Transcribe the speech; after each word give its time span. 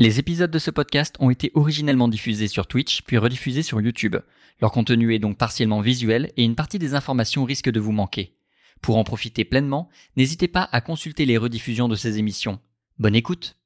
Les 0.00 0.20
épisodes 0.20 0.52
de 0.52 0.60
ce 0.60 0.70
podcast 0.70 1.16
ont 1.18 1.28
été 1.28 1.50
originellement 1.54 2.06
diffusés 2.06 2.46
sur 2.46 2.68
Twitch 2.68 3.02
puis 3.02 3.18
rediffusés 3.18 3.64
sur 3.64 3.80
YouTube. 3.80 4.14
Leur 4.60 4.70
contenu 4.70 5.12
est 5.12 5.18
donc 5.18 5.36
partiellement 5.36 5.80
visuel 5.80 6.30
et 6.36 6.44
une 6.44 6.54
partie 6.54 6.78
des 6.78 6.94
informations 6.94 7.42
risque 7.42 7.68
de 7.68 7.80
vous 7.80 7.90
manquer. 7.90 8.36
Pour 8.80 8.96
en 8.96 9.02
profiter 9.02 9.44
pleinement, 9.44 9.88
n'hésitez 10.16 10.46
pas 10.46 10.68
à 10.70 10.80
consulter 10.80 11.24
les 11.24 11.36
rediffusions 11.36 11.88
de 11.88 11.96
ces 11.96 12.20
émissions. 12.20 12.60
Bonne 13.00 13.16
écoute 13.16 13.56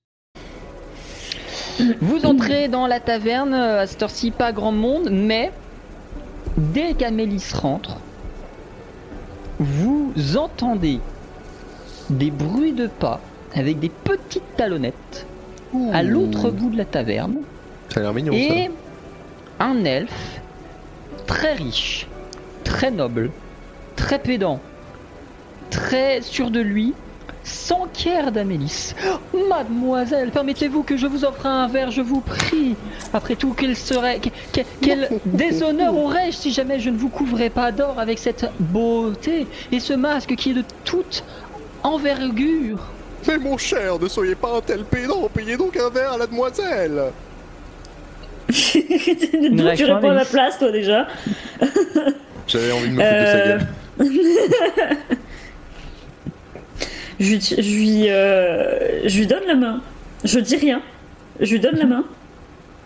Vous 2.00 2.24
entrez 2.24 2.68
dans 2.68 2.86
la 2.86 3.00
taverne, 3.00 3.52
à 3.52 3.86
cette 3.86 4.02
heure-ci 4.02 4.30
pas 4.30 4.52
grand 4.52 4.72
monde, 4.72 5.10
mais 5.12 5.52
dès 6.56 6.94
qu'Amélis 6.94 7.52
rentre, 7.52 7.98
vous 9.58 10.14
entendez 10.38 10.98
des 12.08 12.30
bruits 12.30 12.72
de 12.72 12.86
pas 12.86 13.20
avec 13.54 13.80
des 13.80 13.90
petites 13.90 14.56
talonnettes 14.56 15.26
à 15.92 16.02
l'autre 16.02 16.50
bout 16.50 16.70
de 16.70 16.76
la 16.76 16.84
taverne 16.84 17.36
Ça 17.88 18.00
a 18.00 18.02
l'air 18.02 18.14
mignon 18.14 18.32
et 18.32 18.70
un 19.58 19.84
elfe 19.84 20.40
très 21.26 21.54
riche, 21.54 22.06
très 22.64 22.90
noble, 22.90 23.30
très 23.96 24.18
pédant, 24.18 24.60
très 25.70 26.20
sûr 26.20 26.50
de 26.50 26.60
lui, 26.60 26.94
s'enquiert 27.44 28.32
d'Amélis. 28.32 28.94
Oh, 29.32 29.38
Mademoiselle, 29.48 30.30
permettez-vous 30.30 30.82
que 30.82 30.96
je 30.96 31.06
vous 31.06 31.24
offre 31.24 31.46
un 31.46 31.68
verre, 31.68 31.90
je 31.90 32.02
vous 32.02 32.20
prie. 32.20 32.76
Après 33.12 33.36
tout, 33.36 33.54
quel 33.56 33.76
serait, 33.76 34.20
quel, 34.52 34.64
quel 34.80 35.08
déshonneur 35.26 35.96
aurais-je 35.96 36.36
si 36.36 36.52
jamais 36.52 36.80
je 36.80 36.90
ne 36.90 36.96
vous 36.96 37.08
couvrais 37.08 37.50
pas 37.50 37.72
d'or 37.72 37.98
avec 37.98 38.18
cette 38.18 38.50
beauté 38.60 39.46
et 39.70 39.80
ce 39.80 39.92
masque 39.92 40.34
qui 40.36 40.50
est 40.50 40.54
de 40.54 40.64
toute 40.84 41.24
envergure? 41.82 42.78
Mais 43.26 43.38
mon 43.38 43.56
cher, 43.58 43.98
ne 43.98 44.08
soyez 44.08 44.34
pas 44.34 44.56
un 44.56 44.60
tel 44.60 44.84
pédant, 44.84 45.28
payez 45.32 45.56
donc 45.56 45.76
un 45.76 45.88
verre 45.90 46.12
à 46.12 46.18
la 46.18 46.26
demoiselle 46.26 47.02
D'où 48.52 49.74
tu 49.76 49.84
réponds 49.84 50.10
à 50.10 50.14
ma 50.14 50.20
Alice 50.20 50.28
place, 50.30 50.58
toi, 50.58 50.70
déjà 50.72 51.06
J'avais 52.46 52.72
envie 52.72 52.88
de 52.90 52.94
me 52.94 53.00
foutre 53.00 53.20
de 53.20 53.26
sa 53.26 53.36
Euh, 53.38 53.58
gueule. 53.58 53.66
je, 57.20 57.30
lui- 57.30 57.40
je 57.40 57.74
lui, 57.76 58.10
euh, 58.10 59.08
je 59.08 59.18
lui 59.18 59.26
donne 59.26 59.44
la 59.46 59.54
main. 59.54 59.80
Je 60.24 60.38
dis 60.38 60.56
rien. 60.56 60.82
Je 61.40 61.52
lui 61.52 61.60
donne 61.60 61.76
la 61.76 61.86
main. 61.86 62.04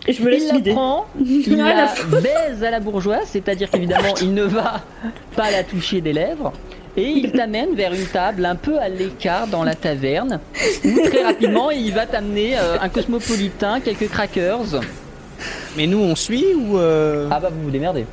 Et 0.07 0.13
je 0.13 0.23
me 0.23 0.31
laisse 0.31 0.43
Il 0.45 0.49
la 0.49 0.55
l'idée. 0.55 0.71
prend, 0.73 1.07
il 1.21 1.61
à 1.61 1.75
la 1.75 1.95
baise 2.21 2.63
à 2.63 2.71
la 2.71 2.79
bourgeoise, 2.81 3.27
c'est-à-dire 3.27 3.69
qu'évidemment 3.71 4.15
il 4.21 4.35
ne 4.35 4.45
va 4.45 4.83
pas 5.35 5.51
la 5.51 5.65
toucher 5.65 6.01
des 6.01 6.13
lèvres, 6.13 6.53
et 6.97 7.09
il 7.09 7.33
t'amène 7.33 7.75
vers 7.75 7.93
une 7.93 8.07
table 8.07 8.45
un 8.45 8.57
peu 8.57 8.79
à 8.79 8.89
l'écart 8.89 9.47
dans 9.47 9.65
la 9.65 9.75
taverne, 9.75 10.41
où 10.85 11.01
très 11.09 11.23
rapidement 11.25 11.71
il 11.71 11.93
va 11.93 12.07
t'amener 12.07 12.57
euh, 12.59 12.79
un 12.81 12.89
cosmopolitain, 12.89 13.81
quelques 13.81 14.09
crackers. 14.09 14.81
Mais 15.77 15.87
nous, 15.87 15.99
on 15.99 16.15
suit 16.17 16.47
ou. 16.55 16.79
euh, 16.79 17.29
Ah 17.31 17.39
bah 17.41 17.51
vous 17.53 17.65
vous 17.65 17.71
démerdez. 17.71 18.07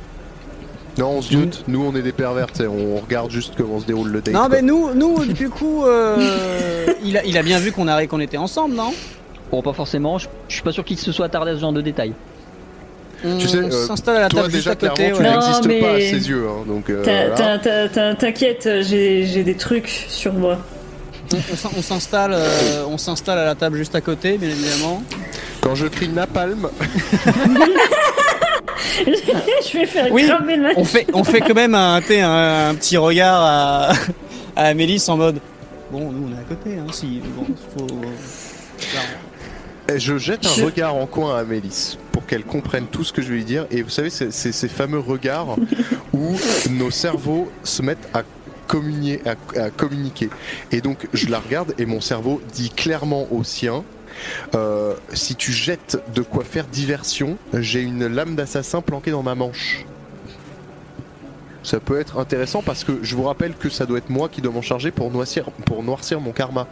Non, 0.98 1.08
on 1.16 1.22
se 1.22 1.32
doute, 1.32 1.64
nous 1.66 1.82
on 1.84 1.96
est 1.96 2.02
des 2.02 2.12
pervers, 2.12 2.46
on 2.60 3.00
regarde 3.00 3.30
juste 3.30 3.54
comment 3.56 3.80
se 3.80 3.86
déroule 3.86 4.10
le 4.10 4.20
date. 4.20 4.32
Non, 4.32 4.40
quoi. 4.40 4.48
mais 4.50 4.62
nous, 4.62 4.94
nous, 4.94 5.24
du 5.24 5.48
coup, 5.50 5.84
euh, 5.84 6.86
il, 7.02 7.16
a, 7.18 7.24
il 7.24 7.36
a 7.36 7.42
bien 7.42 7.58
vu 7.58 7.72
qu'on 7.72 7.86
qu'on 8.06 8.20
était 8.20 8.36
ensemble, 8.36 8.76
non? 8.76 8.92
Bon 9.50 9.60
pas 9.60 9.72
forcément, 9.72 10.18
je, 10.18 10.28
je 10.48 10.54
suis 10.54 10.62
pas 10.62 10.70
sûr 10.72 10.84
qu'il 10.84 10.98
se 10.98 11.10
soit 11.10 11.26
attardé 11.26 11.50
à 11.50 11.54
ce 11.56 11.60
genre 11.60 11.72
de 11.72 11.80
détails. 11.80 12.12
Tu 13.40 13.48
sais, 13.48 13.58
On 13.58 13.68
euh, 13.70 13.86
s'installe 13.86 14.16
à 14.16 14.20
la 14.20 14.28
Toi 14.28 14.42
table 14.42 14.52
juste 14.52 14.64
déjà, 14.68 14.72
à 14.72 14.76
côté. 14.76 15.10
clairement, 15.12 15.16
tu 15.16 15.22
ouais. 15.22 15.30
Non, 15.30 15.40
n'existes 15.40 15.66
mais- 15.66 15.80
pas 15.80 15.90
à 15.92 16.00
ses 16.00 16.28
yeux, 16.28 16.46
hein, 16.48 16.64
donc... 16.66 16.90
euh, 16.90 18.14
T'inquiète, 18.14 18.68
j'ai 18.82 19.26
j'ai 19.26 19.42
des 19.42 19.54
trucs 19.54 19.88
sur 20.08 20.32
moi. 20.34 20.58
On, 21.32 21.36
on 21.52 21.56
s'in- 21.56 21.70
on 21.78 21.82
s'installe, 21.82 22.32
euh, 22.34 22.84
on 22.86 22.98
s'installe 22.98 23.38
à 23.38 23.44
la 23.46 23.54
table 23.54 23.78
juste 23.78 23.94
à 23.94 24.00
côté, 24.02 24.36
bien 24.36 24.50
évidemment. 24.50 25.02
Quand 25.62 25.74
je 25.74 25.86
crie 25.86 26.08
napalm, 26.08 26.68
je 29.06 29.78
vais 29.78 29.86
faire 29.86 30.12
Oui, 30.12 30.26
cramer 30.26 30.56
le 30.56 30.68
On 30.76 30.84
fait, 30.84 31.06
on 31.14 31.24
fait 31.24 31.40
quand 31.40 31.54
même 31.54 31.74
un, 31.74 31.96
un, 31.96 32.68
un 32.70 32.74
petit 32.74 32.96
regard 32.98 33.40
à, 33.42 33.88
à 34.56 34.64
Amélis 34.66 35.02
en 35.08 35.16
mode. 35.16 35.38
Bon, 35.90 36.10
nous 36.12 36.28
on 36.28 36.36
est 36.36 36.40
à 36.40 36.44
côté, 36.44 36.76
hein, 36.78 36.86
si. 36.92 37.20
Bon, 37.36 37.46
faut. 37.76 37.86
Je 39.96 40.18
jette 40.18 40.46
un 40.46 40.54
Je- 40.54 40.64
regard 40.64 40.94
en 40.94 41.06
coin 41.06 41.36
à 41.36 41.40
Amélis 41.40 41.98
pour 42.12 42.26
qu'elle 42.26 42.44
comprenne 42.44 42.86
tout 42.86 43.04
ce 43.04 43.12
que 43.12 43.22
je 43.22 43.28
vais 43.28 43.34
lui 43.36 43.44
dire. 43.44 43.66
Et 43.70 43.82
vous 43.82 43.90
savez, 43.90 44.10
c'est 44.10 44.32
c'est 44.32 44.52
ces 44.52 44.68
fameux 44.68 44.98
regards 44.98 45.56
où 46.12 46.36
nos 46.70 46.90
cerveaux 46.90 47.50
se 47.64 47.82
mettent 47.82 48.08
à 48.14 48.22
communier, 48.66 49.20
à, 49.26 49.60
à 49.60 49.70
communiquer. 49.70 50.30
Et 50.72 50.80
donc, 50.80 51.06
je 51.12 51.28
la 51.28 51.38
regarde 51.38 51.74
et 51.78 51.84
mon 51.86 52.00
cerveau 52.00 52.40
dit 52.54 52.70
clairement 52.70 53.26
au 53.30 53.44
sien. 53.44 53.84
euh, 54.54 54.94
si 55.12 55.34
tu 55.34 55.52
jettes 55.52 55.98
de 56.14 56.22
quoi 56.22 56.44
faire 56.44 56.66
diversion, 56.66 57.36
j'ai 57.52 57.80
une 57.82 58.06
lame 58.06 58.36
d'assassin 58.36 58.80
planquée 58.80 59.10
dans 59.10 59.22
ma 59.24 59.34
manche. 59.34 59.84
Ça 61.62 61.80
peut 61.80 61.98
être 61.98 62.18
intéressant 62.18 62.62
parce 62.62 62.84
que 62.84 62.98
je 63.02 63.16
vous 63.16 63.22
rappelle 63.24 63.54
que 63.54 63.68
ça 63.70 63.86
doit 63.86 63.98
être 63.98 64.10
moi 64.10 64.28
qui 64.28 64.40
dois 64.42 64.52
m'en 64.52 64.62
charger 64.62 64.90
pour 64.90 65.10
noircir, 65.10 65.50
pour 65.66 65.82
noircir 65.82 66.20
mon 66.20 66.32
karma. 66.32 66.66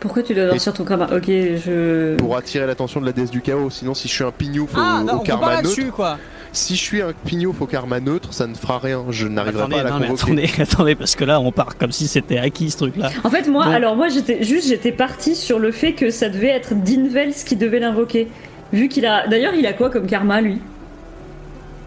Pourquoi 0.00 0.22
tu 0.22 0.34
dois 0.34 0.46
noircir 0.46 0.72
ton 0.72 0.84
karma? 0.84 1.06
Ok, 1.14 1.26
je. 1.26 2.16
pour 2.16 2.36
attirer 2.36 2.66
l'attention 2.66 3.00
de 3.00 3.06
la 3.06 3.12
déesse 3.12 3.30
du 3.30 3.42
chaos. 3.42 3.68
Sinon, 3.70 3.94
si 3.94 4.08
je 4.08 4.14
suis 4.14 4.24
un 4.24 4.30
pignouf 4.32 4.74
au, 4.74 4.78
Ah, 4.80 5.00
au 5.02 5.04
non, 5.04 5.12
on 5.16 5.18
karma 5.20 5.46
neutre, 5.56 5.62
là-dessus, 5.62 5.90
quoi. 5.92 6.16
si 6.52 6.74
je 6.74 6.80
suis 6.80 7.02
un 7.02 7.12
pignouf 7.26 7.60
au 7.60 7.66
karma 7.66 8.00
neutre, 8.00 8.32
ça 8.32 8.46
ne 8.46 8.54
fera 8.54 8.78
rien. 8.78 9.04
Je 9.10 9.28
n'arriverai 9.28 9.68
pas 9.68 9.80
à 9.80 9.82
la 9.84 9.90
non, 9.90 9.98
mais 10.00 10.10
attendez, 10.10 10.50
attendez, 10.58 10.94
parce 10.94 11.14
que 11.16 11.24
là, 11.24 11.38
on 11.40 11.52
part 11.52 11.76
comme 11.76 11.92
si 11.92 12.08
c'était 12.08 12.38
acquis 12.38 12.70
ce 12.70 12.78
truc-là. 12.78 13.10
En 13.24 13.30
fait, 13.30 13.46
moi, 13.48 13.66
Bon. 13.66 13.70
alors 13.72 13.94
moi, 13.94 14.08
j'étais 14.08 14.42
juste, 14.42 14.68
j'étais 14.68 14.92
partie 14.92 15.36
sur 15.36 15.58
le 15.58 15.70
fait 15.70 15.92
que 15.92 16.08
ça 16.10 16.28
devait 16.30 16.48
être 16.48 16.74
Dinvels 16.74 17.34
qui 17.34 17.56
devait 17.56 17.80
l'invoquer. 17.80 18.28
Vu 18.72 18.88
qu'il 18.88 19.04
a. 19.04 19.26
D'ailleurs, 19.28 19.52
il 19.54 19.66
a 19.66 19.72
quoi 19.74 19.90
comme 19.90 20.06
karma, 20.06 20.40
lui? 20.40 20.60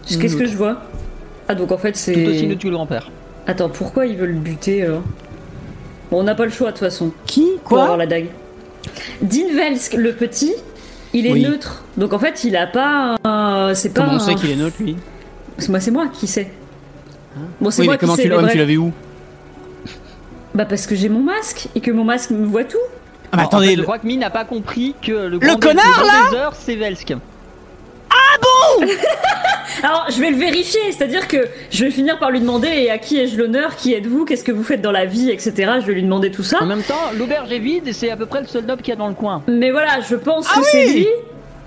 Qu'est-ce 0.06 0.36
que 0.36 0.46
je 0.46 0.56
vois? 0.56 0.82
Ah, 1.48 1.54
donc 1.54 1.72
en 1.72 1.78
fait, 1.78 1.96
c'est. 1.96 2.12
Tout 2.12 2.30
aussi 2.30 2.46
le 2.46 2.70
grand-père. 2.70 3.10
Attends, 3.46 3.68
pourquoi 3.68 4.06
ils 4.06 4.16
veulent 4.16 4.32
le 4.34 4.38
buter 4.40 4.82
alors? 4.84 5.02
Bon, 6.10 6.20
on 6.20 6.22
n'a 6.22 6.34
pas 6.34 6.44
le 6.44 6.50
choix 6.50 6.68
de 6.68 6.72
toute 6.72 6.80
façon. 6.80 7.12
Qui 7.26 7.46
Pour 7.64 7.74
avoir 7.78 7.88
Quoi 7.88 7.96
la 7.98 8.06
dague. 8.06 8.26
Dinvelsk, 9.22 9.94
le 9.94 10.12
petit, 10.12 10.54
il 11.12 11.26
est 11.26 11.32
Oui. 11.32 11.42
neutre. 11.42 11.84
Donc 11.96 12.12
en 12.12 12.18
fait, 12.18 12.44
il 12.44 12.56
a 12.56 12.66
pas 12.66 13.16
un. 13.24 13.74
C'est 13.74 13.90
pas. 13.90 14.02
Comment 14.04 14.16
on 14.16 14.18
sait 14.20 14.34
qu'il 14.34 14.50
est 14.50 14.56
neutre, 14.56 14.76
lui 14.80 14.96
C'est 15.58 15.68
moi, 15.70 15.80
c'est 15.80 15.90
moi 15.90 16.08
qui 16.12 16.26
sais. 16.26 16.50
Bon, 17.60 17.70
c'est 17.70 17.80
Oui, 17.82 17.86
moi 17.86 17.94
mais 17.94 17.98
comment 17.98 18.14
qui 18.14 18.22
sais. 18.22 18.28
tu 18.28 18.34
l'as 18.34 18.52
tu 18.52 18.64
vu 18.64 18.76
où 18.78 18.92
Bah 20.54 20.64
parce 20.66 20.86
que 20.86 20.94
j'ai 20.94 21.08
mon 21.08 21.20
masque 21.22 21.68
et 21.74 21.80
que 21.80 21.90
mon 21.90 22.04
masque 22.04 22.30
me 22.30 22.46
voit 22.46 22.64
tout. 22.64 22.76
Ah, 23.32 23.36
mais 23.38 23.42
En 23.42 23.46
attendez, 23.46 23.66
fait, 23.68 23.72
je 23.72 23.78
le- 23.78 23.82
crois 23.84 23.98
que 23.98 24.06
Mi 24.06 24.16
n'a 24.16 24.30
pas 24.30 24.44
compris 24.44 24.94
que 25.02 25.10
le, 25.12 25.38
grand 25.38 25.56
connard, 25.58 25.84
le 25.84 26.06
grand 26.08 26.30
des 26.30 26.36
heures, 26.36 26.54
c'est 26.54 26.76
Velsk. 26.76 27.14
Alors, 29.82 30.06
je 30.10 30.18
vais 30.20 30.30
le 30.30 30.36
vérifier, 30.36 30.80
c'est-à-dire 30.92 31.28
que 31.28 31.46
je 31.70 31.84
vais 31.84 31.90
finir 31.90 32.18
par 32.18 32.30
lui 32.30 32.40
demander 32.40 32.68
et 32.68 32.90
à 32.90 32.98
qui 32.98 33.18
ai-je 33.18 33.36
l'honneur, 33.36 33.76
qui 33.76 33.92
êtes-vous, 33.92 34.24
qu'est-ce 34.24 34.44
que 34.44 34.52
vous 34.52 34.62
faites 34.64 34.80
dans 34.80 34.92
la 34.92 35.04
vie, 35.04 35.30
etc. 35.30 35.72
Je 35.80 35.86
vais 35.86 35.94
lui 35.94 36.02
demander 36.02 36.30
tout 36.30 36.42
ça. 36.42 36.62
En 36.62 36.66
même 36.66 36.82
temps, 36.82 36.94
l'auberge 37.18 37.52
est 37.52 37.58
vide 37.58 37.86
et 37.88 37.92
c'est 37.92 38.10
à 38.10 38.16
peu 38.16 38.26
près 38.26 38.40
le 38.40 38.46
seul 38.46 38.64
noble 38.64 38.82
qu'il 38.82 38.92
y 38.92 38.96
a 38.96 38.98
dans 38.98 39.08
le 39.08 39.14
coin. 39.14 39.42
Mais 39.46 39.70
voilà, 39.70 40.00
je 40.08 40.14
pense 40.16 40.46
Ah 40.50 40.58
que 40.60 40.64
c'est 40.66 40.86
oui 40.86 40.94
lui. 41.00 41.06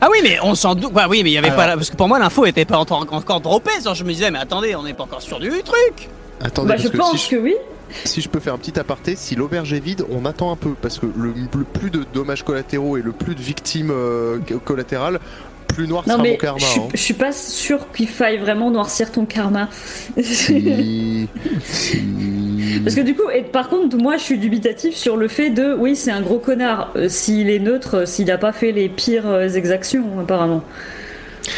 Ah 0.01 0.07
oui, 0.11 0.19
mais 0.23 0.37
on 0.43 0.55
s'en 0.55 0.73
doute. 0.75 0.93
Bah 0.93 1.07
oui, 1.09 1.21
mais 1.23 1.29
il 1.31 1.33
y 1.33 1.37
avait 1.37 1.47
Alors. 1.47 1.57
pas. 1.59 1.67
la- 1.67 1.75
Parce 1.75 1.89
que 1.89 1.95
pour 1.95 2.07
moi, 2.07 2.17
l'info 2.19 2.45
était 2.45 2.65
pas 2.65 2.77
encore, 2.77 3.05
encore 3.11 3.41
droppée. 3.41 3.71
genre, 3.83 3.95
Je 3.95 4.03
me 4.03 4.09
disais, 4.11 4.31
mais 4.31 4.39
attendez, 4.39 4.75
on 4.75 4.83
n'est 4.83 4.93
pas 4.93 5.03
encore 5.03 5.21
sûr 5.21 5.39
du 5.39 5.49
truc. 5.63 6.09
Attendez, 6.43 6.67
Bah, 6.69 6.73
parce 6.75 6.83
je 6.87 6.89
que 6.91 6.97
pense 6.97 7.17
si, 7.19 7.25
je, 7.31 7.35
que 7.35 7.41
oui. 7.41 7.55
si 8.05 8.21
je 8.21 8.29
peux 8.29 8.39
faire 8.39 8.53
un 8.53 8.59
petit 8.59 8.79
aparté, 8.79 9.15
si 9.15 9.35
l'auberge 9.35 9.73
est 9.73 9.79
vide, 9.79 10.05
on 10.11 10.23
attend 10.25 10.51
un 10.51 10.55
peu 10.55 10.71
parce 10.79 10.99
que 10.99 11.07
le, 11.07 11.33
le 11.35 11.63
plus 11.63 11.89
de 11.89 12.05
dommages 12.13 12.43
collatéraux 12.43 12.97
et 12.97 13.01
le 13.01 13.11
plus 13.11 13.33
de 13.33 13.41
victimes 13.41 13.89
euh, 13.91 14.37
collatérales, 14.65 15.19
plus 15.67 15.87
noir 15.87 16.03
Non, 16.07 16.13
sera 16.13 16.23
mais 16.23 16.31
mon 16.31 16.37
karma. 16.37 16.59
je, 16.59 16.65
suis- 16.65 16.79
hein. 16.81 16.87
je 16.93 16.97
suis 16.99 17.13
pas 17.13 17.31
sûre 17.31 17.87
qu'il 17.93 18.07
faille 18.07 18.37
vraiment 18.37 18.71
noircir 18.71 19.11
ton 19.11 19.25
karma. 19.25 19.69
Si, 20.21 21.25
si. 21.63 22.79
Parce 22.83 22.95
que 22.95 23.01
du 23.01 23.15
coup, 23.15 23.29
et 23.33 23.41
par 23.43 23.69
contre, 23.69 23.97
moi 23.97 24.17
je 24.17 24.23
suis 24.23 24.37
dubitatif 24.37 24.95
sur 24.95 25.17
le 25.17 25.27
fait 25.27 25.49
de, 25.49 25.73
oui, 25.77 25.95
c'est 25.95 26.11
un 26.11 26.21
gros 26.21 26.39
connard. 26.39 26.91
Euh, 26.95 27.09
s'il 27.09 27.49
est 27.49 27.59
neutre, 27.59 27.95
euh, 27.99 28.05
s'il 28.05 28.29
a 28.31 28.37
pas 28.37 28.51
fait 28.53 28.71
les 28.71 28.87
pires 28.89 29.27
euh, 29.27 29.47
exactions, 29.49 30.19
apparemment. 30.19 30.63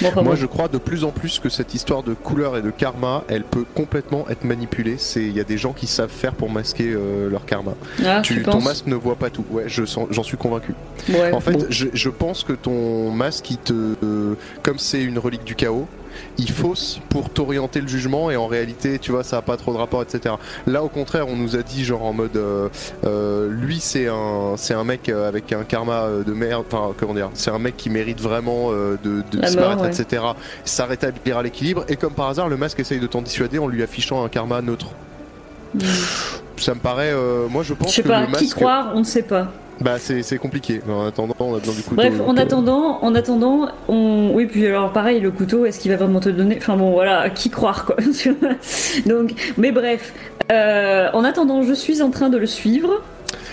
Moi, 0.02 0.12
bon. 0.24 0.36
je 0.36 0.46
crois 0.46 0.68
de 0.68 0.78
plus 0.78 1.04
en 1.04 1.12
plus 1.12 1.40
que 1.40 1.50
cette 1.50 1.74
histoire 1.74 2.04
de 2.04 2.14
couleur 2.14 2.58
et 2.58 2.62
de 2.62 2.70
karma, 2.72 3.24
elle 3.28 3.44
peut 3.44 3.66
complètement 3.76 4.26
être 4.30 4.44
manipulée. 4.44 4.96
C'est, 4.98 5.22
il 5.24 5.36
y 5.36 5.40
a 5.40 5.44
des 5.44 5.58
gens 5.58 5.74
qui 5.74 5.88
savent 5.88 6.10
faire 6.10 6.34
pour 6.34 6.50
masquer 6.50 6.92
euh, 6.94 7.30
leur 7.30 7.46
karma. 7.46 7.74
Ah, 8.06 8.22
Tu, 8.22 8.36
tu 8.36 8.44
ton 8.44 8.62
masque 8.62 8.86
ne 8.88 8.96
voit 8.96 9.16
pas 9.16 9.30
tout. 9.30 9.46
Ouais, 9.52 9.64
je 9.68 9.84
j'en 10.12 10.24
suis 10.24 10.38
convaincu. 10.38 10.74
Ouais, 11.10 11.32
En 11.32 11.40
fait, 11.40 11.54
bon. 11.54 11.66
je, 11.70 11.88
je 11.94 12.10
pense 12.10 12.44
que 12.44 12.54
ton 12.54 13.12
masque, 13.12 13.50
il 13.52 13.58
te, 13.58 13.74
euh, 13.74 14.36
comme 14.64 14.78
c'est 14.80 15.04
une 15.04 15.20
relique 15.20 15.44
du 15.44 15.56
chaos, 15.56 15.88
il 16.38 16.50
fausse 16.50 17.00
pour 17.10 17.30
t'orienter 17.30 17.82
le 17.82 17.88
jugement 17.88 18.32
et 18.32 18.36
en 18.36 18.48
réalité, 18.48 19.00
tu 19.00 19.12
vois, 19.12 19.24
ça 19.24 19.38
a 19.38 19.42
pas 19.42 19.58
trop 19.58 19.74
de 19.74 19.78
rapport, 19.78 20.02
etc. 20.02 20.36
Là, 20.68 20.84
au 20.84 20.90
contraire, 20.90 21.28
on 21.28 21.36
nous 21.36 21.56
a 21.56 21.64
dit 21.64 21.84
genre 21.84 22.04
en 22.04 22.14
mode, 22.14 22.38
euh, 22.38 22.70
euh, 23.06 23.50
lui, 23.50 23.80
c'est 23.80 24.08
un, 24.08 24.56
c'est 24.58 24.74
un 24.74 24.84
mec 24.84 25.10
euh, 25.10 25.28
avec 25.28 25.52
un 25.54 25.64
karma 25.64 26.08
de 26.26 26.34
merde. 26.34 26.66
Enfin, 26.72 26.94
comment 26.98 27.14
dire, 27.14 27.30
c'est 27.34 27.52
un 27.52 27.60
mec 27.60 27.78
qui 27.78 27.90
mérite 27.90 28.22
vraiment 28.22 28.72
de, 28.72 28.98
de 29.04 29.60
mort, 29.60 29.82
ouais. 29.82 29.90
etc. 29.90 30.24
Ça 30.66 30.86
rétablira 30.86 31.44
l'équilibre 31.44 31.86
et 31.88 31.96
comme 31.96 32.14
par 32.14 32.30
hasard, 32.30 32.50
le 32.50 32.58
masque 32.58 32.80
essaye 32.80 33.00
de 33.00 33.08
t'en 33.08 33.22
dissuader 33.22 33.60
en 33.60 33.68
lui 33.68 33.84
affichant 33.84 34.24
un 34.24 34.30
karma 34.30 34.62
neutre. 34.62 34.88
Mm. 35.74 35.80
Ça 36.58 36.74
me 36.74 36.80
paraît, 36.80 37.12
euh, 37.14 37.48
moi, 37.48 37.64
je 37.64 37.74
pense 37.74 37.90
Je 37.90 37.96
sais 37.96 38.04
que 38.04 38.08
pas, 38.08 38.22
le 38.22 38.38
qui 38.38 38.50
croire, 38.50 38.92
on 38.94 39.00
ne 39.00 39.06
sait 39.06 39.24
pas. 39.24 39.48
Bah 39.82 39.96
c'est 39.98 40.24
c'est 40.24 40.38
compliqué. 40.38 40.82
Mais 40.86 40.94
en 40.94 41.06
attendant, 41.08 41.36
on 41.40 41.56
a 41.56 41.60
besoin 41.60 41.74
du 41.76 41.82
couteau. 41.84 41.96
Bref, 41.96 42.14
en 42.26 42.36
attendant, 42.38 43.00
en 43.02 43.16
attendant, 43.16 43.70
on... 43.88 44.32
oui, 44.34 44.46
puis 44.46 44.66
alors 44.68 44.92
pareil, 44.92 45.20
le 45.22 45.32
couteau, 45.32 45.66
est-ce 45.66 45.80
qu'il 45.80 45.92
va 45.92 45.98
vraiment 45.98 46.20
te 46.20 46.30
donner? 46.30 46.58
Enfin 46.58 46.76
bon, 46.76 46.92
voilà, 46.92 47.30
qui 47.30 47.50
croire 47.50 47.86
quoi. 47.86 47.96
Donc, 49.06 49.32
mais 49.58 49.72
bref, 49.72 50.14
euh, 50.52 51.08
en 51.14 51.24
attendant, 51.24 51.64
je 51.64 51.74
suis 51.74 52.02
en 52.02 52.10
train 52.12 52.30
de 52.30 52.38
le 52.38 52.46
suivre. 52.46 53.02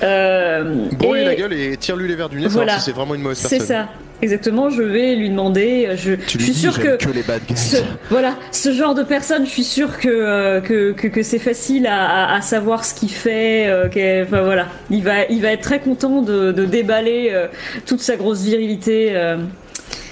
Euh, 0.03 0.87
et 1.03 1.25
la 1.25 1.35
gueule 1.35 1.53
et 1.53 1.77
tire-lui 1.77 2.09
les 2.09 2.17
verres 2.17 2.29
du 2.29 2.41
nez, 2.41 2.49
Voilà. 2.49 2.79
si 2.79 2.87
c'est 2.87 2.93
vraiment 2.93 3.15
une 3.15 3.23
mauvaise 3.23 3.39
C'est 3.39 3.59
personne. 3.59 3.77
ça, 3.87 3.89
exactement. 4.23 4.71
Je 4.71 4.83
vais 4.83 5.15
lui 5.15 5.31
demander. 5.31 5.91
Je, 5.97 6.15
Tu 6.15 6.39
je 6.39 6.45
suis 6.45 6.55
sûr 6.55 6.79
que 6.79 6.97
que 6.97 7.11
les 7.11 7.23
bad 7.23 7.43
guys. 7.47 7.57
ce, 7.57 7.77
voilà, 8.11 8.37
ce 8.53 8.73
genre 8.73 8.95
de 8.95 9.03
personne, 9.03 9.45
je 9.47 9.51
suis 9.51 9.65
que, 10.01 10.09
euh, 10.09 10.61
que, 10.61 10.93
que, 10.93 11.09
que 11.09 11.23
c'est 11.23 11.39
facile 11.39 11.87
à, 11.87 12.05
à, 12.27 12.37
à 12.37 12.41
savoir 12.41 12.85
ce 12.85 12.95
qu'il 12.95 13.11
fait. 13.11 13.67
euh, 13.69 13.89
enfin, 14.25 14.43
voilà, 14.43 14.67
il 14.91 15.03
va, 15.03 15.25
il 15.27 15.43
va 15.43 15.53
être 15.53 15.63
très 15.63 15.81
content 15.81 16.23
de, 16.23 16.53
de 16.53 16.65
déballer 16.65 17.31
euh, 17.33 17.49
toute 17.87 18.01
sa 18.01 18.17
grosse 18.17 18.43
virilité. 18.43 19.09
euh. 19.15 19.37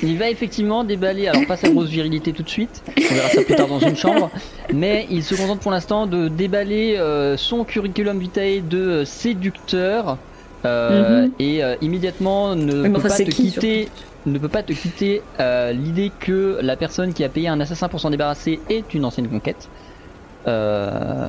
Il 0.03 0.19
va 0.19 0.29
effectivement 0.29 0.85
déballer, 0.85 1.29
alors 1.29 1.47
pas 1.47 1.57
sa 1.57 1.69
grosse 1.71 1.89
virilité 1.89 2.33
tout 2.33 2.43
de 2.43 2.49
suite, 2.49 2.83
on 3.11 3.15
verra 3.15 3.29
ça 3.29 3.43
plus 3.43 3.55
tard 3.55 3.69
dans 3.69 3.79
une 3.79 3.97
chambre, 3.97 4.31
mais 4.73 5.07
il 5.11 5.23
se 5.23 5.35
contente 5.35 5.61
pour 5.61 5.71
l'instant 5.71 6.07
de 6.07 6.29
déballer 6.29 6.97
euh, 6.99 7.37
son 7.37 7.65
curriculum 7.65 8.19
vitae 8.19 8.61
de 8.61 8.79
euh, 8.79 9.05
séducteur 9.05 10.19
euh, 10.65 11.23
Mhm. 11.27 11.33
et 11.39 11.63
euh, 11.65 11.77
immédiatement 11.83 12.55
ne 12.57 12.83
peut 12.89 12.93
enfin, 12.97 13.09
pas 13.09 13.17
te 13.17 13.23
qui, 13.25 13.51
quitter. 13.51 13.89
Ne 14.27 14.39
peut 14.39 14.49
pas 14.49 14.63
te 14.63 14.73
quitter 14.73 15.23
euh, 15.41 15.73
l'idée 15.73 16.11
que 16.21 16.59
la 16.63 16.77
personne 16.77 17.13
qui 17.13 17.23
a 17.25 17.29
payé 17.29 17.49
un 17.49 17.61
assassin 17.61 17.89
pour 17.89 18.01
s'en 18.01 18.09
débarrasser 18.11 18.59
est 18.71 18.95
une 18.95 19.05
ancienne 19.05 19.29
conquête. 19.29 19.69
Euh, 20.49 21.29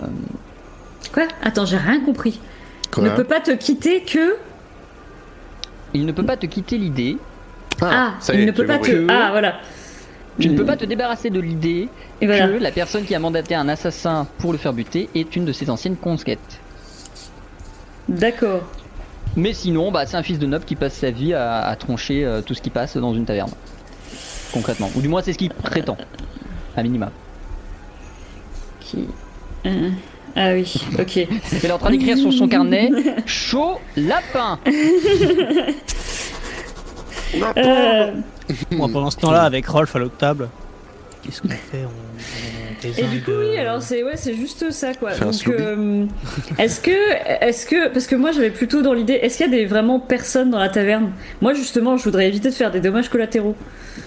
Quoi? 1.14 1.24
Attends, 1.44 1.66
j'ai 1.66 1.78
rien 1.78 2.00
compris. 2.02 2.40
Quoi 2.92 3.04
ne 3.04 3.10
peut 3.10 3.24
pas 3.26 3.42
te 3.42 3.52
quitter 3.52 4.02
que. 4.04 4.36
il 5.94 6.06
ne 6.06 6.12
peut 6.14 6.24
pas 6.26 6.38
te 6.38 6.46
quitter 6.46 6.78
l'idée, 6.78 7.18
Ah, 7.82 8.14
ça 8.22 8.34
y 8.34 8.38
il 8.38 8.44
est, 8.44 8.46
ne 8.48 8.52
peut 8.52 8.66
pas 8.66 8.78
te. 8.80 9.06
Ah, 9.10 9.30
voilà. 9.32 9.56
tu 10.40 10.48
ne 10.50 10.54
Mm. 10.54 10.58
peux 10.58 10.66
pas 10.66 10.78
te 10.78 10.86
débarrasser 10.86 11.30
de 11.30 11.40
l'idée 11.42 11.90
voilà. 12.22 12.48
que 12.48 12.64
la 12.64 12.72
personne 12.72 13.04
qui 13.04 13.14
a 13.16 13.20
mandaté 13.20 13.56
un 13.56 13.68
assassin 13.68 14.28
pour 14.40 14.52
le 14.54 14.58
faire 14.58 14.72
buter 14.74 15.10
est 15.16 15.36
une 15.36 15.44
de 15.46 15.52
ses 15.52 15.70
anciennes 15.70 15.98
conquêtes. 15.98 16.60
D'accord. 18.08 18.62
Mais 19.36 19.54
sinon, 19.54 19.92
bah, 19.92 20.06
c'est 20.06 20.16
un 20.18 20.24
fils 20.24 20.40
de 20.40 20.46
noble 20.46 20.66
qui 20.66 20.76
passe 20.76 20.94
sa 20.94 21.12
vie 21.12 21.34
à, 21.34 21.62
à 21.66 21.76
troncher 21.76 22.24
euh, 22.26 22.42
tout 22.42 22.54
ce 22.54 22.62
qui 22.62 22.70
passe 22.70 22.96
dans 22.98 23.14
une 23.14 23.26
taverne. 23.26 23.52
Concrètement. 24.54 24.90
Ou 24.96 25.02
du 25.02 25.08
moins, 25.10 25.22
c'est 25.22 25.34
ce 25.34 25.38
qu'il 25.38 25.50
prétend. 25.50 25.98
À 26.78 26.84
minima. 26.84 27.12
Qui... 28.80 29.08
Euh, 29.66 29.90
Ah 30.36 30.52
oui, 30.54 30.74
ok. 30.98 31.18
Elle 31.18 31.30
est 31.66 31.72
en 31.72 31.78
train 31.78 31.92
d'écrire 31.92 32.18
sur 32.18 32.32
son 32.32 32.48
carnet 32.48 32.90
Chaud 33.26 33.80
lapin 33.98 34.60
Euh, 37.58 38.12
Moi, 38.72 38.88
pendant 38.94 39.10
ce 39.12 39.18
temps-là, 39.18 39.44
avec 39.44 39.68
Rolf 39.68 39.94
à 39.96 40.00
l'autre 40.00 40.16
table, 40.18 40.48
qu'est-ce 41.22 41.42
qu'on 41.42 41.50
fait? 41.50 41.84
On, 41.84 41.88
on 41.90 42.55
Et 42.98 43.04
du 43.04 43.22
coup, 43.22 43.32
oui, 43.32 43.58
euh, 43.58 43.62
alors 43.62 43.82
c'est 43.82 44.04
ouais, 44.04 44.16
c'est 44.16 44.34
juste 44.36 44.72
ça 44.72 44.94
quoi. 44.94 45.12
Donc, 45.16 45.48
euh, 45.48 46.06
est-ce 46.60 46.80
que, 46.82 46.92
est-ce 47.42 47.66
que, 47.66 47.90
parce 47.90 48.08
que 48.08 48.16
moi 48.16 48.32
j'avais 48.32 48.50
plutôt 48.52 48.82
dans 48.82 48.94
l'idée, 48.94 49.14
est-ce 49.14 49.38
qu'il 49.38 49.46
y 49.46 49.50
a 49.50 49.52
des 49.52 49.66
vraiment 49.66 50.00
personnes 50.00 50.50
dans 50.52 50.60
la 50.60 50.70
taverne? 50.70 51.12
Moi 51.42 51.54
justement, 51.54 51.98
je 51.98 52.04
voudrais 52.04 52.28
éviter 52.28 52.50
de 52.50 52.54
faire 52.54 52.72
des 52.72 52.80
dommages 52.82 53.10
collatéraux. 53.10 53.56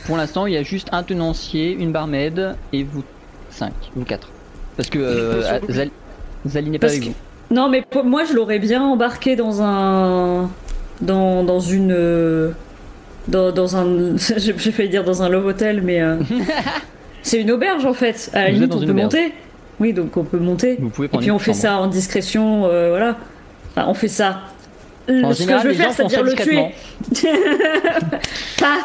Pour 0.06 0.16
l'instant, 0.16 0.46
il 0.46 0.54
y 0.54 0.56
a 0.56 0.62
juste 0.62 0.88
un 0.92 1.02
tenancier, 1.02 1.72
une 1.72 1.92
barmaid 1.92 2.54
et 2.72 2.82
vous 2.84 3.02
5, 3.50 3.72
vous 3.96 4.04
4. 4.04 4.28
Parce 4.76 4.90
que 4.90 4.98
euh, 4.98 5.58
Zal- 5.68 5.90
Zali 6.46 6.70
n'est 6.70 6.78
pas 6.78 6.86
Parce 6.86 6.94
avec 6.94 7.08
que- 7.08 7.14
vous. 7.14 7.54
Non, 7.54 7.68
mais 7.68 7.82
pour- 7.82 8.04
moi 8.04 8.24
je 8.24 8.34
l'aurais 8.34 8.58
bien 8.58 8.82
embarqué 8.82 9.34
dans 9.36 9.62
un, 9.62 10.50
dans, 11.00 11.42
dans 11.44 11.60
une, 11.60 12.52
dans, 13.26 13.50
dans 13.52 13.76
un, 13.76 14.16
j'ai 14.36 14.54
j'ai 14.56 14.70
failli 14.72 14.88
dire 14.90 15.02
dans 15.04 15.22
un 15.22 15.28
love 15.28 15.46
hotel, 15.46 15.80
mais 15.82 16.00
euh, 16.02 16.16
c'est 17.22 17.40
une 17.40 17.50
auberge 17.50 17.84
en 17.86 17.94
fait. 17.94 18.30
À 18.32 18.44
la 18.44 18.50
limite, 18.50 18.74
on 18.74 18.78
peut 18.78 18.84
auberge. 18.84 19.02
monter. 19.02 19.32
Oui, 19.80 19.92
donc 19.92 20.16
on 20.16 20.24
peut 20.24 20.38
monter. 20.38 20.76
Vous 20.80 20.88
pouvez 20.90 21.06
Et 21.06 21.08
prendre 21.08 21.20
puis 21.22 21.28
une 21.30 21.36
on 21.36 21.38
fait 21.38 21.52
chambre. 21.52 21.62
ça 21.62 21.76
en 21.78 21.86
discrétion, 21.86 22.66
euh, 22.66 22.90
voilà. 22.90 23.16
Enfin, 23.76 23.86
on 23.88 23.94
fait 23.94 24.08
ça. 24.08 24.40
Euh, 25.08 25.22
En 25.22 25.32
ce 25.32 25.38
général, 25.38 25.62
que 25.62 25.68
je 25.68 25.74
veux 25.74 25.82
faire, 25.82 25.92
c'est-à-dire 25.92 26.22
le 26.22 26.34
tuer. 26.34 26.64
pas 28.60 28.76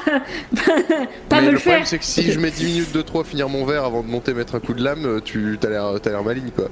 pas 1.29 1.41
Mais 1.41 1.41
me 1.41 1.45
le 1.47 1.51
le 1.53 1.57
problème, 1.59 1.79
faire. 1.79 1.87
c'est 1.87 1.97
que 1.97 2.05
si 2.05 2.31
je 2.31 2.39
mets 2.39 2.51
10 2.51 2.65
minutes 2.65 2.93
de 2.93 3.01
trop 3.01 3.21
à 3.21 3.23
finir 3.25 3.49
mon 3.49 3.65
verre 3.65 3.83
avant 3.83 4.03
de 4.03 4.07
monter 4.07 4.33
mettre 4.33 4.55
un 4.55 4.59
coup 4.59 4.73
de 4.73 4.81
lame, 4.83 5.19
tu 5.25 5.57
t'as 5.59 5.69
l'air 5.69 5.85
t'as 6.01 6.11
l'air 6.11 6.23
maligne 6.23 6.51
quoi. 6.55 6.69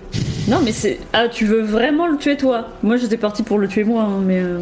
Non, 0.48 0.60
mais 0.63 0.72
c'est. 0.72 1.00
Ah, 1.13 1.28
tu 1.28 1.46
veux 1.46 1.62
vraiment 1.62 2.08
le 2.08 2.18
tuer 2.18 2.38
toi? 2.38 2.68
Moi, 2.84 2.96
j'étais 2.98 3.18
parti 3.18 3.44
pour 3.44 3.60
le 3.60 3.68
tuer 3.68 3.84
moi, 3.84 4.04
hein, 4.04 4.22
mais. 4.25 4.40
euh, 4.40 4.60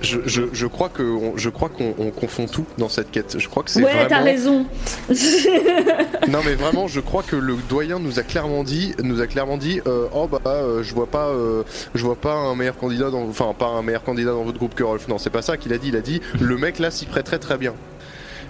Je, 0.00 0.18
je, 0.26 0.42
je 0.52 0.66
crois 0.66 0.88
que 0.88 1.02
on- 1.02 1.36
je 1.36 1.48
crois 1.50 1.68
qu'on 1.68 1.94
on 1.98 2.10
confond 2.10 2.46
tout 2.46 2.64
dans 2.78 2.88
cette 2.88 3.10
quête. 3.10 3.36
Je 3.38 3.48
crois 3.48 3.62
que 3.62 3.70
c'est 3.70 3.82
Ouais, 3.82 3.92
vraiment. 3.92 4.08
t'as 4.08 4.20
raison. 4.22 4.66
Non 6.28 6.40
mais 6.44 6.54
vraiment, 6.54 6.88
je 6.88 7.00
crois 7.00 7.22
que 7.22 7.36
le 7.36 7.56
doyen 7.68 7.98
nous 7.98 8.18
a 8.18 8.22
clairement 8.22 8.62
dit, 8.64 8.94
nous 9.02 9.20
a 9.22 9.26
clairement 9.26 9.56
dit, 9.56 9.80
euh, 9.86 10.06
oh 10.14 10.26
bah 10.28 10.40
euh, 10.46 10.82
je 10.82 10.94
vois 10.94 11.06
pas, 11.06 11.28
euh, 11.28 11.62
je 11.94 12.04
vois 12.04 12.16
pas 12.16 12.34
un 12.34 12.54
meilleur 12.54 12.76
candidat 12.76 13.10
dans, 13.10 13.22
enfin 13.28 13.54
pas 13.58 13.66
un 13.68 13.82
meilleur 13.82 14.02
candidat 14.04 14.32
dans 14.32 14.42
votre 14.44 14.58
groupe 14.58 14.74
que 14.74 14.82
Rolf. 14.84 15.08
Non, 15.08 15.18
c'est 15.18 15.30
pas 15.30 15.42
ça 15.42 15.56
qu'il 15.56 15.72
a 15.72 15.78
dit. 15.78 15.88
Il 15.88 15.96
a 15.96 16.00
dit, 16.00 16.20
le 16.40 16.56
mec 16.58 16.78
là 16.78 16.90
s'y 16.90 17.06
prêterait 17.06 17.38
très 17.38 17.56
bien. 17.56 17.72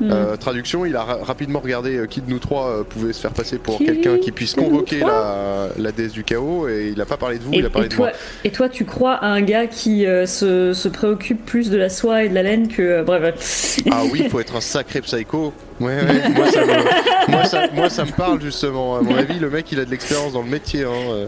Euh, 0.03 0.37
traduction, 0.37 0.85
il 0.87 0.95
a 0.97 1.03
ra- 1.03 1.19
rapidement 1.23 1.59
regardé 1.61 1.97
euh, 1.97 2.07
qui 2.07 2.21
de 2.21 2.31
nous 2.31 2.39
trois 2.39 2.69
euh, 2.69 2.83
pouvait 2.85 3.13
se 3.13 3.21
faire 3.21 3.33
passer 3.33 3.59
pour 3.59 3.79
quelqu'un 3.79 4.19
qui 4.19 4.31
puisse 4.31 4.55
convoquer 4.55 5.01
la, 5.01 5.69
la 5.77 5.91
déesse 5.93 6.13
du 6.13 6.23
chaos 6.25 6.69
et 6.69 6.93
il 6.95 7.01
a 7.01 7.07
pas 7.07 7.17
parlé 7.17 7.39
de 7.39 7.43
vous, 7.45 7.53
Et, 7.53 7.59
il 7.59 7.67
a 7.67 7.71
parlé 7.71 7.87
et 7.87 7.91
de 7.91 7.95
toi, 7.95 8.07
moi. 8.09 8.17
et 8.45 8.51
toi, 8.51 8.69
tu 8.69 8.85
crois 8.85 9.15
à 9.15 9.27
un 9.27 9.41
gars 9.43 9.67
qui 9.67 10.07
euh, 10.07 10.25
se, 10.27 10.73
se 10.73 10.89
préoccupe 10.89 11.45
plus 11.45 11.71
de 11.71 11.77
la 11.77 11.89
soie 11.89 12.23
et 12.25 12.29
de 12.29 12.35
la 12.35 12.43
laine 12.45 12.69
que. 12.69 12.83
euh, 12.83 13.03
bref. 13.03 13.79
Ah 13.91 14.03
oui, 14.13 14.21
il 14.25 14.29
faut 14.31 14.41
être 14.41 14.57
un 14.57 14.61
sacré 14.61 15.01
psycho. 15.01 15.53
Ouais, 15.81 15.95
ouais, 16.03 16.29
moi 16.35 16.51
ça, 16.51 16.65
me, 16.67 17.31
moi, 17.31 17.45
ça, 17.45 17.67
moi, 17.73 17.91
ça 17.91 18.05
me 18.05 18.11
parle 18.11 18.41
justement. 18.43 18.97
À 18.97 19.01
mon 19.03 19.15
avis, 19.17 19.39
le 19.39 19.49
mec 19.49 19.71
il 19.71 19.79
a 19.79 19.85
de 19.85 19.91
l'expérience 19.91 20.33
dans 20.33 20.43
le 20.43 20.49
métier. 20.49 20.83
Hein. 20.85 20.91
euh. 20.93 21.27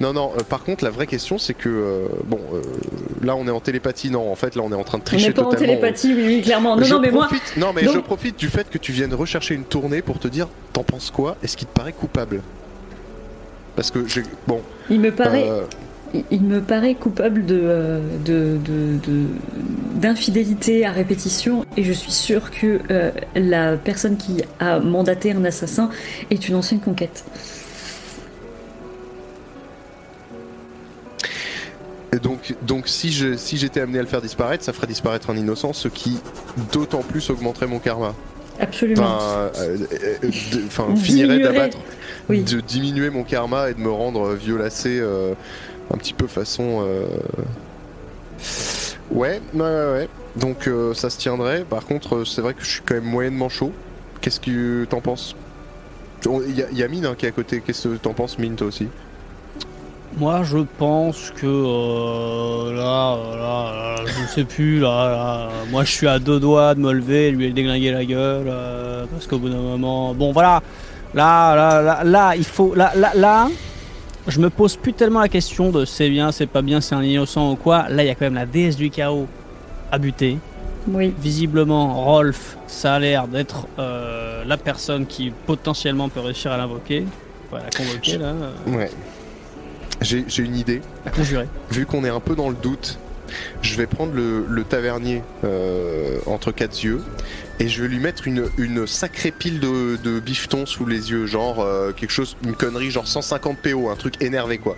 Non, 0.00 0.12
non, 0.12 0.32
euh, 0.38 0.42
par 0.42 0.62
contre, 0.62 0.84
la 0.84 0.90
vraie 0.90 1.06
question 1.06 1.38
c'est 1.38 1.54
que, 1.54 1.68
euh, 1.68 2.06
bon, 2.24 2.38
euh, 2.52 2.60
là 3.22 3.34
on 3.34 3.46
est 3.46 3.50
en 3.50 3.60
télépathie, 3.60 4.10
non, 4.10 4.30
en 4.30 4.34
fait 4.34 4.54
là 4.56 4.62
on 4.64 4.70
est 4.70 4.74
en 4.74 4.84
train 4.84 4.98
de 4.98 5.02
On 5.02 5.06
tricher 5.06 5.28
n'est 5.28 5.32
pas 5.32 5.42
en 5.42 5.50
totalement. 5.50 5.66
télépathie, 5.74 6.12
oui, 6.14 6.24
oui, 6.26 6.42
clairement. 6.42 6.76
Non, 6.76 6.82
je 6.84 6.92
non, 6.94 7.00
mais 7.00 7.10
moi. 7.10 7.28
non, 7.56 7.72
mais 7.74 7.82
donc- 7.84 7.94
je 7.94 8.00
profite 8.00 8.38
du 8.38 8.48
fait 8.48 8.68
que 8.68 8.78
tu 8.78 8.92
viennes 8.92 9.14
rechercher 9.14 9.54
une 9.54 9.64
tournée 9.64 10.02
pour 10.02 10.18
te 10.18 10.28
dire, 10.28 10.48
t'en 10.74 10.82
penses 10.82 11.10
quoi? 11.10 11.36
Est-ce 11.42 11.56
qu'il 11.56 11.66
te 11.68 11.72
paraît 11.72 11.92
coupable? 11.92 12.42
Parce 13.74 13.90
que 13.90 14.06
j'ai, 14.06 14.22
bon, 14.46 14.60
Il 14.90 15.00
me 15.00 15.12
paraît. 15.12 15.48
euh, 15.48 15.62
Il- 16.30 16.42
me 16.42 16.60
paraît 16.60 16.94
coupable 16.94 17.44
de, 17.44 17.60
euh, 17.62 18.00
de, 18.24 18.56
d'infidélité 19.96 20.86
à 20.86 20.90
répétition 20.92 21.66
et 21.76 21.84
je 21.84 21.92
suis 21.92 22.12
sûre 22.12 22.50
que 22.50 22.80
euh, 22.90 23.10
la 23.34 23.76
personne 23.76 24.16
qui 24.16 24.42
a 24.58 24.78
mandaté 24.80 25.32
un 25.32 25.44
assassin 25.44 25.90
est 26.30 26.48
une 26.48 26.54
ancienne 26.54 26.80
conquête. 26.80 27.24
Donc, 32.22 32.54
donc 32.62 32.88
si 32.88 33.12
je, 33.12 33.36
si 33.36 33.58
j'étais 33.58 33.80
amené 33.80 33.98
à 33.98 34.02
le 34.02 34.08
faire 34.08 34.22
disparaître, 34.22 34.64
ça 34.64 34.72
ferait 34.72 34.86
disparaître 34.86 35.28
un 35.28 35.36
innocent, 35.36 35.74
ce 35.74 35.88
qui 35.88 36.18
d'autant 36.72 37.02
plus 37.02 37.28
augmenterait 37.28 37.66
mon 37.66 37.78
karma. 37.80 38.14
Absolument. 38.60 39.02
Enfin, 39.04 39.50
euh, 39.58 39.76
euh, 40.24 40.96
finirait 40.96 41.38
d'abattre, 41.40 41.76
Oui. 42.28 42.42
de 42.42 42.60
diminuer 42.60 43.10
mon 43.10 43.22
karma 43.24 43.70
et 43.70 43.74
de 43.74 43.78
me 43.80 43.90
rendre 43.90 44.32
violacé 44.34 44.98
euh, 45.00 45.34
un 45.92 45.96
petit 45.96 46.12
peu 46.14 46.26
façon. 46.26 46.84
euh, 46.86 47.06
Ouais, 49.10 49.40
ouais, 49.54 49.60
ouais. 49.62 50.08
Donc 50.36 50.68
euh, 50.68 50.92
ça 50.94 51.08
se 51.10 51.18
tiendrait. 51.18 51.64
Par 51.68 51.86
contre, 51.86 52.16
euh, 52.16 52.24
c'est 52.24 52.42
vrai 52.42 52.54
que 52.54 52.62
je 52.62 52.68
suis 52.70 52.82
quand 52.82 52.94
même 52.94 53.04
moyennement 53.04 53.48
chaud. 53.48 53.72
Qu'est-ce 54.20 54.38
que 54.40 54.84
t'en 54.84 55.00
penses? 55.00 55.34
Il 56.26 56.66
il 56.72 56.78
y 56.78 56.82
a 56.82 56.88
Mine 56.88 57.06
hein, 57.06 57.14
qui 57.16 57.24
est 57.26 57.30
à 57.30 57.32
côté. 57.32 57.62
Qu'est-ce 57.64 57.88
que 57.88 57.96
t'en 57.96 58.12
penses, 58.12 58.38
Mine, 58.38 58.54
toi 58.56 58.66
aussi? 58.66 58.88
Moi, 60.18 60.42
je 60.42 60.58
pense 60.78 61.32
que 61.36 62.74
là, 62.76 63.16
là, 63.36 63.94
là, 63.96 64.04
je 64.06 64.34
sais 64.34 64.44
plus. 64.44 64.80
Là, 64.80 65.10
là, 65.10 65.48
moi, 65.70 65.84
je 65.84 65.90
suis 65.92 66.08
à 66.08 66.18
deux 66.18 66.40
doigts 66.40 66.74
de 66.74 66.80
me 66.80 66.92
lever, 66.92 67.28
et 67.28 67.30
lui 67.30 67.52
déglinguer 67.52 67.92
la 67.92 68.04
gueule, 68.04 68.52
parce 69.12 69.26
qu'au 69.26 69.38
bout 69.38 69.48
d'un 69.48 69.56
moment, 69.60 70.14
bon, 70.14 70.32
voilà. 70.32 70.60
Là, 71.14 71.54
là, 71.54 71.82
là, 71.82 72.04
là, 72.04 72.36
il 72.36 72.44
faut, 72.44 72.74
là, 72.74 72.92
là, 72.96 73.12
là, 73.14 73.48
je 74.28 74.40
me 74.40 74.50
pose 74.50 74.76
plus 74.76 74.92
tellement 74.92 75.20
la 75.20 75.28
question 75.28 75.70
de 75.70 75.84
c'est 75.84 76.10
bien, 76.10 76.32
c'est 76.32 76.46
pas 76.46 76.62
bien, 76.62 76.80
c'est 76.80 76.94
un 76.94 77.02
innocent 77.02 77.52
ou 77.52 77.56
quoi. 77.56 77.88
Là, 77.88 78.04
il 78.04 78.06
y 78.06 78.10
a 78.10 78.14
quand 78.14 78.26
même 78.26 78.34
la 78.34 78.46
déesse 78.46 78.76
du 78.76 78.90
chaos 78.90 79.26
à 79.90 79.98
buter. 79.98 80.38
Oui. 80.86 81.12
Visiblement, 81.20 82.02
Rolf, 82.04 82.56
ça 82.66 82.94
a 82.94 82.98
l'air 82.98 83.26
d'être 83.28 83.66
euh, 83.78 84.44
la 84.46 84.56
personne 84.56 85.06
qui 85.06 85.32
potentiellement 85.46 86.08
peut 86.08 86.20
réussir 86.20 86.52
à 86.52 86.56
l'invoquer, 86.56 87.04
Ouais, 87.52 87.60
la 87.64 87.70
convoquer 87.70 88.18
là, 88.18 88.26
euh, 88.26 88.76
Ouais. 88.76 88.90
J'ai 90.02 90.24
j'ai 90.28 90.42
une 90.44 90.56
idée. 90.56 90.80
la 91.04 91.10
conjurer. 91.10 91.48
Vu 91.70 91.86
qu'on 91.86 92.04
est 92.04 92.10
un 92.10 92.20
peu 92.20 92.36
dans 92.36 92.48
le 92.50 92.54
doute, 92.54 92.98
je 93.62 93.76
vais 93.76 93.86
prendre 93.86 94.12
le, 94.14 94.44
le 94.48 94.64
tavernier 94.64 95.22
euh, 95.44 96.18
entre 96.26 96.52
quatre 96.52 96.82
yeux 96.84 97.02
et 97.60 97.68
je 97.68 97.82
vais 97.82 97.88
lui 97.88 97.98
mettre 97.98 98.26
une, 98.28 98.44
une 98.58 98.86
sacrée 98.86 99.30
pile 99.32 99.58
de, 99.60 99.96
de 100.02 100.20
bifetons 100.20 100.66
sous 100.66 100.86
les 100.86 101.10
yeux, 101.10 101.26
genre 101.26 101.60
euh, 101.60 101.92
quelque 101.92 102.10
chose, 102.12 102.36
une 102.44 102.54
connerie, 102.54 102.90
genre 102.90 103.06
150 103.08 103.58
PO, 103.58 103.88
un 103.90 103.96
truc 103.96 104.22
énervé 104.22 104.58
quoi. 104.58 104.76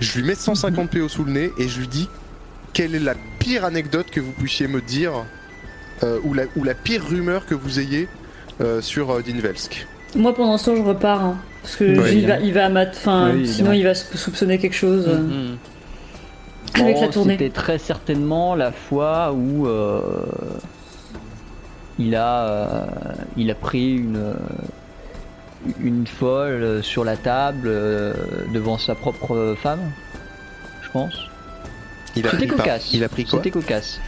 je 0.00 0.18
lui 0.18 0.26
mets 0.26 0.34
150 0.34 0.90
PO 0.90 1.08
sous 1.08 1.24
le 1.24 1.32
nez 1.32 1.52
et 1.58 1.68
je 1.68 1.78
lui 1.80 1.88
dis 1.88 2.08
quelle 2.72 2.94
est 2.94 3.00
la 3.00 3.14
pire 3.38 3.64
anecdote 3.64 4.10
que 4.10 4.20
vous 4.20 4.32
puissiez 4.32 4.68
me 4.68 4.80
dire 4.80 5.12
euh, 6.02 6.18
ou, 6.24 6.34
la, 6.34 6.44
ou 6.56 6.64
la 6.64 6.74
pire 6.74 7.04
rumeur 7.08 7.46
que 7.46 7.54
vous 7.54 7.80
ayez 7.80 8.08
euh, 8.60 8.80
sur 8.80 9.10
euh, 9.10 9.22
Dinvelsk? 9.22 9.86
Moi, 10.16 10.34
pendant 10.34 10.56
ce 10.58 10.66
temps, 10.70 10.76
je 10.76 10.82
repars. 10.82 11.22
hein, 11.24 11.38
parce 11.62 11.76
que 11.76 11.84
Ouais, 12.00 12.14
il, 12.16 12.26
va, 12.26 12.38
il 12.40 12.52
va 12.52 12.66
à 12.66 12.68
mat... 12.68 12.98
Oui, 13.34 13.46
sinon, 13.46 13.72
il 13.72 13.82
va 13.84 13.94
sou- 13.94 14.16
soupçonner 14.16 14.58
quelque 14.58 14.76
chose 14.76 15.06
Mhm. 15.08 15.56
avec 16.80 16.94
Bon, 16.96 17.02
la 17.02 17.08
tournée. 17.08 17.32
C'était 17.34 17.50
très 17.50 17.78
certainement 17.78 18.54
la 18.54 18.70
fois 18.72 19.32
où 19.32 19.66
euh, 19.66 20.00
il 21.98 22.14
a 22.14 22.42
euh, 22.48 22.86
il 23.36 23.50
a 23.50 23.54
pris 23.54 23.94
une 23.96 24.34
une 25.80 26.06
folle 26.06 26.82
sur 26.82 27.04
la 27.04 27.16
table 27.16 27.66
euh, 27.66 28.14
devant 28.54 28.78
sa 28.78 28.94
propre 28.94 29.56
femme, 29.60 29.80
je 30.82 30.90
pense. 30.90 31.14
Il 32.16 32.26
a 32.26 32.30
C'était 32.30 32.46
par- 32.46 32.58
cocasse. 32.58 32.92
il 32.94 33.04
a 33.04 33.08
pris 33.08 33.24
quoi 33.24 33.38
C'était 33.38 33.50
cocasse. 33.50 34.00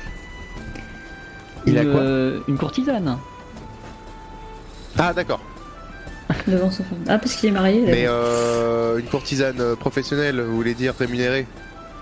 Il 1.66 1.76
a 1.76 1.82
une, 1.82 1.92
quoi 1.92 2.00
euh, 2.00 2.40
une 2.48 2.56
courtisane. 2.56 3.18
Ah 4.98 5.12
d'accord. 5.12 5.40
Devant 6.46 6.70
son 6.70 6.84
Ah, 7.08 7.18
parce 7.18 7.34
qu'il 7.34 7.48
est 7.48 7.52
marié. 7.52 7.82
Mais 7.84 8.04
euh, 8.06 8.98
une 8.98 9.06
courtisane 9.06 9.76
professionnelle, 9.76 10.40
vous 10.40 10.54
voulez 10.54 10.74
dire 10.74 10.94
rémunérée? 10.98 11.46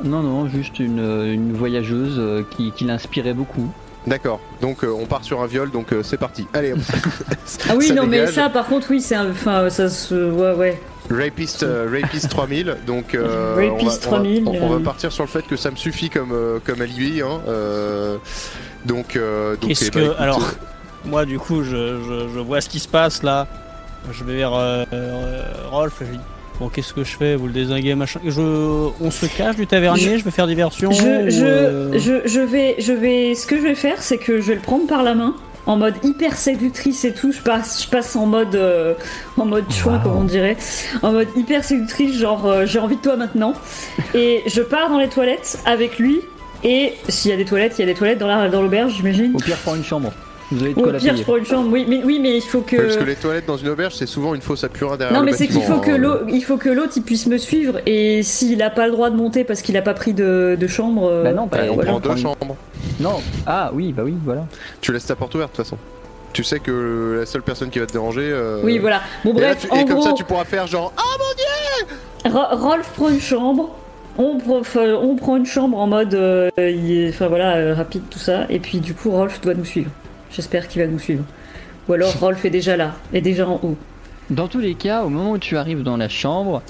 Non, 0.05 0.23
non, 0.23 0.49
juste 0.49 0.79
une, 0.79 1.01
une 1.01 1.53
voyageuse 1.55 2.45
qui, 2.51 2.71
qui 2.73 2.85
l'inspirait 2.85 3.35
beaucoup. 3.35 3.73
D'accord. 4.09 4.41
Donc 4.61 4.85
euh, 4.85 4.89
on 4.89 5.07
part 5.07 5.23
sur 5.23 5.43
un 5.43 5.47
viol, 5.47 5.71
donc 5.71 5.93
euh, 5.93 6.03
c'est 6.03 6.17
parti. 6.17 6.47
Allez. 6.55 6.75
Ah 7.71 7.75
oui, 7.77 7.93
non, 7.93 8.07
mais 8.07 8.27
ça, 8.27 8.49
par 8.51 8.67
contre, 8.67 8.89
oui, 8.91 9.01
c'est 9.01 9.15
un. 9.15 9.31
Enfin, 9.31 9.69
ça 9.71 9.89
se. 9.89 10.15
Ouais, 10.15 10.53
ouais. 10.55 10.81
Rapist, 11.11 11.63
euh, 11.63 11.89
Rapist 11.91 12.29
3000, 12.29 12.77
donc 12.87 13.15
euh, 13.15 13.55
Rapist 13.57 14.07
on, 14.07 14.11
va, 14.11 14.17
on 14.17 14.21
va- 14.21 14.27
3000, 14.27 14.45
on, 14.47 14.63
on 14.63 14.69
va 14.69 14.81
partir 14.85 15.11
sur 15.11 15.25
le 15.25 15.29
fait 15.31 15.47
que 15.47 15.57
ça 15.57 15.71
me 15.71 15.77
suffit 15.77 16.11
comme, 16.11 16.35
comme 16.65 16.83
alibi. 16.83 17.23
Hein, 17.23 17.41
euh, 17.49 18.19
donc, 18.85 19.17
euh, 19.17 19.57
donc 19.57 19.69
Qu'est-ce 19.69 19.87
eh 19.87 19.91
que. 19.91 19.99
ben, 19.99 20.05
écoute, 20.05 20.17
alors, 20.19 20.41
euh, 20.43 21.07
moi, 21.07 21.25
du 21.25 21.39
coup, 21.39 21.63
je, 21.63 21.71
je, 21.71 22.29
je 22.35 22.39
vois 22.41 22.61
ce 22.61 22.69
qui 22.69 22.79
se 22.81 22.89
passe 22.89 23.23
là. 23.23 23.47
Je 24.13 24.23
vais 24.25 24.37
vers 24.37 24.55
euh, 24.55 24.85
euh, 24.93 25.43
Rolf. 25.71 25.95
Je 26.01 26.07
lui 26.07 26.17
dis 26.19 26.23
Bon, 26.59 26.69
qu'est-ce 26.69 26.93
que 26.93 27.05
je 27.05 27.17
fais 27.17 27.37
Vous 27.37 27.47
le 27.47 27.53
désinguez, 27.53 27.95
machin. 27.95 28.19
Je, 28.25 28.41
on 29.01 29.11
se 29.11 29.27
cache 29.27 29.57
du 29.57 29.67
tavernier, 29.67 30.19
je, 30.19 30.25
vais 30.25 30.31
faire 30.33 30.49
diversion. 30.49 30.91
Je, 30.91 30.99
ou, 30.99 31.31
je, 31.31 31.45
euh, 31.45 31.99
je, 31.99 32.29
je 32.29 32.41
vais, 32.41 32.75
je 32.81 32.93
vais. 32.93 33.35
Ce 33.37 33.47
que 33.47 33.57
je 33.57 33.63
vais 33.63 33.77
faire, 33.77 34.03
c'est 34.03 34.19
que 34.19 34.41
je 34.41 34.49
vais 34.49 34.55
le 34.57 34.61
prendre 34.61 34.89
par 34.89 35.05
la 35.05 35.15
main, 35.15 35.37
en 35.67 35.77
mode 35.77 35.95
hyper 36.03 36.37
séductrice 36.37 37.05
et 37.05 37.13
tout. 37.13 37.31
Je 37.31 37.41
passe, 37.41 37.85
je 37.85 37.89
passe 37.89 38.17
en 38.17 38.27
mode, 38.27 38.57
euh, 38.57 38.95
en 39.37 39.45
mode 39.45 39.71
choix, 39.73 40.01
comme 40.03 40.17
on 40.17 40.25
dirait, 40.25 40.57
en 41.03 41.13
mode 41.13 41.29
hyper 41.37 41.63
séductrice, 41.63 42.19
genre 42.19 42.45
euh, 42.47 42.67
j'ai 42.67 42.81
envie 42.81 42.97
de 42.97 43.03
toi 43.03 43.17
maintenant. 43.17 43.53
Et 44.15 44.43
je 44.47 44.63
pars 44.63 44.91
dans 44.91 44.99
les 44.99 45.09
toilettes 45.09 45.61
avec 45.65 45.99
lui. 45.99 46.21
Et 46.65 46.95
s'il 47.09 47.31
y 47.31 47.35
a 47.35 47.37
des 47.37 47.45
toilettes, 47.45 47.75
il 47.79 47.83
y 47.83 47.85
a 47.85 47.87
des 47.87 47.95
toilettes 47.95 48.19
dans 48.19 48.27
la, 48.27 48.49
dans 48.49 48.63
l'auberge, 48.63 48.95
j'imagine. 48.97 49.33
Au 49.33 49.39
pire, 49.39 49.59
prends 49.59 49.77
une 49.77 49.85
chambre. 49.85 50.13
Vous 50.51 50.63
avez 50.63 50.73
de 50.73 50.79
Ou 50.79 50.83
quoi 50.83 50.89
au 50.91 50.93
la 50.93 50.99
pire, 50.99 51.11
payer. 51.13 51.23
je 51.23 51.27
prends 51.27 51.37
une 51.37 51.45
chambre. 51.45 51.69
Oui, 51.71 51.85
mais 51.89 52.01
oui, 52.05 52.19
mais 52.23 52.37
il 52.37 52.41
faut 52.43 52.61
que. 52.63 52.77
ouais, 52.77 52.83
parce 52.85 52.97
que 52.97 53.05
les 53.05 53.17
toilettes 53.17 53.47
dans 53.47 53.57
une 53.59 53.69
auberge, 53.69 53.95
c'est 53.95 54.07
souvent 54.07 54.35
une 54.35 54.41
fosse 54.41 54.65
à 54.65 54.69
purin 54.69 54.97
derrière 54.97 55.19
Non, 55.19 55.25
mais 55.25 55.33
c'est 55.35 55.47
qu'il 55.47 55.63
faut 55.63 55.79
que 55.81 55.91
l'autre, 55.91 56.25
il 56.29 56.43
faut 56.43 56.57
que 56.57 56.69
l'autre, 56.71 56.93
il 56.97 57.03
puisse 57.03 57.27
me 57.27 57.37
suivre. 57.39 57.81
Et 57.87 58.23
s'il 58.23 58.63
a 58.63 58.71
pas 58.71 58.87
le 58.87 58.93
droit 58.93 59.11
de 59.11 59.17
monter 59.17 59.45
parce 59.45 59.61
qu'il 59.63 59.77
a 59.77 59.83
pas 59.83 59.95
pris 59.95 60.15
de, 60.15 60.57
de 60.59 60.67
chambre. 60.67 61.07
euh, 61.11 61.23
Bah 61.25 61.33
non, 61.33 61.47
bah, 61.47 61.59
on 61.71 61.75
voilà. 61.75 61.91
prend 61.93 62.01
deux 62.01 62.17
chambres. 62.17 62.57
Non. 63.01 63.17
Ah 63.47 63.71
oui, 63.75 63.93
bah 63.93 64.03
oui, 64.05 64.15
voilà. 64.25 64.47
Tu 64.81 64.93
laisses 64.93 65.07
ta 65.07 65.17
porte 65.17 65.35
ouverte 65.35 65.53
de 65.53 65.57
toute 65.57 65.65
façon. 65.67 65.77
Tu 66.33 66.45
sais 66.45 66.61
que 66.61 67.17
la 67.21 67.27
seule 67.27 67.43
personne 67.43 67.69
qui 67.71 67.79
va 67.79 67.87
te 67.87 67.93
déranger. 67.93 68.23
euh, 68.33 68.61
Oui, 68.65 68.79
voilà. 68.79 69.01
Bon, 69.25 69.35
Et, 69.37 69.41
là, 69.41 69.49
bref, 69.55 69.59
tu- 69.67 69.71
en 69.71 69.77
et 69.81 69.85
comme 69.85 69.95
gros, 69.99 70.03
ça, 70.03 70.13
tu 70.13 70.25
pourras 70.25 70.45
faire 70.45 70.67
genre. 70.67 70.93
Ah 70.97 72.29
Ro- 72.29 72.57
Rolf 72.69 72.91
prend 72.97 73.09
une 73.09 73.21
chambre. 73.21 73.71
On, 74.19 74.39
prend- 74.39 74.59
enfin, 74.59 74.95
on 75.01 75.15
prend 75.15 75.37
une 75.37 75.47
chambre 75.47 75.79
en 75.79 75.87
mode, 75.87 76.13
euh, 76.15 76.51
enfin 77.09 77.29
voilà, 77.29 77.57
euh, 77.57 77.75
rapide 77.75 78.03
tout 78.11 78.19
ça. 78.19 78.47
Et 78.51 78.59
puis 78.59 78.79
du 78.79 78.93
coup, 78.95 79.11
Rolf 79.11 79.41
doit 79.41 79.55
nous 79.55 79.65
suivre. 79.65 79.91
J'espère 80.31 80.69
qu'il 80.69 80.83
va 80.83 80.89
nous 80.89 80.99
suivre. 80.99 81.25
Ou 81.89 81.93
alors 81.95 82.13
Rolf 82.21 82.45
est 82.45 82.51
déjà 82.51 82.77
là, 82.77 82.95
est 83.13 83.21
déjà 83.21 83.49
en 83.49 83.61
haut. 83.63 83.77
Dans 84.31 84.49
tous 84.49 84.61
les 84.61 84.75
cas, 84.75 85.03
au 85.05 85.09
moment 85.09 85.33
où 85.33 85.39
tu 85.39 85.57
arrives 85.57 85.83
dans 85.83 85.97
la 85.97 86.09
chambre, 86.09 86.63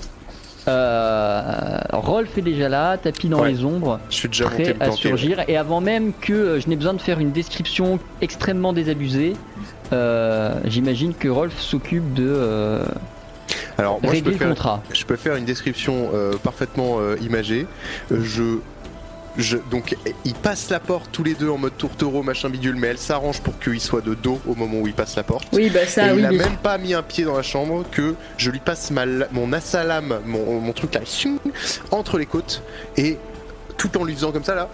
euh, 0.69 1.79
Rolf 1.93 2.37
est 2.39 2.43
déjà 2.43 2.69
là, 2.69 2.97
tapis 2.99 3.29
dans 3.29 3.41
Ouais. 3.41 3.51
les 3.53 3.65
ombres, 3.65 3.99
je 4.11 4.17
suis 4.17 4.29
déjà 4.29 4.45
monté 4.49 4.75
prêt 4.75 4.87
à 4.87 4.91
surgir. 4.93 5.43
Et 5.49 5.57
avant 5.57 5.81
même 5.81 6.13
que 6.21 6.33
euh, 6.33 6.61
je 6.61 6.69
n'ai 6.69 6.77
besoin 6.77 6.95
de 6.95 7.01
faire 7.01 7.19
une 7.21 7.33
description 7.33 7.99
extrêmement 8.21 8.73
désabusée, 8.73 9.35
euh, 9.93 10.55
j'imagine 10.67 11.15
que 11.15 11.29
Rolf 11.29 11.59
s'occupe 11.59 12.13
de 12.15 12.27
euh, 12.29 12.85
Alors, 13.79 14.01
moi, 14.03 14.13
je 14.15 14.21
peux 14.21 14.31
régler 14.31 14.33
le 14.33 14.39
faire 14.39 14.49
contrat. 14.49 14.83
Je 14.93 15.05
peux 15.05 15.17
faire 15.17 15.37
une 15.37 15.45
description 15.47 16.11
euh, 16.15 16.35
parfaitement 16.43 16.99
euh, 17.01 17.17
imagée. 17.23 17.67
Je, 18.11 18.59
je, 19.39 19.57
donc, 19.71 19.97
ils 20.25 20.35
passent 20.35 20.69
la 20.69 20.81
porte 20.81 21.11
tous 21.13 21.23
les 21.23 21.35
deux 21.35 21.49
en 21.49 21.57
mode 21.59 21.77
tourtereau, 21.79 22.23
machin 22.25 22.51
bidule, 22.51 22.75
mais 22.77 22.89
elle 22.89 22.99
s'arrange 22.99 23.41
pour 23.41 23.59
qu'il 23.61 23.81
soit 23.81 24.01
de 24.01 24.15
dos 24.15 24.41
au 24.49 24.55
moment 24.57 24.79
où 24.81 24.87
il 24.89 24.93
passe 24.95 25.15
la 25.17 25.23
porte. 25.23 25.47
Oui, 25.53 25.71
bah 25.71 25.87
ça, 25.87 26.09
et 26.09 26.13
oui. 26.13 26.19
il 26.21 26.27
a 26.27 26.31
mais- 26.33 26.39
même 26.39 26.57
pas 26.57 26.77
mis 26.77 26.93
un 26.93 27.03
pied 27.03 27.25
dans 27.25 27.37
la 27.37 27.43
chambre 27.43 27.85
que 27.91 28.15
je 28.37 28.51
lui 28.51 28.59
passe 28.59 28.91
ma, 28.91 29.07
mon 29.31 29.53
assalam, 29.53 30.21
mon, 30.27 30.61
mon 30.61 30.73
truc 30.73 30.95
là, 30.95 31.01
entre 31.93 32.19
les 32.19 32.27
côtes, 32.27 32.63
et 32.97 33.17
tout 33.77 33.97
en 33.97 34.05
lui 34.05 34.15
faisant 34.15 34.33
comme 34.33 34.45
ça 34.45 34.57
là, 34.57 34.69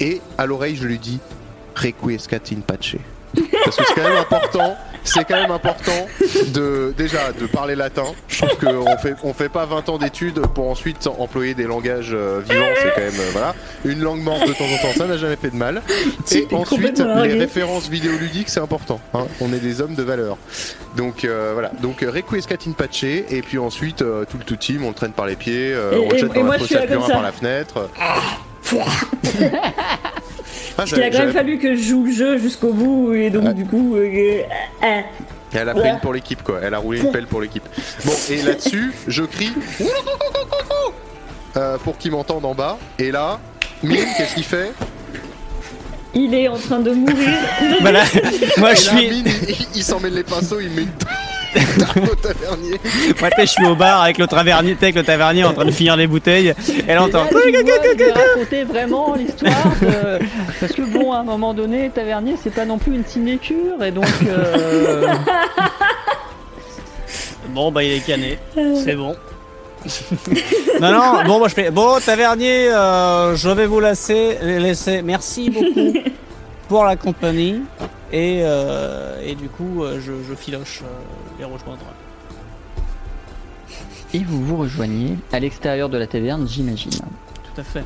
et 0.00 0.20
à 0.38 0.46
l'oreille 0.46 0.76
je 0.76 0.86
lui 0.86 0.98
dis 0.98 1.20
Requiescat 1.76 2.38
in 2.52 2.60
pace. 2.60 2.96
Parce 3.64 3.76
que 3.76 3.84
c'est 3.86 3.94
quand 3.94 4.08
même 4.08 4.16
important, 4.16 4.76
c'est 5.04 5.24
quand 5.24 5.40
même 5.40 5.50
important 5.50 6.06
de 6.48 6.94
déjà 6.96 7.32
de 7.32 7.46
parler 7.46 7.74
latin. 7.74 8.04
Je 8.28 8.44
trouve 8.44 8.58
qu'on 8.58 8.96
fait 8.98 9.14
on 9.22 9.34
fait 9.34 9.48
pas 9.48 9.66
20 9.66 9.88
ans 9.90 9.98
d'études 9.98 10.40
pour 10.54 10.68
ensuite 10.70 11.06
employer 11.18 11.54
des 11.54 11.64
langages 11.64 12.10
euh, 12.12 12.40
vivants. 12.48 12.64
C'est 12.82 12.94
quand 12.94 13.00
même 13.00 13.20
euh, 13.20 13.30
voilà 13.32 13.54
une 13.84 14.00
langue 14.00 14.22
morte 14.22 14.46
de 14.48 14.52
temps 14.54 14.64
en 14.64 14.78
temps, 14.78 14.92
ça 14.96 15.06
n'a 15.06 15.16
jamais 15.18 15.36
fait 15.36 15.50
de 15.50 15.56
mal. 15.56 15.82
Et 16.32 16.46
ensuite 16.52 17.02
les 17.24 17.38
références 17.38 17.88
vidéoludiques 17.88 18.48
c'est 18.48 18.60
important. 18.60 19.00
hein. 19.14 19.26
On 19.40 19.52
est 19.52 19.58
des 19.60 19.80
hommes 19.80 19.94
de 19.94 20.02
valeur. 20.02 20.36
Donc 20.96 21.24
euh, 21.24 21.50
voilà, 21.52 21.70
donc 21.82 22.02
euh, 22.02 22.10
Requiescat 22.10 22.56
in 22.66 22.72
pace 22.72 23.02
et 23.04 23.42
puis 23.44 23.58
ensuite 23.58 24.02
euh, 24.02 24.24
tout 24.24 24.38
le 24.38 24.44
tout 24.44 24.56
team 24.56 24.84
on 24.84 24.88
le 24.88 24.94
traîne 24.94 25.12
par 25.12 25.26
les 25.26 25.36
pieds, 25.36 25.72
euh, 25.74 25.92
Et- 25.92 25.98
on 25.98 26.08
le 26.08 26.14
et- 26.14 26.18
jette 26.18 26.30
et 26.32 26.38
dans 26.38 26.44
moi, 26.44 26.52
la 26.54 26.58
je 26.58 26.60
fosse 26.60 26.68
suis 26.68 26.76
à 26.76 26.80
là 26.80 26.86
comme 26.86 26.96
purin 26.96 27.06
ça. 27.08 27.12
par 27.14 27.22
la 27.22 27.32
fenêtre. 27.32 27.90
Ah, 30.76 30.78
Parce 30.78 30.92
qu'il 30.92 31.02
a 31.02 31.10
quand 31.10 31.18
même 31.20 31.32
fallu 31.32 31.58
que 31.58 31.76
je 31.76 31.82
joue 31.82 32.04
le 32.04 32.12
jeu 32.12 32.38
jusqu'au 32.38 32.72
bout, 32.72 33.14
et 33.14 33.30
donc 33.30 33.44
Ouais. 33.44 33.54
du 33.54 33.64
coup. 33.64 33.94
euh, 33.96 34.00
euh, 34.00 35.00
Et 35.52 35.56
Elle 35.56 35.68
a 35.68 35.74
pris 35.74 35.88
une 35.88 36.00
pour 36.00 36.12
l'équipe 36.12 36.42
quoi, 36.42 36.58
elle 36.62 36.74
a 36.74 36.78
roulé 36.78 37.00
une 37.00 37.12
pelle 37.12 37.26
pour 37.28 37.40
l'équipe. 37.40 37.62
Bon 38.04 38.12
et 38.30 38.42
là-dessus 38.42 38.92
je 39.06 39.22
crie 39.22 39.52
euh, 41.56 41.78
pour 41.78 41.96
qu'ils 41.98 42.10
m'entendent 42.10 42.44
en 42.44 42.54
bas 42.54 42.76
et 42.98 43.10
là 43.12 43.38
Mine 43.82 44.04
qu'est-ce 44.16 44.34
qu'il 44.34 44.44
fait? 44.44 44.72
Il 46.16 46.32
est 46.34 46.48
en 46.48 46.56
train 46.56 46.78
de 46.80 46.90
mourir. 46.92 47.28
Voilà, 47.80 48.04
moi 48.56 48.72
Et 48.72 48.76
je 48.76 48.86
là 48.86 48.96
suis, 48.96 49.10
Mine 49.10 49.24
il, 49.48 49.66
il 49.76 49.82
s'en 49.84 49.98
met 50.00 50.10
les 50.10 50.22
pinceaux, 50.22 50.60
il 50.60 50.70
met 50.70 50.82
une 50.82 50.88
tavernier. 52.22 52.80
moi, 53.20 53.30
je 53.38 53.44
suis 53.46 53.66
au 53.66 53.74
bar 53.74 54.02
avec 54.02 54.18
le 54.18 54.26
tavernier, 54.26 54.76
avec 54.80 54.94
le 54.94 55.02
tavernier 55.02 55.44
en 55.44 55.52
train 55.52 55.64
de 55.64 55.70
finir 55.70 55.96
les 55.96 56.06
bouteilles. 56.06 56.54
Elle 56.86 56.98
entend. 56.98 57.24
Raconter 57.24 58.64
vraiment 58.64 59.14
l'histoire 59.14 59.52
de- 59.80 60.18
Parce 60.60 60.72
que 60.72 60.82
bon, 60.82 61.12
à 61.12 61.18
un 61.18 61.24
moment 61.24 61.54
donné, 61.54 61.90
Tavernier, 61.94 62.36
c'est 62.42 62.54
pas 62.54 62.64
non 62.64 62.78
plus 62.78 62.94
une 62.94 63.04
sinécure, 63.04 63.82
et 63.82 63.90
donc... 63.90 64.06
euh, 64.28 65.06
Bon, 67.50 67.70
bah 67.70 67.82
il 67.84 67.92
est 67.92 68.00
cané, 68.04 68.38
c'est 68.82 68.96
bon. 68.96 69.14
non, 70.80 70.90
non, 70.92 71.24
bon, 71.26 71.38
moi 71.38 71.48
je 71.48 71.54
fais. 71.54 71.70
Bon, 71.70 71.98
tavernier, 72.04 72.68
euh, 72.70 73.36
je 73.36 73.48
vais 73.50 73.66
vous 73.66 73.80
laisser. 73.80 74.38
laisser. 74.42 75.02
Merci 75.02 75.50
beaucoup 75.50 75.92
pour 76.68 76.84
la 76.84 76.96
compagnie. 76.96 77.60
Et, 78.12 78.40
euh, 78.42 79.20
et 79.22 79.34
du 79.34 79.48
coup, 79.48 79.82
euh, 79.82 80.00
je, 80.00 80.12
je 80.28 80.34
filoche 80.34 80.82
euh, 80.82 81.38
les 81.38 81.44
rejoindre. 81.44 81.84
Et 84.12 84.20
vous 84.20 84.44
vous 84.44 84.56
rejoignez 84.56 85.16
à 85.32 85.40
l'extérieur 85.40 85.88
de 85.88 85.98
la 85.98 86.06
taverne, 86.06 86.46
j'imagine. 86.46 86.92
Tout 86.92 87.60
à 87.60 87.64
fait. 87.64 87.84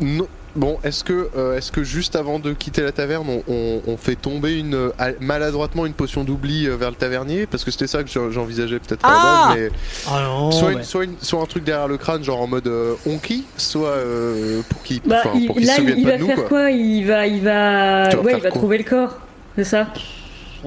Non. 0.00 0.28
Bon, 0.56 0.78
est-ce 0.84 1.02
que, 1.02 1.30
euh, 1.36 1.56
est-ce 1.56 1.72
que 1.72 1.82
juste 1.82 2.14
avant 2.14 2.38
de 2.38 2.52
quitter 2.52 2.82
la 2.82 2.92
taverne, 2.92 3.26
on, 3.28 3.42
on- 3.52 3.82
on 3.88 3.96
fait 3.96 4.14
tomber 4.14 4.56
une, 4.56 4.74
euh, 4.74 4.90
maladroitement 5.20 5.84
une 5.84 5.94
potion 5.94 6.22
d'oubli 6.22 6.68
euh, 6.68 6.76
vers 6.76 6.90
le 6.90 6.96
tavernier? 6.96 7.46
Parce 7.46 7.64
que 7.64 7.72
c'était 7.72 7.88
ça 7.88 8.04
que 8.04 8.08
j'en- 8.08 8.30
j'envisageais 8.30 8.78
peut-être 8.78 9.04
à 9.04 9.08
la 9.10 9.16
Ah 9.18 9.48
base, 9.48 9.56
mais 9.58 9.70
Ah 10.08 10.22
non, 10.22 10.50
soit, 10.52 10.68
ouais. 10.68 10.74
une- 10.74 10.82
soit, 10.84 11.04
une- 11.04 11.16
soit 11.20 11.42
un 11.42 11.46
truc 11.46 11.64
derrière 11.64 11.88
le 11.88 11.96
crâne, 11.96 12.22
genre 12.22 12.40
en 12.40 12.46
mode 12.46 12.68
euh, 12.68 12.94
onki, 13.04 13.44
soit 13.56 13.88
euh, 13.88 14.62
pour 14.68 14.82
qu'il 14.84 15.00
Bah, 15.02 15.22
il- 15.34 15.46
pour 15.48 15.56
qu'il 15.56 15.66
là, 15.66 15.74
se 15.74 15.80
il, 15.80 15.88
souvienne 15.88 15.98
il 15.98 16.04
pas 16.04 16.10
va 16.10 16.16
de 16.18 16.20
nous, 16.22 16.26
faire 16.28 16.36
quoi. 16.36 16.48
quoi? 16.48 16.70
Il 16.70 17.04
va, 17.04 17.26
il 17.26 17.42
va, 17.42 18.20
ouais, 18.20 18.34
il 18.36 18.42
va 18.42 18.50
trouver 18.50 18.78
le 18.78 18.84
corps, 18.84 19.18
c'est 19.56 19.64
ça? 19.64 19.88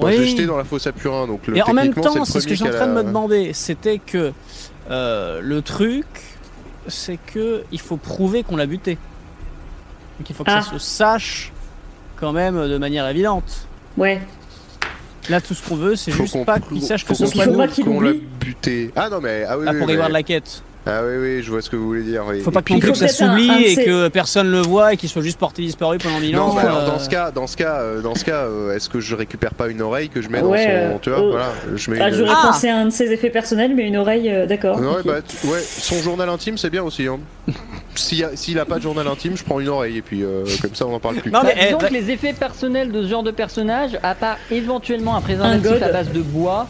Je 0.00 0.06
l'ai 0.06 0.18
Oui. 0.18 0.28
jeté 0.28 0.44
dans 0.44 0.58
la 0.58 0.64
fosse 0.64 0.86
à 0.86 0.92
purin, 0.92 1.26
donc 1.26 1.46
le, 1.46 1.56
Et 1.56 1.62
en 1.62 1.72
même 1.72 1.94
temps, 1.94 2.24
c'est 2.26 2.40
ce 2.40 2.44
que 2.46 2.50
je 2.54 2.56
suis 2.62 2.68
en 2.68 2.74
train 2.76 2.86
de 2.88 2.92
me 2.92 3.02
demander. 3.02 3.52
C'était 3.54 3.98
que 3.98 4.32
euh, 4.90 5.40
le 5.42 5.62
truc, 5.62 6.04
c'est 6.88 7.18
que 7.32 7.62
il 7.72 7.80
faut 7.80 7.96
prouver 7.96 8.42
qu'on 8.42 8.56
l'a 8.56 8.66
buté. 8.66 8.98
Donc 10.18 10.28
il 10.30 10.34
faut 10.34 10.44
que 10.44 10.50
Ah. 10.52 10.62
ça 10.62 10.72
se 10.72 10.78
sache 10.78 11.52
quand 12.16 12.32
même 12.32 12.68
de 12.68 12.78
manière 12.78 13.06
évidente. 13.08 13.66
Ouais. 13.96 14.20
Là, 15.28 15.40
tout 15.40 15.54
ce 15.54 15.66
qu'on 15.68 15.76
veut, 15.76 15.94
c'est 15.94 16.10
juste 16.12 16.32
qu'on 16.32 16.44
pas 16.44 16.58
prou- 16.58 16.74
qu'il 16.74 16.82
sache 16.82 17.04
que 17.04 17.14
ce 17.14 17.26
soit 17.26 17.46
nous. 17.46 17.66
qu'on 17.84 18.00
l'a 18.00 18.12
buté. 18.40 18.90
Ah 18.96 19.08
non 19.10 19.20
mais 19.20 19.44
ah 19.46 19.58
oui, 19.58 19.64
Là, 19.66 19.72
oui, 19.72 19.78
pour 19.78 19.94
voir 19.94 20.08
de 20.08 20.12
la 20.14 20.22
quête. 20.22 20.62
Ah 20.86 21.00
oui, 21.04 21.16
oui, 21.20 21.42
je 21.42 21.50
vois 21.50 21.60
ce 21.60 21.68
que 21.68 21.76
vous 21.76 21.86
voulez 21.86 22.02
dire. 22.02 22.24
oui. 22.26 22.40
Faut 22.40 22.50
pas 22.50 22.62
que 22.62 22.72
que 22.78 22.94
ça 22.94 23.08
s'oublie 23.08 23.50
et 23.62 23.84
que 23.84 24.08
personne 24.08 24.50
le 24.50 24.62
voit 24.62 24.94
et 24.94 24.96
qu'il 24.96 25.10
soit 25.10 25.20
juste 25.20 25.38
porté 25.38 25.60
disparu 25.60 25.98
pendant 25.98 26.18
mille 26.18 26.34
ans. 26.38 26.48
Non, 26.48 26.54
bah 26.54 26.62
alors, 26.62 26.78
euh, 26.78 26.86
dans 26.86 26.98
ce 26.98 27.10
cas, 27.10 27.30
dans 27.30 27.46
ce 27.46 27.58
cas, 27.58 27.74
euh, 27.80 28.00
dans 28.00 28.14
ce 28.14 28.24
cas, 28.24 28.44
euh, 28.44 28.74
est-ce 28.74 28.88
que 28.88 29.00
je 29.00 29.14
récupère 29.14 29.52
pas 29.52 29.68
une 29.68 29.82
oreille 29.82 30.08
que 30.08 30.22
je 30.22 30.30
mets 30.30 30.40
Ouais, 30.40 30.64
dans 30.64 30.72
son, 30.72 30.94
euh, 30.94 30.98
tu 31.02 31.10
vois, 31.10 31.20
oh. 31.20 31.30
voilà, 31.32 31.52
je 31.76 31.90
mets. 31.90 32.00
Ah, 32.00 32.08
une- 32.08 32.14
j'aurais 32.14 32.32
Ah. 32.34 32.46
pensé 32.46 32.68
à 32.70 32.78
un 32.78 32.86
de 32.86 32.90
ses 32.90 33.12
effets 33.12 33.28
personnels, 33.28 33.74
mais 33.76 33.86
une 33.86 33.98
oreille, 33.98 34.30
euh, 34.30 34.46
d'accord. 34.46 34.78
Ouais, 34.80 34.86
ok. 35.00 35.04
bah, 35.04 35.18
ouais, 35.44 35.60
son 35.60 36.00
journal 36.00 36.28
intime, 36.30 36.56
c'est 36.56 36.70
bien 36.70 36.82
aussi. 36.84 37.06
Hein. 37.06 37.18
S'il 37.98 38.18
y 38.18 38.24
a, 38.24 38.36
s'il 38.36 38.58
a 38.58 38.64
pas 38.64 38.76
de 38.76 38.82
journal 38.82 39.06
intime, 39.08 39.36
je 39.36 39.44
prends 39.44 39.60
une 39.60 39.68
oreille 39.68 39.96
et 39.98 40.02
puis 40.02 40.22
euh, 40.22 40.44
comme 40.62 40.74
ça, 40.74 40.86
on 40.86 40.94
en 40.94 41.00
parle 41.00 41.16
plus. 41.16 41.30
Non, 41.30 41.40
Bah, 41.42 41.48
mais, 41.48 41.54
eh, 41.60 41.64
disons 41.66 41.78
bah- 41.78 41.88
que 41.88 41.94
les 41.94 42.10
effets 42.10 42.32
personnels 42.32 42.92
de 42.92 43.02
ce 43.02 43.08
genre 43.08 43.22
de 43.22 43.30
personnage, 43.30 43.98
à 44.02 44.14
part 44.14 44.36
éventuellement 44.50 45.14
un 45.14 45.18
Un 45.18 45.22
préservatif 45.22 45.82
à 45.82 45.92
base 45.92 46.10
de 46.12 46.20
bois, 46.22 46.66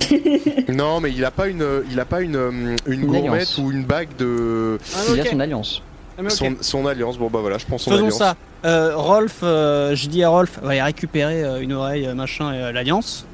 Non, 0.68 1.00
mais 1.00 1.10
il 1.12 1.24
a 1.24 1.30
pas 1.30 1.48
une, 1.48 1.64
il 1.90 2.00
a 2.00 2.04
pas 2.04 2.20
une, 2.22 2.36
euh, 2.36 2.50
une, 2.86 2.92
Une 2.92 3.06
gourmette 3.06 3.24
alliance. 3.32 3.58
ou 3.58 3.70
une 3.70 3.84
bague 3.84 4.08
de 4.18 4.78
Ah, 4.94 4.98
il 5.14 5.20
a 5.20 5.24
son 5.26 5.40
alliance. 5.40 5.82
Ah, 6.18 6.28
son, 6.30 6.54
son 6.60 6.86
alliance. 6.86 7.18
Bon 7.18 7.28
bah 7.28 7.40
voilà, 7.40 7.58
je 7.58 7.66
prends 7.66 7.78
son 7.78 7.90
Faisons 7.90 8.04
alliance. 8.04 8.18
ça. 8.18 8.36
Euh, 8.64 8.92
Rolf, 8.96 9.40
euh, 9.42 9.94
je 9.94 10.08
dis 10.08 10.22
à 10.24 10.28
Rolf, 10.28 10.58
va 10.62 10.70
aller 10.70 10.82
récupérer 10.82 11.42
euh, 11.44 11.60
une 11.60 11.72
oreille, 11.72 12.08
machin, 12.14 12.52
et 12.52 12.58
euh, 12.62 12.72
l'alliance. 12.72 13.26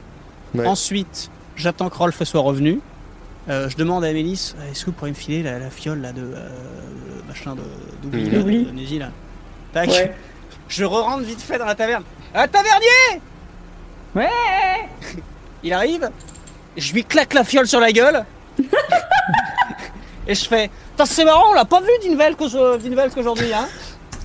Ouais. 0.54 0.66
Ensuite, 0.66 1.30
j'attends 1.56 1.88
que 1.90 1.96
Rolf 1.96 2.22
soit 2.24 2.40
revenu. 2.40 2.80
Euh, 3.48 3.68
je 3.68 3.76
demande 3.76 4.04
à 4.04 4.12
Mélis, 4.12 4.54
est-ce 4.70 4.80
que 4.80 4.86
vous 4.86 4.92
pourriez 4.92 5.12
me 5.12 5.16
filer 5.18 5.42
la, 5.42 5.58
la 5.58 5.70
fiole 5.70 6.00
là 6.02 6.12
de 6.12 6.20
euh, 6.20 6.48
machin 7.26 7.54
de 7.54 7.62
d'oubli 8.02 8.28
là, 8.30 8.38
D'oubli. 8.38 8.64
de 8.64 8.70
Neji, 8.72 8.98
là 8.98 9.08
Tac. 9.72 9.88
Ouais. 9.88 10.14
Je 10.68 10.84
re-rentre 10.84 11.22
vite 11.24 11.40
fait 11.40 11.56
dans 11.58 11.64
la 11.64 11.74
taverne. 11.74 12.04
Ah, 12.34 12.46
tavernier 12.46 13.22
Ouais 14.14 14.28
Il 15.62 15.72
arrive, 15.72 16.10
je 16.76 16.92
lui 16.92 17.04
claque 17.04 17.32
la 17.32 17.42
fiole 17.44 17.66
sur 17.66 17.80
la 17.80 17.90
gueule. 17.90 18.24
et 20.26 20.34
je 20.34 20.44
fais, 20.46 20.70
Putain, 20.90 21.06
c'est 21.06 21.24
marrant, 21.24 21.50
on 21.50 21.54
l'a 21.54 21.64
pas 21.64 21.80
vu 21.80 21.88
d'Invel 22.06 22.36
qu'au- 22.36 22.76
d'Invel 22.76 23.10
qu'aujourd'hui, 23.10 23.52
hein 23.54 23.66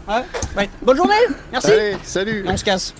Ouais. 0.05 0.23
ouais. 0.57 0.69
Bonne 0.81 0.97
journée, 0.97 1.13
merci. 1.49 1.71
Allez, 1.71 1.95
salut. 2.03 2.43
Et 2.45 2.49
on 2.49 2.57
se 2.57 2.63
casse. 2.65 2.93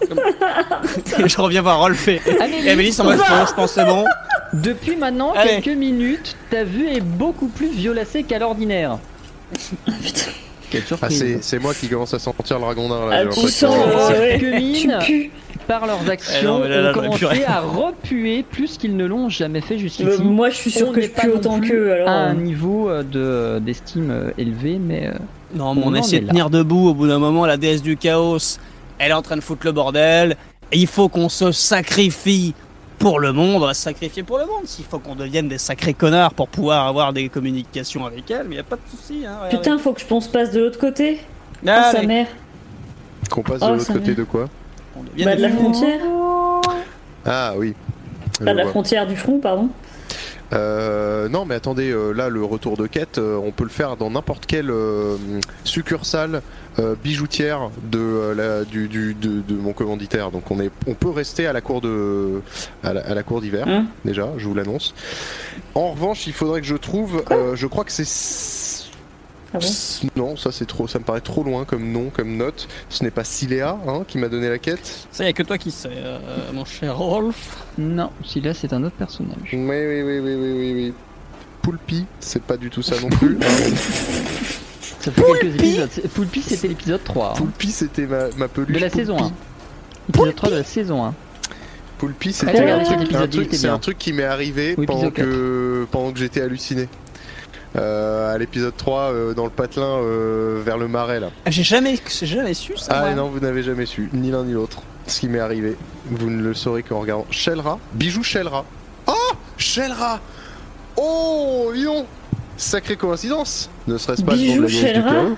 Je 1.26 1.36
reviens 1.40 1.62
voir 1.62 1.80
Rolf 1.80 2.08
et, 2.08 2.20
Amélie, 2.40 2.68
Amélie 2.70 2.96
mode, 3.02 3.18
je 3.48 3.54
pense 3.54 3.72
c'est 3.72 3.84
bon. 3.84 4.04
Depuis 4.52 4.96
maintenant 4.96 5.32
Allez. 5.32 5.60
quelques 5.60 5.76
minutes, 5.76 6.36
ta 6.50 6.64
vue 6.64 6.88
est 6.88 7.00
beaucoup 7.00 7.48
plus 7.48 7.68
violacée 7.70 8.22
qu'à 8.22 8.38
l'ordinaire. 8.38 8.98
Quelle 10.70 10.82
Ah, 10.82 10.86
surprise. 10.86 11.18
c'est, 11.18 11.38
c'est 11.42 11.58
moi 11.58 11.74
qui 11.74 11.88
commence 11.88 12.14
à 12.14 12.18
sentir 12.18 12.58
le 12.58 12.64
ragondin 12.64 13.08
là. 13.08 13.22
Ah, 13.24 13.26
tu 13.32 13.48
sens, 13.48 13.74
euh, 14.10 14.38
que 14.38 14.56
mine. 14.56 14.98
Par 15.66 15.84
leurs 15.86 16.00
Eh 16.06 16.10
actions, 16.10 16.58
non, 16.58 16.64
là, 16.64 16.80
là, 16.80 16.90
ont 16.90 16.94
commencé 16.94 17.44
à 17.44 17.60
repuer 17.60 18.44
plus 18.44 18.78
qu'ils 18.78 18.96
ne 18.96 19.04
l'ont 19.04 19.28
jamais 19.28 19.60
fait 19.60 19.78
jusqu'ici. 19.78 20.08
Euh, 20.08 20.22
moi, 20.22 20.48
je 20.50 20.56
suis 20.56 20.70
sûr 20.70 20.88
On 20.90 20.92
que 20.92 21.00
je 21.00 21.08
pas 21.08 21.22
pue 21.22 21.28
non 21.28 21.34
autant 21.36 21.60
qu'eux, 21.60 21.92
alors. 21.92 22.08
à 22.08 22.12
un 22.12 22.36
euh, 22.36 22.40
niveau 22.40 22.88
euh, 22.88 23.02
de 23.02 23.58
d'estime 23.58 24.32
élevé, 24.38 24.78
mais 24.80 25.10
Non, 25.54 25.74
mais 25.74 25.82
On 25.84 25.88
on, 25.88 25.94
essaie 25.96 26.20
de 26.20 26.28
tenir 26.28 26.50
debout. 26.50 26.88
Au 26.90 26.94
bout 26.94 27.08
d'un 27.08 27.18
moment, 27.18 27.46
la 27.46 27.56
déesse 27.56 27.82
du 27.82 27.96
chaos, 27.96 28.58
elle 28.98 29.10
est 29.10 29.14
en 29.14 29.22
train 29.22 29.36
de 29.36 29.40
foutre 29.40 29.66
le 29.66 29.72
bordel. 29.72 30.36
Et 30.72 30.78
il 30.78 30.86
faut 30.86 31.08
qu'on 31.08 31.28
se 31.28 31.52
sacrifie 31.52 32.54
pour 32.98 33.20
le 33.20 33.32
monde. 33.32 33.62
On 33.62 33.66
va 33.66 33.74
se 33.74 33.82
sacrifier 33.82 34.22
pour 34.22 34.38
le 34.38 34.46
monde. 34.46 34.66
S'il 34.66 34.84
faut 34.84 34.98
qu'on 34.98 35.14
devienne 35.14 35.48
des 35.48 35.58
sacrés 35.58 35.94
connards 35.94 36.34
pour 36.34 36.48
pouvoir 36.48 36.86
avoir 36.86 37.12
des 37.12 37.28
communications 37.28 38.06
avec 38.06 38.30
elle, 38.30 38.46
mais 38.48 38.56
y 38.56 38.58
a 38.58 38.64
pas 38.64 38.76
de 38.76 38.90
souci. 38.90 39.24
Hein. 39.26 39.48
Putain, 39.50 39.78
faut 39.78 39.92
que 39.92 40.00
je 40.00 40.06
pense 40.06 40.28
passe 40.28 40.50
de 40.52 40.60
l'autre 40.60 40.78
côté. 40.78 41.20
Oh, 41.64 41.68
Allez, 41.68 41.98
sa 41.98 42.02
mère. 42.02 42.26
Qu'on 43.30 43.42
passe 43.42 43.58
Oh, 43.62 43.66
de 43.66 43.72
l'autre 43.72 43.84
ça 43.84 43.92
côté 43.92 44.14
de 44.14 44.24
quoi 44.24 44.48
on 44.96 45.02
Bah, 45.24 45.36
de 45.36 45.42
la 45.42 45.50
frontière. 45.50 46.00
Ah 47.24 47.54
oui. 47.56 47.74
De 48.40 48.50
la 48.50 48.66
frontière 48.66 49.06
du 49.06 49.16
front, 49.16 49.38
pardon. 49.38 49.68
Euh, 50.52 51.28
non, 51.28 51.44
mais 51.44 51.56
attendez, 51.56 51.90
euh, 51.90 52.12
là, 52.12 52.28
le 52.28 52.44
retour 52.44 52.76
de 52.76 52.86
quête, 52.86 53.18
euh, 53.18 53.36
on 53.36 53.50
peut 53.50 53.64
le 53.64 53.70
faire 53.70 53.96
dans 53.96 54.10
n'importe 54.10 54.46
quelle 54.46 54.70
euh, 54.70 55.16
succursale 55.64 56.42
euh, 56.78 56.94
bijoutière 57.02 57.70
de, 57.90 57.98
euh, 57.98 58.34
la, 58.34 58.64
du, 58.64 58.88
du- 58.88 59.14
de, 59.14 59.40
de 59.40 59.54
mon 59.54 59.72
commanditaire. 59.72 60.30
Donc, 60.30 60.50
on, 60.50 60.60
est, 60.60 60.70
on 60.86 60.94
peut 60.94 61.10
rester 61.10 61.46
à 61.46 61.52
la 61.52 61.60
cour 61.60 61.80
de 61.80 62.40
à 62.82 62.92
la, 62.92 63.00
à 63.00 63.14
la 63.14 63.22
cour 63.22 63.40
d'hiver, 63.40 63.66
Hein 63.68 63.86
déjà, 64.04 64.28
je 64.36 64.46
vous 64.46 64.54
l'annonce. 64.54 64.94
En 65.74 65.90
revanche, 65.92 66.26
il 66.26 66.32
faudrait 66.32 66.60
que 66.60 66.66
je 66.66 66.76
trouve, 66.76 67.22
euh, 67.30 67.56
je 67.56 67.66
crois 67.66 67.84
que 67.84 67.92
c'est. 67.92 68.04
Ah 69.54 69.58
bon 69.58 69.68
non, 70.16 70.36
ça 70.36 70.50
c'est 70.52 70.66
trop, 70.66 70.86
ça 70.88 70.98
me 70.98 71.04
paraît 71.04 71.20
trop 71.20 71.42
loin 71.44 71.64
comme 71.64 71.90
nom, 71.92 72.10
comme 72.10 72.36
note. 72.36 72.66
Ce 72.90 73.04
n'est 73.04 73.12
pas 73.12 73.24
Siléa 73.24 73.78
hein, 73.86 74.04
qui 74.06 74.18
m'a 74.18 74.28
donné 74.28 74.48
la 74.50 74.58
quête. 74.58 75.06
Ça 75.12 75.24
y 75.24 75.28
a 75.28 75.32
que 75.32 75.42
toi 75.44 75.56
qui 75.56 75.70
sais, 75.70 75.88
euh, 75.92 76.18
mon 76.52 76.64
cher 76.64 76.98
Rolf. 76.98 77.64
non, 77.78 78.10
celui-là 78.24 78.52
c'est 78.54 78.72
un 78.72 78.82
autre 78.84 78.96
personnage. 78.96 79.36
Oui, 79.52 79.58
oui, 79.60 80.02
oui, 80.02 80.18
oui, 80.18 80.34
oui, 80.34 80.52
oui, 80.52 80.72
oui. 80.74 80.94
Poulpi, 81.62 82.04
c'est 82.20 82.42
pas 82.42 82.56
du 82.56 82.70
tout 82.70 82.82
ça 82.82 82.96
non 83.00 83.08
plus. 83.08 83.38
Ça 85.06 85.12
fait 85.12 85.22
quelques 85.40 85.54
épisodes. 85.54 85.88
C'est- 85.92 86.08
Poulpi 86.08 86.42
c'était 86.42 86.68
l'épisode 86.68 87.02
3. 87.04 87.30
hein, 87.30 87.34
Poulpi, 87.36 87.70
c'était 87.70 88.06
ma, 88.06 88.24
ma 88.36 88.48
peluche. 88.48 88.68
de 88.76 88.80
la 88.80 88.90
Poulpi. 88.90 88.96
saison 88.98 89.16
1. 89.24 89.32
Épisode 90.08 90.34
3 90.34 90.50
de 90.50 90.54
la 90.56 90.64
saison 90.64 91.04
1. 91.04 91.14
Poulpi, 91.98 92.32
c'était 92.32 92.58
un 92.60 92.78
un 92.78 92.96
bien. 93.46 93.74
un 93.74 93.78
truc 93.78 93.96
qui 93.98 94.12
m'est 94.12 94.24
arrivé 94.24 94.74
Ou 94.76 94.84
pendant 94.84 95.10
que, 95.10 95.86
pendant 95.90 96.12
que 96.12 96.18
j'étais 96.18 96.42
halluciné. 96.42 96.88
Euh, 97.76 98.34
à 98.34 98.38
l'épisode 98.38 98.74
3, 98.76 99.12
euh, 99.12 99.34
dans 99.34 99.44
le 99.44 99.50
patelin 99.50 99.98
euh, 100.00 100.60
vers 100.64 100.78
le 100.78 100.88
marais 100.88 101.20
là. 101.20 101.30
Ah, 101.44 101.50
J'ai 101.50 101.62
jamais, 101.62 101.98
j'ai 102.10 102.26
jamais 102.26 102.54
su 102.54 102.76
ça. 102.76 103.02
Ah 103.04 103.14
non, 103.14 103.28
vous 103.28 103.40
n'avez 103.40 103.62
jamais 103.62 103.86
su, 103.86 104.08
ni 104.14 104.30
l'un 104.30 104.44
ni 104.44 104.52
l'autre, 104.52 104.82
ce 105.06 105.20
qui 105.20 105.28
m'est 105.28 105.40
arrivé. 105.40 105.76
Vous 106.10 106.30
ne 106.30 106.42
le 106.42 106.54
saurez 106.54 106.82
qu'en 106.82 107.00
regardant. 107.00 107.26
Shelra, 107.30 107.78
bijou 107.92 108.22
Shelra. 108.22 108.64
Oh 109.06 109.12
Shelra 109.58 110.20
Oh, 110.96 111.70
Lyon 111.74 112.06
Sacrée 112.56 112.96
coïncidence 112.96 113.68
Ne 113.86 113.98
serait-ce 113.98 114.22
pas 114.22 114.34
le 114.34 114.38
nom 114.38 114.44
de 114.44 114.48
Bijou 114.48 114.62
la 114.62 114.68
déesse 114.68 114.82
du 114.82 114.88
Shelra 114.94 115.10
chaos 115.12 115.36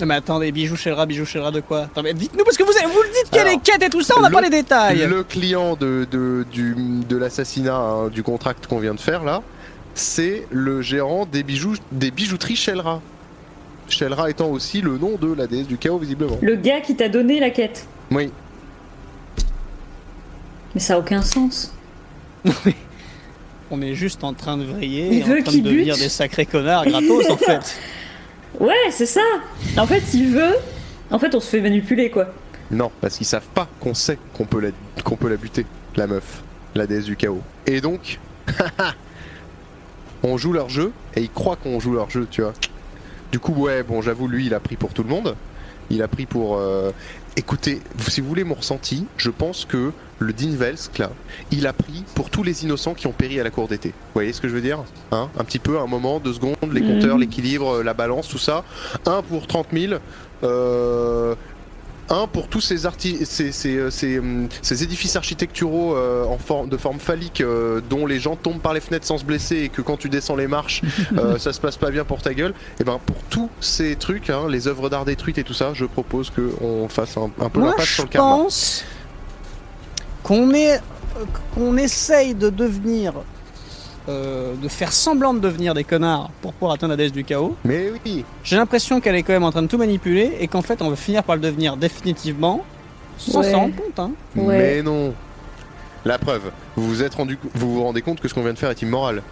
Non, 0.00 0.06
mais 0.06 0.14
attendez, 0.14 0.52
bijou 0.52 0.76
Shelra, 0.76 1.06
bijou 1.06 1.24
Shelra 1.24 1.50
de 1.50 1.60
quoi 1.60 1.82
Attends, 1.82 2.02
mais 2.02 2.12
dites-nous 2.14 2.44
parce 2.44 2.56
que 2.56 2.64
vous, 2.64 2.72
vous 2.72 3.02
le 3.02 3.08
dites 3.24 3.32
Alors, 3.34 3.52
les 3.52 3.58
quêtes 3.58 3.82
et 3.82 3.88
tout 3.90 4.02
ça, 4.02 4.14
on 4.18 4.20
n'a 4.22 4.28
le- 4.28 4.34
pas 4.34 4.40
les 4.40 4.50
détails. 4.50 5.06
Le 5.06 5.22
client 5.22 5.76
de, 5.76 6.06
de, 6.10 6.44
du- 6.50 6.74
de 7.08 7.16
l'assassinat, 7.16 7.76
hein, 7.76 8.08
du 8.08 8.22
contract 8.22 8.66
qu'on 8.66 8.78
vient 8.80 8.94
de 8.94 9.00
faire 9.00 9.22
là, 9.24 9.42
c'est 9.94 10.46
le 10.50 10.82
gérant 10.82 11.24
des, 11.24 11.42
bijoux, 11.42 11.74
des 11.92 12.10
bijouteries 12.10 12.56
Shelra. 12.56 13.00
Shelra 13.88 14.28
étant 14.28 14.48
aussi 14.48 14.80
le 14.80 14.98
nom 14.98 15.16
de 15.20 15.32
la 15.32 15.46
déesse 15.46 15.68
du 15.68 15.78
chaos, 15.78 15.98
visiblement. 15.98 16.36
Le 16.42 16.56
gars 16.56 16.80
qui 16.80 16.96
t'a 16.96 17.08
donné 17.08 17.38
la 17.38 17.50
quête. 17.50 17.86
Oui. 18.10 18.30
Mais 20.74 20.80
ça 20.80 20.94
a 20.96 20.98
aucun 20.98 21.22
sens. 21.22 21.72
On 23.70 23.82
est 23.82 23.94
juste 23.94 24.22
en 24.24 24.32
train 24.32 24.56
de 24.56 24.64
vriller, 24.64 25.08
Il 25.10 25.18
et 25.18 25.22
en 25.24 25.26
veut 25.26 25.42
train 25.42 25.50
qu'il 25.52 25.62
de 25.62 25.70
devenir 25.70 25.94
bute. 25.94 26.02
des 26.04 26.08
sacrés 26.08 26.46
connards 26.46 26.84
gratos 26.86 27.30
en 27.30 27.36
fait. 27.36 27.78
Ouais, 28.60 28.72
c'est 28.90 29.04
ça. 29.06 29.20
En 29.76 29.86
fait, 29.86 30.02
il 30.14 30.28
veut. 30.32 30.54
En 31.10 31.18
fait, 31.18 31.34
on 31.34 31.40
se 31.40 31.48
fait 31.50 31.60
manipuler, 31.60 32.08
quoi. 32.10 32.28
Non, 32.70 32.90
parce 33.02 33.18
qu'ils 33.18 33.26
savent 33.26 33.48
pas 33.54 33.68
qu'on 33.80 33.92
sait 33.92 34.16
qu'on 34.32 34.46
peut, 34.46 34.60
la, 34.60 34.68
qu'on 35.02 35.16
peut 35.16 35.28
la 35.28 35.36
buter, 35.36 35.66
la 35.94 36.06
meuf, 36.06 36.42
la 36.74 36.86
déesse 36.86 37.04
du 37.04 37.16
chaos. 37.16 37.42
Et 37.66 37.82
donc, 37.82 38.18
on 40.22 40.38
joue 40.38 40.52
leur 40.52 40.68
jeu, 40.70 40.92
et 41.14 41.20
ils 41.20 41.30
croient 41.30 41.56
qu'on 41.56 41.78
joue 41.80 41.92
leur 41.92 42.08
jeu, 42.10 42.26
tu 42.30 42.40
vois. 42.42 42.54
Du 43.30 43.38
coup, 43.38 43.52
ouais, 43.52 43.82
bon, 43.82 44.00
j'avoue, 44.00 44.26
lui, 44.28 44.46
il 44.46 44.54
a 44.54 44.60
pris 44.60 44.76
pour 44.76 44.92
tout 44.94 45.02
le 45.02 45.10
monde. 45.10 45.36
Il 45.90 46.02
a 46.02 46.08
pris 46.08 46.24
pour. 46.26 46.56
euh, 46.56 46.92
Écoutez, 47.38 47.80
si 48.08 48.22
vous 48.22 48.28
voulez 48.28 48.44
mon 48.44 48.54
ressenti, 48.54 49.06
je 49.18 49.28
pense 49.30 49.66
que 49.66 49.92
le 50.18 50.32
Dinvelsk, 50.32 50.96
là, 50.96 51.10
il 51.50 51.66
a 51.66 51.74
pris 51.74 52.02
pour 52.14 52.30
tous 52.30 52.42
les 52.42 52.64
innocents 52.64 52.94
qui 52.94 53.06
ont 53.06 53.12
péri 53.12 53.38
à 53.38 53.44
la 53.44 53.50
cour 53.50 53.68
d'été. 53.68 53.90
Vous 53.90 53.94
voyez 54.14 54.32
ce 54.32 54.40
que 54.40 54.48
je 54.48 54.54
veux 54.54 54.62
dire 54.62 54.78
hein 55.12 55.28
Un 55.38 55.44
petit 55.44 55.58
peu, 55.58 55.78
un 55.78 55.86
moment, 55.86 56.18
deux 56.18 56.32
secondes, 56.32 56.56
les 56.72 56.80
Mhm. 56.80 56.94
compteurs, 56.94 57.18
l'équilibre, 57.18 57.82
la 57.82 57.92
balance, 57.92 58.28
tout 58.28 58.38
ça. 58.38 58.64
Un 59.04 59.20
pour 59.22 59.46
30 59.46 59.66
000. 59.72 59.94
Euh, 60.44 61.34
un 62.08 62.26
pour 62.26 62.48
tous 62.48 62.60
ces, 62.60 62.84
arti- 62.86 63.24
ces, 63.24 63.50
ces, 63.52 63.76
euh, 63.76 63.90
ces, 63.90 64.20
ces 64.62 64.82
édifices 64.84 65.16
architecturaux 65.16 65.94
euh, 65.96 66.24
en 66.24 66.38
forme, 66.38 66.68
de 66.68 66.76
forme 66.76 67.00
phallique 67.00 67.40
euh, 67.40 67.80
dont 67.90 68.06
les 68.06 68.20
gens 68.20 68.36
tombent 68.36 68.60
par 68.60 68.74
les 68.74 68.80
fenêtres 68.80 69.06
sans 69.06 69.18
se 69.18 69.24
blesser 69.24 69.56
et 69.56 69.68
que 69.68 69.82
quand 69.82 69.96
tu 69.96 70.08
descends 70.08 70.36
les 70.36 70.46
marches 70.46 70.82
euh, 71.18 71.38
ça 71.38 71.52
se 71.52 71.60
passe 71.60 71.76
pas 71.76 71.90
bien 71.90 72.04
pour 72.04 72.22
ta 72.22 72.32
gueule. 72.34 72.54
Et 72.80 72.84
ben 72.84 73.00
pour 73.04 73.16
tous 73.28 73.50
ces 73.60 73.96
trucs 73.96 74.30
hein, 74.30 74.46
les 74.48 74.68
œuvres 74.68 74.88
d'art 74.88 75.04
détruites 75.04 75.38
et 75.38 75.44
tout 75.44 75.54
ça 75.54 75.72
je 75.74 75.84
propose 75.84 76.30
qu'on 76.30 76.88
fasse 76.88 77.16
un, 77.16 77.30
un 77.40 77.48
peu 77.48 77.60
l'impact 77.60 77.88
je 77.88 77.94
sur 77.94 78.04
le 78.04 78.08
karma. 78.10 78.30
pense 78.36 78.84
qu'on 80.22 80.52
est, 80.54 80.76
euh, 80.76 81.24
qu'on 81.54 81.76
essaye 81.76 82.34
de 82.34 82.50
devenir, 82.50 83.12
euh, 84.08 84.54
de 84.62 84.68
faire 84.68 84.92
semblant 84.92 85.34
de 85.34 85.40
devenir 85.40 85.74
des 85.74 85.84
connards 85.84 86.30
pour 86.42 86.52
pouvoir 86.52 86.74
atteindre 86.74 86.92
la 86.92 86.96
déesse 86.96 87.12
du 87.12 87.24
chaos. 87.24 87.56
mais 87.64 87.90
oui 88.04 88.24
J'ai 88.44 88.56
l'impression 88.56 89.00
qu'elle 89.00 89.16
est 89.16 89.22
quand 89.22 89.32
même 89.32 89.44
en 89.44 89.50
train 89.50 89.62
de 89.62 89.66
tout 89.66 89.78
manipuler 89.78 90.36
et 90.40 90.46
qu'en 90.48 90.62
fait 90.62 90.80
on 90.82 90.90
va 90.90 90.96
finir 90.96 91.22
par 91.24 91.34
le 91.36 91.42
devenir 91.42 91.76
définitivement 91.76 92.64
sans 93.18 93.40
Ouais. 93.40 93.50
s'en 93.50 93.60
rendre 93.60 93.74
compte. 93.76 93.98
Hein. 93.98 94.10
Ouais. 94.36 94.58
mais 94.76 94.82
non 94.82 95.12
la 96.04 96.18
preuve 96.18 96.52
vous 96.76 96.86
vous 96.86 97.02
êtes 97.02 97.14
rendu 97.14 97.36
vous 97.54 97.74
vous 97.74 97.82
rendez 97.82 98.00
compte 98.02 98.20
que 98.20 98.28
ce 98.28 98.34
qu'on 98.34 98.42
vient 98.42 98.52
de 98.52 98.58
faire 98.58 98.70
est 98.70 98.80
immoral 98.82 99.22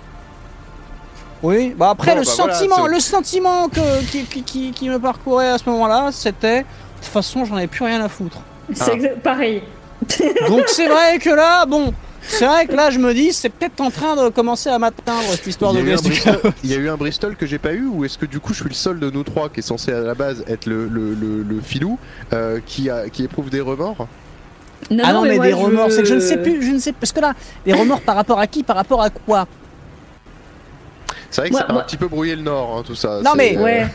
Oui, 1.42 1.74
bah 1.76 1.90
après 1.90 2.14
Bon, 2.14 2.20
le 2.20 2.24
bah 2.26 2.32
voilà, 2.36 2.54
sentiment, 2.54 2.86
le 2.86 3.00
sentiment 3.00 3.68
que, 3.68 4.04
qui, 4.10 4.24
qui, 4.24 4.42
qui- 4.42 4.70
qui 4.72 4.88
me 4.88 4.98
parcourait 4.98 5.50
à 5.50 5.58
ce 5.58 5.68
moment-là, 5.70 6.10
c'était 6.10 6.60
de 6.62 6.66
toute 6.96 7.04
façon 7.12 7.44
j'en 7.44 7.56
avais 7.56 7.66
plus 7.66 7.84
rien 7.84 8.02
à 8.02 8.08
foutre. 8.08 8.38
C'est 8.72 9.04
Ah. 9.04 9.18
pareil. 9.22 9.62
Donc 10.48 10.64
c'est 10.68 10.88
vrai 10.88 11.18
que 11.18 11.30
là, 11.30 11.66
bon, 11.66 11.92
C'est 12.28 12.46
vrai 12.46 12.66
que 12.66 12.74
là, 12.74 12.90
je 12.90 12.98
me 12.98 13.12
dis, 13.14 13.32
c'est 13.32 13.48
peut-être 13.50 13.80
en 13.80 13.90
train 13.90 14.16
de 14.16 14.28
commencer 14.30 14.70
à 14.70 14.78
m'atteindre 14.78 15.22
cette 15.30 15.46
histoire 15.46 15.72
de 15.72 15.80
glace 15.82 16.02
Bristol, 16.02 16.40
il 16.64 16.70
y 16.70 16.74
a 16.74 16.76
eu 16.78 16.88
un 16.88 16.96
Bristol 16.96 17.36
que 17.36 17.46
j'ai 17.46 17.58
pas 17.58 17.72
eu 17.74 17.84
ou 17.86 18.04
est-ce 18.04 18.16
que 18.18 18.26
du 18.26 18.40
coup 18.40 18.52
je 18.54 18.60
suis 18.60 18.68
le 18.68 18.74
seul 18.74 18.98
de 18.98 19.10
nous 19.10 19.22
trois 19.22 19.48
qui 19.50 19.60
est 19.60 19.62
censé 19.62 19.92
à 19.92 20.00
la 20.00 20.14
base 20.14 20.42
être 20.48 20.66
le, 20.66 20.88
le, 20.88 21.14
le, 21.14 21.42
le 21.42 21.60
filou 21.60 21.98
euh, 22.32 22.60
qui, 22.64 22.88
a, 22.90 23.08
qui 23.10 23.24
éprouve 23.24 23.50
des 23.50 23.60
remords? 23.60 24.08
Ah 25.02 25.12
non, 25.12 25.22
mais, 25.22 25.36
moi, 25.36 25.46
des 25.46 25.52
remords, 25.52 25.90
c'est 25.90 26.02
que 26.02 26.08
je 26.08 26.14
ne 26.14 26.20
sais 26.20 26.36
plus, 26.38 26.62
je 26.62 26.70
ne 26.72 26.78
sais 26.78 26.92
parce 26.92 27.12
que 27.12 27.20
là, 27.20 27.34
des 27.64 27.72
remords 27.72 28.00
par 28.02 28.16
rapport 28.16 28.38
à 28.38 28.46
qui, 28.46 28.62
par 28.62 28.76
rapport 28.76 29.00
à 29.02 29.10
quoi? 29.10 29.46
C'est 31.30 31.40
vrai 31.42 31.50
que 31.50 31.56
ça 31.56 31.62
a 31.64 31.72
un 31.72 31.80
petit 31.82 31.96
peu 31.96 32.06
brouillé 32.06 32.36
le 32.36 32.42
nord, 32.42 32.76
hein, 32.78 32.82
tout 32.86 32.94
ça. 32.94 33.20
Non, 33.24 33.32
mais- 33.36 33.56
euh, 33.56 33.62
Ouais. 33.62 33.86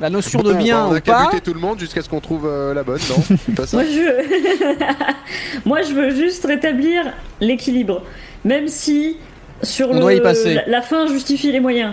La 0.00 0.10
notion 0.10 0.40
de 0.42 0.52
bien 0.52 0.86
on 0.86 0.92
a 0.92 0.98
ou 0.98 1.00
pas 1.00 1.24
buter 1.26 1.40
tout 1.40 1.54
le 1.54 1.60
monde 1.60 1.78
jusqu'à 1.80 2.02
ce 2.02 2.08
qu'on 2.08 2.20
trouve 2.20 2.46
euh, 2.46 2.72
la 2.74 2.82
bonne, 2.84 3.00
non 3.10 3.16
C'est 3.46 3.54
pas 3.54 3.66
ça 3.66 3.76
Moi 3.78 3.86
je... 3.86 5.64
Moi 5.68 5.82
je 5.82 5.92
veux 5.92 6.10
juste 6.14 6.44
rétablir 6.46 7.12
l'équilibre. 7.40 8.02
Même 8.44 8.68
si 8.68 9.16
sur 9.62 9.90
On 9.90 9.94
le... 9.94 10.00
doit 10.00 10.14
y 10.14 10.20
passer. 10.20 10.54
La, 10.54 10.66
la 10.68 10.82
fin 10.82 11.06
justifie 11.08 11.50
les 11.50 11.60
moyens. 11.60 11.92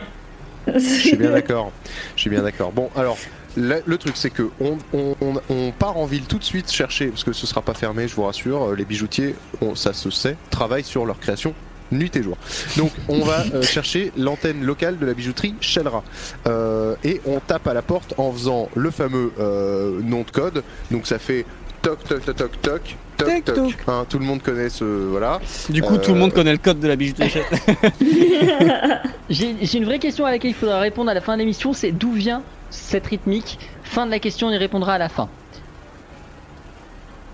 Je 0.68 0.78
suis 0.80 1.16
bien 1.16 1.32
d'accord. 1.32 1.72
Je 2.16 2.22
suis 2.22 2.30
bien 2.30 2.42
d'accord. 2.44 2.72
Bon, 2.72 2.90
alors. 2.96 3.18
Le, 3.58 3.82
le 3.86 3.98
truc 3.98 4.18
c'est 4.18 4.32
que 4.32 4.50
on, 4.60 4.78
on- 4.92 5.16
on- 5.22 5.36
on 5.50 5.72
part 5.72 5.96
en 5.96 6.06
ville 6.06 6.26
tout 6.26 6.38
de 6.38 6.44
suite 6.44 6.70
chercher 6.70 7.08
parce 7.08 7.24
que 7.24 7.32
ce 7.32 7.48
sera 7.48 7.62
pas 7.62 7.74
fermé 7.74 8.06
je 8.06 8.14
vous 8.14 8.24
rassure 8.24 8.62
euh, 8.72 8.76
les 8.76 8.84
bijoutiers 8.84 9.34
on- 9.62 9.76
ça 9.76 9.94
se 9.94 10.10
sait 10.10 10.36
travaillent 10.50 10.84
sur 10.84 11.06
leur 11.06 11.18
création 11.22 11.54
nuit 11.92 12.16
et 12.16 12.24
jour. 12.24 12.38
Donc 12.78 12.92
on 13.08 13.20
va 13.24 13.44
euh, 13.54 13.62
chercher 13.62 14.12
l'antenne 14.18 14.64
locale 14.64 14.98
de 14.98 15.06
la 15.06 15.14
bijouterie 15.14 15.56
Shellra 15.62 16.04
Euh, 16.48 16.96
et 17.04 17.22
on 17.26 17.40
tape 17.40 17.68
à 17.68 17.74
la 17.74 17.82
porte 17.82 18.14
en 18.18 18.32
faisant 18.32 18.70
le 18.76 18.92
fameux 18.92 19.32
euh, 19.40 20.00
nom 20.04 20.22
de 20.22 20.32
code. 20.32 20.64
Donc 20.92 21.08
ça 21.08 21.20
fait 21.20 21.46
toc 21.82 22.04
toc 22.04 22.26
toc 22.26 22.36
toc 22.36 22.52
toc 22.62 22.82
toc 23.18 23.44
Toc. 23.46 23.78
Hein, 23.88 24.06
tout 24.10 24.20
le 24.20 24.26
monde 24.26 24.42
connaît 24.42 24.68
ce 24.70 24.84
voilà. 24.84 25.40
Du 25.70 25.82
coup, 25.82 25.94
Euh, 25.96 25.98
tout 26.00 26.14
le 26.14 26.20
monde 26.20 26.34
connaît 26.34 26.52
le 26.52 26.58
code 26.58 26.80
de 26.80 26.88
la 26.88 26.96
bijouterie. 26.98 27.32
J'ai 29.30 29.56
j'ai 29.62 29.78
une 29.78 29.86
vraie 29.86 30.00
question 30.00 30.26
à 30.26 30.32
laquelle 30.32 30.52
il 30.52 30.56
faudra 30.56 30.80
répondre 30.80 31.10
à 31.10 31.14
la 31.14 31.22
fin 31.22 31.34
de 31.34 31.40
l'émission, 31.40 31.74
c'est 31.74 31.92
d'où 31.92 32.12
vient 32.12 32.42
cette 32.70 33.08
rythmique? 33.08 33.58
Fin 33.84 34.06
de 34.06 34.12
la 34.12 34.20
question, 34.20 34.48
on 34.48 34.52
y 34.52 34.58
répondra 34.58 34.94
à 34.94 34.98
la 34.98 35.10
fin. 35.10 35.30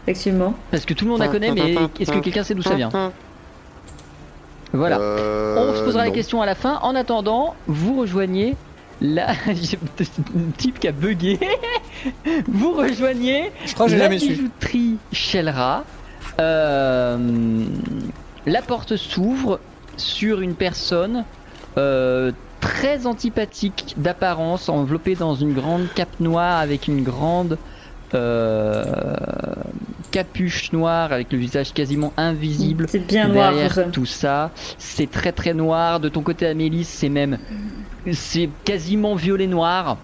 Effectivement. 0.06 0.54
Parce 0.72 0.86
que 0.86 0.94
tout 0.94 1.06
le 1.06 1.12
monde 1.12 1.20
la 1.20 1.28
connaît, 1.28 1.52
mais 1.52 1.76
est-ce 2.00 2.12
que 2.12 2.20
quelqu'un 2.20 2.44
sait 2.44 2.54
d'où 2.56 2.62
ça 2.64 2.76
vient? 2.76 2.90
Voilà. 4.74 5.00
Euh, 5.00 5.56
On 5.58 5.76
se 5.76 5.84
posera 5.84 6.06
la 6.06 6.12
question 6.12 6.42
à 6.42 6.46
la 6.46 6.56
fin. 6.56 6.80
En 6.82 6.96
attendant, 6.96 7.56
vous 7.68 8.00
rejoignez 8.00 8.56
la. 9.02 9.34
Type 10.58 10.80
qui 10.80 10.88
a 10.88 10.92
bugué. 10.92 11.40
vous 12.48 12.74
rejoignez 12.74 13.52
Je 13.66 13.74
crois 13.74 13.88
que 13.88 13.96
la 13.96 14.08
bijouterie 14.08 14.98
Shellra. 15.12 15.84
Euh, 16.40 17.66
la 18.46 18.62
porte 18.62 18.96
s'ouvre 18.96 19.60
sur 19.98 20.42
une 20.42 20.56
personne 20.56 21.26
euh, 21.78 22.32
très 22.60 23.06
antipathique 23.06 23.96
d'apparence, 23.98 24.70
enveloppée 24.70 25.16
dans 25.16 25.36
une 25.36 25.54
grande 25.54 25.88
cape 25.94 26.20
noire 26.20 26.60
avec 26.60 26.88
une 26.88 27.04
grande 27.04 27.58
euh, 28.14 28.84
capuche 30.12 30.72
noire 30.74 31.12
avec 31.12 31.32
le 31.32 31.38
visage 31.40 31.74
quasiment 31.74 32.14
invisible 32.18 32.86
C'est 32.90 33.00
bien 33.08 33.28
noir 33.30 33.52
derrière 33.52 33.72
tout 33.72 33.76
ça. 33.76 33.92
tout 33.92 34.06
ça. 34.06 34.52
C'est 34.78 35.10
très 35.10 35.32
très 35.32 35.54
noir. 35.54 36.00
De 36.00 36.10
ton 36.10 36.22
côté, 36.22 36.46
Amélie, 36.46 36.84
c'est 36.84 37.10
même 37.10 37.40
c'est 38.12 38.50
quasiment 38.66 39.16
violet 39.16 39.48
noir. 39.48 39.98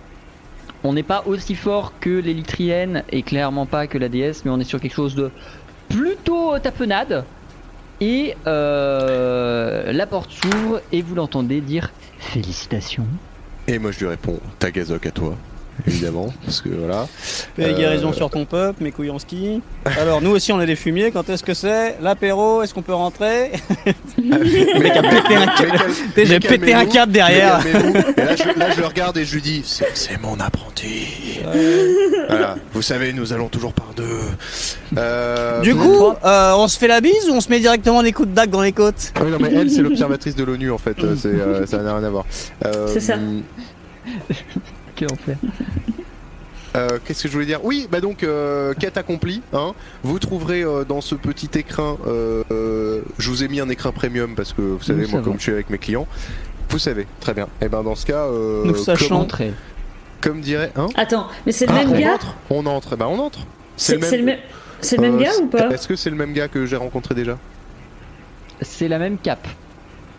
On 0.83 0.93
n'est 0.93 1.03
pas 1.03 1.23
aussi 1.25 1.55
fort 1.55 1.93
que 1.99 2.09
l'élytrienne 2.09 3.03
et 3.09 3.23
clairement 3.23 3.65
pas 3.65 3.87
que 3.87 3.97
la 3.97 4.09
déesse, 4.09 4.45
mais 4.45 4.51
on 4.51 4.59
est 4.59 4.63
sur 4.63 4.79
quelque 4.79 4.93
chose 4.93 5.15
de 5.15 5.31
plutôt 5.89 6.57
tapenade. 6.59 7.25
Et 7.99 8.35
euh, 8.45 9.91
la 9.91 10.05
porte 10.05 10.31
s'ouvre 10.31 10.81
et 10.91 11.01
vous 11.01 11.15
l'entendez 11.15 11.61
dire 11.61 11.91
félicitations. 12.19 13.07
et 13.67 13.79
moi 13.79 13.91
je 13.91 13.99
lui 13.99 14.07
réponds 14.07 14.39
Tagazok 14.59 15.07
à 15.07 15.11
toi 15.11 15.35
évidemment 15.85 16.33
parce 16.45 16.61
que 16.61 16.69
voilà 16.69 17.07
Paix 17.55 17.63
et 17.63 17.73
Euh, 17.73 17.77
guérison 17.77 18.13
sur 18.13 18.29
ton 18.29 18.45
peuple, 18.45 18.83
mes 18.83 18.91
couilles 18.91 19.09
en 19.11 19.19
ski. 19.19 19.61
Alors, 19.99 20.21
nous 20.21 20.31
aussi, 20.31 20.51
on 20.51 20.59
est 20.61 20.65
des 20.65 20.75
fumiers. 20.75 21.11
Quand 21.11 21.29
est-ce 21.29 21.43
que 21.43 21.53
c'est 21.53 21.97
L'apéro, 22.01 22.61
est-ce 22.63 22.73
qu'on 22.73 22.81
peut 22.81 22.93
rentrer 22.93 23.51
mec 24.17 24.95
a 24.97 25.01
pété 25.01 25.35
un 25.35 25.45
câble. 25.47 25.79
J'ai 26.15 26.39
pété 26.39 26.73
un 26.73 26.85
câble 26.85 27.11
derrière. 27.11 27.59
Et 28.17 28.21
là 28.21 28.35
je, 28.35 28.59
là, 28.59 28.71
je 28.75 28.79
le 28.81 28.87
regarde 28.87 29.17
et 29.17 29.25
je 29.25 29.33
lui 29.35 29.41
dis 29.41 29.61
C'est 29.65 30.21
mon 30.21 30.39
apprenti. 30.39 31.39
Voilà. 32.29 32.55
Vous 32.73 32.81
savez, 32.81 33.13
nous 33.13 33.33
allons 33.33 33.47
toujours 33.49 33.73
par 33.73 33.93
deux. 33.95 34.03
Euh, 34.97 35.61
Du 35.61 35.75
coup, 35.75 36.11
euh, 36.25 36.53
on 36.57 36.67
se 36.67 36.77
fait 36.77 36.87
la 36.87 37.01
bise 37.01 37.29
ou 37.29 37.33
on 37.33 37.41
se 37.41 37.49
met 37.49 37.59
directement 37.59 38.03
des 38.03 38.11
coups 38.11 38.29
de 38.29 38.33
dague 38.33 38.49
dans 38.49 38.61
les 38.61 38.71
côtes 38.73 39.11
Ah 39.15 39.21
oui, 39.23 39.31
non, 39.31 39.37
mais 39.39 39.51
elle, 39.53 39.69
c'est 39.71 39.81
l'observatrice 39.81 40.35
de 40.35 40.43
l'ONU 40.43 40.71
en 40.71 40.77
fait. 40.77 40.97
euh, 41.03 41.65
ça 41.65 41.77
n'a 41.77 41.95
rien 41.95 42.03
à 42.03 42.09
voir. 42.09 42.25
Euh, 42.65 42.87
C'est 42.91 42.99
ça. 42.99 43.15
Quel 44.97 45.11
enfer. 45.13 45.37
Euh, 46.75 46.99
Qu'est-ce 47.05 47.23
que 47.23 47.29
je 47.29 47.33
voulais 47.33 47.45
dire? 47.45 47.63
Oui, 47.63 47.87
bah 47.89 48.01
donc 48.01 48.23
euh, 48.23 48.73
quête 48.73 48.97
accomplie. 48.97 49.41
Hein. 49.53 49.73
Vous 50.03 50.19
trouverez 50.19 50.63
euh, 50.63 50.83
dans 50.83 51.01
ce 51.01 51.15
petit 51.15 51.49
écrin. 51.57 51.97
euh, 52.05 52.43
euh, 52.51 53.01
je 53.17 53.29
vous 53.29 53.43
ai 53.43 53.47
mis 53.47 53.59
un 53.61 53.69
écrin 53.69 53.91
premium 53.91 54.35
parce 54.35 54.53
que 54.53 54.61
vous 54.61 54.83
savez 54.83 55.03
Nous 55.03 55.09
moi 55.11 55.21
comme 55.21 55.37
je 55.37 55.43
suis 55.43 55.51
avec 55.53 55.69
mes 55.69 55.77
clients. 55.77 56.07
Vous 56.69 56.79
savez, 56.79 57.07
très 57.21 57.33
bien. 57.33 57.47
Et 57.61 57.69
ben 57.69 57.81
dans 57.83 57.95
ce 57.95 58.05
cas, 58.05 58.25
euh, 58.25 58.63
Nous 58.65 58.75
sachons. 58.75 59.25
comme, 59.25 59.47
comme 60.21 60.41
dirait, 60.41 60.71
hein? 60.75 60.87
Attends, 60.95 61.27
mais 61.45 61.51
c'est 61.53 61.65
le 61.65 61.71
Ah, 61.73 61.77
même 61.85 61.93
on 61.93 61.99
gars? 61.99 62.13
entre, 62.15 62.35
on 62.49 62.65
entre. 62.65 62.89
Eh 62.93 62.97
ben 62.97 63.05
on 63.07 63.19
entre. 63.19 63.39
C'est 63.77 63.95
le 63.95 64.23
même, 64.25 64.37
c'est 64.81 64.97
le 64.97 65.01
même 65.03 65.15
Euh, 65.15 65.23
gars 65.23 65.37
ou 65.41 65.47
pas? 65.47 65.69
Est-ce 65.69 65.87
que 65.87 65.95
c'est 65.95 66.09
le 66.09 66.15
même 66.17 66.33
gars 66.33 66.47
que 66.49 66.65
j'ai 66.65 66.75
rencontré 66.75 67.15
déjà? 67.15 67.37
C'est 68.61 68.87
la 68.87 68.99
même 68.99 69.17
cape. 69.17 69.47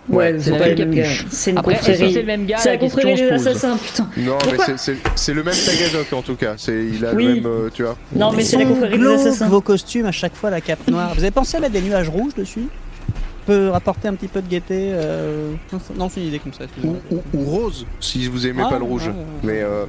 Ouais, 0.09 0.37
c'est 0.39 0.57
pas 0.59 0.69
le 0.69 0.75
même 0.77 0.95
gars. 0.95 1.05
C'est 1.31 1.51
une 1.51 1.61
confrérie. 1.63 2.13
c'est 2.13 2.21
le 2.21 2.27
même 2.27 2.47
gars 2.47 2.59
C'est 2.59 2.71
la 2.71 2.79
confrérie 2.79 3.15
des 3.15 3.31
assassins, 3.31 3.77
putain. 3.77 4.09
Non, 4.17 4.39
mais 4.47 4.77
c'est- 5.17 5.33
le 5.35 5.43
même 5.43 5.55
Tagazok 5.55 6.13
en 6.13 6.23
tout 6.23 6.35
cas. 6.37 6.55
C'est 6.57 6.85
il 6.87 7.05
a 7.05 7.13
le 7.13 7.23
même, 7.35 7.47
euh, 7.47 7.71
tu 7.73 7.83
vois. 7.83 7.97
Non, 8.15 8.33
mais 8.33 8.43
c'est 8.45 8.57
la 8.57 8.65
confrérie 8.65 8.99
des 8.99 9.07
assassins. 9.07 9.49
vos 9.49 9.61
costumes 9.61 10.07
à 10.07 10.13
chaque 10.13 10.35
fois, 10.35 10.51
la 10.51 10.61
cape 10.61 10.87
noire. 10.89 11.13
Vous 11.15 11.21
avez 11.23 11.31
pensé 11.31 11.57
à 11.57 11.61
mettre 11.61 11.73
des 11.75 11.83
nuages 11.83 12.09
rouges 12.09 12.35
dessus? 12.35 12.67
Peut 13.47 13.69
rapporter 13.71 14.09
un 14.09 14.15
petit 14.15 14.29
peu 14.29 14.43
de 14.43 14.49
gaieté. 14.49 14.91
euh, 14.93 15.53
Non, 15.97 16.09
c'est- 16.11 16.21
une 16.21 16.27
idée 16.29 16.39
comme 16.39 16.53
ça. 16.53 16.65
Ou- 16.85 16.97
ou 17.35 17.45
rose, 17.45 17.87
si 18.01 18.29
vous 18.29 18.47
aimez 18.47 18.63
Ah, 18.67 18.69
pas 18.71 18.79
le 18.79 18.85
rouge. 18.85 19.05
ah, 19.09 19.15
ah. 19.17 19.41
Mais 19.43 19.63
euh, 19.63 19.85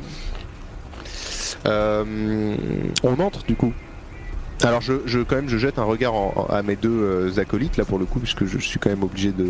euh, 1.66 2.56
on 3.04 3.20
entre 3.20 3.44
du 3.46 3.56
coup. 3.56 3.74
Alors 4.64 4.82
je, 4.82 4.94
je 5.06 5.20
quand 5.20 5.36
même 5.38 5.48
je 5.48 5.58
jette 5.58 5.80
un 5.80 5.84
regard 5.84 6.14
en- 6.14 6.34
en- 6.36 6.54
à 6.54 6.62
mes 6.64 6.76
deux 6.76 6.90
euh, 6.92 7.32
acolytes 7.40 7.78
là 7.78 7.86
pour 7.86 7.98
le 7.98 8.06
coup 8.06 8.20
puisque 8.20 8.46
je 8.46 8.58
suis 8.58 8.78
quand 8.80 8.90
même 8.90 9.04
obligé 9.04 9.32
de, 9.32 9.48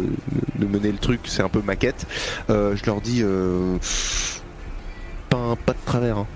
de 0.55 0.65
mener 0.67 0.91
le 0.91 0.97
truc, 0.99 1.21
c'est 1.25 1.41
un 1.41 1.49
peu 1.49 1.61
maquette. 1.63 2.05
Euh, 2.51 2.75
je 2.75 2.85
leur 2.85 3.01
dis 3.01 3.21
euh, 3.23 3.77
pas 5.29 5.37
un 5.37 5.55
pas 5.55 5.73
de 5.73 5.77
travers, 5.85 6.17
hein. 6.19 6.27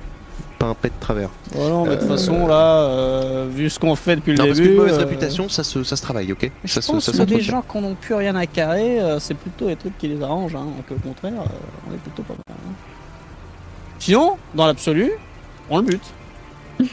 pas 0.58 0.66
un 0.68 0.74
pet 0.74 0.90
de 0.90 1.00
travers. 1.00 1.30
Ouais, 1.56 1.70
non, 1.70 1.84
mais 1.86 1.92
de 1.92 1.96
toute 2.02 2.10
Euh, 2.10 2.18
façon, 2.18 2.48
là, 2.48 2.80
euh, 2.88 3.48
vu 3.48 3.70
ce 3.70 3.78
qu'on 3.78 3.96
fait 3.96 4.16
depuis 4.16 4.32
le 4.32 4.38
Non 4.40 4.46
parce 4.48 4.58
début. 4.58 4.70
qu'une 4.70 4.78
mauvaise 4.80 4.96
euh, 4.96 5.06
réputation 5.06 5.50
ça 5.50 5.64
se, 5.64 5.84
ça 5.84 5.96
se 5.96 6.02
travaille, 6.02 6.32
ok 6.32 6.50
Je 6.64 6.72
Ça 6.74 6.82
se, 6.82 6.92
pense 6.92 7.12
ça 7.12 7.26
que 7.26 7.30
les 7.30 7.42
gens 7.42 7.62
qui 7.62 7.78
n'ont 7.80 7.94
plus 7.94 8.16
rien 8.16 8.36
à 8.36 8.48
carrer, 8.48 9.00
euh, 9.00 9.20
c'est 9.20 9.36
plutôt 9.36 9.68
les 9.68 9.76
trucs 9.76 9.96
qui 10.00 10.08
les 10.08 10.22
arrangent. 10.24 10.56
Hein, 10.56 10.66
que 10.90 10.96
au 10.96 10.98
contraire, 10.98 11.34
euh, 11.42 11.90
on 11.90 11.94
est 11.94 11.98
plutôt 11.98 12.24
pas 12.24 12.34
mal. 12.34 12.58
hein. 12.58 12.74
Sinon, 14.00 14.38
dans 14.56 14.66
l'absolu, 14.66 15.12
on 15.70 15.78
le 15.78 15.84
bute. 15.84 16.14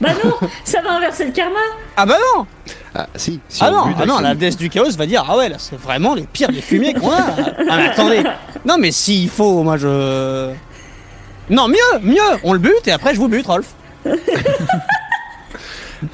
Bah 0.00 0.10
non, 0.24 0.34
ça 0.64 0.80
va 0.82 0.92
inverser 0.96 1.26
le 1.26 1.32
karma. 1.32 1.58
Ah 1.96 2.06
bah 2.06 2.16
non 2.36 2.46
Ah 2.94 3.06
si, 3.16 3.40
si 3.48 3.62
Ah 3.62 3.70
on 3.70 3.76
non, 3.76 3.86
bute 3.86 3.96
ah 4.00 4.06
non, 4.06 4.18
la 4.20 4.34
déesse 4.34 4.56
du 4.56 4.68
chaos 4.70 4.90
va 4.96 5.06
dire 5.06 5.24
Ah 5.28 5.36
ouais, 5.36 5.48
là 5.48 5.56
c'est 5.58 5.76
vraiment 5.78 6.14
les 6.14 6.22
pires 6.22 6.48
des 6.50 6.60
fumiers 6.62 6.94
qu'on 6.94 7.10
a 7.10 7.26
Ah 7.70 7.76
mais 7.76 7.88
attendez 7.88 8.22
Non 8.64 8.76
mais 8.78 8.90
s'il 8.92 9.28
faut, 9.28 9.62
moi 9.62 9.76
je. 9.76 10.50
Non, 11.50 11.68
mieux, 11.68 11.98
mieux 12.02 12.20
On 12.44 12.52
le 12.52 12.58
bute 12.58 12.86
et 12.86 12.92
après 12.92 13.14
je 13.14 13.18
vous 13.20 13.28
bute, 13.28 13.46
Rolf 13.46 13.66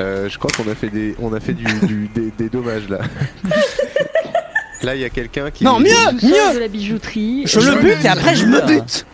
Euh, 0.01 0.29
je 0.29 0.37
crois 0.37 0.51
qu'on 0.51 0.69
a 0.69 0.75
fait 0.75 0.89
des, 0.89 1.15
on 1.21 1.33
a 1.33 1.39
fait 1.39 1.53
du, 1.53 1.63
du- 1.87 2.09
des, 2.13 2.33
des 2.37 2.49
dommages 2.49 2.89
là. 2.89 2.99
Là, 4.83 4.95
il 4.97 5.01
y 5.01 5.05
a 5.05 5.11
quelqu'un 5.11 5.51
qui. 5.53 5.63
Non, 5.65 5.79
mieux 5.79 5.89
Mieux 6.23 6.55
de 6.55 6.59
la 6.59 6.67
bijouterie. 6.69 7.45
Je 7.47 7.61
le 7.61 7.77
bute 7.81 8.05
et 8.05 8.09
après 8.09 8.35
je 8.35 8.47
me 8.47 8.61
bute 8.63 9.07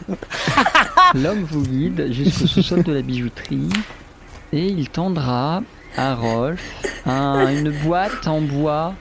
L'homme 1.14 1.44
vous 1.50 1.62
guide 1.62 2.08
jusqu'au 2.10 2.46
sous-sol 2.46 2.82
de 2.84 2.92
la 2.92 3.02
bijouterie 3.02 3.68
et 4.52 4.66
il 4.66 4.88
tendra 4.88 5.62
à 5.96 6.14
Rolf 6.14 6.62
un- 7.06 7.48
une 7.48 7.70
boîte 7.70 8.26
en 8.26 8.40
bois. 8.40 8.94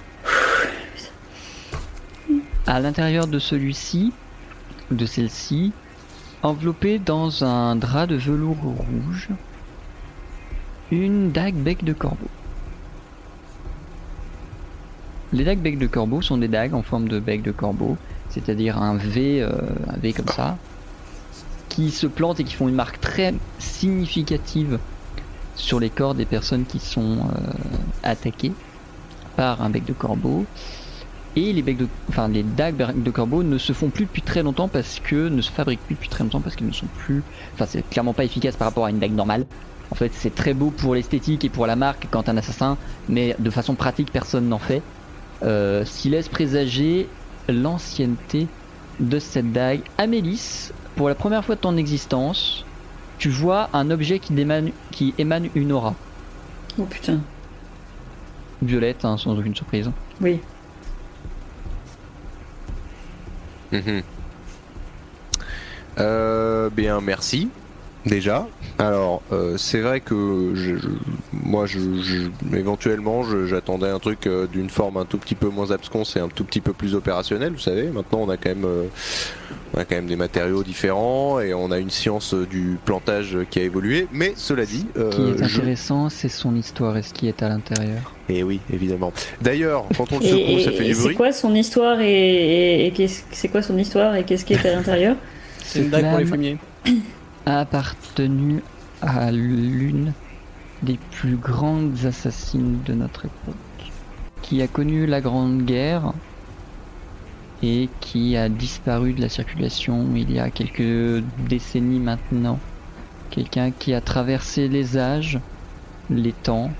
À 2.67 2.79
l'intérieur 2.79 3.27
de 3.27 3.39
celui-ci, 3.39 4.13
de 4.91 5.05
celle-ci, 5.05 5.73
enveloppée 6.43 6.99
dans 6.99 7.43
un 7.43 7.75
drap 7.75 8.07
de 8.07 8.15
velours 8.15 8.57
rouge, 8.61 9.29
une 10.91 11.31
dague 11.31 11.55
bec 11.55 11.83
de 11.83 11.93
corbeau. 11.93 12.27
Les 15.33 15.43
dagues 15.45 15.59
bec 15.59 15.77
de 15.77 15.87
corbeau 15.87 16.21
sont 16.21 16.37
des 16.37 16.47
dagues 16.49 16.73
en 16.73 16.81
forme 16.83 17.07
de 17.07 17.19
bec 17.19 17.41
de 17.41 17.51
corbeau, 17.51 17.97
c'est-à-dire 18.29 18.77
un 18.81 18.95
V, 18.97 19.41
euh, 19.41 19.49
un 19.89 19.97
V 19.97 20.13
comme 20.13 20.27
ça, 20.27 20.57
qui 21.69 21.89
se 21.89 22.05
plantent 22.07 22.39
et 22.41 22.43
qui 22.43 22.53
font 22.55 22.67
une 22.67 22.75
marque 22.75 22.99
très 22.99 23.33
significative 23.59 24.77
sur 25.55 25.79
les 25.79 25.89
corps 25.89 26.15
des 26.15 26.25
personnes 26.25 26.65
qui 26.65 26.79
sont 26.79 27.17
euh, 27.19 27.51
attaquées 28.03 28.53
par 29.35 29.61
un 29.61 29.69
bec 29.69 29.85
de 29.85 29.93
corbeau. 29.93 30.45
Et 31.35 31.53
les 31.53 31.61
becs 31.61 31.77
de, 31.77 31.87
enfin 32.09 32.27
les 32.27 32.43
dagues 32.43 33.01
de 33.01 33.11
corbeau 33.11 33.41
ne 33.41 33.57
se 33.57 33.71
font 33.71 33.89
plus 33.89 34.05
depuis 34.05 34.21
très 34.21 34.43
longtemps 34.43 34.67
parce 34.67 34.99
que 34.99 35.29
ne 35.29 35.41
se 35.41 35.49
fabriquent 35.49 35.85
plus 35.85 35.95
depuis 35.95 36.09
très 36.09 36.25
longtemps 36.25 36.41
parce 36.41 36.57
qu'ils 36.57 36.67
ne 36.67 36.73
sont 36.73 36.87
plus, 36.97 37.23
enfin 37.53 37.65
c'est 37.65 37.89
clairement 37.89 38.13
pas 38.13 38.25
efficace 38.25 38.57
par 38.57 38.67
rapport 38.67 38.85
à 38.85 38.89
une 38.89 38.99
dague 38.99 39.13
normale. 39.13 39.45
En 39.91 39.95
fait, 39.95 40.11
c'est 40.13 40.33
très 40.33 40.53
beau 40.53 40.71
pour 40.71 40.95
l'esthétique 40.95 41.43
et 41.43 41.49
pour 41.49 41.67
la 41.67 41.75
marque 41.75 42.07
quand 42.11 42.29
un 42.29 42.37
assassin, 42.37 42.77
mais 43.09 43.35
de 43.39 43.49
façon 43.49 43.75
pratique, 43.75 44.11
personne 44.11 44.47
n'en 44.47 44.59
fait. 44.59 44.81
Euh, 45.43 45.83
qui 45.85 46.09
laisse 46.09 46.29
présager 46.29 47.09
l'ancienneté 47.49 48.47
de 48.99 49.17
cette 49.17 49.51
dague. 49.51 49.81
Amélis, 49.97 50.71
pour 50.95 51.09
la 51.09 51.15
première 51.15 51.43
fois 51.43 51.55
de 51.55 51.61
ton 51.61 51.77
existence, 51.77 52.63
tu 53.21 53.29
vois 53.29 53.69
un 53.73 53.91
objet 53.91 54.17
qui 54.17 54.33
émane, 54.39 54.71
qui 54.89 55.13
émane 55.19 55.47
une 55.53 55.71
aura. 55.71 55.93
Oh 56.79 56.85
putain. 56.85 57.19
Violette, 58.63 59.05
hein, 59.05 59.15
sans 59.15 59.37
aucune 59.37 59.53
surprise. 59.55 59.91
Oui. 60.21 60.39
Mhm. 63.71 64.01
Euh, 65.99 66.69
bien, 66.71 66.99
merci. 66.99 67.49
Déjà. 68.07 68.47
Alors, 68.79 69.21
euh, 69.31 69.55
c'est 69.55 69.81
vrai 69.81 69.99
que 70.01 70.53
je, 70.55 70.77
je- 70.77 70.87
moi, 71.33 71.65
je, 71.65 71.79
je- 71.79 72.55
éventuellement, 72.57 73.23
j'attendais 73.47 73.89
un 73.89 73.99
truc 73.99 74.27
euh, 74.27 74.47
d'une 74.47 74.69
forme 74.69 74.97
un 74.97 75.05
tout 75.05 75.17
petit 75.17 75.35
peu 75.35 75.47
moins 75.49 75.71
absconce 75.71 76.15
et 76.15 76.19
un 76.19 76.27
tout 76.27 76.43
petit 76.43 76.61
peu 76.61 76.73
plus 76.73 76.93
opérationnel. 76.95 77.53
Vous 77.53 77.59
savez, 77.59 77.83
maintenant, 77.89 78.19
on 78.21 78.29
a 78.29 78.37
quand 78.37 78.49
même, 78.49 78.65
euh, 78.65 78.83
on 79.73 79.79
a 79.79 79.85
quand 79.85 79.95
même 79.95 80.07
des 80.07 80.15
matériaux 80.15 80.63
différents 80.63 81.39
et 81.39 81.53
on 81.53 81.71
a 81.71 81.79
une 81.79 81.89
science 81.89 82.33
euh, 82.33 82.45
du 82.45 82.77
plantage 82.83 83.37
qui 83.49 83.59
a 83.59 83.63
évolué. 83.63 84.07
Mais 84.11 84.33
cela 84.35 84.65
dit, 84.65 84.85
Ce 84.95 85.01
qui 85.09 85.21
est 85.43 85.47
je- 85.47 85.59
intéressant, 85.59 86.09
c'est 86.09 86.29
son 86.29 86.55
histoire 86.55 86.97
et 86.97 87.01
ce 87.03 87.13
qui 87.13 87.27
est 87.27 87.41
à 87.43 87.49
l'intérieur. 87.49 88.13
et 88.29 88.43
oui, 88.43 88.59
évidemment. 88.73 89.13
D'ailleurs, 89.41 89.85
quand 89.97 90.11
on 90.11 90.19
le 90.19 90.25
Et, 90.25 90.29
secoue, 90.29 90.59
ça 90.59 90.71
fait 90.71 90.85
et 90.85 90.87
du 90.89 90.93
c'est 90.95 91.01
bruit. 91.03 91.15
quoi 91.15 91.31
son 91.31 91.55
histoire 91.55 91.99
et, 92.01 92.11
et- 92.11 92.85
et 92.87 92.91
qu'est-ce- 92.91 93.23
c'est 93.31 93.47
quoi 93.47 93.61
son 93.61 93.77
histoire 93.77 94.15
et 94.15 94.23
qu'est-ce 94.23 94.43
qui 94.45 94.53
est 94.53 94.65
à 94.65 94.75
l'intérieur? 94.75 95.15
C'est 95.63 95.79
une 95.79 95.89
dague 95.89 96.09
pour 96.09 96.19
les 96.19 96.25
fumiers. 96.25 96.57
a 97.45 97.59
appartenu 97.61 98.61
à 99.01 99.31
l'une 99.31 100.13
des 100.83 100.97
plus 101.11 101.35
grandes 101.35 102.05
assassines 102.05 102.81
de 102.85 102.93
notre 102.93 103.25
époque, 103.25 103.91
qui 104.41 104.61
a 104.61 104.67
connu 104.67 105.05
la 105.05 105.21
Grande 105.21 105.63
Guerre 105.63 106.13
et 107.63 107.89
qui 107.99 108.35
a 108.37 108.49
disparu 108.49 109.13
de 109.13 109.21
la 109.21 109.29
circulation 109.29 110.07
il 110.15 110.31
y 110.31 110.39
a 110.39 110.49
quelques 110.49 111.23
décennies 111.47 111.99
maintenant. 111.99 112.59
Quelqu'un 113.29 113.71
qui 113.71 113.93
a 113.93 114.01
traversé 114.01 114.67
les 114.67 114.97
âges, 114.97 115.39
les 116.09 116.33
temps, 116.33 116.71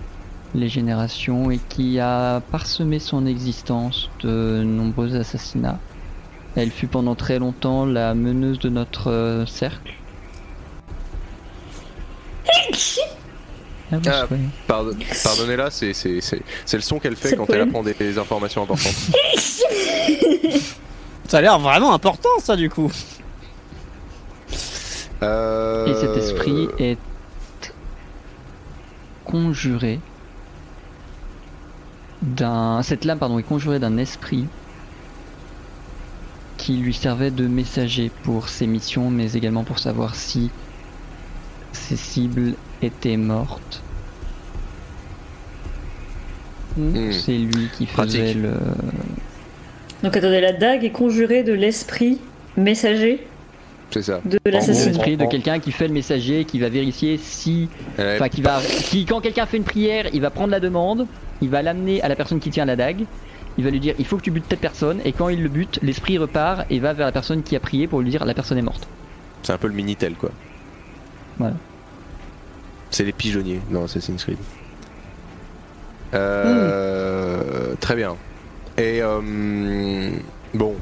les 0.55 0.67
générations 0.67 1.51
et 1.51 1.59
qui 1.69 1.99
a 1.99 2.41
parsemé 2.51 2.99
son 2.99 3.25
existence 3.25 4.09
de 4.21 4.63
nombreux 4.63 5.15
assassinats. 5.15 5.79
Elle 6.55 6.71
fut 6.71 6.87
pendant 6.87 7.15
très 7.15 7.39
longtemps 7.39 7.85
la 7.85 8.13
meneuse 8.13 8.59
de 8.59 8.69
notre 8.69 9.09
euh, 9.09 9.45
cercle. 9.45 9.93
Ah, 13.91 13.97
Ah. 14.07 14.27
Pardon- 14.67 14.95
Pardonnez-la, 15.23 15.69
c'est 15.71 15.93
c'est- 15.93 16.21
c'est- 16.21 16.41
c'est 16.65 16.77
le 16.77 16.83
son 16.83 16.99
qu'elle 16.99 17.15
fait 17.15 17.35
quand 17.35 17.47
le 17.49 17.55
elle 17.55 17.61
apprend 17.61 17.83
des, 17.83 17.93
des 17.93 18.17
informations 18.17 18.63
importantes. 18.63 18.93
Ça 21.27 21.37
a 21.37 21.41
l'air 21.41 21.59
vraiment 21.59 21.93
important 21.93 22.29
ça 22.41 22.55
du 22.57 22.69
coup. 22.69 22.91
Euh, 25.23 25.85
Et 25.87 25.93
cet 25.99 26.17
esprit 26.17 26.67
est 26.79 26.97
conjuré 29.23 29.99
d'un. 32.21 32.81
Cette 32.83 33.05
lame, 33.05 33.19
pardon, 33.19 33.39
est 33.39 33.43
conjurée 33.43 33.79
d'un 33.79 33.97
esprit 33.97 34.45
qui 36.57 36.77
lui 36.77 36.93
servait 36.93 37.31
de 37.31 37.47
messager 37.47 38.11
pour 38.23 38.49
ses 38.49 38.67
missions, 38.67 39.09
mais 39.09 39.33
également 39.33 39.63
pour 39.63 39.79
savoir 39.79 40.15
si 40.15 40.51
ses 41.71 41.95
cibles 41.97 42.53
étaient 42.81 43.17
mortes. 43.17 43.80
Hmm, 46.77 47.11
C'est 47.11 47.37
lui 47.37 47.69
qui 47.77 47.85
Pratique. 47.85 48.21
faisait 48.21 48.33
le. 48.33 48.51
Donc 50.03 50.15
attendez, 50.17 50.41
la 50.41 50.53
dague 50.53 50.83
est 50.83 50.89
conjurée 50.91 51.43
de 51.43 51.53
l'esprit 51.53 52.19
messager 52.57 53.25
c'est 53.91 54.01
ça. 54.03 54.19
de 54.25 54.39
l'assassin. 54.45 54.89
L'esprit 54.89 55.17
de 55.17 55.25
quelqu'un 55.25 55.59
qui 55.59 55.71
fait 55.71 55.87
le 55.87 55.93
messager, 55.93 56.45
qui 56.45 56.59
va 56.59 56.69
vérifier 56.69 57.17
si 57.17 57.69
avait- 57.97 58.15
Enfin, 58.15 58.29
qui 58.29 58.41
va, 58.41 58.59
qui, 58.61 59.05
quand 59.05 59.19
quelqu'un 59.21 59.45
fait 59.45 59.57
une 59.57 59.63
prière, 59.63 60.07
il 60.13 60.21
va 60.21 60.29
prendre 60.29 60.49
la 60.51 60.59
demande, 60.59 61.07
il 61.41 61.49
va 61.49 61.61
l'amener 61.61 62.01
à 62.01 62.07
la 62.07 62.15
personne 62.15 62.39
qui 62.39 62.49
tient 62.49 62.65
la 62.65 62.75
dague, 62.75 63.03
il 63.57 63.63
va 63.63 63.69
lui 63.69 63.79
dire 63.79 63.93
il 63.99 64.05
faut 64.05 64.17
que 64.17 64.23
tu 64.23 64.31
butes 64.31 64.47
telle 64.47 64.59
personne, 64.59 64.99
et 65.05 65.11
quand 65.11 65.29
il 65.29 65.43
le 65.43 65.49
bute, 65.49 65.79
l'esprit 65.83 66.17
repart 66.17 66.65
et 66.69 66.79
va 66.79 66.93
vers 66.93 67.05
la 67.05 67.11
personne 67.11 67.43
qui 67.43 67.55
a 67.55 67.59
prié 67.59 67.87
pour 67.87 67.99
lui 68.01 68.09
dire 68.09 68.23
la 68.25 68.33
personne 68.33 68.57
est 68.57 68.61
morte. 68.63 68.87
C'est 69.43 69.53
un 69.53 69.57
peu 69.57 69.67
le 69.67 69.73
Minitel, 69.73 70.13
quoi. 70.13 70.31
Voilà. 71.37 71.55
C'est 72.91 73.03
les 73.03 73.11
pigeonniers 73.11 73.59
dans 73.71 73.83
Assassin's 73.85 74.23
Creed. 74.23 74.37
Euh, 76.13 77.73
Très 77.79 77.95
bien. 77.95 78.15
Et 78.77 79.01
euh, 79.01 80.11
bon. 80.53 80.75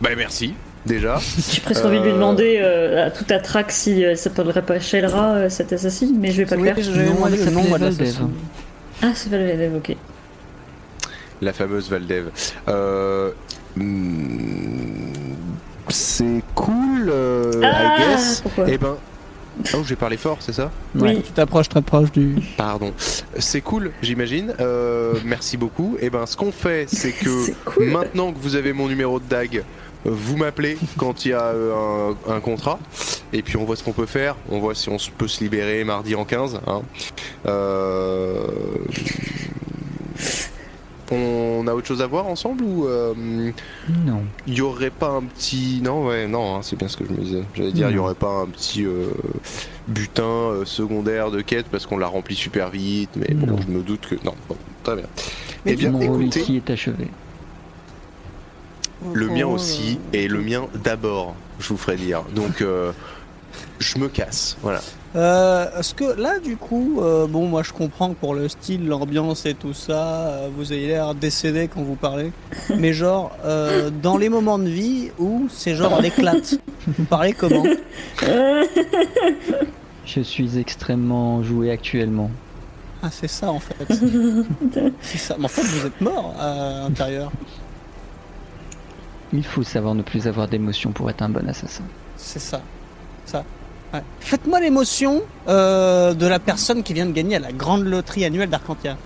Bah 0.00 0.10
merci, 0.16 0.54
déjà. 0.86 1.18
J'ai 1.50 1.60
presque 1.60 1.84
envie 1.84 1.98
de 1.98 2.04
lui 2.04 2.10
Euh, 2.10 2.14
demander 2.14 2.58
euh, 2.60 3.06
à 3.06 3.10
tout 3.10 3.24
à 3.30 3.38
trac 3.38 3.70
si 3.70 4.04
euh, 4.04 4.10
elle 4.10 4.18
s'appellerait 4.18 4.62
pas 4.62 4.78
Shelra, 4.80 5.34
euh, 5.34 5.48
cette 5.48 5.72
assassine, 5.72 6.16
mais 6.18 6.30
je 6.30 6.38
vais 6.42 6.46
pas 6.46 6.56
le 6.56 6.64
faire. 6.64 6.76
nom. 8.20 8.30
Ah, 9.02 9.08
c'est 9.14 9.30
Valdev, 9.30 9.76
ok. 9.76 9.96
La 11.42 11.52
fameuse 11.52 11.90
Valdev. 11.90 12.26
Euh, 12.68 13.30
hmm, 13.76 15.12
C'est 15.88 16.42
cool, 16.54 17.08
euh, 17.08 17.60
Ah, 17.62 17.96
I 17.98 18.00
guess. 18.00 18.40
pourquoi? 18.42 18.64
Eh 18.68 18.78
ben. 18.78 18.96
Oh, 19.74 19.82
j'ai 19.86 19.96
parlé 19.96 20.16
fort, 20.16 20.38
c'est 20.40 20.52
ça 20.52 20.70
Oui. 20.94 21.22
Tu 21.22 21.32
t'approches 21.32 21.68
très 21.68 21.82
proche 21.82 22.10
du. 22.12 22.36
Pardon. 22.56 22.92
C'est 23.38 23.60
cool, 23.60 23.92
j'imagine. 24.02 24.54
Euh, 24.60 25.14
merci 25.24 25.56
beaucoup. 25.56 25.96
Et 26.00 26.10
ben, 26.10 26.26
ce 26.26 26.36
qu'on 26.36 26.52
fait, 26.52 26.86
c'est 26.88 27.12
que 27.12 27.52
cool. 27.64 27.86
maintenant 27.86 28.32
que 28.32 28.38
vous 28.38 28.56
avez 28.56 28.72
mon 28.72 28.88
numéro 28.88 29.20
de 29.20 29.24
DAG, 29.28 29.62
vous 30.04 30.36
m'appelez 30.36 30.76
quand 30.98 31.24
il 31.24 31.30
y 31.30 31.32
a 31.32 31.42
euh, 31.42 32.12
un, 32.28 32.34
un 32.34 32.40
contrat. 32.40 32.78
Et 33.32 33.42
puis 33.42 33.56
on 33.56 33.64
voit 33.64 33.74
ce 33.76 33.82
qu'on 33.82 33.92
peut 33.92 34.06
faire. 34.06 34.36
On 34.50 34.58
voit 34.60 34.74
si 34.74 34.88
on 34.88 34.96
peut 35.16 35.28
se 35.28 35.42
libérer 35.42 35.82
mardi 35.84 36.14
en 36.14 36.24
15. 36.24 36.60
hein. 36.66 36.82
Euh, 37.46 38.46
On 41.10 41.66
a 41.66 41.74
autre 41.74 41.86
chose 41.86 42.00
à 42.00 42.06
voir 42.06 42.26
ensemble 42.26 42.64
ou 42.64 42.86
euh, 42.86 43.12
Non. 44.06 44.22
il 44.46 44.54
y 44.54 44.60
aurait 44.62 44.88
pas 44.90 45.10
un 45.10 45.22
petit 45.22 45.80
non 45.82 46.06
ouais 46.06 46.26
non 46.26 46.56
hein, 46.56 46.60
c'est 46.62 46.76
bien 46.76 46.88
ce 46.88 46.96
que 46.96 47.04
je 47.06 47.12
me 47.12 47.18
disais 47.18 47.42
j'allais 47.54 47.72
dire 47.72 47.90
il 47.90 47.92
y 47.92 47.96
Non. 47.96 48.04
aurait 48.04 48.14
pas 48.14 48.30
un 48.42 48.46
petit 48.46 48.86
euh, 48.86 49.08
butin 49.86 50.22
euh, 50.24 50.64
secondaire 50.64 51.30
de 51.30 51.42
quête 51.42 51.66
parce 51.70 51.84
qu'on 51.84 51.98
l'a 51.98 52.06
rempli 52.06 52.34
super 52.34 52.70
vite 52.70 53.10
mais 53.16 53.34
bon 53.34 53.48
Non. 53.48 53.58
je 53.60 53.68
me 53.70 53.82
doute 53.82 54.06
que 54.08 54.14
non 54.24 54.34
bon, 54.48 54.56
très 54.82 54.96
bien 54.96 55.04
Mais 55.66 55.72
eh 55.72 55.76
bien 55.76 55.90
Mon 55.90 55.98
rôle 55.98 56.22
écoutez 56.22 56.40
ici 56.40 56.56
est 56.56 56.70
achevé. 56.70 57.08
le 59.12 59.28
mien 59.28 59.46
aussi 59.46 59.98
et 60.14 60.26
le 60.26 60.40
mien 60.40 60.66
d'abord 60.82 61.34
je 61.60 61.68
vous 61.68 61.76
ferai 61.76 61.96
dire 61.96 62.22
donc 62.34 62.62
euh, 62.62 62.92
je 63.78 63.98
me 63.98 64.08
casse 64.08 64.56
voilà 64.62 64.80
Euh, 65.16 65.78
Est-ce 65.78 65.94
que 65.94 66.20
là, 66.20 66.40
du 66.40 66.56
coup, 66.56 67.00
euh, 67.00 67.26
bon, 67.28 67.46
moi 67.46 67.62
je 67.62 67.72
comprends 67.72 68.08
que 68.10 68.14
pour 68.14 68.34
le 68.34 68.48
style, 68.48 68.86
l'ambiance 68.86 69.46
et 69.46 69.54
tout 69.54 69.72
ça, 69.72 70.26
euh, 70.26 70.48
vous 70.56 70.72
avez 70.72 70.88
l'air 70.88 71.14
décédé 71.14 71.68
quand 71.72 71.82
vous 71.82 71.94
parlez. 71.94 72.32
Mais 72.76 72.92
genre, 72.92 73.30
euh, 73.44 73.90
dans 73.90 74.16
les 74.18 74.28
moments 74.28 74.58
de 74.58 74.68
vie 74.68 75.10
où 75.18 75.46
c'est 75.50 75.76
genre 75.76 75.96
on 75.98 76.02
éclate, 76.02 76.58
vous 76.86 77.04
parlez 77.04 77.32
comment? 77.32 77.62
Je 80.04 80.20
suis 80.20 80.58
extrêmement 80.58 81.42
joué 81.42 81.70
actuellement. 81.70 82.30
Ah, 83.02 83.08
c'est 83.10 83.28
ça 83.28 83.50
en 83.50 83.60
fait. 83.60 83.86
c'est 85.00 85.18
ça. 85.18 85.36
Mais 85.38 85.44
en 85.44 85.48
fait, 85.48 85.62
vous 85.62 85.86
êtes 85.86 86.00
mort 86.00 86.34
à 86.40 86.84
l'intérieur. 86.88 87.30
Il 89.32 89.44
faut 89.44 89.62
savoir 89.62 89.94
ne 89.94 90.02
plus 90.02 90.26
avoir 90.26 90.48
d'émotion 90.48 90.90
pour 90.92 91.08
être 91.10 91.22
un 91.22 91.28
bon 91.28 91.48
assassin. 91.48 91.84
C'est 92.16 92.38
ça. 92.40 92.60
Ça. 93.26 93.44
Ouais. 93.94 94.02
Faites-moi 94.18 94.58
l'émotion 94.58 95.22
euh, 95.46 96.14
de 96.14 96.26
la 96.26 96.40
personne 96.40 96.82
qui 96.82 96.92
vient 96.92 97.06
de 97.06 97.12
gagner 97.12 97.36
à 97.36 97.38
la 97.38 97.52
grande 97.52 97.84
loterie 97.84 98.24
annuelle 98.24 98.50
d'Arcantia. 98.50 98.96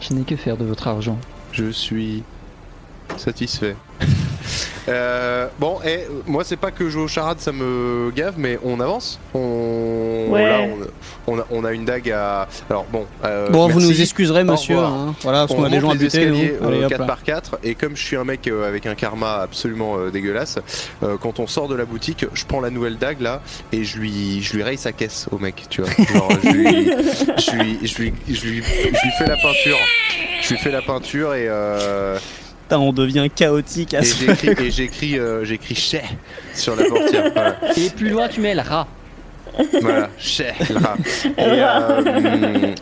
Je 0.00 0.12
n'ai 0.12 0.22
que 0.22 0.36
faire 0.36 0.56
de 0.56 0.64
votre 0.64 0.86
argent. 0.86 1.18
je 1.52 1.70
suis 1.70 2.22
satisfait 3.16 3.76
Euh, 4.88 5.46
bon, 5.58 5.78
et 5.84 6.00
moi 6.26 6.44
c'est 6.44 6.56
pas 6.56 6.70
que 6.70 6.88
jouer 6.90 7.02
au 7.02 7.08
charade 7.08 7.38
ça 7.40 7.52
me 7.52 8.10
gave, 8.14 8.34
mais 8.36 8.58
on 8.64 8.80
avance. 8.80 9.18
On, 9.34 10.28
Ouais. 10.30 10.48
là, 10.48 10.60
on, 11.26 11.32
on 11.34 11.38
a, 11.38 11.46
on 11.50 11.64
a 11.64 11.72
une 11.72 11.84
dague 11.84 12.10
à. 12.10 12.48
Alors 12.70 12.86
bon. 12.92 13.06
euh, 13.24 13.48
Bon, 13.50 13.68
vous 13.68 13.80
nous 13.80 14.00
excuserez, 14.00 14.42
monsieur. 14.44 14.78
hein. 14.78 15.14
Voilà, 15.22 15.40
parce 15.40 15.52
On 15.52 15.56
qu'on 15.56 15.64
a 15.64 15.70
des 15.70 15.80
gens 15.80 15.90
à 15.90 15.94
buter. 15.94 16.06
escaliers 16.06 16.54
nous. 16.60 16.66
Allez, 16.68 16.78
euh, 16.80 16.84
hop 16.84 16.90
4 16.90 17.00
là. 17.00 17.06
par 17.06 17.22
4 17.22 17.58
et 17.62 17.74
comme 17.74 17.96
je 17.96 18.02
suis 18.04 18.16
un 18.16 18.24
mec 18.24 18.46
euh, 18.48 18.66
avec 18.68 18.86
un 18.86 18.94
karma 18.94 19.40
absolument 19.42 19.96
euh, 19.98 20.10
dégueulasse, 20.10 20.58
euh, 21.02 21.16
quand 21.20 21.40
on 21.40 21.46
sort 21.46 21.68
de 21.68 21.74
la 21.74 21.84
boutique, 21.84 22.26
je 22.32 22.44
prends 22.44 22.60
la 22.60 22.70
nouvelle 22.70 22.96
dague 22.98 23.20
là 23.20 23.42
et 23.72 23.84
je 23.84 23.98
lui 23.98 24.42
je 24.42 24.54
lui 24.54 24.62
raye 24.62 24.78
sa 24.78 24.92
caisse 24.92 25.26
au 25.30 25.38
mec, 25.38 25.64
tu 25.70 25.82
vois. 25.82 25.90
Genre, 26.12 26.28
je, 26.42 26.48
lui, 26.50 26.90
je, 27.38 27.50
lui, 27.52 27.78
je, 27.86 27.98
lui, 27.98 28.12
je, 28.28 28.46
lui, 28.46 28.62
je 28.62 28.88
lui 28.88 29.10
fais 29.18 29.26
la 29.26 29.36
peinture. 29.36 29.78
Je 30.42 30.48
lui 30.50 30.58
fais 30.58 30.70
la 30.70 30.82
peinture 30.82 31.34
et, 31.34 31.46
euh, 31.48 32.18
Putain, 32.64 32.78
on 32.78 32.92
devient 32.92 33.28
chaotique 33.34 33.94
à 33.94 34.00
et 34.00 34.04
ce 34.04 34.16
j'écris 34.24 34.66
et 34.66 34.70
j'écris 34.70 35.18
euh, 35.18 35.44
j'écris 35.44 35.74
chais 35.74 36.04
sur 36.54 36.74
la 36.76 36.84
portière. 36.84 37.30
Voilà, 37.34 37.56
Et 37.76 37.90
plus 37.90 38.08
loin, 38.08 38.26
tu 38.28 38.40
mets 38.40 38.54
le 38.54 38.62
rat. 38.62 38.86
voilà 39.82 40.08
chais. 40.18 40.54
là. 40.70 40.96
Et, 41.38 41.62
euh, 41.62 42.74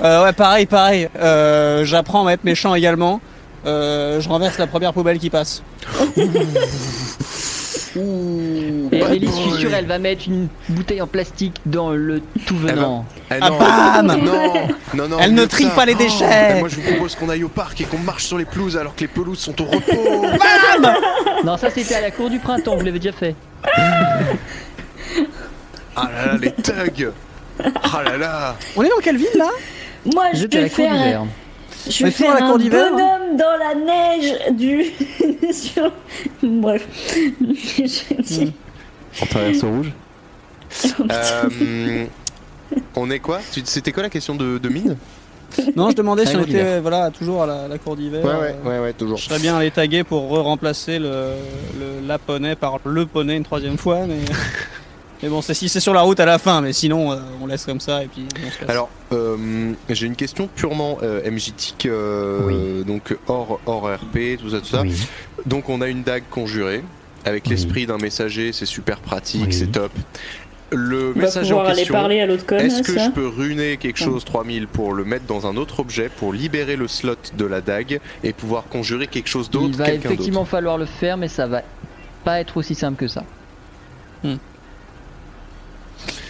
Euh, 0.00 0.24
ouais, 0.24 0.32
pareil, 0.32 0.66
pareil. 0.66 1.08
Euh, 1.20 1.84
J'apprends 1.84 2.26
à 2.26 2.36
mes 2.42 2.54
champs 2.56 2.74
également. 2.74 3.20
Euh, 3.66 4.20
je 4.20 4.28
renverse 4.28 4.58
la 4.58 4.66
première 4.66 4.92
poubelle 4.92 5.18
qui 5.18 5.30
passe. 5.30 5.62
ouh, 7.96 8.51
Et 9.02 9.04
bad 9.04 9.12
Ellie, 9.14 9.26
je 9.28 9.32
suis 9.50 9.60
sûr, 9.60 9.74
elle 9.74 9.86
va 9.86 9.98
mettre 9.98 10.24
une 10.28 10.48
bouteille 10.68 11.00
en 11.02 11.06
plastique 11.06 11.56
dans 11.66 11.90
le 11.90 12.20
tout 12.46 12.56
venant. 12.56 13.04
Ah 13.30 13.34
Ah, 13.40 13.50
non, 14.02 14.14
bam 14.14 14.24
non, 14.24 14.52
non, 14.94 15.08
non, 15.08 15.18
Elle 15.20 15.34
ne 15.34 15.44
trie 15.44 15.68
pas 15.74 15.84
les 15.86 15.94
Oh, 15.94 15.98
déchets. 15.98 16.56
et 16.56 16.60
moi 16.60 16.68
je 16.68 16.76
vous 16.76 16.82
propose 16.82 17.14
qu'on 17.14 17.28
aille 17.28 17.44
au 17.44 17.48
parc 17.48 17.80
et 17.80 17.84
qu'on 17.84 17.98
marche 17.98 18.24
sur 18.24 18.38
les 18.38 18.44
pelouses 18.44 18.76
alors 18.76 18.94
que 18.94 19.00
les 19.02 19.08
pelouses 19.08 19.38
sont 19.38 19.60
au 19.60 19.64
repos. 19.64 20.26
Non, 21.44 21.56
ça 21.56 21.70
c'était 21.70 21.94
à 21.96 22.00
la 22.00 22.10
cour 22.10 22.30
du 22.30 22.38
printemps, 22.38 22.76
vous 22.76 22.84
l'avez 22.84 22.98
déjà 23.00 23.12
fait. 23.12 23.34
ah 25.96 26.08
là 26.14 26.26
là, 26.32 26.38
les 26.40 26.52
thugs. 26.52 27.10
Ah 27.64 28.02
là 28.04 28.16
là. 28.16 28.56
On 28.76 28.82
est 28.82 28.88
dans 28.88 28.98
quelle 29.02 29.16
ville 29.16 29.26
là? 29.36 29.48
Moi, 30.12 30.24
je 30.34 30.46
vais 30.46 30.62
la 30.62 30.68
cour 30.68 30.76
faire, 30.76 30.92
d'hiver. 30.94 31.22
je 31.88 32.04
vais 32.04 32.10
faire 32.10 32.34
la 32.34 32.40
cour 32.42 32.54
un 32.54 32.58
d'hiver, 32.58 32.86
hein? 32.86 32.90
bonhomme 32.92 33.36
dans 33.36 33.56
la 33.58 33.74
neige 33.74 34.34
du. 34.56 34.86
Bref. 36.42 36.86
On 39.20 39.26
traverse 39.26 39.62
au 39.64 39.68
rouge. 39.70 39.92
Euh, 41.10 42.06
on 42.96 43.10
est 43.10 43.18
quoi? 43.18 43.40
C'était 43.64 43.92
quoi 43.92 44.02
la 44.02 44.08
question 44.08 44.34
de, 44.34 44.56
de 44.56 44.68
mine? 44.70 44.96
Non, 45.76 45.90
je 45.90 45.96
demandais 45.96 46.24
si 46.24 46.34
on 46.34 46.42
était 46.42 46.80
voilà, 46.80 47.10
toujours 47.10 47.42
à 47.42 47.46
la, 47.46 47.68
la 47.68 47.76
cour 47.76 47.94
d'hiver. 47.94 48.22
Euh, 48.24 48.52
ouais, 48.64 48.78
ouais, 48.78 48.92
toujours. 48.94 49.18
Je 49.18 49.24
serais 49.24 49.38
bien 49.38 49.54
allé 49.54 49.70
taguer 49.70 50.02
pour 50.02 50.30
re-remplacer 50.30 50.98
le, 50.98 51.34
le 51.78 52.06
la 52.06 52.18
poney 52.18 52.56
par 52.56 52.78
le 52.84 53.04
poney 53.04 53.36
une 53.36 53.44
troisième 53.44 53.76
fois, 53.76 54.06
mais. 54.06 54.20
Mais 55.22 55.28
bon, 55.28 55.40
c'est 55.40 55.54
si 55.54 55.68
c'est 55.68 55.78
sur 55.78 55.94
la 55.94 56.00
route 56.00 56.18
à 56.18 56.24
la 56.24 56.40
fin, 56.40 56.60
mais 56.60 56.72
sinon 56.72 57.12
euh, 57.12 57.16
on 57.40 57.46
laisse 57.46 57.64
comme 57.64 57.78
ça 57.78 58.02
et 58.02 58.08
puis 58.08 58.26
on 58.44 58.50
se 58.50 58.58
casse. 58.58 58.68
Alors, 58.68 58.88
euh, 59.12 59.72
j'ai 59.88 60.06
une 60.08 60.16
question 60.16 60.48
purement 60.52 60.98
euh, 61.04 61.20
euh, 61.86 62.82
donc 62.82 63.16
hors, 63.28 63.60
hors 63.64 63.84
RP, 63.84 64.36
tout 64.40 64.50
ça, 64.50 64.58
tout 64.58 64.66
ça. 64.66 64.82
Oui. 64.82 64.96
Donc 65.46 65.68
on 65.68 65.80
a 65.80 65.86
une 65.86 66.02
dague 66.02 66.24
conjurée 66.28 66.82
avec 67.24 67.44
Oui. 67.44 67.50
l'esprit 67.50 67.86
d'un 67.86 67.98
messager, 67.98 68.52
c'est 68.52 68.66
super 68.66 69.00
pratique, 69.00 69.46
Oui. 69.46 69.52
c'est 69.52 69.66
top. 69.72 69.92
Le 70.74 71.10
On 71.14 71.18
va 71.18 71.26
messager 71.26 71.52
en 71.52 71.66
question, 71.66 71.92
parler 71.94 72.20
à 72.22 72.26
l'autre 72.26 72.46
con, 72.46 72.56
est-ce 72.56 72.82
que 72.82 72.98
je 72.98 73.10
peux 73.10 73.26
ruiner 73.28 73.76
quelque 73.76 73.98
chose 73.98 74.24
3000 74.24 74.66
pour 74.68 74.94
le 74.94 75.04
mettre 75.04 75.26
dans 75.26 75.46
un 75.46 75.56
autre 75.58 75.80
objet, 75.80 76.08
pour 76.08 76.32
libérer 76.32 76.76
le 76.76 76.88
slot 76.88 77.16
de 77.36 77.44
la 77.44 77.60
dague 77.60 78.00
et 78.24 78.32
pouvoir 78.32 78.64
conjurer 78.64 79.06
quelque 79.06 79.28
chose 79.28 79.48
Il 79.50 79.52
d'autre, 79.52 79.76
va 79.76 79.84
quelqu'un 79.84 80.00
d'autre 80.08 80.12
effectivement 80.14 80.44
falloir 80.46 80.78
le 80.78 80.86
faire, 80.86 81.18
mais 81.18 81.28
ça 81.28 81.46
va 81.46 81.60
pas 82.24 82.40
être 82.40 82.56
aussi 82.56 82.74
simple 82.74 82.96
que 82.96 83.06
ça. 83.08 83.22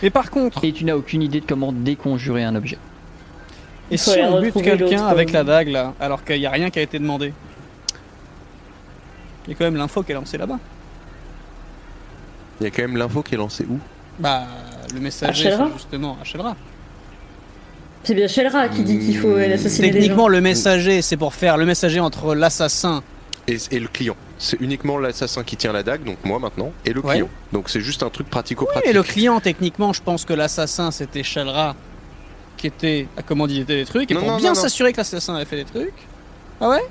Mais 0.02 0.10
par 0.10 0.30
contre, 0.32 0.64
Et 0.64 0.72
tu 0.72 0.84
n'as 0.84 0.96
aucune 0.96 1.22
idée 1.22 1.40
de 1.40 1.46
comment 1.46 1.72
déconjurer 1.72 2.42
un 2.42 2.56
objet. 2.56 2.78
et 3.92 3.96
si 3.96 4.10
on 4.20 4.40
bute 4.40 4.60
quelqu'un 4.60 5.06
avec 5.06 5.30
la 5.30 5.44
dague 5.44 5.68
là, 5.68 5.94
alors 6.00 6.24
qu'il 6.24 6.40
n'y 6.40 6.46
a 6.46 6.50
rien 6.50 6.68
qui 6.70 6.80
a 6.80 6.82
été 6.82 6.98
demandé? 6.98 7.32
Il 9.46 9.52
y 9.52 9.54
a 9.54 9.56
quand 9.56 9.64
même 9.64 9.76
l'info 9.76 10.02
qui 10.02 10.10
est 10.10 10.14
lancée 10.16 10.38
là-bas. 10.38 10.58
Il 12.62 12.66
y 12.66 12.68
a 12.68 12.70
quand 12.70 12.82
même 12.82 12.96
l'info 12.96 13.22
qui 13.22 13.34
est 13.34 13.38
lancée 13.38 13.66
où? 13.68 13.78
Bah, 14.20 14.44
le 14.94 15.00
messager, 15.00 15.50
c'est 15.50 15.72
justement 15.74 16.16
à 16.20 16.24
Shelra. 16.24 16.54
C'est 18.04 18.14
bien 18.14 18.28
Shelra 18.28 18.68
qui 18.68 18.82
dit 18.84 18.98
qu'il 19.00 19.16
faut 19.18 19.34
assassiner 19.34 19.88
gens. 19.88 19.92
Techniquement, 19.94 20.28
le 20.28 20.40
messager, 20.40 21.02
c'est 21.02 21.16
pour 21.16 21.34
faire 21.34 21.56
le 21.56 21.66
messager 21.66 21.98
entre 21.98 22.34
l'assassin. 22.36 23.02
et, 23.48 23.56
et 23.72 23.80
le 23.80 23.88
client. 23.88 24.14
C'est 24.38 24.60
uniquement 24.60 24.96
l'assassin 24.98 25.42
qui 25.42 25.56
tient 25.56 25.72
la 25.72 25.82
dague, 25.82 26.04
donc 26.04 26.18
moi 26.24 26.38
maintenant, 26.38 26.72
et 26.84 26.92
le 26.92 27.00
Ouais. 27.00 27.14
client. 27.14 27.28
Donc 27.52 27.68
c'est 27.68 27.80
juste 27.80 28.04
un 28.04 28.10
truc 28.10 28.28
pratico-pratique. 28.30 28.88
Et 28.88 28.92
le 28.92 29.02
client, 29.02 29.40
techniquement, 29.40 29.92
je 29.92 30.02
pense 30.02 30.24
que 30.24 30.32
l'assassin, 30.32 30.92
c'était 30.92 31.24
Shelra 31.24 31.74
qui 32.56 32.68
était 32.68 33.08
à 33.16 33.22
commander 33.22 33.64
des 33.64 33.84
trucs. 33.84 34.08
Et 34.10 34.14
Non, 34.14 34.20
pour 34.20 34.28
non, 34.30 34.36
bien 34.36 34.54
s'assurer 34.54 34.92
que 34.92 34.98
l'assassin 34.98 35.34
avait 35.34 35.44
fait 35.46 35.56
des 35.56 35.64
trucs. 35.64 35.94
Ah 36.60 36.68
ouais? 36.68 36.82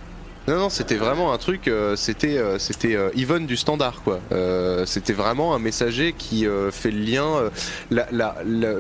Non, 0.48 0.58
non, 0.58 0.70
c'était 0.70 0.96
vraiment 0.96 1.32
un 1.34 1.38
truc, 1.38 1.68
euh, 1.68 1.96
c'était 1.96 2.38
euh, 2.40 2.58
c'était 2.58 2.96
euh, 2.96 3.10
Yvonne 3.16 3.46
du 3.46 3.56
standard, 3.56 4.02
quoi. 4.04 4.20
Euh, 4.32 4.86
c'était 4.88 5.14
vraiment 5.14 5.54
un 5.54 5.60
messager 5.60 6.14
qui 6.18 6.48
euh, 6.48 6.72
fait 6.72 6.90
le 6.90 7.00
lien, 7.00 7.26
euh, 7.26 7.50
la, 7.92 8.08
la, 8.12 8.36
la- 8.46 8.74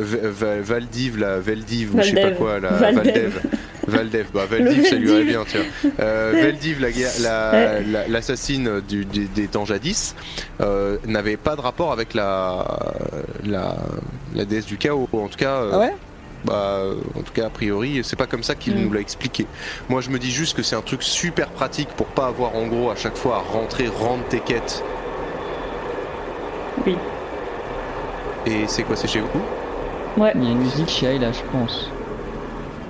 Valdiv, 0.61 1.19
la 1.19 1.39
Veldiv, 1.39 1.93
ou 1.93 2.01
je 2.01 2.09
sais 2.09 2.21
pas 2.21 2.31
quoi, 2.31 2.59
la 2.59 2.69
Valdev. 2.91 3.39
Valdev. 3.87 4.25
Bah 4.33 4.45
Valdiv, 4.49 4.85
ça 4.87 4.95
lui 4.95 5.07
Veldiv. 5.07 5.27
bien, 5.27 5.43
tiens. 5.47 5.91
La 7.19 7.51
la- 7.51 7.79
la- 7.81 8.07
l'assassine 8.07 8.81
du, 8.87 9.05
du- 9.05 9.27
des 9.27 9.47
temps 9.47 9.65
jadis, 9.65 10.15
n'avait 11.05 11.37
pas 11.37 11.55
de 11.55 11.61
rapport 11.61 11.91
avec 11.91 12.13
la, 12.15 12.65
la, 13.45 13.75
la 14.33 14.45
déesse 14.45 14.65
du 14.65 14.77
chaos. 14.77 15.07
En 15.13 15.27
tout 15.27 15.37
cas, 15.37 15.61
euh, 15.61 15.71
Ah 15.73 15.79
ouais? 15.79 15.93
Bah, 16.45 16.79
en 17.17 17.21
tout 17.21 17.33
cas, 17.33 17.45
a 17.47 17.49
priori, 17.49 18.01
c'est 18.03 18.15
pas 18.15 18.27
comme 18.27 18.43
ça 18.43 18.55
qu'il 18.55 18.75
Mm. 18.75 18.81
nous 18.85 18.91
l'a 18.93 18.99
expliqué. 19.01 19.45
Moi, 19.89 20.01
je 20.01 20.09
me 20.09 20.17
dis 20.19 20.31
juste 20.31 20.55
que 20.55 20.63
c'est 20.63 20.75
un 20.75 20.81
truc 20.81 21.03
super 21.03 21.47
pratique 21.49 21.89
pour 21.89 22.07
pas 22.07 22.27
avoir 22.27 22.55
en 22.55 22.67
gros 22.67 22.89
à 22.89 22.95
chaque 22.95 23.15
fois 23.17 23.37
à 23.37 23.51
rentrer, 23.53 23.87
rendre 23.87 24.23
tes 24.29 24.39
quêtes. 24.39 24.83
Oui. 26.85 26.95
Et 28.45 28.63
c'est 28.67 28.83
quoi, 28.83 28.95
c'est 28.95 29.07
chez 29.07 29.19
vous? 29.21 30.21
Ouais. 30.21 30.31
Il 30.35 30.43
y 30.43 30.47
a 30.47 30.51
une 30.51 30.59
musique 30.59 30.89
chez 30.89 31.05
Ayla, 31.07 31.31
je 31.31 31.41
pense. 31.51 31.89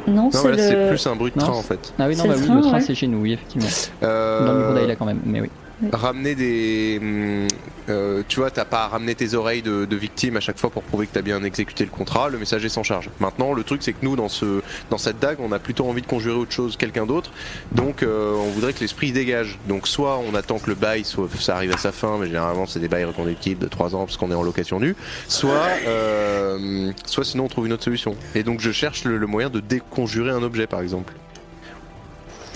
Non, 0.08 0.24
Non, 0.24 0.32
c'est 0.32 0.50
là, 0.52 0.58
c'est 0.58 0.76
le. 0.76 0.88
plus 0.90 1.06
un 1.08 1.16
bruit 1.16 1.32
de 1.36 1.40
Non, 1.40 1.46
train 1.46 1.56
en 1.58 1.62
fait. 1.62 1.94
Ah 2.00 2.06
oui, 2.08 2.16
non, 2.16 2.24
C'est 2.24 2.28
bah 2.30 2.34
le 2.36 2.40
oui, 2.42 2.46
train, 2.48 2.56
le 2.56 2.62
train 2.62 2.72
ouais. 2.74 2.82
c'est 2.82 2.96
chez 2.96 3.08
nous, 3.08 3.20
oui, 3.20 3.34
effectivement. 3.34 3.68
Euh, 4.04 4.46
Dans 4.48 4.54
le 4.54 4.60
micro 4.60 4.74
d'Ayla 4.74 4.96
quand 4.96 5.06
même, 5.06 5.20
mais 5.26 5.42
oui. 5.42 5.50
Ramener 5.92 6.36
des. 6.36 7.00
hum, 7.02 7.48
euh, 7.90 8.22
tu 8.28 8.40
vois, 8.40 8.52
t'as 8.52 8.64
pas 8.66 8.84
à 8.84 8.88
ramener 8.88 9.16
tes 9.16 9.34
oreilles 9.34 9.64
de, 9.64 9.86
de 9.86 9.96
victime 9.96 10.38
à 10.38 10.40
chaque 10.40 10.60
fois 10.60 10.70
pour 10.70 10.84
prouver 10.84 11.08
que 11.08 11.14
t'as 11.14 11.24
bien 11.24 11.44
exécuté 11.44 11.84
le 11.84 11.90
contrat, 11.90 12.30
le 12.30 12.38
messager 12.38 12.70
s'en 12.70 12.84
charge. 12.84 13.10
Maintenant, 13.20 13.54
le 13.54 13.64
truc, 13.64 13.82
c'est 13.84 13.94
que 13.94 14.04
nous, 14.04 14.16
dans, 14.16 14.30
ce, 14.30 14.62
dans 14.90 14.98
cette 14.98 15.20
dague, 15.20 15.40
on 15.40 15.52
a 15.52 15.60
plutôt 15.60 15.88
envie 15.90 16.02
de 16.02 16.08
conjurer 16.08 16.36
autre 16.36 16.52
chose, 16.52 16.78
quelqu'un 16.78 17.06
d'autre. 17.06 17.32
Donc, 17.72 18.04
euh, 18.04 18.34
on 18.36 18.50
voudrait 18.52 18.74
que 18.74 18.80
l'esprit 18.80 19.12
dégage. 19.12 19.58
Donc, 19.68 19.88
soit 19.88 20.20
on 20.20 20.36
attend 20.36 20.60
que 20.60 20.70
le 20.70 20.76
bail, 20.76 21.04
soit 21.04 21.28
ça 21.40 21.56
arrive 21.56 21.74
à 21.74 21.78
sa 21.78 21.92
fin, 21.92 22.18
mais 22.20 22.28
généralement, 22.28 22.66
c'est 22.68 22.80
des 22.80 22.88
bails 22.88 23.06
reconductibles 23.06 23.60
de 23.60 23.68
3 23.68 23.96
ans 23.96 24.06
parce 24.06 24.18
qu'on 24.18 24.32
est 24.32 24.36
en 24.36 24.44
location 24.44 24.80
nue. 24.80 24.96
Soit, 25.28 25.68
euh, 25.88 26.92
soit 27.06 27.26
sinon, 27.26 27.46
on 27.46 27.50
trouve 27.50 27.66
une 27.66 27.74
autre 27.74 27.84
solution. 27.84 28.16
Et 28.36 28.44
donc, 28.44 28.60
je 28.62 28.72
cherche 28.72 29.04
le, 29.06 29.18
le 29.18 29.28
moyen 29.28 29.50
de 29.50 29.60
déconjurer 29.60 30.32
un 30.32 30.44
objet, 30.44 30.68
par 30.68 30.82
exemple. 30.82 31.14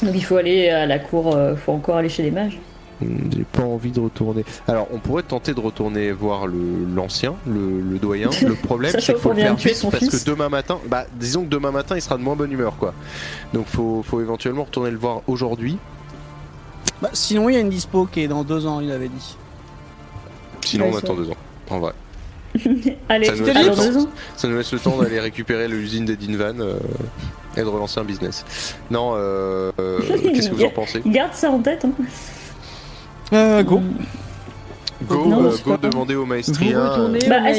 Donc 0.04 0.12
il 0.14 0.24
faut 0.24 0.36
aller 0.36 0.70
à 0.70 0.86
la 0.86 1.00
cour, 1.00 1.36
euh, 1.36 1.56
faut 1.56 1.72
encore 1.72 1.98
aller 1.98 2.10
chez 2.10 2.24
les 2.24 2.32
mages. 2.32 2.60
Hmm, 3.02 3.30
J'ai 3.36 3.44
pas 3.44 3.64
envie 3.64 3.92
de 3.92 4.00
retourner. 4.00 4.46
Alors, 4.68 4.88
on 4.94 5.00
pourrait 5.00 5.24
tenter 5.24 5.54
de 5.54 5.60
retourner 5.60 6.12
voir 6.12 6.48
le- 6.48 6.86
l'ancien, 6.96 7.36
le, 7.48 7.82
le 7.82 7.98
doyen. 8.00 8.30
Le 8.42 8.56
problème, 8.56 8.92
c'est 8.94 9.02
qu'il 9.02 9.16
faut 9.16 9.30
qu'on 9.30 9.36
le 9.36 9.42
faire 9.42 9.56
vite 9.56 9.78
parce 9.92 9.98
fils. 10.04 10.24
que 10.24 10.30
demain 10.30 10.50
matin, 10.50 10.80
bah, 10.88 11.06
disons 11.20 11.44
que 11.44 11.50
demain 11.50 11.72
matin, 11.72 11.96
il 11.96 12.02
sera 12.02 12.18
de 12.18 12.24
moins 12.24 12.36
bonne 12.36 12.52
humeur, 12.52 12.78
quoi. 12.78 12.94
Donc, 13.54 13.68
faut, 13.68 14.02
faut 14.04 14.22
éventuellement 14.22 14.64
retourner 14.64 14.92
le 14.92 14.98
voir 14.98 15.22
aujourd'hui. 15.28 15.78
Bah, 17.02 17.10
sinon, 17.14 17.50
il 17.50 17.54
y 17.54 17.58
a 17.58 17.60
une 17.60 17.70
dispo 17.70 18.06
qui 18.06 18.22
est 18.22 18.28
dans 18.30 18.44
deux 18.44 18.66
ans, 18.66 18.80
il 18.80 18.92
avait 18.92 19.10
dit. 19.10 19.36
Sinon, 20.66 20.86
Ouais, 20.86 20.92
on 20.94 20.98
attend 20.98 21.14
deux 21.16 21.30
ans. 21.30 21.38
En 21.70 21.80
vrai. 21.80 21.94
Allez, 23.10 23.26
Ça 23.26 23.36
nous 23.36 23.44
laisse 23.46 23.56
le 23.58 23.66
dans 23.70 23.76
temps. 23.76 23.84
deux 23.84 23.98
ans. 23.98 24.10
Ça 24.38 24.48
nous 24.48 24.56
laisse 24.58 24.72
le 24.72 24.80
temps 24.80 24.98
d'aller 24.98 25.20
récupérer 25.20 25.68
l'usine 25.68 26.06
des 26.06 26.16
Dinvan 26.16 26.60
euh, 26.62 26.78
et 27.58 27.62
de 27.62 27.66
relancer 27.66 28.00
un 28.00 28.06
business. 28.06 28.46
Non, 28.90 29.12
euh, 29.16 29.72
euh, 29.80 30.00
qu'est-ce 30.34 30.50
que 30.50 30.56
vous 30.56 30.64
en 30.64 30.70
pensez? 30.74 31.02
Garde 31.06 31.34
ça 31.34 31.50
en 31.52 31.60
tête. 31.60 31.84
Hein. 31.84 31.92
Euh, 33.34 33.64
go. 33.64 33.82
Go, 35.08 35.26
Non, 35.28 35.46
euh, 35.46 35.52
go 35.64 35.78
demander 35.78 36.16
au 36.16 36.26
maestria. 36.26 36.90
retournez 36.90 37.20
Bah, 37.28 37.50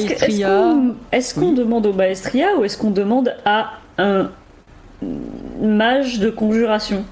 est-ce 1.13 1.35
qu'on 1.35 1.53
demande 1.53 1.87
au 1.87 1.93
maestria 1.93 2.49
ou 2.59 2.65
est-ce 2.65 2.79
qu'on 2.79 2.91
demande 2.91 3.35
à 3.45 3.73
un 3.99 4.31
mage 5.61 6.19
de 6.19 6.31
conjuration? 6.31 7.05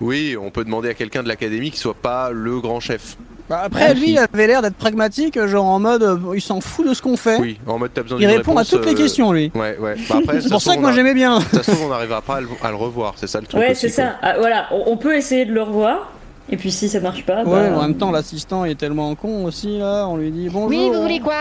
Oui, 0.00 0.36
on 0.40 0.50
peut 0.50 0.64
demander 0.64 0.90
à 0.90 0.94
quelqu'un 0.94 1.22
de 1.22 1.28
l'académie 1.28 1.70
qui 1.70 1.78
soit 1.78 1.94
pas 1.94 2.30
le 2.30 2.60
grand 2.60 2.80
chef. 2.80 3.16
Bah, 3.48 3.62
après, 3.64 3.92
lui, 3.94 4.12
il 4.12 4.18
avait 4.18 4.46
l'air 4.46 4.62
d'être 4.62 4.76
pragmatique, 4.76 5.38
genre 5.46 5.66
en 5.66 5.78
mode, 5.78 6.02
euh, 6.02 6.16
il 6.34 6.40
s'en 6.40 6.60
fout 6.62 6.86
de 6.88 6.94
ce 6.94 7.02
qu'on 7.02 7.16
fait. 7.16 7.38
Oui, 7.38 7.58
en 7.66 7.78
mode 7.78 7.90
t'as 7.92 8.02
besoin 8.02 8.18
il 8.18 8.26
répond 8.26 8.52
réponse, 8.52 8.72
à 8.72 8.76
toutes 8.76 8.86
les 8.86 8.92
euh, 8.92 8.96
questions, 8.96 9.32
lui. 9.32 9.52
Ouais, 9.54 9.76
ouais. 9.78 9.96
Bah 10.08 10.32
C'est 10.40 10.48
pour 10.50 10.62
ça 10.62 10.76
que 10.76 10.80
moi 10.80 10.90
a- 10.90 10.92
j'aimais 10.94 11.12
bien. 11.12 11.38
De 11.38 11.44
toute 11.44 11.62
façon, 11.62 11.76
on 11.84 11.88
n'arrivera 11.88 12.22
pas 12.22 12.36
à 12.36 12.40
le, 12.40 12.48
à 12.62 12.70
le 12.70 12.76
revoir, 12.76 13.14
c'est 13.16 13.26
ça 13.26 13.40
le 13.40 13.46
truc 13.46 13.60
Ouais, 13.60 13.74
c'est 13.74 13.90
ça. 13.90 14.16
Ah, 14.22 14.36
voilà, 14.38 14.66
on, 14.72 14.84
on 14.86 14.96
peut 14.96 15.14
essayer 15.14 15.44
de 15.44 15.52
le 15.52 15.62
revoir. 15.62 16.10
Et 16.50 16.56
puis 16.58 16.70
si 16.70 16.88
ça 16.90 17.00
marche 17.00 17.24
pas, 17.24 17.42
Ouais, 17.44 17.70
bah, 17.70 17.78
en 17.78 17.82
même 17.82 17.96
temps, 17.96 18.10
l'assistant 18.10 18.64
est 18.66 18.74
tellement 18.74 19.14
con 19.14 19.44
aussi, 19.46 19.78
là. 19.78 20.06
On 20.06 20.16
lui 20.16 20.30
dit 20.30 20.48
bonjour. 20.50 20.68
Oui, 20.68 20.90
vous 20.92 21.00
voulez 21.02 21.20
quoi? 21.20 21.34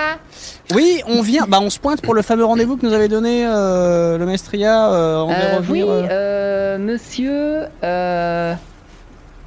Oui, 0.74 1.02
on 1.08 1.22
vient. 1.22 1.46
Bah, 1.48 1.60
on 1.62 1.70
se 1.70 1.78
pointe 1.80 2.02
pour 2.02 2.14
le 2.14 2.22
fameux 2.22 2.46
rendez-vous 2.46 2.78
que 2.78 2.86
nous 2.86 2.94
avait 2.94 3.10
donné 3.10 3.46
euh, 3.46 4.18
le 4.18 4.26
Mestria. 4.26 4.92
euh, 4.94 5.18
on 5.22 5.30
Euh, 5.32 5.58
revenir. 5.58 5.88
Oui, 5.88 5.92
euh, 5.92 6.08
euh, 6.10 6.78
monsieur. 6.78 7.64
Euh, 7.84 8.54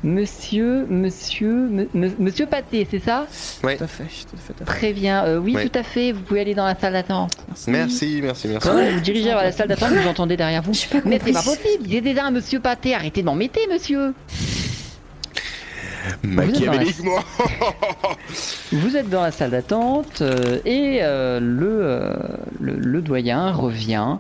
monsieur. 0.04 0.86
Monsieur. 0.90 1.52
me- 1.54 1.88
me- 1.94 2.12
monsieur 2.18 2.44
Pâté, 2.44 2.86
c'est 2.90 2.98
ça? 3.02 3.26
Tout 3.62 3.66
à 3.66 3.70
fait, 3.70 3.78
tout 3.78 3.80
à 3.84 3.86
fait. 3.86 4.04
tout 4.52 4.62
à 4.62 4.66
fait. 4.66 4.78
Très 4.78 4.92
bien. 4.92 5.24
Euh, 5.24 5.38
oui, 5.38 5.54
tout 5.54 5.78
à 5.78 5.82
fait. 5.82 6.12
Vous 6.12 6.20
pouvez 6.20 6.42
aller 6.42 6.54
dans 6.54 6.66
la 6.66 6.74
salle 6.78 6.92
d'attente. 6.92 7.32
Merci, 7.66 8.20
merci, 8.22 8.48
merci. 8.48 8.68
Quand 8.68 8.74
vous 8.74 9.00
dirigez 9.00 9.24
vers 9.30 9.38
la 9.42 9.52
salle 9.52 9.68
d'attente, 9.68 9.92
vous 9.92 10.06
entendez 10.08 10.36
derrière 10.36 10.60
vous. 10.62 10.74
J'ai 10.74 10.88
pas 10.88 10.98
Mais 11.06 11.18
c'est 11.24 11.32
pas 11.32 11.40
possible, 11.42 11.84
il 11.86 11.94
est 11.94 12.00
déjà 12.02 12.24
un 12.26 12.30
monsieur 12.30 12.60
Pâté. 12.60 12.94
Arrêtez 12.94 13.22
de 13.22 13.26
m'embêter, 13.26 13.60
monsieur. 13.72 14.12
Machiavéliquement. 16.22 17.18
Vous 18.72 18.96
êtes 18.96 19.08
dans 19.08 19.22
la 19.22 19.30
salle 19.30 19.50
d'attente 19.50 20.20
euh, 20.22 20.58
et 20.64 20.98
euh, 21.02 21.38
le, 21.40 21.78
euh, 21.82 22.14
le, 22.60 22.74
le 22.76 23.02
doyen 23.02 23.52
revient, 23.52 24.16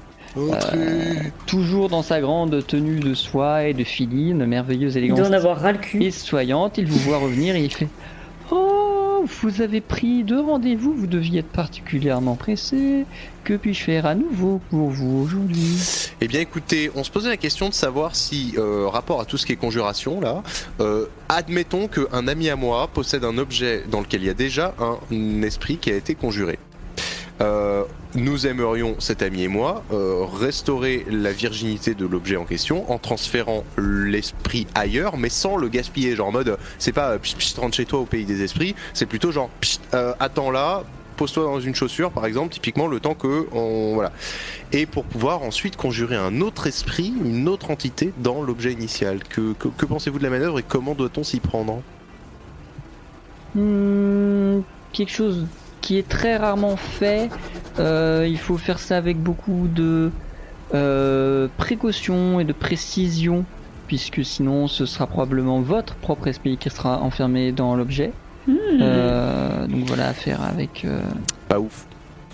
toujours 1.46 1.88
dans 1.88 2.02
sa 2.02 2.20
grande 2.20 2.64
tenue 2.66 3.00
de 3.00 3.14
soie 3.14 3.64
et 3.64 3.74
de 3.74 3.84
filine, 3.84 4.44
merveilleuse 4.46 4.94
Il 4.94 4.98
élégance 4.98 5.18
doit 5.20 5.28
en 5.28 5.32
avoir 5.32 5.58
ras 5.58 5.72
le 5.72 5.78
cul. 5.78 6.02
et 6.04 6.10
soyante. 6.10 6.78
Il 6.78 6.86
vous 6.86 6.98
voit 6.98 7.18
revenir 7.18 7.56
et 7.56 7.64
il 7.64 7.72
fait 7.72 7.88
Oh, 8.50 8.85
vous 9.26 9.62
avez 9.62 9.80
pris 9.80 10.24
deux 10.24 10.40
rendez-vous, 10.40 10.94
vous 10.94 11.06
deviez 11.06 11.40
être 11.40 11.48
particulièrement 11.48 12.34
pressé. 12.34 13.04
Que 13.44 13.54
puis-je 13.54 13.82
faire 13.84 14.06
à 14.06 14.14
nouveau 14.14 14.60
pour 14.70 14.90
vous 14.90 15.22
aujourd'hui? 15.22 16.10
Eh 16.20 16.28
bien 16.28 16.40
écoutez, 16.40 16.90
on 16.96 17.04
se 17.04 17.10
posait 17.10 17.28
la 17.28 17.36
question 17.36 17.68
de 17.68 17.74
savoir 17.74 18.16
si, 18.16 18.54
euh, 18.58 18.88
rapport 18.88 19.20
à 19.20 19.24
tout 19.24 19.36
ce 19.36 19.46
qui 19.46 19.52
est 19.52 19.56
conjuration 19.56 20.20
là, 20.20 20.42
euh, 20.80 21.06
admettons 21.28 21.88
qu'un 21.88 22.26
ami 22.26 22.48
à 22.48 22.56
moi 22.56 22.88
possède 22.88 23.24
un 23.24 23.38
objet 23.38 23.84
dans 23.90 24.00
lequel 24.00 24.22
il 24.22 24.26
y 24.26 24.30
a 24.30 24.34
déjà 24.34 24.74
un 24.80 25.42
esprit 25.42 25.76
qui 25.76 25.90
a 25.90 25.96
été 25.96 26.14
conjuré. 26.14 26.58
Euh, 27.40 27.84
nous 28.14 28.46
aimerions, 28.46 28.96
cet 28.98 29.22
ami 29.22 29.42
et 29.42 29.48
moi, 29.48 29.82
euh, 29.92 30.24
restaurer 30.24 31.04
la 31.10 31.32
virginité 31.32 31.94
de 31.94 32.06
l'objet 32.06 32.36
en 32.36 32.44
question 32.44 32.90
en 32.90 32.98
transférant 32.98 33.64
l'esprit 33.76 34.66
ailleurs, 34.74 35.18
mais 35.18 35.28
sans 35.28 35.56
le 35.56 35.68
gaspiller. 35.68 36.16
Genre 36.16 36.28
en 36.28 36.32
mode, 36.32 36.58
c'est 36.78 36.92
pas 36.92 37.10
euh, 37.10 37.18
pst, 37.18 37.58
rentre 37.58 37.76
chez 37.76 37.84
toi 37.84 38.00
au 38.00 38.06
pays 38.06 38.24
des 38.24 38.42
esprits, 38.42 38.74
c'est 38.94 39.06
plutôt 39.06 39.32
genre, 39.32 39.50
attends 39.92 40.50
là, 40.50 40.84
pose-toi 41.18 41.44
dans 41.44 41.60
une 41.60 41.74
chaussure 41.74 42.10
par 42.10 42.24
exemple, 42.24 42.54
typiquement 42.54 42.86
le 42.86 43.00
temps 43.00 43.14
que 43.14 43.46
on 43.52 43.94
voilà. 43.94 44.12
Et 44.72 44.86
pour 44.86 45.04
pouvoir 45.04 45.42
ensuite 45.42 45.76
conjurer 45.76 46.16
un 46.16 46.40
autre 46.40 46.66
esprit, 46.66 47.12
une 47.22 47.48
autre 47.48 47.70
entité 47.70 48.14
dans 48.18 48.42
l'objet 48.42 48.72
initial. 48.72 49.20
Que 49.24 49.86
pensez-vous 49.86 50.18
de 50.18 50.24
la 50.24 50.30
manœuvre 50.30 50.58
et 50.58 50.62
comment 50.62 50.94
doit-on 50.94 51.22
s'y 51.22 51.40
prendre? 51.40 51.82
Hmm, 53.54 54.60
quelque 54.92 55.12
chose 55.12 55.46
qui 55.86 55.98
est 55.98 56.08
très 56.08 56.36
rarement 56.36 56.74
fait. 56.76 57.30
Euh, 57.78 58.26
il 58.28 58.38
faut 58.38 58.56
faire 58.56 58.80
ça 58.80 58.96
avec 58.96 59.18
beaucoup 59.18 59.68
de 59.72 60.10
euh, 60.74 61.46
précaution 61.58 62.40
et 62.40 62.44
de 62.44 62.52
précision, 62.52 63.44
puisque 63.86 64.24
sinon 64.24 64.66
ce 64.66 64.84
sera 64.84 65.06
probablement 65.06 65.60
votre 65.60 65.94
propre 65.94 66.26
esprit 66.26 66.56
qui 66.56 66.70
sera 66.70 67.00
enfermé 67.02 67.52
dans 67.52 67.76
l'objet. 67.76 68.10
Hmm. 68.48 68.56
Euh, 68.80 69.68
donc 69.68 69.84
voilà, 69.84 70.08
à 70.08 70.12
faire 70.12 70.42
avec, 70.42 70.84
euh, 70.84 71.00
Pas 71.48 71.60
ouf. 71.60 71.86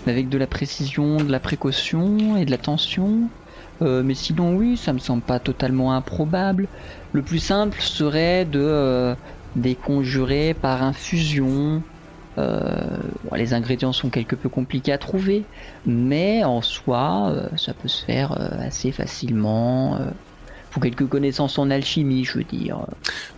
avec 0.07 0.29
de 0.29 0.39
la 0.39 0.47
précision, 0.47 1.17
de 1.17 1.31
la 1.31 1.39
précaution 1.39 2.37
et 2.37 2.45
de 2.45 2.49
l'attention. 2.49 3.29
Euh, 3.83 4.01
mais 4.03 4.15
sinon, 4.15 4.55
oui, 4.55 4.77
ça 4.77 4.93
me 4.93 4.99
semble 4.99 5.21
pas 5.21 5.37
totalement 5.37 5.93
improbable. 5.93 6.67
Le 7.11 7.21
plus 7.21 7.37
simple 7.37 7.79
serait 7.81 8.45
de 8.45 8.59
euh, 8.59 9.13
des 9.55 9.75
conjurer 9.75 10.55
par 10.59 10.81
infusion. 10.81 11.83
Euh, 12.37 12.97
bon, 13.29 13.35
les 13.35 13.53
ingrédients 13.53 13.93
sont 13.93 14.09
quelque 14.09 14.35
peu 14.35 14.49
compliqués 14.49 14.91
à 14.91 14.97
trouver, 14.97 15.43
mais 15.85 16.43
en 16.43 16.61
soi, 16.61 17.29
euh, 17.31 17.47
ça 17.57 17.73
peut 17.73 17.87
se 17.87 18.03
faire 18.05 18.31
euh, 18.39 18.67
assez 18.67 18.91
facilement. 18.91 19.95
Euh, 19.97 19.99
faut 20.71 20.79
quelques 20.79 21.07
connaissances 21.07 21.59
en 21.59 21.69
alchimie, 21.69 22.25
je 22.25 22.39
veux 22.39 22.43
dire. 22.43 22.79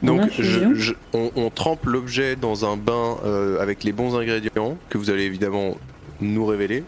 Donc, 0.02 0.22
je- 0.40 0.74
je- 0.74 0.94
on, 1.14 1.32
on 1.36 1.50
trempe 1.50 1.86
l'objet 1.86 2.38
dans 2.38 2.64
un 2.64 2.78
bain 2.78 3.18
euh, 3.26 3.60
avec 3.62 3.84
les 3.84 3.92
bons 3.92 4.16
ingrédients 4.16 4.78
que 4.90 4.98
vous 4.98 5.10
allez 5.10 5.24
évidemment 5.24 5.76
nous 6.22 6.46
révéler. 6.46 6.86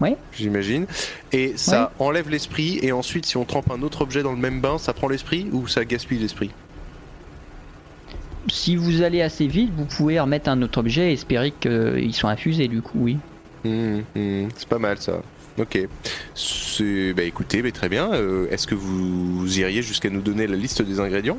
Ouais. 0.00 0.16
J'imagine. 0.32 0.86
Et 1.32 1.52
ça 1.56 1.92
enlève 1.98 2.30
l'esprit. 2.30 2.78
Et 2.80 2.92
ensuite, 2.92 3.26
si 3.26 3.36
on 3.36 3.44
trempe 3.44 3.70
un 3.70 3.82
autre 3.82 4.00
objet 4.00 4.22
dans 4.22 4.32
le 4.32 4.38
même 4.38 4.62
bain, 4.62 4.78
ça 4.78 4.94
prend 4.94 5.08
l'esprit 5.08 5.48
ou 5.52 5.68
ça 5.68 5.84
gaspille 5.84 6.18
l'esprit? 6.18 6.50
Si 8.48 8.76
vous 8.76 9.02
allez 9.02 9.22
assez 9.22 9.46
vite, 9.46 9.70
vous 9.76 9.84
pouvez 9.84 10.18
remettre 10.18 10.48
un 10.48 10.60
autre 10.62 10.78
objet 10.78 11.10
et 11.10 11.12
espérer 11.12 11.52
qu'ils 11.52 12.14
soient 12.14 12.30
infusés, 12.30 12.68
du 12.68 12.80
coup, 12.82 12.98
oui. 13.00 13.18
Hum, 13.64 14.02
hum, 14.16 14.48
C'est 14.56 14.68
pas 14.68 14.78
mal 14.78 14.98
ça. 14.98 15.20
Ok. 15.58 15.78
C'est- 16.34 17.12
Bah 17.12 17.22
écoutez, 17.24 17.60
mais 17.62 17.72
très 17.72 17.88
bien. 17.88 18.12
Euh, 18.14 18.46
Est-ce 18.50 18.66
que 18.66 18.74
vous 18.74 19.58
iriez 19.58 19.82
jusqu'à 19.82 20.08
nous 20.08 20.22
donner 20.22 20.46
la 20.46 20.56
liste 20.56 20.80
des 20.82 21.00
ingrédients? 21.00 21.38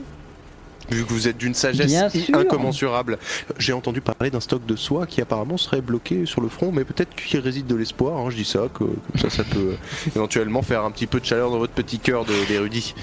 Vu 0.91 1.05
que 1.05 1.09
vous 1.13 1.27
êtes 1.29 1.37
d'une 1.37 1.53
sagesse 1.53 1.93
incommensurable. 2.33 3.17
J'ai 3.57 3.71
entendu 3.71 4.01
parler 4.01 4.29
d'un 4.29 4.41
stock 4.41 4.65
de 4.65 4.75
soie 4.75 5.07
qui 5.07 5.21
apparemment 5.21 5.55
serait 5.57 5.79
bloqué 5.81 6.25
sur 6.25 6.41
le 6.41 6.49
front, 6.49 6.71
mais 6.73 6.83
peut-être 6.83 7.15
qu'il 7.15 7.39
réside 7.39 7.65
de 7.65 7.75
l'espoir. 7.75 8.17
hein, 8.17 8.29
je 8.29 8.35
dis 8.35 8.43
ça, 8.45 8.67
que, 8.73 8.79
comme 8.83 8.95
ça, 9.17 9.29
ça 9.29 9.43
peut 9.45 9.71
euh, 9.71 9.75
éventuellement 10.15 10.61
faire 10.61 10.83
un 10.83 10.91
petit 10.91 11.07
peu 11.07 11.19
de 11.21 11.25
chaleur 11.25 11.49
dans 11.49 11.59
votre 11.59 11.71
petit 11.73 11.97
cœur 11.99 12.25
d'érudit. 12.25 12.93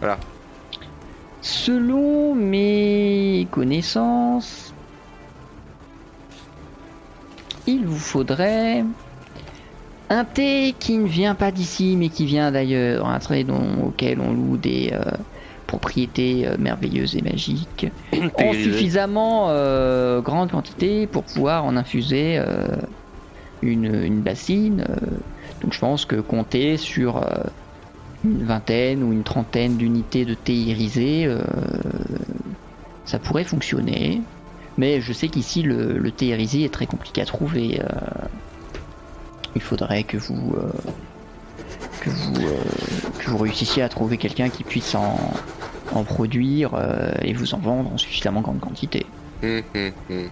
Voilà. 0.00 0.18
Selon 1.40 2.34
mes 2.34 3.46
connaissances, 3.50 4.72
il 7.66 7.84
vous 7.86 7.96
faudrait 7.98 8.84
un 10.10 10.24
thé 10.24 10.74
qui 10.78 10.96
ne 10.98 11.06
vient 11.06 11.34
pas 11.34 11.50
d'ici 11.50 11.94
mais 11.96 12.08
qui 12.08 12.24
vient 12.24 12.50
d'ailleurs, 12.50 13.06
un 13.08 13.18
thé 13.18 13.44
dont- 13.44 13.84
auquel 13.86 14.20
on 14.20 14.32
loue 14.32 14.56
des 14.56 14.90
euh, 14.92 15.02
propriétés 15.66 16.46
euh, 16.46 16.56
merveilleuses 16.58 17.14
et 17.16 17.22
magiques, 17.22 17.86
en 18.12 18.52
suffisamment 18.54 19.46
euh, 19.50 20.20
grande 20.20 20.50
quantité 20.50 21.06
pour 21.06 21.24
pouvoir 21.24 21.64
en 21.64 21.76
infuser 21.76 22.40
une, 23.62 24.02
une 24.04 24.20
bassine. 24.20 24.84
donc 25.62 25.72
je 25.72 25.78
pense 25.78 26.04
que 26.04 26.16
compter 26.16 26.76
sur 26.78 27.22
une 28.24 28.44
vingtaine 28.44 29.02
ou 29.02 29.12
une 29.12 29.22
trentaine 29.22 29.76
d'unités 29.76 30.24
de 30.24 30.34
thé 30.34 30.52
irisé, 30.54 31.24
euh, 31.26 31.42
ça 33.04 33.18
pourrait 33.18 33.44
fonctionner. 33.44 34.20
Mais 34.76 35.00
je 35.00 35.12
sais 35.12 35.28
qu'ici 35.28 35.62
le, 35.62 35.98
le 35.98 36.10
thé 36.12 36.26
irisé 36.26 36.64
est 36.64 36.72
très 36.72 36.86
compliqué 36.86 37.20
à 37.22 37.24
trouver. 37.26 37.80
euh. 37.82 37.88
il 39.56 39.62
faudrait 39.62 40.04
que 40.04 40.16
vous 40.16 40.54
euh, 40.56 40.70
que 42.00 42.10
vous 42.10 42.34
euh, 42.46 42.54
que 43.18 43.30
vous 43.30 43.38
réussissiez 43.38 43.82
à 43.82 43.88
trouver 43.88 44.18
quelqu'un 44.18 44.48
qui 44.50 44.62
puisse 44.62 44.94
en, 44.94 45.18
en 45.92 46.04
produire 46.04 46.74
euh, 46.74 47.10
et 47.22 47.32
vous 47.32 47.54
en 47.54 47.58
vendre 47.58 47.92
en 47.92 47.98
suffisamment 47.98 48.40
grande 48.40 48.60
quantité. 48.60 49.06
Hum, 49.42 49.62
hum, 49.74 49.92
hum. 50.10 50.28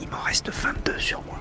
Il 0.00 0.08
m'en 0.08 0.20
reste 0.24 0.50
22 0.50 0.98
sur 0.98 1.22
moi. 1.26 1.38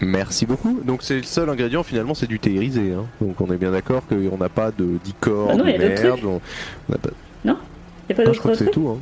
Merci 0.00 0.44
beaucoup. 0.46 0.80
Donc 0.84 1.02
c'est 1.02 1.16
le 1.16 1.22
seul 1.22 1.48
ingrédient 1.48 1.82
finalement, 1.82 2.14
c'est 2.14 2.26
du 2.26 2.38
thé 2.38 2.50
irisé. 2.52 2.92
hein. 2.92 3.06
Donc 3.20 3.40
on 3.40 3.50
est 3.52 3.56
bien 3.56 3.70
d'accord 3.70 4.02
qu'on 4.06 4.36
n'a 4.36 4.48
pas 4.50 4.70
de 4.70 4.98
d'icor, 5.02 5.48
Bah 5.48 5.54
non, 5.56 5.64
de 5.64 5.70
il 5.70 5.72
y 5.72 5.74
a 5.84 5.88
d'autres 5.88 6.02
merde. 6.02 6.18
trucs. 6.18 6.24
on- 6.30 6.40
on 6.88 6.92
n'a 6.92 6.98
pas- 6.98 7.08
Y 7.44 7.48
a 7.50 7.54
pas 7.54 7.58
Ah, 8.08 8.14
je 8.18 8.22
d'autre 8.24 8.38
crois 8.40 8.52
que 8.52 8.58
c'est 8.58 8.70
tout. 8.70 8.88
Hein. 8.88 8.98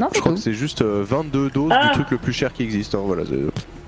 Non, 0.00 0.06
Je 0.10 0.14
c'est 0.14 0.20
crois 0.20 0.32
tout. 0.32 0.36
que 0.38 0.42
c'est 0.44 0.52
juste 0.54 0.80
euh, 0.82 1.04
22 1.06 1.50
doses 1.50 1.72
Ah. 1.74 1.88
du 1.88 1.92
truc 1.92 2.10
le 2.12 2.18
plus 2.18 2.32
cher 2.32 2.52
qui 2.52 2.62
existe. 2.62 2.94
hein, 2.94 3.02
Voilà. 3.04 3.24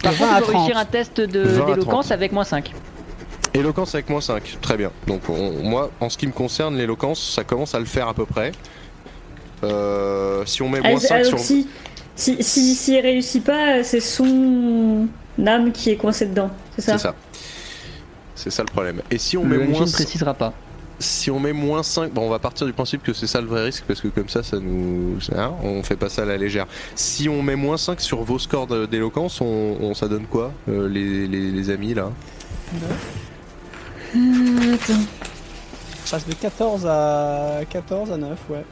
Par 0.03 0.13
contre, 0.13 0.25
20 0.25 0.35
à 0.35 0.39
il 0.41 0.45
faut 0.45 0.53
réussir 0.53 0.75
30. 0.75 0.77
un 0.77 0.85
test 0.85 1.21
de- 1.21 1.41
20 1.41 1.63
à 1.63 1.67
d'éloquence 1.67 2.07
30. 2.07 2.13
avec 2.13 2.33
moins 2.33 2.45
5. 2.45 2.73
Éloquence 3.55 3.95
avec 3.95 4.11
moins 4.11 4.21
5. 4.21 4.59
Très 4.61 4.77
bien. 4.77 4.91
Donc 5.07 5.23
on- 5.31 5.63
moi, 5.63 5.91
en 6.01 6.11
ce 6.11 6.19
qui 6.19 6.27
me 6.27 6.33
concerne, 6.33 6.77
l'éloquence, 6.77 7.33
ça 7.35 7.43
commence 7.45 7.75
à 7.75 7.79
le 7.79 7.85
faire 7.87 8.07
à 8.09 8.13
peu 8.15 8.27
près. 8.27 8.53
Euh, 9.63 10.43
si 10.47 10.63
on 10.63 10.69
met 10.69 10.81
Ah, 10.85 10.91
moins 10.91 11.01
c'est- 11.01 11.07
5 11.09 11.19
ah, 11.21 11.25
sur... 11.25 11.37
donc 11.37 11.47
si, 11.47 11.67
si, 12.17 12.43
si, 12.43 12.75
s'il 12.75 12.99
réussit 13.01 13.45
pas, 13.45 13.83
c'est 13.83 14.01
son 14.01 15.07
âme 15.49 15.73
qui 15.73 15.91
est 15.91 15.97
coincée 15.97 16.27
dedans, 16.27 16.51
c'est 16.77 16.83
ça 16.83 16.93
C'est 16.93 17.03
ça. 17.03 17.15
C'est 18.35 18.51
ça 18.51 18.63
le 18.63 18.69
problème. 18.73 19.03
Et 19.11 19.19
si 19.19 19.37
on 19.37 19.45
met 19.45 19.57
Le 19.57 19.67
moins 19.67 19.85
ne 19.85 19.91
précisera 19.91 20.33
pas. 20.35 20.53
si 20.99 21.31
on 21.31 21.39
met 21.41 21.53
moins 21.53 21.83
5, 21.83 22.11
bon, 22.13 22.23
on 22.23 22.31
va 22.31 22.39
partir 22.39 22.67
du 22.67 22.73
principe 22.73 23.03
que 23.03 23.13
c'est 23.13 23.27
ça 23.27 23.41
le 23.41 23.47
vrai 23.47 23.65
risque 23.65 23.85
parce 23.87 24.01
que 24.01 24.09
comme 24.09 24.29
ça, 24.31 24.43
ça 24.43 24.59
nous, 24.59 25.19
hein, 25.37 25.53
on 25.63 25.83
fait 25.83 25.97
pas 25.97 26.09
ça 26.09 26.23
à 26.23 26.25
la 26.25 26.37
légère. 26.39 26.67
Si 26.95 27.29
on 27.29 27.43
met 27.43 27.57
moins 27.57 27.77
5 27.77 28.01
sur 28.01 28.23
vos 28.23 28.39
scores 28.39 28.67
d'éloquence, 28.89 29.41
on, 29.43 29.77
on- 29.81 29.95
ça 29.95 30.09
donne 30.09 30.25
quoi, 30.27 30.53
euh, 30.71 30.89
les, 30.89 31.27
les- 31.27 31.51
les 31.51 31.71
amis 31.71 31.93
là? 31.95 32.11
Euh, 34.17 34.75
Attends. 34.75 35.01
Passe 36.11 36.27
de 36.27 36.35
14 36.35 36.87
à 36.87 37.61
14 37.69 38.11
à 38.13 38.17
9, 38.17 38.39
ouais. 38.51 38.65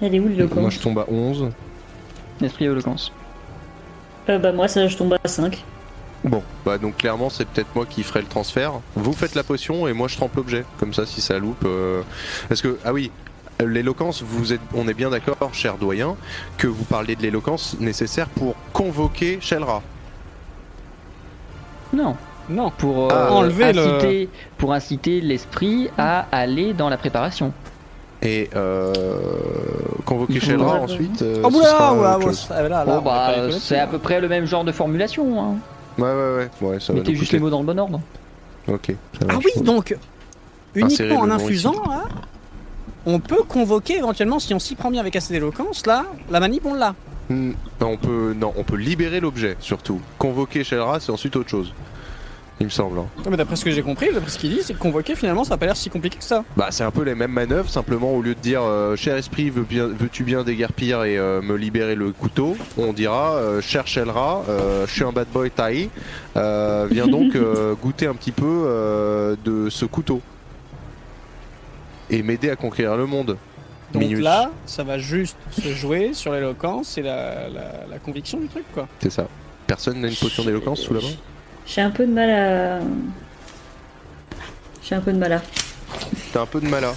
Elle 0.00 0.14
est 0.14 0.18
où 0.18 0.22
Moi, 0.24 0.30
l'éloquence 0.32 0.74
je 0.74 0.80
tombe 0.80 0.98
à 0.98 1.06
11. 1.08 1.50
Esprit 2.42 2.64
éloquence. 2.64 3.12
Euh, 4.28 4.38
Bah, 4.38 4.52
moi, 4.52 4.68
ça, 4.68 4.86
je 4.88 4.96
tombe 4.96 5.14
à 5.22 5.28
5. 5.28 5.64
Bon, 6.24 6.42
bah 6.64 6.78
donc 6.78 6.96
clairement, 6.96 7.30
c'est 7.30 7.46
peut-être 7.46 7.68
moi 7.76 7.86
qui 7.86 8.02
ferai 8.02 8.20
le 8.20 8.26
transfert. 8.26 8.72
Vous 8.96 9.12
faites 9.12 9.36
la 9.36 9.44
potion 9.44 9.86
et 9.86 9.92
moi 9.92 10.08
je 10.08 10.16
trempe 10.16 10.34
l'objet. 10.34 10.64
Comme 10.80 10.92
ça, 10.92 11.06
si 11.06 11.20
ça 11.20 11.38
loupe, 11.38 11.62
euh, 11.64 12.02
parce 12.48 12.60
que 12.60 12.76
ah 12.84 12.92
oui. 12.92 13.12
l'éloquence, 13.64 14.22
vous 14.22 14.52
êtes, 14.52 14.60
on 14.74 14.88
est 14.88 14.94
bien 14.94 15.10
d'accord, 15.10 15.38
cher 15.52 15.76
doyen, 15.78 16.16
que 16.56 16.66
vous 16.66 16.82
parlez 16.82 17.14
de 17.14 17.22
l'éloquence 17.22 17.76
nécessaire 17.78 18.28
pour 18.30 18.56
convoquer 18.72 19.38
Shelra. 19.40 19.80
Non. 21.92 22.16
Non. 22.48 22.70
Pour 22.76 23.04
euh, 23.04 23.08
Ah, 23.28 23.32
enlever 23.32 23.72
le- 23.72 23.78
inciter, 23.80 24.28
pour 24.56 24.72
inciter 24.72 25.20
l'esprit 25.20 25.88
à 25.98 26.26
aller 26.32 26.72
dans 26.74 26.88
la 26.88 26.96
préparation. 26.96 27.52
Et 28.22 28.50
euh, 28.56 28.92
convoquer 30.04 30.40
Ouais. 30.40 30.56
ensuite. 30.62 31.22
euh, 31.22 31.42
Oh 31.44 31.48
oula, 31.48 31.92
oula, 31.92 32.18
ah, 32.50 32.84
Bon 32.84 33.00
bah 33.00 33.32
c'est 33.60 33.78
à 33.78 33.86
peu 33.86 33.98
près 33.98 34.20
le 34.20 34.28
même 34.28 34.44
genre 34.44 34.64
de 34.64 34.72
formulation. 34.72 35.40
Hein. 35.40 35.54
Ouais, 35.98 36.04
ouais, 36.04 36.36
ouais. 36.36 36.68
ouais 36.68 36.80
ça 36.80 36.92
va 36.92 36.98
Mettez 37.00 37.14
juste 37.14 37.32
les 37.32 37.38
mots 37.38 37.50
dans 37.50 37.60
le 37.60 37.66
bon 37.66 37.78
ordre. 37.78 38.00
Ok. 38.66 38.92
ça 39.18 39.26
Ah 39.28 39.38
oui, 39.38 39.62
donc 39.62 39.96
Insérer 40.76 41.08
uniquement 41.10 41.20
en 41.20 41.30
infusant, 41.30 41.74
là, 41.88 42.04
on 43.06 43.20
peut 43.20 43.42
convoquer 43.48 43.98
éventuellement, 43.98 44.38
si 44.38 44.52
on 44.52 44.58
s'y 44.58 44.74
prend 44.74 44.90
bien 44.90 45.00
avec 45.00 45.16
assez 45.16 45.32
d'éloquence, 45.32 45.86
là, 45.86 46.04
la 46.30 46.40
manip 46.40 46.66
on 46.66 46.74
l'a. 46.74 46.94
Hmm, 47.30 47.52
non, 47.80 47.90
on 47.92 47.96
peut, 47.96 48.34
non, 48.38 48.52
on 48.56 48.64
peut 48.64 48.76
libérer 48.76 49.20
l'objet 49.20 49.56
surtout. 49.60 50.00
Convoquer 50.18 50.64
Shelra, 50.64 50.98
c'est 51.00 51.12
ensuite 51.12 51.36
autre 51.36 51.48
chose. 51.50 51.72
Il 52.60 52.64
me 52.66 52.70
semble. 52.70 52.98
hein. 52.98 53.06
Ouais, 53.18 53.30
mais 53.30 53.36
d'après 53.36 53.54
ce 53.54 53.64
que 53.64 53.70
j'ai 53.70 53.82
compris, 53.82 54.12
d'après 54.12 54.30
ce 54.30 54.38
qu'il 54.38 54.50
dit, 54.50 54.60
c'est 54.64 54.74
que 54.74 54.78
convoquer 54.80 55.14
finalement 55.14 55.44
ça 55.44 55.54
a 55.54 55.56
pas 55.56 55.66
l'air 55.66 55.76
si 55.76 55.90
compliqué 55.90 56.18
que 56.18 56.24
ça. 56.24 56.42
Bah, 56.56 56.68
c'est 56.70 56.82
un 56.82 56.90
peu 56.90 57.02
les 57.04 57.14
mêmes 57.14 57.30
manœuvres, 57.30 57.70
simplement 57.70 58.12
au 58.12 58.20
lieu 58.20 58.34
de 58.34 58.40
dire 58.40 58.62
euh, 58.62 58.96
cher 58.96 59.16
esprit, 59.16 59.48
veux 59.48 59.62
bien, 59.62 59.86
veux-tu 59.86 60.24
bien 60.24 60.42
déguerpir 60.42 61.04
et 61.04 61.16
euh, 61.18 61.40
me 61.40 61.54
libérer 61.56 61.94
le 61.94 62.10
couteau, 62.10 62.56
on 62.76 62.92
dira 62.92 63.34
euh, 63.36 63.60
cher 63.60 63.86
Shelra, 63.86 64.42
je 64.86 64.90
suis 64.92 65.04
un 65.04 65.12
bad 65.12 65.28
boy 65.32 65.50
taille, 65.52 65.88
euh, 66.36 66.88
viens 66.90 67.06
donc 67.06 67.36
goûter 67.82 68.06
un 68.08 68.14
petit 68.14 68.32
peu 68.32 69.36
de 69.44 69.68
ce 69.70 69.84
couteau 69.84 70.20
et 72.10 72.22
m'aider 72.22 72.50
à 72.50 72.56
conquérir 72.56 72.96
le 72.96 73.06
monde. 73.06 73.36
Donc 73.92 74.02
Minus. 74.02 74.20
là, 74.20 74.50
ça 74.66 74.82
va 74.84 74.98
juste 74.98 75.36
se 75.52 75.68
jouer 75.74 76.10
sur 76.12 76.32
l'éloquence 76.32 76.98
et 76.98 77.02
la, 77.02 77.48
la- 77.48 77.86
la 77.90 77.98
conviction 77.98 78.38
du 78.38 78.46
truc, 78.48 78.64
quoi. 78.74 78.86
C'est 79.00 79.10
ça. 79.10 79.26
Personne 79.66 80.00
n'a 80.00 80.08
une 80.08 80.14
potion 80.16 80.44
d'éloquence 80.44 80.80
sous 80.80 80.92
la 80.94 81.00
main 81.00 81.06
J'ai 81.68 81.80
un 81.82 81.90
peu 81.90 82.06
de 82.06 82.12
mal 82.12 82.30
à. 82.30 82.78
J'ai 84.82 84.94
un 84.94 85.00
peu 85.00 85.12
de 85.12 85.18
mal 85.18 85.32
à. 85.34 85.42
T'as 86.32 86.40
un 86.42 86.46
peu 86.46 86.60
de 86.60 86.66
mala. 86.68 86.94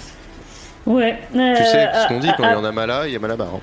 Ouais. 0.86 1.18
Tu 1.32 1.38
euh, 1.38 1.54
sais 1.56 1.88
ce 1.94 2.08
qu'on 2.08 2.16
à- 2.18 2.20
dit 2.20 2.28
quand 2.36 2.42
il 2.44 2.50
y 2.50 2.52
à- 2.52 2.58
en 2.58 2.64
a 2.64 2.72
mala, 2.72 3.06
il 3.06 3.12
y 3.12 3.16
a 3.16 3.18
malabar. 3.18 3.48
hein. 3.54 3.60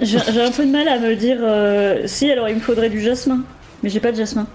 J'ai 0.00 0.18
j'ai 0.18 0.42
un 0.44 0.50
peu 0.50 0.64
de 0.66 0.70
mal 0.70 0.88
à 0.88 0.98
me 0.98 1.14
dire. 1.16 1.38
euh, 1.40 2.02
Si, 2.06 2.30
alors 2.30 2.48
il 2.48 2.56
me 2.56 2.60
faudrait 2.60 2.90
du 2.90 3.00
jasmin. 3.00 3.40
Mais 3.82 3.88
j'ai 3.90 4.00
pas 4.00 4.10
de 4.12 4.16
jasmin. 4.16 4.46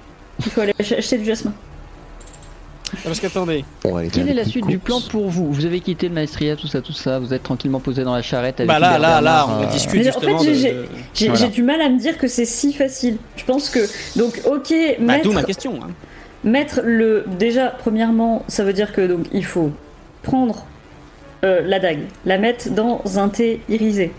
Il 0.46 0.52
faut 0.52 0.62
aller 0.62 0.74
ach- 0.80 0.92
acheter 0.98 1.18
du 1.18 1.26
jasmin. 1.26 1.54
Ah, 2.94 3.00
Parce 3.06 3.20
qu'attendez, 3.20 3.66
Quelle 4.12 4.30
est 4.30 4.34
la 4.34 4.46
suite 4.46 4.66
du 4.68 4.78
plan 4.78 5.02
pour 5.02 5.30
vous 5.30 5.52
Vous 5.52 5.66
avez 5.66 5.80
quitté 5.80 6.08
le 6.08 6.14
maestria, 6.14 6.56
tout 6.56 6.68
ça, 6.68 6.82
tout 6.82 6.94
ça. 6.94 7.20
Vous 7.20 7.34
êtes 7.34 7.44
tranquillement 7.44 7.80
posé 7.80 8.04
dans 8.04 8.14
la 8.16 8.22
charrette 8.22 8.60
avec 8.60 8.68
bah 8.68 8.80
là, 8.80 8.98
là, 9.00 9.20
là, 9.22 9.48
on 9.50 9.64
euh, 9.64 9.66
discute 9.68 10.02
Mais 10.04 10.16
en 10.16 10.20
fait, 10.20 10.54
j'ai- 11.16 11.48
du 11.50 11.64
mal 11.64 11.82
à 11.82 11.90
me 11.90 12.00
dire 12.00 12.18
que 12.18 12.28
c'est 12.28 12.46
si 12.46 12.74
facile. 12.74 13.18
Je 13.36 13.44
pense 13.46 13.70
que. 13.70 13.80
Donc, 14.18 14.42
ok, 14.46 14.74
Bah, 15.00 15.04
mettre, 15.14 15.24
d'où 15.24 15.32
ma 15.34 15.44
question. 15.44 15.80
hein. 15.84 15.90
mettre 16.44 16.82
le. 16.84 17.26
Déjà, 17.40 17.68
premièrement, 17.68 18.44
ça 18.48 18.64
veut 18.64 18.74
dire 18.74 18.92
que 18.94 19.02
donc 19.06 19.26
il 19.34 19.46
faut 19.46 19.72
prendre 20.22 20.66
euh, 21.44 21.62
la 21.66 21.80
dague, 21.80 22.02
la 22.26 22.38
mettre 22.38 22.70
dans 22.70 23.02
un 23.18 23.30
thé 23.30 23.62
irisé, 23.70 24.12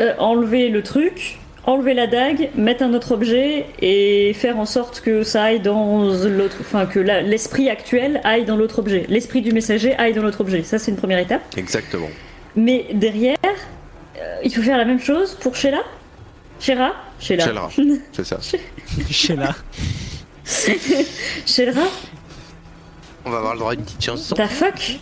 Euh, 0.00 0.12
enlever 0.18 0.68
le 0.68 0.82
truc, 0.82 1.38
enlever 1.66 1.94
la 1.94 2.06
dague, 2.06 2.50
mettre 2.54 2.82
un 2.84 2.94
autre 2.94 3.12
objet 3.12 3.66
et 3.82 4.32
faire 4.34 4.58
en 4.58 4.66
sorte 4.66 5.00
que 5.00 5.22
ça 5.24 5.44
aille 5.44 5.60
dans 5.60 6.04
l'autre. 6.28 6.56
Enfin, 6.60 6.86
que 6.86 6.98
la- 7.00 7.22
l'esprit 7.22 7.68
actuel 7.68 8.20
aille 8.24 8.44
dans 8.44 8.56
l'autre 8.56 8.78
objet. 8.78 9.04
L'esprit 9.08 9.42
du 9.42 9.52
messager 9.52 9.94
aille 9.96 10.14
dans 10.14 10.22
l'autre 10.22 10.40
objet. 10.40 10.62
Ça, 10.62 10.78
c'est 10.78 10.90
une 10.92 10.96
première 10.96 11.18
étape. 11.18 11.42
Exactement. 11.56 12.08
Mais 12.54 12.86
derrière, 12.92 13.36
euh, 13.44 14.36
il 14.44 14.54
faut 14.54 14.62
faire 14.62 14.78
la 14.78 14.84
même 14.84 15.00
chose 15.00 15.34
pour 15.40 15.54
Sheila? 15.56 15.80
Shera 16.60 16.92
Sheila. 17.20 17.44
Shelra, 17.44 17.68
c'est 18.12 18.24
ça. 18.24 18.38
Sheila. 19.10 19.54
Sheila? 21.46 21.72
On 23.24 23.30
va 23.30 23.38
avoir 23.38 23.54
le 23.54 23.58
droit 23.58 23.72
à 23.72 23.74
une 23.74 23.82
petite 23.82 24.04
chanson. 24.04 24.34
Ta 24.36 24.46
fuck? 24.48 24.98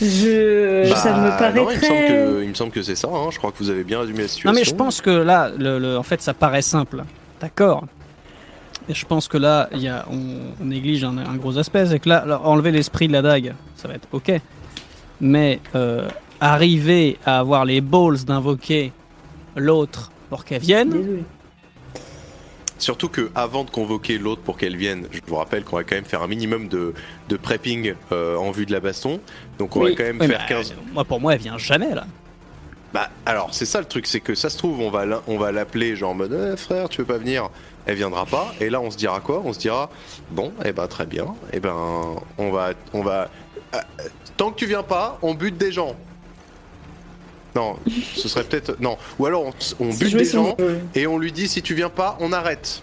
Je... 0.00 0.92
ça 0.94 1.12
me 1.16 1.28
paraît 1.38 1.52
Bah, 1.52 1.60
non, 1.60 1.70
il 1.70 1.76
me 1.76 1.80
semble 1.82 1.98
très... 1.98 2.08
que, 2.08 2.42
il 2.42 2.48
me 2.50 2.54
semble 2.54 2.70
que 2.72 2.82
c'est 2.82 2.94
ça. 2.94 3.08
hein. 3.08 3.28
Je 3.30 3.38
crois 3.38 3.50
que 3.52 3.58
vous 3.58 3.70
avez 3.70 3.84
bien 3.84 4.00
résumé 4.00 4.22
la 4.22 4.28
situation. 4.28 4.50
Non 4.52 4.58
mais 4.58 4.64
je 4.64 4.74
pense 4.74 5.00
que 5.00 5.10
là, 5.10 5.50
le, 5.58 5.78
le- 5.78 5.98
en 5.98 6.02
fait, 6.02 6.22
ça 6.22 6.34
paraît 6.34 6.62
simple. 6.62 7.04
D'accord. 7.40 7.84
Et 8.88 8.94
je 8.94 9.04
pense 9.04 9.28
que 9.28 9.36
là, 9.36 9.68
il 9.72 9.80
y 9.82 9.88
a, 9.88 10.06
on, 10.10 10.18
on 10.62 10.64
néglige 10.64 11.04
un, 11.04 11.18
un 11.18 11.36
gros 11.36 11.58
aspect, 11.58 11.84
c'est 11.86 11.98
que 11.98 12.08
là, 12.08 12.40
enlever 12.44 12.70
l'esprit 12.70 13.06
de 13.08 13.12
la 13.12 13.22
dague, 13.22 13.54
ça 13.76 13.86
va 13.88 13.94
être 13.94 14.08
ok. 14.12 14.32
Mais 15.20 15.60
euh, 15.74 16.08
arriver 16.40 17.18
à 17.26 17.40
avoir 17.40 17.64
les 17.64 17.80
balls 17.80 18.24
d'invoquer 18.24 18.92
l'autre 19.56 20.10
pour 20.30 20.44
qu'elle 20.44 20.62
vienne. 20.62 21.24
Surtout 22.78 23.08
que 23.08 23.30
avant 23.34 23.64
de 23.64 23.70
convoquer 23.70 24.18
l'autre 24.18 24.40
pour 24.42 24.56
qu'elle 24.56 24.76
vienne, 24.76 25.06
je 25.10 25.18
vous 25.26 25.34
rappelle 25.34 25.64
qu'on 25.64 25.76
va 25.76 25.82
quand 25.82 25.96
même 25.96 26.04
faire 26.04 26.22
un 26.22 26.28
minimum 26.28 26.68
de, 26.68 26.94
de 27.28 27.36
prepping 27.36 27.94
euh, 28.12 28.36
en 28.36 28.52
vue 28.52 28.66
de 28.66 28.72
la 28.72 28.78
baston. 28.78 29.18
Donc 29.58 29.76
on 29.76 29.82
Oui. 29.82 29.90
va 29.90 29.96
quand 29.96 30.04
même 30.04 30.18
faire 30.28 30.40
mais, 30.40 30.54
15. 30.54 30.72
euh, 30.72 30.74
moi 30.92 31.04
pour 31.04 31.20
moi, 31.20 31.34
elle 31.34 31.40
vient 31.40 31.58
jamais 31.58 31.94
là. 31.94 32.06
Bah 32.94 33.10
alors 33.26 33.52
c'est 33.52 33.66
ça 33.66 33.80
le 33.80 33.84
truc, 33.86 34.06
c'est 34.06 34.20
que 34.20 34.34
ça 34.34 34.48
se 34.48 34.56
trouve 34.56 34.80
on 34.80 34.90
va 34.90 35.04
on 35.26 35.36
va 35.36 35.52
l'appeler 35.52 35.94
genre 35.94 36.10
en 36.12 36.14
mode 36.14 36.52
Eh, 36.54 36.56
frère 36.56 36.88
tu 36.88 37.02
veux 37.02 37.06
pas 37.06 37.18
venir, 37.18 37.50
elle 37.84 37.96
viendra 37.96 38.24
pas. 38.24 38.54
Et 38.60 38.70
là 38.70 38.80
on 38.80 38.90
se 38.90 38.96
dira 38.96 39.20
quoi? 39.20 39.42
On 39.44 39.52
se 39.52 39.58
dira 39.58 39.90
bon 40.30 40.52
eh 40.64 40.72
ben 40.72 40.86
très 40.86 41.04
bien, 41.04 41.26
eh 41.52 41.60
ben 41.60 41.74
on 42.38 42.50
va 42.50 42.70
on 42.94 43.02
va 43.02 43.28
euh, 43.74 43.78
tant 44.38 44.50
que 44.52 44.56
tu 44.56 44.64
viens 44.66 44.82
pas, 44.82 45.18
on 45.20 45.34
bute 45.34 45.58
des 45.58 45.70
gens. 45.70 45.96
Non, 47.54 47.76
ce 48.14 48.28
serait 48.28 48.44
peut-être 48.44 48.80
non. 48.80 48.96
Ou 49.18 49.26
alors 49.26 49.44
on, 49.80 49.88
bute 49.90 50.16
des 50.16 50.24
gens 50.24 50.56
et 50.94 51.06
on 51.06 51.18
lui 51.18 51.32
dit 51.32 51.48
si 51.48 51.60
tu 51.60 51.74
viens 51.74 51.88
pas, 51.90 52.16
on 52.20 52.32
arrête. 52.32 52.82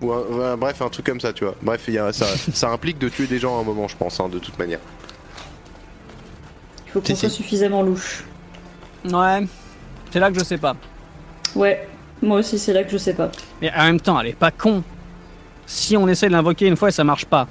Ou 0.00 0.12
un- 0.12 0.56
bref, 0.56 0.80
un 0.80 0.88
truc 0.88 1.04
comme 1.04 1.20
ça, 1.20 1.32
tu 1.34 1.44
vois. 1.44 1.54
Bref, 1.60 1.82
il 1.88 1.94
y 1.94 1.98
a, 1.98 2.10
ça, 2.12 2.24
ça 2.54 2.70
implique 2.70 2.98
de 2.98 3.08
tuer 3.10 3.26
des 3.26 3.38
gens 3.38 3.58
à 3.58 3.60
un 3.60 3.64
moment, 3.64 3.86
je 3.88 3.96
pense, 3.96 4.18
hein, 4.20 4.28
de 4.30 4.38
toute 4.38 4.58
manière. 4.58 4.78
Il 6.90 6.92
faut 6.92 7.00
qu'on 7.00 7.14
soit 7.14 7.28
suffisamment 7.28 7.82
louche. 7.82 8.24
Ouais. 9.04 9.46
C'est 10.10 10.18
là 10.18 10.30
que 10.30 10.38
je 10.38 10.44
sais 10.44 10.58
pas. 10.58 10.74
Ouais, 11.54 11.86
moi 12.20 12.40
aussi 12.40 12.58
c'est 12.58 12.72
là 12.72 12.82
que 12.82 12.90
je 12.90 12.98
sais 12.98 13.14
pas. 13.14 13.30
Mais 13.62 13.70
en 13.76 13.84
même 13.84 14.00
temps, 14.00 14.18
elle 14.20 14.26
est 14.26 14.32
pas 14.32 14.50
con. 14.50 14.82
Si 15.66 15.96
on 15.96 16.08
essaie 16.08 16.26
de 16.26 16.32
l'invoquer 16.32 16.66
une 16.66 16.76
fois 16.76 16.88
et 16.88 16.92
ça 16.92 17.04
marche 17.04 17.26
pas, 17.26 17.46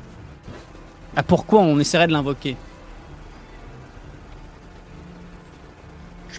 ah, 1.15 1.23
pourquoi 1.23 1.61
on 1.61 1.79
essaierait 1.79 2.07
de 2.07 2.11
l'invoquer? 2.11 2.57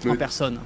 Je 0.02 0.08
me, 0.08 0.16
personne 0.16 0.58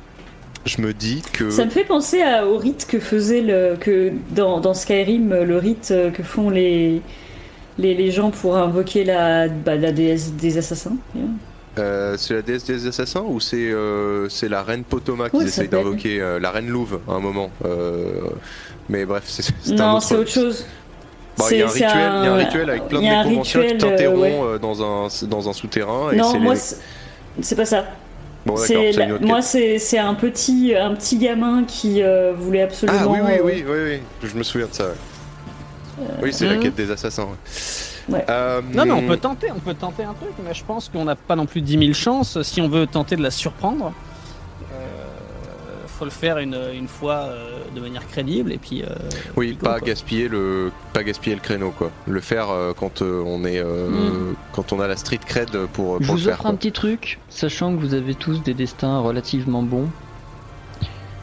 je 0.67 0.81
me 0.81 0.93
dis 0.93 1.23
que. 1.33 1.51
Ça 1.51 1.65
me 1.65 1.71
fait 1.71 1.85
penser 1.85 2.21
à- 2.23 2.47
au 2.47 2.57
rite 2.57 2.87
que 2.89 2.99
faisait 2.99 3.43
le... 3.43 3.77
que 3.79 4.13
dans, 4.31 4.61
dans 4.61 4.75
Skyrim, 4.75 5.35
le 5.43 5.59
rite 5.59 5.91
euh, 5.93 6.11
que 6.11 6.23
font 6.25 6.51
les... 6.51 7.01
Les, 7.77 7.93
les 7.95 8.13
gens 8.13 8.31
pour 8.31 8.57
invoquer 8.57 9.03
la, 9.05 9.49
bah, 9.49 9.75
la 9.75 9.91
déesse 9.91 10.33
des 10.33 10.59
assassins. 10.59 10.97
Euh, 11.79 12.17
c'est 12.17 12.35
la 12.35 12.43
déesse 12.43 12.65
des 12.65 12.87
assassins 12.87 13.25
ou 13.27 13.41
c'est 13.41 13.57
euh, 13.57 14.29
c'est 14.29 14.49
la 14.49 14.63
reine 14.63 14.85
Potoma 14.85 15.29
qui 15.29 15.37
Ouais, 15.37 15.43
ça 15.43 15.49
essaye 15.49 15.65
s'appelle. 15.65 15.83
d'invoquer 15.85 16.21
euh, 16.21 16.39
la 16.39 16.51
reine 16.53 16.69
Louve 16.69 17.01
à 17.09 17.13
un 17.15 17.19
moment. 17.21 17.51
Mais 18.89 19.05
bref, 19.05 19.25
c'est 19.27 19.73
Non, 19.73 19.95
autre. 19.97 20.03
c'est 20.07 20.15
autre 20.17 20.31
chose. 20.31 20.65
Bon, 21.37 21.47
il 21.51 21.57
y 21.59 21.63
a 21.63 21.67
un 21.67 21.69
C'est- 21.69 21.85
rituel, 21.87 21.91
c'est 21.91 22.19
il 22.21 22.25
y 22.25 22.29
a 22.29 22.33
un 22.33 22.37
rituel 22.37 22.71
avec 22.71 22.89
plein 22.89 23.01
de 23.01 23.05
nécromanciens 23.05 23.63
qui 23.77 23.85
ouais. 23.87 24.39
euh, 24.41 24.59
dans 24.59 24.83
un 24.83 25.09
dans 25.27 25.49
un 25.49 25.53
souterrain. 25.53 26.13
Et 26.13 26.17
Non, 26.17 26.39
moi 26.39 26.55
les- 26.55 27.43
c'est 27.43 27.57
pas 27.57 27.65
ça. 27.65 27.85
Bon, 28.47 28.55
la- 28.57 29.19
moi 29.21 29.43
c'est 29.43 29.99
un 29.99 30.15
petit 30.15 30.75
un 30.79 30.95
petit 30.95 31.17
gamin 31.19 31.65
qui 31.67 32.03
voulait 32.37 32.63
absolument. 32.63 32.99
Ah 33.03 33.09
oui 33.09 33.19
oui 33.25 33.41
oui 33.43 33.65
oui 33.67 33.79
oui, 34.23 34.29
je 34.31 34.37
me 34.39 34.43
souviens 34.45 34.69
de 34.69 34.75
ça. 34.75 34.89
Oui, 36.23 36.33
c'est 36.33 36.47
la 36.47 36.57
quête 36.57 36.75
des 36.77 36.91
assassins. 36.91 37.25
ouais. 37.25 37.94
Ouais. 38.09 38.25
Euh, 38.29 38.61
Non 38.75 38.85
mais 38.85 38.93
on 38.93 39.07
peut 39.07 39.17
tenter, 39.17 39.49
on 39.55 39.59
peut 39.61 39.75
tenter 39.75 40.05
un 40.05 40.13
truc, 40.15 40.31
mais 40.45 40.53
je 40.55 40.65
pense 40.65 40.89
qu'on 40.89 41.05
n'a 41.05 41.17
pas 41.17 41.37
non 41.37 41.47
plus 41.47 41.61
10 41.63 41.79
000 41.79 41.93
chances 41.95 42.43
si 42.43 42.61
on 42.61 42.69
veut 42.69 42.87
tenter 42.87 43.17
de 43.17 43.23
la 43.23 43.31
surprendre. 43.31 43.93
Euh, 44.73 45.87
faut 45.87 46.05
le 46.05 46.11
faire 46.11 46.39
une, 46.39 46.59
une 46.75 46.89
fois 46.89 47.15
euh, 47.29 47.61
de 47.75 47.81
manière 47.81 48.07
crédible 48.09 48.53
et 48.53 48.59
puis. 48.59 48.83
euh, 48.83 48.89
Oui, 49.37 49.55
pas 49.55 49.79
gaspiller 49.81 50.29
le 50.29 50.71
pas 50.93 51.03
gaspiller 51.03 51.35
le 51.37 51.41
créneau 51.41 51.71
quoi. 51.71 51.91
Le 52.07 52.21
faire 52.21 52.51
euh, 52.51 52.73
quand 52.79 53.01
euh, 53.01 53.23
on 53.25 53.45
est 53.45 53.59
euh, 53.61 53.89
Mm. 53.89 54.35
quand 54.53 54.73
on 54.73 54.81
a 54.81 54.87
la 54.89 54.97
street 54.97 55.21
cred 55.27 55.51
pour, 55.73 56.01
Je 56.01 56.07
pour 56.07 56.15
le 56.17 56.21
vous 56.21 56.25
faire. 56.27 56.35
offre 56.35 56.43
quoi. 56.43 56.51
un 56.51 56.55
petit 56.57 56.73
truc, 56.73 57.21
sachant 57.29 57.75
que 57.75 57.81
vous 57.81 57.95
avez 57.95 58.15
tous 58.15 58.43
des 58.43 58.55
destins 58.55 58.99
relativement 58.99 59.63
bons. 59.63 59.89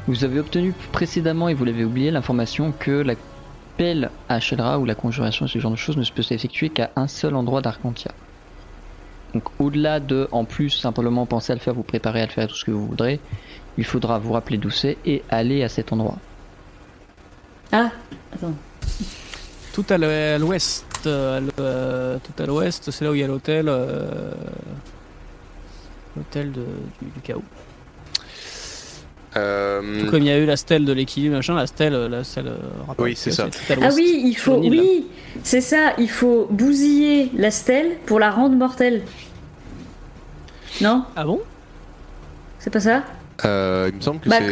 Vous 0.08 0.24
avez 0.24 0.40
obtenu 0.40 0.74
précédemment, 0.92 1.48
et 1.48 1.54
vous 1.54 1.64
l'avez 1.64 1.84
oublié, 1.86 2.10
l'information 2.10 2.74
que 2.80 2.92
la 2.92 3.14
à 4.30 4.40
Shelra 4.40 4.80
ou 4.80 4.86
la 4.86 4.96
conjuration 4.96 5.46
et 5.46 5.50
ce 5.50 5.60
genre 5.60 5.72
de 5.72 5.76
choses 5.78 5.98
ne 5.98 6.04
se 6.04 6.12
peut 6.12 6.22
s'effectuer 6.22 6.70
qu'à 6.70 6.92
un 6.96 7.08
seul 7.08 7.36
endroit 7.36 7.62
d'Arcantia. 7.62 8.12
Donc 9.34 9.44
au-delà 9.60 10.00
de, 10.00 10.28
en 10.32 10.44
plus, 10.46 10.70
simplement 10.70 11.26
penser 11.26 11.52
à 11.54 11.56
le 11.56 11.62
faire, 11.62 11.74
vous 11.74 11.84
préparer 11.84 12.22
à 12.22 12.26
le 12.26 12.32
faire, 12.32 12.48
tout 12.48 12.56
ce 12.56 12.66
que 12.66 12.72
vous 12.72 12.86
voudrez, 12.86 13.20
il 13.78 13.86
faudra 13.86 14.20
vous 14.20 14.34
rappeler 14.34 14.58
d'où 14.58 14.70
c'est 14.70 14.98
et 15.06 15.24
aller 15.30 15.64
à 15.64 15.70
cet 15.70 15.94
endroit. 15.94 16.18
Ah, 17.72 17.92
attends. 18.34 18.54
Tout 19.74 19.86
à 19.90 19.98
l'ou- 19.98 20.06
à 20.06 20.38
l'ouest, 20.38 20.86
euh, 21.06 21.40
euh, 21.60 22.18
tout 22.22 22.44
à 22.44 22.46
l'ouest, 22.46 22.92
c'est 22.92 23.06
là 23.06 23.12
où 23.12 23.16
il 23.16 23.22
y 23.22 23.24
a 23.24 23.28
l'hôtel. 23.28 23.70
euh, 23.70 24.32
L'hôtel 26.18 26.52
du 26.52 27.22
chaos. 27.24 27.42
Euh, 29.38 30.10
Comme 30.10 30.24
il 30.24 30.28
y 30.28 30.32
a 30.32 30.38
eu 30.38 30.46
la 30.46 30.58
stèle 30.58 30.84
de 30.84 30.92
l'équilibre, 30.92 31.36
machin, 31.36 31.56
la 31.56 31.66
stèle, 31.68 31.94
la 31.94 32.24
stèle. 32.24 32.48
euh, 32.48 32.94
Oui, 32.98 33.14
c'est 33.16 33.32
ça. 33.32 33.48
Ah 33.82 33.90
oui, 33.96 34.22
il 34.26 34.36
faut. 34.36 34.58
Oui, 34.58 35.08
c'est 35.44 35.62
ça. 35.62 35.94
Il 35.98 36.10
faut 36.10 36.48
bousiller 36.52 37.30
la 37.38 37.50
stèle 37.52 37.92
pour 38.06 38.20
la 38.20 38.30
rendre 38.30 38.56
mortelle. 38.56 39.04
Non? 40.82 41.04
Ah 41.16 41.24
bon? 41.24 41.40
C'est 42.60 42.70
pas 42.70 42.80
ça? 42.82 43.04
Euh, 43.46 43.90
il 43.92 43.96
me 43.96 44.02
semble 44.02 44.20
que 44.20 44.30
Bah 44.30 44.36
c'est. 44.40 44.48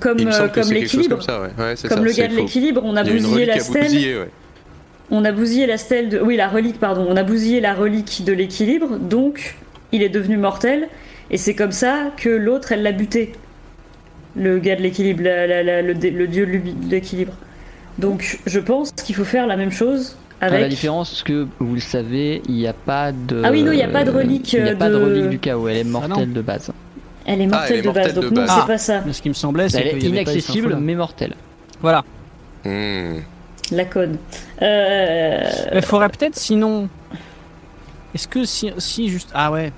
comme 0.00 0.18
comme 0.18 0.26
euh, 0.28 0.62
l'équilibre. 0.74 1.14
comme 1.16 1.22
ça, 1.22 1.40
ouais. 1.40 1.48
Ouais, 1.58 1.76
c'est 1.76 1.88
Comme 1.88 1.98
ça, 1.98 2.04
le 2.04 2.12
gars 2.12 2.28
de 2.28 2.34
l'équilibre, 2.36 2.82
on 2.84 2.96
a 2.96 3.02
Il 3.02 3.06
y 3.06 3.10
a 3.10 3.14
une 3.14 3.22
bousillé 3.22 3.46
la 3.46 3.58
stèle. 3.60 3.84
bousiller, 3.84 4.16
ouais. 4.18 4.30
On 5.10 5.24
a 5.24 5.32
bousillé 5.32 5.66
la 5.66 5.78
stèle 5.78 6.08
de. 6.10 6.18
Oui, 6.20 6.36
la 6.36 6.48
relique, 6.48 6.78
pardon. 6.78 7.06
On 7.08 7.16
a 7.16 7.22
bousillé 7.22 7.60
la 7.60 7.72
relique 7.74 8.24
de 8.24 8.32
l'équilibre, 8.32 8.98
donc 8.98 9.56
il 9.92 10.02
est 10.02 10.08
devenu 10.10 10.36
mortel. 10.36 10.88
Et 11.30 11.36
c'est 11.38 11.54
comme 11.54 11.72
ça 11.72 12.10
que 12.16 12.28
l'autre, 12.28 12.72
elle 12.72 12.82
l'a 12.82 12.92
buté. 12.92 13.32
Le 14.36 14.58
gars 14.58 14.76
de 14.76 14.82
l'équilibre, 14.82 15.22
la- 15.22 15.46
la- 15.46 15.62
la- 15.62 15.82
le, 15.82 15.94
dieu 15.94 16.46
de 16.46 16.90
l'équilibre. 16.90 17.32
Donc 17.98 18.38
je 18.46 18.60
pense 18.60 18.92
qu'il 18.92 19.14
faut 19.14 19.24
faire 19.24 19.46
la 19.46 19.56
même 19.56 19.72
chose 19.72 20.16
À 20.40 20.48
la 20.50 20.56
avec. 20.58 20.68
différence, 20.68 21.16
c'est 21.18 21.24
que 21.24 21.46
vous 21.58 21.74
le 21.74 21.80
savez, 21.80 22.42
il 22.48 22.54
n'y 22.54 22.66
a 22.68 22.72
pas 22.72 23.10
de. 23.12 23.42
Ah 23.44 23.50
oui, 23.50 23.62
non, 23.62 23.72
il 23.72 23.78
y 23.78 23.82
a 23.82 23.88
pas 23.88 24.04
de 24.04 24.10
relique, 24.10 24.52
Il 24.52 24.62
n'y 24.62 24.68
a 24.68 24.72
euh, 24.72 24.76
pas 24.76 24.88
de 24.90 24.98
de- 24.98 25.04
relique 25.04 25.28
du 25.30 25.38
chaos, 25.40 25.66
elle 25.68 25.78
est 25.78 25.84
non. 25.84 26.00
mortelle 26.06 26.32
de 26.32 26.42
base. 26.42 26.70
Elle 27.26 27.40
est 27.42 27.46
mortelle, 27.46 27.60
Ah, 27.60 27.66
elle 27.70 27.78
est 27.78 27.82
de 27.82 27.86
base, 27.88 27.94
mortelle 27.96 28.14
de 28.14 28.20
donc 28.20 28.30
non, 28.38 28.44
c'est 28.46 28.52
Ah. 28.62 28.64
pas 28.66 28.78
ça. 28.78 29.02
Mais 29.04 29.12
ce 29.12 29.20
qui 29.22 29.28
me 29.28 29.34
semblait, 29.34 29.68
c'est 29.68 29.80
Elle 29.86 29.98
qu'il 29.98 30.14
est 30.14 30.22
inaccessible, 30.22 30.76
mais 30.80 30.94
mortelle. 30.94 31.34
Voilà. 31.80 32.04
Hmm. 32.64 33.16
La 33.72 33.84
conne. 33.84 34.16
Euh... 34.62 35.42
Il 35.74 35.82
faudrait 35.82 36.08
peut-être 36.08 36.36
sinon. 36.36 36.88
Est-ce 38.14 38.28
que 38.28 38.44
si, 38.44 38.70
si 38.78 39.08
juste. 39.10 39.30
Ah 39.34 39.50
ouais. 39.52 39.72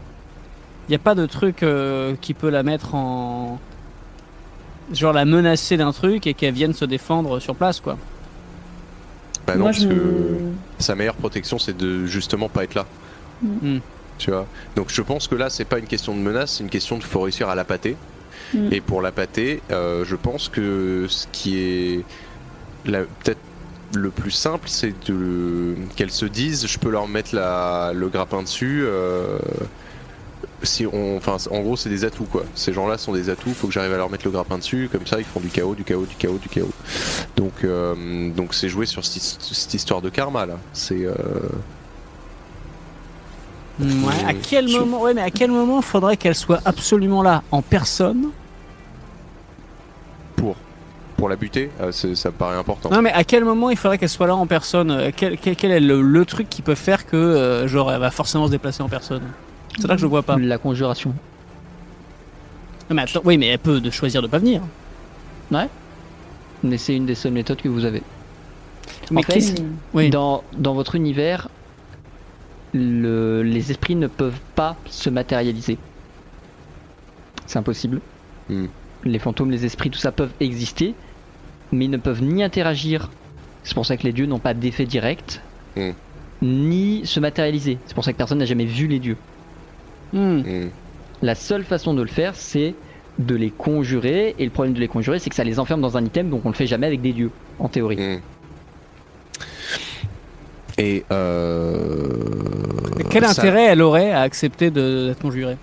Il 0.88 0.90
n'y 0.92 0.96
a 0.96 1.00
pas 1.00 1.14
de 1.14 1.26
truc 1.26 1.62
euh, 1.62 2.14
qui 2.20 2.34
peut 2.34 2.50
la 2.50 2.62
mettre 2.62 2.94
en. 2.94 3.58
Genre 4.92 5.12
la 5.12 5.24
menacer 5.24 5.76
d'un 5.76 5.92
truc 5.92 6.26
et 6.26 6.34
qu'elle 6.34 6.54
vienne 6.54 6.74
se 6.74 6.84
défendre 6.84 7.38
sur 7.38 7.54
place 7.54 7.80
quoi. 7.80 7.96
Bah 9.46 9.54
non, 9.54 9.60
Moi, 9.60 9.70
parce 9.70 9.82
je 9.82 9.88
que 9.88 10.36
sa 10.78 10.94
meilleure 10.94 11.14
protection, 11.14 11.58
c'est 11.58 11.76
de 11.76 12.06
justement 12.06 12.48
pas 12.48 12.64
être 12.64 12.74
là. 12.74 12.86
Mm. 13.42 13.78
Tu 14.18 14.30
vois. 14.30 14.46
Donc 14.76 14.86
je 14.88 15.00
pense 15.02 15.28
que 15.28 15.34
là, 15.34 15.48
c'est 15.48 15.64
pas 15.64 15.78
une 15.78 15.86
question 15.86 16.14
de 16.14 16.20
menace, 16.20 16.56
c'est 16.56 16.64
une 16.64 16.70
question 16.70 16.98
de 16.98 17.02
faut 17.04 17.20
réussir 17.20 17.48
à 17.48 17.54
la 17.54 17.64
pâter. 17.64 17.96
Mm. 18.52 18.72
Et 18.72 18.80
pour 18.80 19.00
la 19.00 19.12
pâter, 19.12 19.62
euh, 19.70 20.04
je 20.04 20.16
pense 20.16 20.48
que 20.48 21.06
ce 21.08 21.26
qui 21.32 21.58
est 21.58 22.04
la- 22.84 23.02
peut-être 23.02 23.40
le 23.94 24.10
plus 24.10 24.30
simple, 24.30 24.68
c'est 24.68 24.92
qu'elles 25.96 26.10
se 26.12 26.26
disent, 26.26 26.66
je 26.66 26.78
peux 26.78 26.90
leur 26.90 27.08
mettre 27.08 27.34
la, 27.34 27.92
le 27.94 28.08
grappin 28.08 28.42
dessus. 28.42 28.82
euh, 28.84 29.38
si 30.62 30.86
on, 30.86 31.16
enfin, 31.16 31.36
en 31.50 31.60
gros, 31.60 31.76
c'est 31.76 31.88
des 31.88 32.04
atouts 32.04 32.24
quoi. 32.24 32.44
Ces 32.54 32.72
gens-là 32.72 32.98
sont 32.98 33.12
des 33.12 33.30
atouts. 33.30 33.54
Faut 33.54 33.66
que 33.66 33.72
j'arrive 33.72 33.92
à 33.92 33.96
leur 33.96 34.10
mettre 34.10 34.24
le 34.26 34.30
grappin 34.30 34.58
dessus. 34.58 34.88
Comme 34.90 35.06
ça, 35.06 35.18
ils 35.18 35.24
font 35.24 35.40
du 35.40 35.48
chaos, 35.48 35.74
du 35.74 35.84
chaos, 35.84 36.04
du 36.06 36.14
chaos, 36.16 36.38
du 36.38 36.48
chaos. 36.48 36.70
Donc, 37.36 37.52
euh, 37.64 38.30
donc 38.30 38.54
c'est 38.54 38.68
joué 38.68 38.86
sur 38.86 39.04
cette, 39.04 39.74
histoire 39.74 40.02
de 40.02 40.10
karma 40.10 40.46
là. 40.46 40.58
C'est 40.72 41.04
euh, 41.04 41.14
Ouais. 43.80 44.24
À 44.26 44.34
quel 44.34 44.68
je- 44.68 44.76
moment 44.76 45.00
Ouais, 45.00 45.14
mais 45.14 45.22
à 45.22 45.30
quel 45.30 45.50
moment 45.50 45.80
faudrait 45.80 46.18
qu'elle 46.18 46.34
soit 46.34 46.60
absolument 46.66 47.22
là 47.22 47.42
en 47.50 47.62
personne? 47.62 48.26
Pour 50.36 50.56
pour 51.16 51.28
la 51.28 51.36
buter. 51.36 51.70
euh, 51.80 51.92
ça 51.92 52.08
me 52.08 52.34
paraît 52.34 52.56
important. 52.56 52.90
Non, 52.90 53.02
mais 53.02 53.12
à 53.12 53.24
quel 53.24 53.44
moment 53.44 53.70
il 53.70 53.76
faudrait 53.76 53.98
qu'elle 53.98 54.08
soit 54.08 54.26
là 54.26 54.34
en 54.36 54.46
personne? 54.46 55.10
Quel, 55.16 55.38
est 55.70 55.80
le, 55.80 56.00
le 56.02 56.24
truc 56.26 56.48
qui 56.50 56.60
peut 56.62 56.74
faire 56.74 57.06
que 57.06 57.64
genre 57.66 57.92
elle 57.92 58.00
va 58.00 58.10
forcément 58.10 58.46
se 58.46 58.50
déplacer 58.50 58.82
en 58.82 58.88
personne? 58.88 59.22
C'est 59.80 59.88
là 59.88 59.94
que 59.96 60.00
je 60.00 60.06
vois 60.06 60.22
pas. 60.22 60.36
La 60.38 60.58
conjuration. 60.58 61.10
Non, 62.88 62.96
mais 62.96 63.02
attends, 63.02 63.20
oui, 63.24 63.38
mais 63.38 63.46
elle 63.48 63.58
peut 63.58 63.80
de 63.80 63.90
choisir 63.90 64.20
de 64.22 64.26
pas 64.26 64.38
venir. 64.38 64.62
Mais 66.62 66.76
c'est 66.76 66.94
une 66.94 67.06
des 67.06 67.14
seules 67.14 67.32
méthodes 67.32 67.60
que 67.62 67.68
vous 67.68 67.84
avez. 67.84 68.02
Mais 69.10 69.18
En 69.18 69.22
fait, 69.22 69.62
Oui. 69.94 70.10
Dans, 70.10 70.44
dans 70.56 70.74
votre 70.74 70.94
univers, 70.94 71.48
le- 72.74 73.42
les 73.42 73.70
esprits 73.70 73.94
ne 73.96 74.06
peuvent 74.06 74.38
pas 74.54 74.76
se 74.86 75.08
matérialiser. 75.10 75.78
C'est 77.46 77.58
impossible. 77.58 78.00
Hmm. 78.48 78.66
Les 79.04 79.18
fantômes, 79.18 79.50
les 79.50 79.64
esprits, 79.64 79.90
tout 79.90 79.98
ça 79.98 80.12
peuvent 80.12 80.32
exister, 80.40 80.94
mais 81.72 81.86
ils 81.86 81.90
ne 81.90 81.96
peuvent 81.96 82.22
ni 82.22 82.42
interagir. 82.42 83.08
C'est 83.64 83.74
pour 83.74 83.86
ça 83.86 83.96
que 83.96 84.02
les 84.04 84.12
dieux 84.12 84.26
n'ont 84.26 84.38
pas 84.38 84.54
d'effet 84.54 84.84
direct, 84.84 85.40
Hmm. 85.76 85.92
ni 86.42 87.06
se 87.06 87.20
matérialiser. 87.20 87.78
C'est 87.86 87.94
pour 87.94 88.04
ça 88.04 88.12
que 88.12 88.18
personne 88.18 88.38
n'a 88.38 88.44
jamais 88.44 88.64
vu 88.66 88.86
les 88.86 88.98
dieux. 88.98 89.16
Hmm. 90.12 90.42
La 91.22 91.34
seule 91.34 91.64
façon 91.64 91.94
de 91.94 92.02
le 92.02 92.08
faire, 92.08 92.34
c'est 92.34 92.74
de 93.18 93.34
les 93.34 93.50
conjurer. 93.50 94.34
Et 94.38 94.44
le 94.44 94.50
problème 94.50 94.74
de 94.74 94.80
les 94.80 94.88
conjurer, 94.88 95.18
c'est 95.18 95.30
que 95.30 95.36
ça 95.36 95.44
les 95.44 95.58
enferme 95.58 95.80
dans 95.80 95.96
un 95.96 96.04
item, 96.04 96.30
donc 96.30 96.44
on 96.46 96.48
le 96.48 96.54
fait 96.54 96.66
jamais 96.66 96.86
avec 96.86 97.00
des 97.02 97.12
dieux, 97.12 97.30
en 97.58 97.68
théorie. 97.68 98.20
Et 100.78 101.04
euh... 101.12 102.08
Quel 103.10 103.24
ça- 103.26 103.30
intérêt 103.42 103.64
elle 103.66 103.82
aurait 103.82 104.12
à 104.12 104.20
accepter 104.22 104.70
de- 104.70 105.08
d'être 105.08 105.20
conjurée 105.20 105.56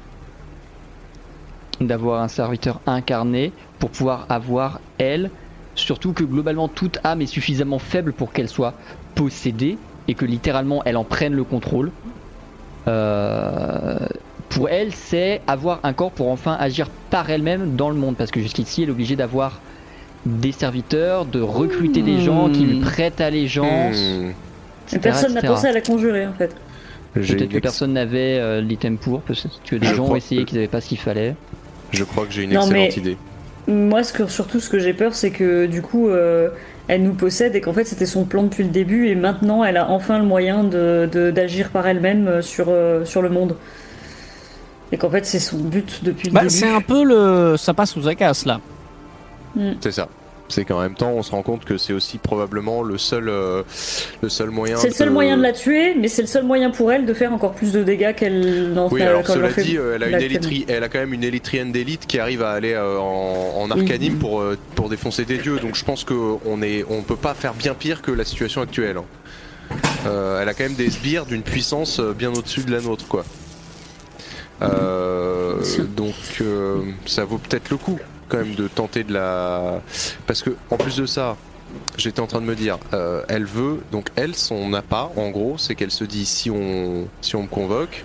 d'avoir 1.79 2.23
un 2.23 2.27
serviteur 2.27 2.79
incarné 2.87 3.51
pour 3.77 3.91
pouvoir 3.91 4.25
avoir 4.29 4.79
elle, 4.97 5.29
surtout 5.75 6.11
que 6.11 6.23
globalement 6.23 6.67
toute 6.67 6.97
âme 7.03 7.21
est 7.21 7.27
suffisamment 7.27 7.77
faible 7.77 8.13
pour 8.13 8.31
qu'elle 8.33 8.49
soit 8.49 8.73
possédée 9.13 9.77
et 10.07 10.15
que 10.15 10.25
littéralement 10.25 10.81
elle 10.85 10.97
en 10.97 11.03
prenne 11.03 11.33
le 11.33 11.43
contrôle. 11.43 11.91
Euh, 12.87 13.99
pour 14.49 14.69
elle, 14.69 14.93
c'est 14.93 15.41
avoir 15.47 15.79
un 15.83 15.93
corps 15.93 16.11
pour 16.11 16.29
enfin 16.29 16.55
agir 16.59 16.89
par 17.09 17.29
elle-même 17.29 17.75
dans 17.75 17.89
le 17.89 17.95
monde 17.95 18.15
parce 18.15 18.31
que 18.31 18.39
jusqu'ici 18.39 18.83
elle 18.83 18.89
est 18.89 18.91
obligée 18.91 19.15
d'avoir 19.15 19.59
des 20.25 20.51
serviteurs, 20.51 21.25
de 21.25 21.41
recruter 21.41 22.01
des 22.01 22.19
gens 22.19 22.49
qui 22.49 22.65
lui 22.65 22.79
Hmm. 22.79 22.83
prêtent 22.83 23.21
allégeance. 23.21 23.97
Etc., 24.87 24.99
Personne 25.01 25.33
n'a 25.33 25.41
pensé 25.41 25.67
à 25.67 25.71
la 25.73 25.81
conjurer 25.81 26.25
en 26.27 26.33
fait. 26.33 26.55
Peut-être 27.13 27.37
que 27.49 27.55
ex- 27.55 27.61
personne 27.61 27.93
n'avait 27.93 28.37
euh, 28.39 28.61
l'item 28.61 28.97
pour, 28.97 29.21
parce 29.21 29.47
que 29.69 29.75
des 29.75 29.87
Je 29.87 29.95
gens 29.95 30.05
ont 30.05 30.15
essayé 30.15 30.45
qu'ils 30.45 30.57
n'avaient 30.57 30.67
pas 30.67 30.81
ce 30.81 30.89
qu'il 30.89 30.97
fallait. 30.99 31.35
Je 31.91 32.03
crois 32.03 32.25
que 32.25 32.31
j'ai 32.33 32.43
une 32.43 32.53
Non, 32.53 32.61
excellente 32.61 32.73
mais- 32.95 33.01
idée. 33.01 33.17
Moi, 33.69 34.03
ce 34.03 34.13
que, 34.13 34.27
surtout, 34.27 34.59
ce 34.61 34.69
que 34.69 34.79
j'ai 34.79 34.93
peur, 34.93 35.13
c'est 35.13 35.31
que 35.31 35.65
du 35.65 35.81
coup, 35.81 36.07
euh, 36.09 36.49
elle 36.87 37.03
nous 37.03 37.13
possède 37.13 37.53
et 37.55 37.59
qu'en 37.61 37.73
fait, 37.73 37.83
c'était 37.83 38.05
son 38.05 38.23
plan 38.23 38.43
depuis 38.43 38.63
le 38.63 38.69
début 38.69 39.07
et 39.07 39.15
maintenant, 39.15 39.63
elle 39.63 39.75
a 39.75 39.89
enfin 39.89 40.19
le 40.19 40.25
moyen 40.25 40.63
de, 40.63 41.09
de- 41.11 41.31
d'agir 41.31 41.69
par 41.69 41.85
elle-même 41.87 42.27
euh, 42.27 42.41
sur, 42.41 42.67
euh, 42.69 43.03
sur 43.03 43.21
le 43.21 43.29
monde. 43.29 43.55
Et 44.91 44.97
qu'en 44.97 45.09
fait, 45.09 45.25
c'est 45.25 45.39
son 45.39 45.57
but 45.57 45.99
depuis 46.03 46.29
le 46.29 46.33
Bah, 46.33 46.41
début. 46.41 46.53
c'est 46.53 46.69
un 46.69 46.81
peu 46.81 47.03
le. 47.03 47.55
Ça 47.57 47.73
passe 47.73 47.95
ou 47.95 48.01
ça 48.03 48.15
casse 48.15 48.45
là. 48.45 48.59
C'est 49.81 49.91
ça. 49.91 50.07
C'est 50.49 50.63
qu'en 50.63 50.79
même 50.79 50.93
temps, 50.93 51.11
on 51.11 51.23
se 51.23 51.31
rend 51.31 51.41
compte 51.41 51.65
que 51.65 51.77
c'est 51.77 51.91
aussi 51.91 52.19
probablement 52.19 52.81
le 52.81 52.97
seul, 52.97 53.27
euh, 53.27 53.63
le 54.21 54.29
seul 54.29 54.49
moyen. 54.49 54.77
C'est 54.77 54.87
le 54.87 54.93
seul 54.93 55.09
moyen 55.09 55.35
de 55.35 55.41
la 55.41 55.51
tuer, 55.51 55.93
mais 55.95 56.07
c'est 56.07 56.21
le 56.21 56.27
seul 56.29 56.45
moyen 56.45 56.69
pour 56.71 56.89
elle 56.93 57.05
de 57.05 57.13
faire 57.13 57.33
encore 57.33 57.51
plus 57.53 57.73
de 57.73 57.83
dégâts 57.83 58.15
qu'elle 58.15 58.71
n'en 58.71 58.87
Oui, 58.87 58.99
qu'elle 58.99 59.09
alors 59.09 59.23
qu'elle 59.23 59.35
cela 59.35 59.47
en 59.47 59.49
fait 59.49 59.63
dit, 59.63 59.77
euh, 59.77 59.95
elle 59.95 60.03
a, 60.03 60.07
une 60.09 60.19
élitri- 60.19 60.63
elle 60.69 60.83
a 60.83 60.87
quand 60.89 60.99
même 60.99 61.13
une 61.13 61.25
élytrienne 61.25 61.73
d'élite 61.73 62.05
qui 62.07 62.17
arrive 62.17 62.43
à 62.43 62.51
aller 62.51 62.71
euh, 62.73 62.97
en, 62.97 63.55
en 63.59 63.71
arcanime 63.71 64.13
Oui. 64.13 64.19
pour, 64.19 64.39
euh, 64.39 64.57
pour 64.75 64.87
défoncer 64.87 65.25
des 65.25 65.37
dieux. 65.37 65.59
Donc 65.59 65.75
je 65.75 65.83
pense 65.83 66.05
qu'on 66.05 66.61
est, 66.61 66.85
on 66.89 67.01
peut 67.01 67.17
pas 67.17 67.33
faire 67.33 67.53
bien 67.53 67.73
pire 67.73 68.01
que 68.01 68.11
la 68.11 68.23
situation 68.23 68.61
actuelle. 68.61 68.95
hein. 68.97 69.75
Euh, 70.05 70.41
elle 70.41 70.47
a 70.47 70.53
quand 70.53 70.63
même 70.63 70.75
des 70.75 70.89
sbires 70.89 71.25
d'une 71.25 71.41
puissance 71.41 71.99
bien 71.99 72.29
au-dessus 72.31 72.61
de 72.61 72.71
la 72.71 72.79
nôtre, 72.79 73.05
quoi. 73.09 73.25
Euh, 74.61 75.61
donc 75.95 76.15
euh, 76.41 76.81
ça 77.05 77.25
vaut 77.25 77.37
peut-être 77.37 77.69
le 77.69 77.77
coup 77.77 77.99
quand 78.27 78.37
même 78.37 78.55
de 78.55 78.67
tenter 78.67 79.03
de 79.03 79.13
la 79.13 79.81
parce 80.25 80.41
que 80.41 80.55
en 80.71 80.77
plus 80.77 80.97
de 80.97 81.05
ça 81.05 81.37
j'étais 81.97 82.19
en 82.19 82.27
train 82.27 82.41
de 82.41 82.45
me 82.45 82.55
dire 82.55 82.79
euh, 82.93 83.23
elle 83.29 83.45
veut 83.45 83.81
donc 83.91 84.09
elle 84.15 84.35
son 84.35 84.73
appât 84.73 85.11
en 85.15 85.29
gros 85.29 85.57
c'est 85.57 85.75
qu'elle 85.75 85.91
se 85.91 86.03
dit 86.03 86.25
si 86.25 86.49
on 86.49 87.07
si 87.21 87.35
on 87.35 87.43
me 87.43 87.47
convoque 87.47 88.03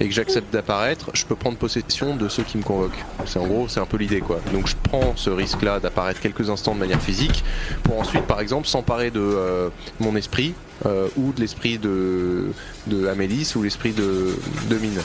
et 0.00 0.08
que 0.08 0.14
j'accepte 0.14 0.52
d'apparaître 0.52 1.10
je 1.12 1.24
peux 1.26 1.36
prendre 1.36 1.58
possession 1.58 2.16
de 2.16 2.28
ceux 2.28 2.42
qui 2.42 2.56
me 2.56 2.62
convoquent. 2.62 3.04
C'est 3.26 3.38
en 3.38 3.46
gros 3.46 3.68
c'est 3.68 3.80
un 3.80 3.86
peu 3.86 3.98
l'idée 3.98 4.20
quoi. 4.20 4.40
Donc 4.52 4.66
je 4.66 4.74
prends 4.82 5.14
ce 5.14 5.30
risque 5.30 5.62
là 5.62 5.78
d'apparaître 5.78 6.20
quelques 6.20 6.48
instants 6.48 6.74
de 6.74 6.80
manière 6.80 7.02
physique 7.02 7.44
pour 7.82 8.00
ensuite 8.00 8.24
par 8.24 8.40
exemple 8.40 8.66
s'emparer 8.66 9.10
de 9.10 9.20
euh, 9.20 9.68
mon 10.00 10.16
esprit 10.16 10.54
euh, 10.86 11.08
ou 11.16 11.32
de 11.32 11.40
l'esprit 11.40 11.78
de 11.78 12.48
de 12.86 13.06
Amélis 13.08 13.52
ou 13.56 13.62
l'esprit 13.62 13.92
de 13.92 14.34
de 14.68 14.78
Mine 14.78 15.00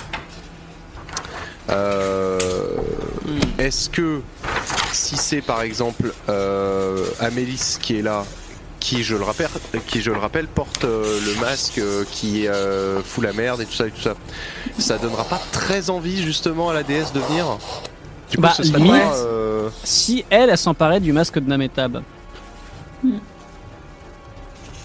euh, 1.69 2.39
Est-ce 3.57 3.89
que 3.89 4.21
si 4.91 5.17
c'est 5.17 5.41
par 5.41 5.61
exemple 5.61 6.13
euh, 6.29 7.05
Amélis 7.19 7.77
qui 7.81 7.97
est 7.97 8.01
là, 8.01 8.23
qui 8.79 9.03
je 9.03 9.15
le 9.15 9.23
rappelle, 9.23 9.49
qui 9.87 10.01
je 10.01 10.11
le 10.11 10.17
rappelle 10.19 10.47
porte 10.47 10.83
euh, 10.85 11.19
le 11.25 11.41
masque 11.41 11.79
euh, 11.79 12.03
qui 12.11 12.47
euh, 12.47 13.01
fout 13.03 13.23
la 13.23 13.33
merde 13.33 13.61
et 13.61 13.65
tout 13.65 13.73
ça 13.73 13.87
et 13.87 13.91
tout 13.91 14.01
ça, 14.01 14.13
ça 14.77 14.97
donnera 14.97 15.23
pas 15.23 15.41
très 15.51 15.89
envie 15.89 16.21
justement 16.21 16.69
à 16.69 16.73
la 16.73 16.83
déesse 16.83 17.11
de 17.13 17.19
venir? 17.19 17.45
Du 18.29 18.37
coup, 18.37 18.43
Bah, 18.43 18.53
ce 18.55 18.63
serait 18.63 18.79
limite- 18.79 19.01
pas, 19.01 19.15
euh, 19.17 19.69
Si 19.83 20.25
elle, 20.29 20.49
elle 20.49 20.57
s'emparait 20.57 20.99
du 20.99 21.13
masque 21.13 21.39
de 21.39 21.47
Nametab. 21.49 22.01
Hmm. 23.03 23.17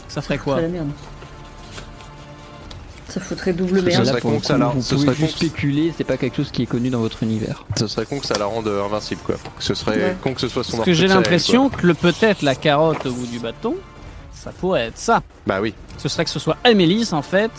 Ça 0.08 0.20
ferait 0.22 0.38
quoi? 0.38 0.56
C'est 0.56 0.62
la 0.62 0.68
merde. 0.68 0.90
Ça 3.10 3.20
foutrait 3.20 3.52
double 3.52 3.80
Ce 3.80 3.84
merde. 3.84 4.04
serait 4.04 4.14
Là, 4.16 4.20
pour 4.20 4.30
con 4.30 4.36
le 4.36 4.40
que 4.40 4.46
ça 4.46 4.54
coup, 4.54 4.60
la- 4.60 4.66
vous 4.68 4.82
ce 4.82 4.96
serait 4.96 5.14
juste 5.14 5.20
con 5.20 5.26
que- 5.26 5.46
spéculer, 5.46 5.92
c'est 5.96 6.04
pas 6.04 6.16
quelque 6.16 6.36
chose 6.36 6.50
qui 6.50 6.62
est 6.62 6.66
connu 6.66 6.90
dans 6.90 7.00
votre 7.00 7.22
univers. 7.22 7.64
Ce 7.76 7.86
serait 7.88 8.06
con 8.06 8.18
que 8.20 8.26
ça 8.26 8.38
la 8.38 8.46
rende 8.46 8.68
euh, 8.68 8.84
invincible, 8.84 9.20
quoi. 9.24 9.34
Ce 9.58 9.74
serait 9.74 9.96
Ouais. 9.96 10.16
con 10.22 10.32
que 10.34 10.40
ce 10.40 10.48
soit 10.48 10.62
son 10.64 10.76
Parce 10.78 10.86
que 10.86 10.92
j'ai 10.94 11.08
l'impression 11.08 11.68
que 11.68 11.86
le 11.86 11.94
peut-être 11.94 12.42
la 12.42 12.54
carotte 12.54 13.04
au 13.06 13.12
bout 13.12 13.26
du 13.26 13.38
bâton, 13.40 13.74
ça 14.32 14.52
pourrait 14.58 14.86
être 14.86 14.98
ça. 14.98 15.22
Bah 15.46 15.58
oui. 15.60 15.74
Ce 15.98 16.08
serait 16.08 16.24
que 16.24 16.30
ce 16.30 16.38
soit 16.38 16.56
Amélis 16.64 17.08
en 17.12 17.22
fait. 17.22 17.50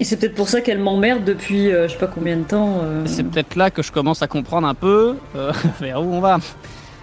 Et 0.00 0.04
c'est 0.04 0.16
peut-être 0.16 0.34
pour 0.34 0.48
ça 0.48 0.60
qu'elle 0.60 0.78
m'emmerde 0.80 1.24
depuis 1.24 1.70
euh, 1.72 1.86
je 1.88 1.92
sais 1.92 1.98
pas 1.98 2.08
combien 2.08 2.36
de 2.36 2.42
temps. 2.42 2.80
euh. 2.82 3.04
C'est 3.06 3.22
peut-être 3.22 3.54
là 3.56 3.70
que 3.70 3.82
je 3.82 3.92
commence 3.92 4.22
à 4.22 4.26
comprendre 4.26 4.66
un 4.68 4.74
peu 4.74 5.16
euh, 5.36 5.52
vers 5.80 6.02
où 6.02 6.12
on 6.12 6.20
va. 6.20 6.38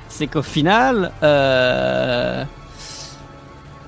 C'est 0.10 0.28
qu'au 0.28 0.42
final, 0.44 1.12
euh, 1.24 2.44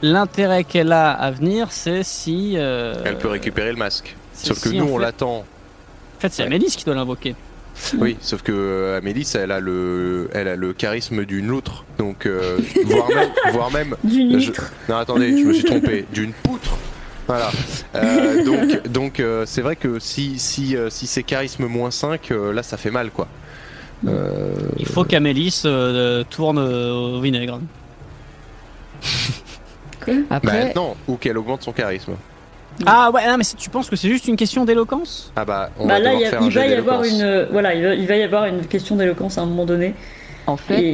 l'intérêt 0.04 0.64
qu'elle 0.64 0.92
a 0.92 1.12
à 1.12 1.32
venir, 1.32 1.72
c'est 1.72 2.04
si. 2.04 2.54
euh, 2.58 2.94
Elle 3.06 3.18
peut 3.18 3.30
récupérer 3.30 3.72
le 3.72 3.78
masque. 3.78 4.16
c'est 4.34 4.50
Sauf 4.50 4.62
que 4.62 4.70
si, 4.70 4.78
nous, 4.78 4.84
en 4.86 4.88
on 4.90 4.98
fait- 4.98 5.02
l'attend. 5.02 5.38
En 5.38 6.20
fait, 6.20 6.32
c'est 6.32 6.44
Ouais. 6.44 6.48
Amélis 6.48 6.76
qui 6.78 6.86
doit 6.86 6.94
l'invoquer. 6.94 7.36
Oui, 7.98 8.18
sauf 8.22 8.44
que 8.44 8.52
euh, 8.54 8.98
Amélie, 9.00 9.28
elle 9.34 9.52
a 9.52 9.60
le, 9.60 10.30
elle 10.34 10.48
a 10.48 10.56
le 10.56 10.74
charisme 10.74 11.26
d'une 11.26 11.48
loutre. 11.48 11.86
Donc, 11.98 12.28
euh, 12.28 12.60
voire 12.86 13.10
même, 13.10 13.30
voire 13.52 13.72
même. 13.72 13.96
D'une 14.04 14.40
je- 14.40 14.48
litre. 14.50 14.72
Non, 14.88 14.98
attendez, 14.98 15.36
je 15.36 15.44
me 15.44 15.54
suis 15.54 15.64
trompé. 15.64 16.06
D'une 16.14 16.34
poutre. 16.34 16.78
Voilà. 17.28 17.50
Euh, 17.96 18.44
donc, 18.46 18.88
donc 18.90 19.20
euh, 19.20 19.46
c'est 19.48 19.62
vrai 19.62 19.76
que 19.76 19.98
si, 19.98 20.38
si, 20.38 20.78
euh, 20.78 20.90
si 20.92 21.08
c'est 21.08 21.24
charisme 21.24 21.66
moins 21.66 21.90
5, 21.90 22.30
euh, 22.32 22.54
là, 22.54 22.62
ça 22.62 22.78
fait 22.78 22.92
mal, 22.92 23.10
quoi. 23.10 23.28
Euh, 24.08 24.54
Il 24.78 24.86
faut 24.86 25.04
qu'Amélis 25.06 25.64
euh, 25.66 26.24
tourne 26.30 26.60
au 26.60 27.22
vinaigre. 27.22 27.60
Bah, 30.30 30.40
non, 30.76 30.96
ou 31.08 31.16
qu'elle 31.18 31.38
augmente 31.38 31.64
son 31.64 31.72
charisme. 31.72 32.14
Ah 32.86 33.12
ouais, 33.12 33.28
non, 33.28 33.38
mais 33.38 33.44
c'est- 33.44 33.56
tu 33.56 33.70
penses 33.70 33.90
que 33.90 33.96
c'est 33.96 34.08
juste 34.10 34.28
une 34.28 34.36
question 34.36 34.66
d'éloquence? 34.66 35.32
Ah 35.36 35.46
bah, 35.46 35.70
on 35.80 35.86
Bah 35.88 35.94
va 35.96 36.00
là, 36.00 36.14
il 36.14 36.22
y 36.22 36.26
a- 36.26 36.30
faire 36.32 36.42
un 36.42 36.46
il 36.46 36.52
jet 36.52 36.60
va 36.60 36.68
y 36.68 36.74
avoir 36.74 37.04
une, 37.04 37.48
voilà, 37.52 37.76
il 37.76 37.84
va, 37.84 37.94
il 37.96 38.08
va 38.08 38.16
y 38.16 38.24
avoir 38.24 38.46
une 38.46 38.66
question 38.66 38.96
d'éloquence 38.96 39.38
à 39.38 39.42
un 39.42 39.46
moment 39.46 39.66
donné. 39.66 39.94
en 40.48 40.58
fait, 40.58 40.82
Et 40.82 40.94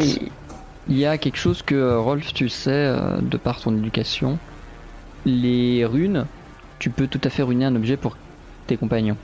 il 0.90 0.98
y 0.98 1.06
a 1.06 1.18
quelque 1.18 1.38
chose 1.38 1.62
que 1.62 1.76
euh, 1.76 2.00
Rolf, 2.00 2.34
tu 2.34 2.50
sais, 2.50 2.70
euh, 2.72 3.18
de 3.22 3.38
par 3.38 3.62
ton 3.62 3.76
éducation. 3.78 4.38
Les 5.26 5.86
runes, 5.86 6.26
tu 6.80 6.90
peux 6.90 7.08
tout 7.08 7.22
à 7.24 7.30
fait 7.30 7.44
ruiner 7.44 7.66
un 7.66 7.76
objet 7.76 7.98
pour 7.98 8.18
tes 8.68 8.78
compagnons. 8.78 9.18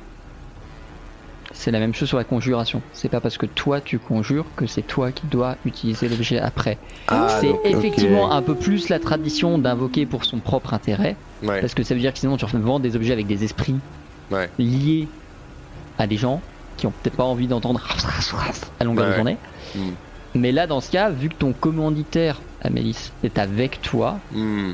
C'est 1.58 1.72
la 1.72 1.80
même 1.80 1.94
chose 1.96 2.10
sur 2.10 2.18
la 2.18 2.26
conjuration. 2.26 2.82
C'est 2.94 3.08
pas 3.10 3.22
parce 3.22 3.38
que 3.38 3.46
toi 3.46 3.80
tu 3.82 3.98
conjures 3.98 4.46
que 4.58 4.68
c'est 4.68 4.82
toi 4.82 5.12
qui 5.12 5.26
dois 5.26 5.56
utiliser 5.66 6.10
l'objet 6.10 6.38
après. 6.38 6.78
Ah, 7.08 7.28
c'est 7.40 7.56
effectivement 7.64 8.32
un 8.32 8.42
peu 8.42 8.56
plus 8.56 8.90
la 8.90 9.00
tradition 9.00 9.58
d'invoquer 9.58 10.06
pour 10.06 10.26
son 10.26 10.40
propre 10.40 10.74
intérêt. 10.74 11.16
Ouais. 11.44 11.62
Parce 11.62 11.74
que 11.74 11.84
ça 11.84 11.96
veut 11.96 12.02
dire 12.02 12.12
que 12.14 12.20
sinon 12.20 12.36
tu 12.38 12.46
vends 12.46 12.80
des 12.80 12.96
objets 12.96 13.14
avec 13.14 13.26
des 13.26 13.44
esprits 13.44 13.76
Ouais. 14.32 14.50
liés 14.60 15.08
à 15.98 16.08
des 16.08 16.18
gens 16.18 16.42
qui 16.78 16.88
ont 16.88 16.92
peut-être 16.92 17.16
pas 17.16 17.24
envie 17.24 17.48
d'entendre 17.48 17.82
à 18.80 18.84
longueur 18.84 19.08
de 19.08 19.14
journée. 19.14 19.38
Mm. 19.76 19.80
Mais 20.36 20.52
là, 20.52 20.68
dans 20.68 20.82
ce 20.82 20.92
cas, 20.92 21.10
vu 21.10 21.30
que 21.30 21.36
ton 21.36 21.54
commanditaire, 21.54 22.42
Amélis, 22.62 23.12
est 23.24 23.40
avec 23.40 23.82
toi, 23.82 24.20
Hmm. 24.34 24.74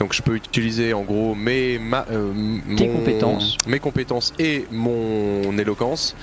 Donc 0.00 0.14
je 0.14 0.22
peux 0.22 0.34
utiliser 0.34 0.94
en 0.94 1.02
gros 1.02 1.34
mes, 1.34 1.78
ma- 1.78 2.06
euh, 2.10 2.32
Tes 2.76 2.88
mon- 2.88 2.96
compétences. 2.96 3.56
mes 3.66 3.78
compétences 3.78 4.32
et 4.38 4.66
mon 4.70 5.56
éloquence 5.58 6.16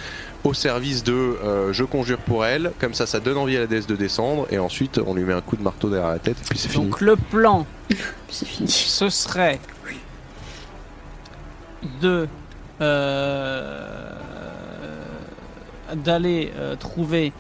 au 0.44 0.54
service 0.54 1.04
de 1.04 1.14
euh, 1.14 1.74
je 1.74 1.84
conjure 1.84 2.18
pour 2.18 2.44
elle, 2.46 2.72
comme 2.80 2.94
ça 2.96 3.06
ça 3.06 3.20
donne 3.20 3.38
envie 3.38 3.56
à 3.56 3.62
la 3.62 3.68
déesse 3.68 3.86
de 3.88 3.96
descendre 3.96 4.48
et 4.50 4.58
ensuite 4.58 5.00
on 5.06 5.14
lui 5.14 5.24
met 5.24 5.34
un 5.34 5.42
coup 5.42 5.56
de 5.58 5.62
marteau 5.64 5.90
derrière 5.90 6.10
la 6.10 6.18
tête 6.20 6.38
et 6.42 6.46
puis 6.50 6.58
c'est 6.58 6.70
fini. 6.70 6.86
Donc 6.86 7.02
le 7.02 7.16
plan, 7.16 7.68
c'est 8.30 8.48
fini. 8.48 8.68
ce 8.68 9.10
serait 9.10 9.60
de 12.02 12.28
euh, 12.82 14.12
d'aller 15.96 16.52
euh, 16.58 16.76
trouver 16.76 17.32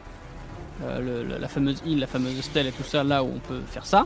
euh, 0.83 0.99
le- 0.99 1.23
le- 1.33 1.39
la 1.39 1.47
fameuse 1.47 1.81
île, 1.85 1.99
la 1.99 2.07
fameuse 2.07 2.39
stèle 2.41 2.67
et 2.67 2.71
tout 2.71 2.83
ça 2.83 3.03
là 3.03 3.23
où 3.23 3.31
on 3.35 3.39
peut 3.39 3.61
faire 3.71 3.85
ça, 3.85 4.05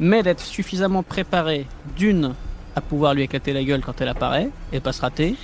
mais 0.00 0.22
d'être 0.22 0.40
suffisamment 0.40 1.02
préparé 1.02 1.66
d'une 1.96 2.34
à 2.74 2.80
pouvoir 2.80 3.14
lui 3.14 3.22
éclater 3.22 3.52
la 3.52 3.62
gueule 3.64 3.82
quand 3.84 4.00
elle 4.00 4.08
apparaît 4.08 4.48
et 4.72 4.80
pas 4.80 4.92
se 4.92 5.00
rater. 5.02 5.34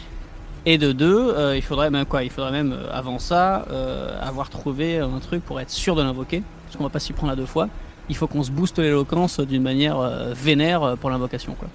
Et 0.67 0.77
de 0.79 0.93
deux, 0.93 1.33
euh, 1.37 1.57
il 1.57 1.63
faudrait 1.63 1.91
même 1.91 2.05
quoi 2.05 2.25
Il 2.25 2.31
faudrait 2.31 2.51
même 2.53 2.73
euh, 2.73 2.89
avant 2.93 3.19
ça 3.19 3.67
euh, 3.71 4.19
avoir 4.21 4.51
trouvé 4.51 4.99
un 4.99 5.19
truc 5.21 5.45
pour 5.45 5.61
être 5.61 5.71
sûr 5.71 5.95
de 5.95 6.03
l'invoquer, 6.03 6.43
parce 6.67 6.77
qu'on 6.77 6.85
va 6.85 6.91
pas 6.91 6.99
s'y 6.99 7.13
prendre 7.13 7.33
à 7.33 7.37
deux 7.37 7.47
fois. 7.47 7.69
Il 8.09 8.17
faut 8.17 8.27
qu'on 8.27 8.43
se 8.43 8.51
booste 8.51 8.79
l'éloquence 8.79 9.41
d'une 9.41 9.63
manière 9.63 9.99
euh, 10.01 10.33
vénère 10.35 10.97
pour 11.01 11.11
l'invocation 11.11 11.55
quoi. 11.55 11.69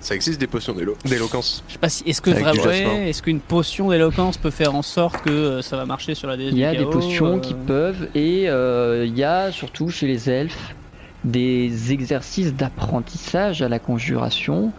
Ça 0.00 0.14
existe 0.14 0.38
des 0.40 0.46
potions 0.46 0.74
d'élo- 0.74 0.96
d'éloquence. 1.04 1.64
Je 1.66 1.72
sais 1.72 1.78
pas 1.78 1.88
si 1.88 2.04
est-ce 2.08 2.20
que 2.20 2.30
Avec 2.30 2.44
vraiment 2.60 2.98
est-ce 3.02 3.20
qu'une 3.20 3.40
potion 3.40 3.90
d'éloquence 3.90 4.36
peut 4.36 4.50
faire 4.50 4.74
en 4.74 4.82
sorte 4.82 5.20
que 5.22 5.60
ça 5.60 5.76
va 5.76 5.86
marcher 5.86 6.14
sur 6.14 6.28
la 6.28 6.36
déesse 6.36 6.52
il 6.52 6.58
y 6.58 6.64
a 6.64 6.70
du 6.72 6.78
des 6.78 6.84
potions 6.86 7.36
euh, 7.36 7.40
qui 7.40 7.54
peuvent, 7.54 8.08
et 8.14 8.48
euh, 8.48 9.04
il 9.06 9.16
y 9.18 9.24
a 9.24 9.50
surtout 9.50 9.90
chez 9.90 10.06
les 10.06 10.30
elfes 10.30 10.74
des 11.30 11.92
exercices 11.92 12.54
d'apprentissage 12.54 13.62
à 13.62 13.68
la 13.68 13.78
conjuration. 13.78 14.72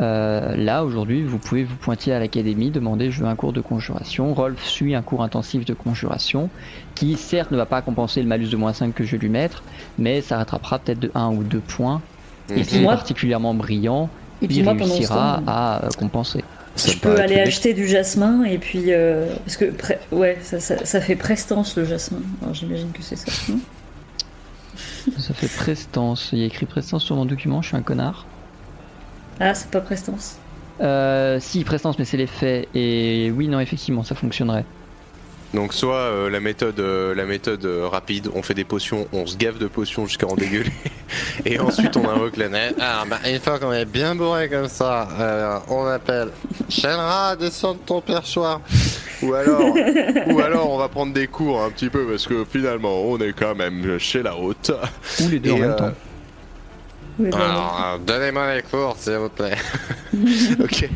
Euh, 0.00 0.56
là, 0.56 0.84
aujourd'hui, 0.84 1.22
vous 1.22 1.38
pouvez 1.38 1.62
vous 1.64 1.76
pointer 1.76 2.12
à 2.12 2.18
l'académie, 2.18 2.70
demander 2.70 3.10
je 3.10 3.20
veux 3.22 3.28
un 3.28 3.36
cours 3.36 3.52
de 3.52 3.60
conjuration. 3.60 4.34
Rolf 4.34 4.62
suit 4.64 4.94
un 4.94 5.02
cours 5.02 5.22
intensif 5.22 5.64
de 5.64 5.72
conjuration 5.72 6.50
qui, 6.94 7.16
certes, 7.16 7.50
ne 7.52 7.56
va 7.56 7.64
pas 7.66 7.80
compenser 7.80 8.20
le 8.20 8.26
malus 8.28 8.48
de 8.48 8.56
moins 8.56 8.72
5 8.72 8.92
que 8.92 9.04
je 9.04 9.12
vais 9.12 9.18
lui 9.18 9.28
mettre, 9.28 9.62
mais 9.98 10.20
ça 10.20 10.36
rattrapera 10.38 10.78
peut-être 10.80 10.98
de 11.00 11.10
1 11.14 11.28
ou 11.30 11.42
2 11.44 11.60
points. 11.60 12.02
Et 12.54 12.64
s'il 12.64 12.78
est 12.78 12.82
Moi- 12.82 12.94
particulièrement 12.94 13.54
brillant, 13.54 14.10
Et 14.42 14.48
puis 14.48 14.56
il 14.58 14.68
réussira 14.68 15.38
temps, 15.38 15.44
à 15.46 15.84
euh, 15.84 15.88
compenser. 15.96 16.44
Ça 16.76 16.90
je 16.90 16.98
peux 16.98 17.20
aller 17.20 17.38
acheter 17.38 17.72
du 17.72 17.86
jasmin 17.86 18.42
et 18.44 18.58
puis 18.58 18.86
euh, 18.88 19.32
parce 19.44 19.56
que 19.56 19.66
ouais, 20.10 20.36
ça, 20.42 20.58
ça, 20.58 20.84
ça 20.84 21.00
fait 21.00 21.14
prestance 21.14 21.76
le 21.76 21.84
jasmin. 21.84 22.18
Alors 22.42 22.52
j'imagine 22.52 22.90
que 22.90 23.00
c'est 23.00 23.14
ça. 23.16 23.30
Ça 25.18 25.34
fait 25.34 25.48
prestance. 25.48 26.30
Il 26.32 26.38
y 26.38 26.42
a 26.42 26.46
écrit 26.46 26.66
prestance 26.66 27.04
sur 27.04 27.16
mon 27.16 27.24
document, 27.24 27.62
je 27.62 27.68
suis 27.68 27.76
un 27.76 27.82
connard. 27.82 28.26
ah, 29.40 29.54
c'est 29.54 29.70
pas 29.70 29.80
prestance. 29.80 30.38
Euh, 30.80 31.38
si, 31.40 31.62
prestance, 31.64 31.98
mais 31.98 32.04
c'est 32.04 32.16
les 32.16 32.26
faits. 32.26 32.68
Et 32.74 33.30
oui, 33.34 33.48
non, 33.48 33.60
effectivement, 33.60 34.02
ça 34.02 34.14
fonctionnerait. 34.14 34.64
Donc 35.54 35.72
soit 35.72 35.94
euh, 35.94 36.28
la 36.28 36.40
méthode, 36.40 36.80
euh, 36.80 37.14
la 37.14 37.24
méthode 37.24 37.64
euh, 37.64 37.86
rapide, 37.86 38.28
on 38.34 38.42
fait 38.42 38.54
des 38.54 38.64
potions, 38.64 39.06
on 39.12 39.24
se 39.24 39.36
gave 39.36 39.58
de 39.58 39.68
potions 39.68 40.04
jusqu'à 40.04 40.26
en 40.26 40.34
dégueuler, 40.34 40.72
et 41.44 41.60
ensuite 41.60 41.96
on 41.96 42.08
invoque 42.08 42.36
la 42.36 42.48
neige. 42.48 42.74
Ah 42.80 43.04
bah 43.08 43.20
une 43.24 43.38
fois 43.38 43.60
qu'on 43.60 43.72
est 43.72 43.84
bien 43.84 44.16
bourré 44.16 44.48
comme 44.48 44.66
ça, 44.66 45.08
euh, 45.18 45.58
on 45.68 45.86
appelle 45.86 46.30
Shenra, 46.68 47.36
descends 47.36 47.74
de 47.74 47.78
ton 47.78 48.00
perchoir. 48.00 48.60
Ou 49.22 49.32
alors, 49.32 49.74
ou 50.26 50.40
alors 50.40 50.70
on 50.70 50.76
va 50.76 50.88
prendre 50.88 51.12
des 51.12 51.28
cours 51.28 51.62
un 51.62 51.70
petit 51.70 51.88
peu 51.88 52.04
parce 52.04 52.26
que 52.26 52.44
finalement 52.44 53.02
on 53.02 53.18
est 53.18 53.32
quand 53.32 53.54
même 53.54 53.96
chez 54.00 54.24
la 54.24 54.36
haute. 54.36 54.72
Ou 55.20 55.28
les 55.28 55.38
deux 55.38 55.52
en 55.52 55.58
même 55.58 55.76
temps. 55.76 55.92
Alors, 57.20 57.80
euh, 57.80 57.98
donnez-moi 58.04 58.54
les 58.56 58.62
cours 58.62 58.96
s'il 58.98 59.14
vous 59.14 59.28
plaît. 59.28 59.56
ok. 60.62 60.88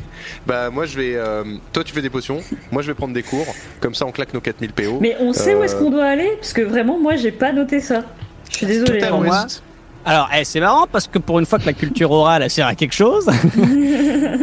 Bah 0.47 0.71
moi 0.71 0.87
je 0.87 0.97
vais, 0.97 1.13
euh, 1.17 1.45
toi 1.73 1.85
tu 1.85 1.93
fais 1.93 2.03
des 2.03 2.11
potions, 2.11 2.39
moi 2.73 2.83
je 2.83 2.89
vais 2.89 2.95
prendre 2.95 3.15
des 3.15 3.23
cours, 3.23 3.47
comme 3.81 3.95
ça 3.95 4.07
on 4.07 4.13
claque 4.13 4.33
nos 4.35 4.41
4000 4.41 4.73
PO. 4.73 4.99
Mais 5.01 5.17
on 5.21 5.33
sait 5.33 5.55
où 5.55 5.63
est-ce 5.63 5.77
Euh, 5.77 5.79
qu'on 5.81 5.91
doit 5.91 6.05
aller 6.07 6.31
parce 6.41 6.53
que 6.53 6.63
vraiment 6.63 6.99
moi 6.99 7.17
j'ai 7.17 7.33
pas 7.33 7.53
noté 7.53 7.81
ça. 7.81 8.03
Je 8.51 8.57
suis 8.59 8.67
désolée. 8.67 8.99
Tout 9.01 9.05
à 9.07 9.11
l'ouest. 9.11 9.63
Alors, 10.07 10.31
eh, 10.35 10.43
c'est 10.45 10.61
marrant 10.61 10.87
parce 10.91 11.07
que 11.07 11.19
pour 11.19 11.39
une 11.39 11.45
fois 11.45 11.59
que 11.59 11.67
la 11.67 11.75
culture 11.75 12.11
orale 12.11 12.43
elle 12.43 12.49
sert 12.51 12.67
à 12.67 12.75
quelque 12.75 12.95
chose, 12.95 13.29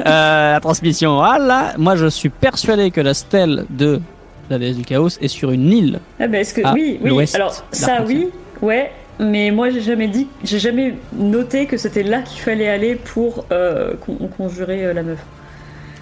euh, 0.05 0.51
la 0.53 0.59
transmission 0.59 1.11
orale, 1.11 1.47
là, 1.47 1.73
moi 1.77 1.95
je 1.95 2.07
suis 2.07 2.29
persuadé 2.29 2.91
que 2.91 3.01
la 3.01 3.13
stèle 3.13 3.65
de 3.69 3.99
la 4.49 4.59
déesse 4.59 4.75
du 4.77 4.83
chaos 4.83 5.09
est 5.21 5.27
sur 5.27 5.51
une 5.51 5.71
île. 5.71 5.99
Ah 6.19 6.27
bah 6.27 6.39
est-ce 6.39 6.53
que 6.53 6.61
à 6.63 6.73
oui, 6.73 6.99
oui. 7.01 7.09
l'ouest 7.09 7.33
Alors 7.35 7.63
ça 7.71 8.03
oui, 8.05 8.27
ouais. 8.61 8.91
Mais 9.19 9.51
moi 9.51 9.69
j'ai 9.69 9.81
jamais 9.81 10.07
dit, 10.07 10.27
j'ai 10.43 10.59
jamais 10.59 10.95
noté 11.13 11.67
que 11.67 11.77
c'était 11.77 12.03
là 12.03 12.21
qu'il 12.21 12.41
fallait 12.41 12.67
aller 12.67 12.95
pour 12.95 13.45
euh, 13.51 13.93
con- 14.05 14.29
conjurer 14.37 14.85
euh, 14.85 14.93
la 14.93 15.03
meuf. 15.03 15.19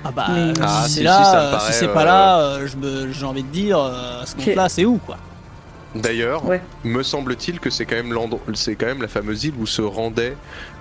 Ah 0.03 0.11
bah, 0.11 0.25
Mais- 0.33 0.53
Ah, 0.61 0.81
si 0.85 0.89
si, 0.89 0.97
c'est 0.97 1.03
là, 1.03 1.59
si, 1.59 1.73
c'est 1.73 1.87
euh, 1.87 1.93
pas 1.93 2.03
là, 2.05 2.39
euh, 2.39 2.67
j'ai 3.11 3.25
envie 3.25 3.43
de 3.43 3.47
dire, 3.49 3.77
euh, 3.79 4.21
à 4.21 4.25
ce 4.25 4.35
Ok. 4.35 4.45
compte-là, 4.45 4.67
c'est 4.67 4.85
où 4.85 4.97
quoi? 4.97 5.17
D'ailleurs, 5.95 6.43
Ouais. 6.47 6.59
me 6.83 7.03
semble-t-il 7.03 7.59
que 7.59 7.69
c'est 7.69 7.85
quand 7.85 7.95
même 7.95 8.13
c'est 8.55 8.75
quand 8.75 8.87
même 8.87 9.01
la 9.03 9.07
fameuse 9.07 9.43
île 9.45 9.53
où 9.59 9.67
se 9.67 9.83
rendaient 9.83 10.35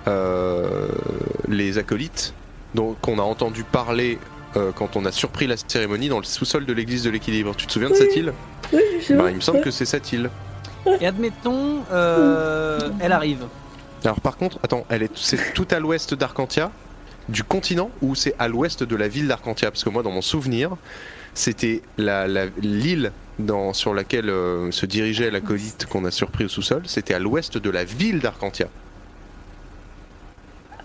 euh, 0.07 0.87
les 1.47 1.77
acolytes, 1.77 2.33
donc 2.73 2.99
qu'on 2.99 3.19
a 3.19 3.21
entendu 3.21 3.63
parler 3.63 4.17
euh, 4.57 4.71
quand 4.75 4.95
on 4.95 5.05
a 5.05 5.11
surpris 5.11 5.45
la 5.45 5.55
cérémonie 5.55 6.09
dans 6.09 6.17
le 6.17 6.23
sous-sol 6.25 6.65
de 6.65 6.73
l'église 6.73 7.03
de 7.03 7.11
l'équilibre. 7.11 7.53
Tu 7.55 7.67
te 7.67 7.71
souviens 7.73 7.89
de 7.91 7.95
cette 7.95 8.15
île? 8.15 8.33
Oui, 8.73 8.81
je 9.07 9.13
Bah, 9.13 9.25
Il 9.29 9.35
me 9.35 9.41
semble 9.41 9.61
que 9.61 9.71
c'est 9.71 9.85
cette 9.85 10.11
île. 10.13 10.29
Et 10.99 11.07
admettons, 11.07 11.83
euh, 11.91 12.89
elle 12.99 13.11
arrive. 13.11 13.45
Alors 14.03 14.19
par 14.19 14.35
contre, 14.37 14.59
attends, 14.63 14.85
elle 14.89 15.03
est 15.03 15.11
c'est 15.17 15.53
tout 15.53 15.67
à 15.71 15.79
l'ouest 15.79 16.13
d'Arcantia, 16.13 16.71
du 17.29 17.43
continent, 17.43 17.89
ou 18.01 18.15
c'est 18.15 18.35
à 18.39 18.47
l'ouest 18.49 18.83
de 18.83 18.95
la 18.95 19.07
ville 19.07 19.27
d'Arcantia? 19.27 19.71
Parce 19.71 19.83
que 19.83 19.89
moi, 19.89 20.03
dans 20.03 20.11
mon 20.11 20.21
souvenir, 20.21 20.71
c'était 21.33 21.81
la- 21.97 22.27
la- 22.27 22.47
l'île 22.61 23.11
dans- 23.39 23.71
sur 23.73 23.93
laquelle 23.93 24.29
euh, 24.29 24.71
se 24.71 24.85
dirigeait 24.85 25.31
l'acolyte 25.31 25.85
qu'on 25.89 26.03
a 26.05 26.11
surpris 26.11 26.45
au 26.45 26.49
sous-sol, 26.49 26.83
c'était 26.85 27.13
à 27.13 27.19
l'ouest 27.19 27.57
de 27.57 27.69
la 27.69 27.83
ville 27.85 28.19
d'Arcantia. 28.19 28.67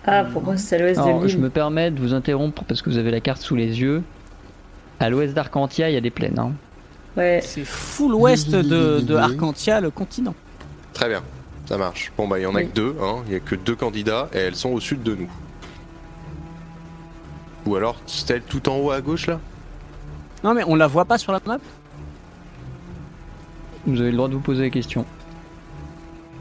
Ah, 0.06 0.24
pour 0.24 0.42
moi, 0.42 0.56
c'est 0.56 0.76
à 0.76 0.78
l'ouest 0.78 0.98
de 1.00 1.04
Alors, 1.04 1.22
je 1.22 1.34
l'île. 1.34 1.40
me 1.40 1.50
permets 1.50 1.90
de 1.90 2.00
vous 2.00 2.14
interrompre 2.14 2.64
parce 2.64 2.80
que 2.82 2.88
vous 2.88 2.98
avez 2.98 3.10
la 3.10 3.20
carte 3.20 3.42
sous 3.42 3.56
les 3.56 3.80
yeux. 3.80 4.02
À 5.00 5.10
l'ouest 5.10 5.34
d'Arcantia, 5.34 5.90
il 5.90 5.94
y 5.94 5.96
a 5.96 6.00
des 6.00 6.10
plaines. 6.10 6.38
hein. 6.38 6.52
Ouais. 7.16 7.40
C'est 7.44 7.64
full 7.64 8.14
ouest 8.14 8.50
de, 8.50 9.00
de 9.00 9.14
Arcantia, 9.16 9.80
le 9.80 9.90
continent. 9.90 10.34
Très 10.92 11.08
bien, 11.08 11.22
ça 11.66 11.76
marche. 11.76 12.12
Bon 12.16 12.28
bah 12.28 12.38
il 12.38 12.42
y 12.42 12.46
en 12.46 12.54
a 12.54 12.58
Oui. 12.58 12.68
que 12.68 12.74
deux, 12.74 12.96
hein. 13.02 13.16
il 13.26 13.32
y 13.32 13.36
a 13.36 13.40
que 13.40 13.54
deux 13.56 13.74
candidats 13.74 14.28
et 14.32 14.38
elles 14.38 14.56
sont 14.56 14.70
au 14.70 14.80
sud 14.80 15.02
de 15.02 15.14
nous. 15.14 15.28
Ou 17.66 17.76
alors 17.76 17.96
c'est 18.06 18.46
tout 18.46 18.68
en 18.68 18.76
haut 18.78 18.90
à 18.90 19.00
gauche 19.00 19.26
là? 19.26 19.40
Non, 20.44 20.54
mais 20.54 20.62
on 20.66 20.76
la 20.76 20.86
voit 20.86 21.04
pas 21.04 21.18
sur 21.18 21.32
la 21.32 21.40
map? 21.44 21.58
Vous 23.86 24.00
avez 24.00 24.10
le 24.10 24.16
droit 24.16 24.28
de 24.28 24.34
vous 24.34 24.40
poser 24.40 24.62
la 24.64 24.70
question. 24.70 25.04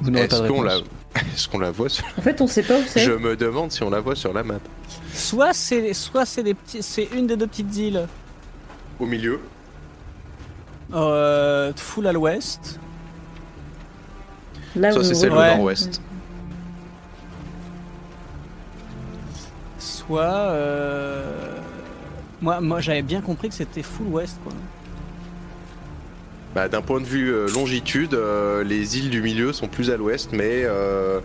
Vous 0.02 0.12
n'aurez 0.12 0.28
pas 0.28 0.36
Est-ce 0.36 0.44
de 0.44 0.48
qu'on 0.50 0.62
réponse. 0.62 0.84
la... 1.16 1.22
Est-ce 1.34 1.48
qu'on 1.48 1.60
la 1.60 1.72
voit 1.72 1.90
sur... 1.90 2.06
En 2.18 2.22
fait, 2.22 2.40
on 2.42 2.48
sait 2.48 2.62
pas 2.62 2.78
où 2.78 2.84
c'est. 2.88 3.00
Je 3.00 3.12
me 3.12 3.36
demande 3.36 3.72
si 3.72 3.82
on 3.82 3.90
la 3.90 4.00
voit 4.00 4.16
sur 4.16 4.34
la 4.34 4.44
map. 4.44 4.60
Soit 5.14 5.54
c'est 5.54 5.94
soit 5.94 6.26
c'est 6.26 6.44
des 6.44 6.54
petits, 6.54 6.84
c'est 6.84 7.06
une 7.16 7.26
des 7.26 7.36
deux 7.36 7.48
petites 7.48 7.76
îles 7.76 8.08
Au 9.00 9.06
milieu 9.08 9.40
euh, 10.94 11.72
full 11.76 12.08
à 12.08 12.12
l'ouest. 12.12 12.80
Là 14.76 14.92
Ça 14.92 15.04
c'est 15.04 15.16
celle 15.16 15.32
Ouais. 15.32 15.54
au 15.54 15.56
nord-ouest. 15.58 16.02
Soit 19.80 20.22
euh... 20.24 21.58
moi, 22.42 22.62
moi 22.62 22.80
j'avais 22.80 23.02
bien 23.02 23.22
compris 23.22 23.50
que 23.50 23.56
c'était 23.56 23.84
full 23.84 24.08
ouest 24.08 24.38
quoi. 24.44 24.54
Bah, 26.56 26.68
D'un 26.68 26.82
point 26.82 27.00
de 27.02 27.06
vue 27.06 27.32
euh, 27.34 27.48
longitude, 27.50 28.14
euh, 28.14 28.64
les 28.64 28.98
îles 28.98 29.10
du 29.10 29.22
milieu 29.22 29.54
sont 29.54 29.68
plus 29.68 29.92
à 29.92 29.98
l'ouest, 29.98 30.30
mais 30.32 30.64
euh, 30.64 31.20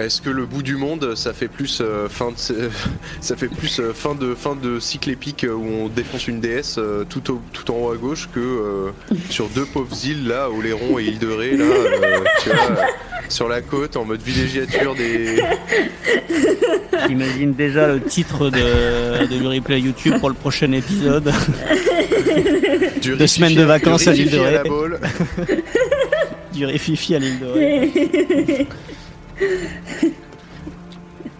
est-ce 0.00 0.20
que 0.22 0.30
le 0.30 0.46
bout 0.46 0.62
du 0.62 0.76
monde, 0.76 1.14
ça 1.16 1.32
fait 1.32 1.48
plus 1.48 1.80
euh, 1.80 2.08
fin 2.08 2.30
de 2.30 2.36
ça 3.20 3.36
fait 3.36 3.48
plus 3.48 3.80
euh, 3.80 3.92
fin 3.92 4.14
de 4.14 4.34
fin 4.34 4.54
de 4.54 4.80
cycle 4.80 5.10
épique 5.10 5.44
euh, 5.44 5.52
où 5.52 5.66
on 5.84 5.88
défonce 5.88 6.28
une 6.28 6.40
déesse 6.40 6.76
euh, 6.78 7.04
tout, 7.08 7.30
au- 7.32 7.42
tout 7.52 7.70
en 7.70 7.76
haut 7.76 7.90
à 7.92 7.96
gauche 7.96 8.28
que 8.34 8.40
euh, 8.40 8.90
sur 9.30 9.48
deux 9.48 9.64
pauvres 9.66 9.96
îles 10.06 10.26
là, 10.28 10.48
Oléron 10.50 10.98
et 10.98 11.04
île 11.04 11.18
de 11.18 11.28
Ré 11.28 11.56
là, 11.56 11.64
euh, 11.64 12.20
tu 12.42 12.48
vois, 12.48 12.58
euh, 12.70 12.74
sur 13.28 13.48
la 13.48 13.60
côte 13.60 13.96
en 13.96 14.04
mode 14.04 14.22
villégiature 14.22 14.94
des. 14.94 15.36
J'imagine 17.08 17.52
déjà 17.54 17.88
le 17.88 18.00
titre 18.00 18.50
de, 18.50 19.26
de 19.26 19.46
replay 19.46 19.80
YouTube 19.80 20.14
pour 20.20 20.28
le 20.28 20.34
prochain 20.34 20.70
épisode. 20.72 21.32
Du 23.00 23.16
Deux 23.16 23.26
semaines 23.26 23.54
de 23.54 23.62
vacances 23.64 24.06
à 24.06 24.12
l'île 24.12 24.30
de 24.30 24.38
Ré. 24.38 24.52
la 24.52 24.62
Baule. 24.62 25.00
du 26.54 26.64
Réfifi 26.66 27.14
à 27.14 27.18
l'île 27.18 27.40
de 27.40 27.46
Ré. 27.46 28.66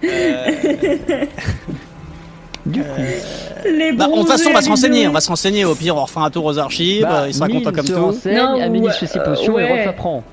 Euh, 0.05 0.47
Du 2.65 2.81
coup, 2.81 2.87
Les 3.65 3.93
bah, 3.93 4.07
de 4.07 4.13
toute 4.15 4.29
façon, 4.29 4.51
on 4.51 4.55
va 4.55 4.63
se 4.63 4.69
renseigner. 4.69 5.09
On 5.09 5.13
va 5.13 5.21
se 5.21 5.29
renseigner. 5.29 5.65
Au 5.65 5.75
pire, 5.75 5.97
on 5.97 6.03
refera 6.05 6.25
un 6.25 6.31
tour 6.31 6.45
aux 6.45 6.59
archives. 6.59 7.03
bah, 7.03 7.23
euh, 7.23 7.29
il 7.29 7.35
sera 7.35 7.49
Mine 7.49 7.59
content 7.63 7.73
comme 7.75 7.87
se 7.87 7.93
tout. 7.93 8.01
renseigne, 8.01 8.37
Non, 8.37 8.61
Amélie 8.61 8.87
ou, 8.87 8.91
fait 8.91 9.07
ses 9.07 9.19
euh, 9.19 9.25
potions 9.25 9.59
et 9.59 9.65
ouais. 9.65 9.69
Rolf 9.69 9.87
apprend. 9.89 10.25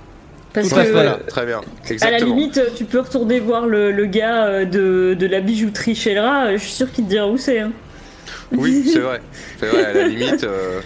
Parce 0.54 0.70
Tout 0.70 0.76
que, 0.76 0.82
fait, 0.84 0.92
voilà, 0.92 1.20
très 1.28 1.46
bien, 1.46 1.62
à 2.02 2.10
la 2.12 2.18
limite, 2.20 2.60
tu 2.76 2.86
peux 2.86 3.00
retourner 3.02 3.40
voir 3.40 3.68
le, 3.68 3.92
le 3.92 4.06
gars 4.08 4.46
euh, 4.46 4.66
de, 4.66 5.14
de 5.14 5.28
la 5.28 5.42
bijouterie 5.42 5.94
chez 5.96 6.16
le 6.16 6.22
rat. 6.22 6.46
euh, 6.48 6.52
Je 6.54 6.58
suis 6.64 6.72
sûr 6.72 6.92
qu'il 6.92 7.06
te 7.06 7.10
dira 7.10 7.28
où 7.28 7.38
c'est. 7.38 7.60
hein. 7.60 7.72
Oui, 8.58 8.84
c'est 8.92 9.00
vrai, 9.00 9.22
c'est 9.60 9.68
vrai. 9.68 9.86
À 9.86 9.94
la 9.94 10.08
limite. 10.08 10.44
euh, 10.44 10.82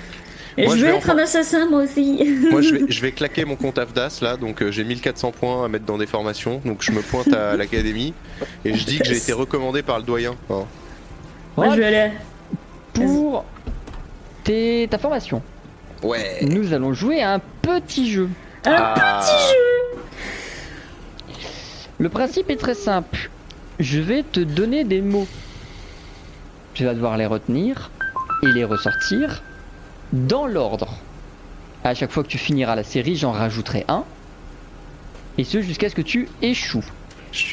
je 0.57 0.63
je 0.63 0.69
veux 0.85 0.91
vais 0.91 0.97
être 0.97 1.09
un 1.09 1.17
assassin, 1.17 1.67
moi 1.69 1.83
aussi. 1.83 2.23
Moi, 2.51 2.61
je 2.61 2.75
vais, 2.75 2.85
je 2.87 3.01
vais 3.01 3.11
claquer 3.11 3.45
mon 3.45 3.55
compte 3.55 3.77
AFDAS 3.77 4.19
là, 4.21 4.37
donc 4.37 4.61
euh, 4.61 4.71
j'ai 4.71 4.83
1400 4.83 5.31
points 5.31 5.65
à 5.65 5.67
mettre 5.67 5.85
dans 5.85 5.97
des 5.97 6.05
formations, 6.05 6.61
donc 6.65 6.81
je 6.81 6.91
me 6.91 7.01
pointe 7.01 7.31
à 7.33 7.55
l'académie 7.57 8.13
et 8.65 8.73
je 8.75 8.85
dis 8.85 8.99
que 8.99 9.05
j'ai 9.05 9.17
été 9.17 9.33
recommandé 9.33 9.81
par 9.83 9.97
le 9.97 10.03
doyen. 10.03 10.35
hein. 10.49 10.65
Moi, 11.57 11.69
je 11.71 11.75
vais 11.77 11.85
aller. 11.85 12.11
Pour 12.93 13.45
tes- 14.43 14.87
ta 14.89 14.97
formation, 14.97 15.41
Ouais. 16.03 16.39
nous 16.41 16.73
allons 16.73 16.93
jouer 16.93 17.21
à 17.23 17.33
un 17.33 17.41
petit 17.61 18.11
jeu. 18.11 18.29
Un 18.65 18.71
petit 18.93 19.49
jeu. 19.53 19.99
Le 21.99 22.09
principe 22.09 22.49
est 22.49 22.55
très 22.57 22.73
simple. 22.75 23.29
Je 23.79 23.99
vais 23.99 24.23
te 24.23 24.39
donner 24.39 24.83
des 24.83 25.01
mots. 25.01 25.27
Tu 26.73 26.85
vas 26.85 26.93
devoir 26.93 27.17
les 27.17 27.25
retenir 27.25 27.91
et 28.43 28.47
les 28.47 28.63
ressortir 28.65 29.43
dans 30.13 30.47
l'ordre. 30.47 30.95
À 31.83 31.93
chaque 31.93 32.11
fois 32.11 32.23
que 32.23 32.29
tu 32.29 32.37
finiras 32.37 32.75
la 32.75 32.83
série, 32.83 33.17
j'en 33.17 33.33
rajouterai 33.33 33.83
un. 33.89 34.05
Et 35.37 35.43
ce 35.43 35.61
jusqu'à 35.61 35.89
ce 35.89 35.95
que 35.95 36.01
tu 36.01 36.29
échoues. 36.41 36.85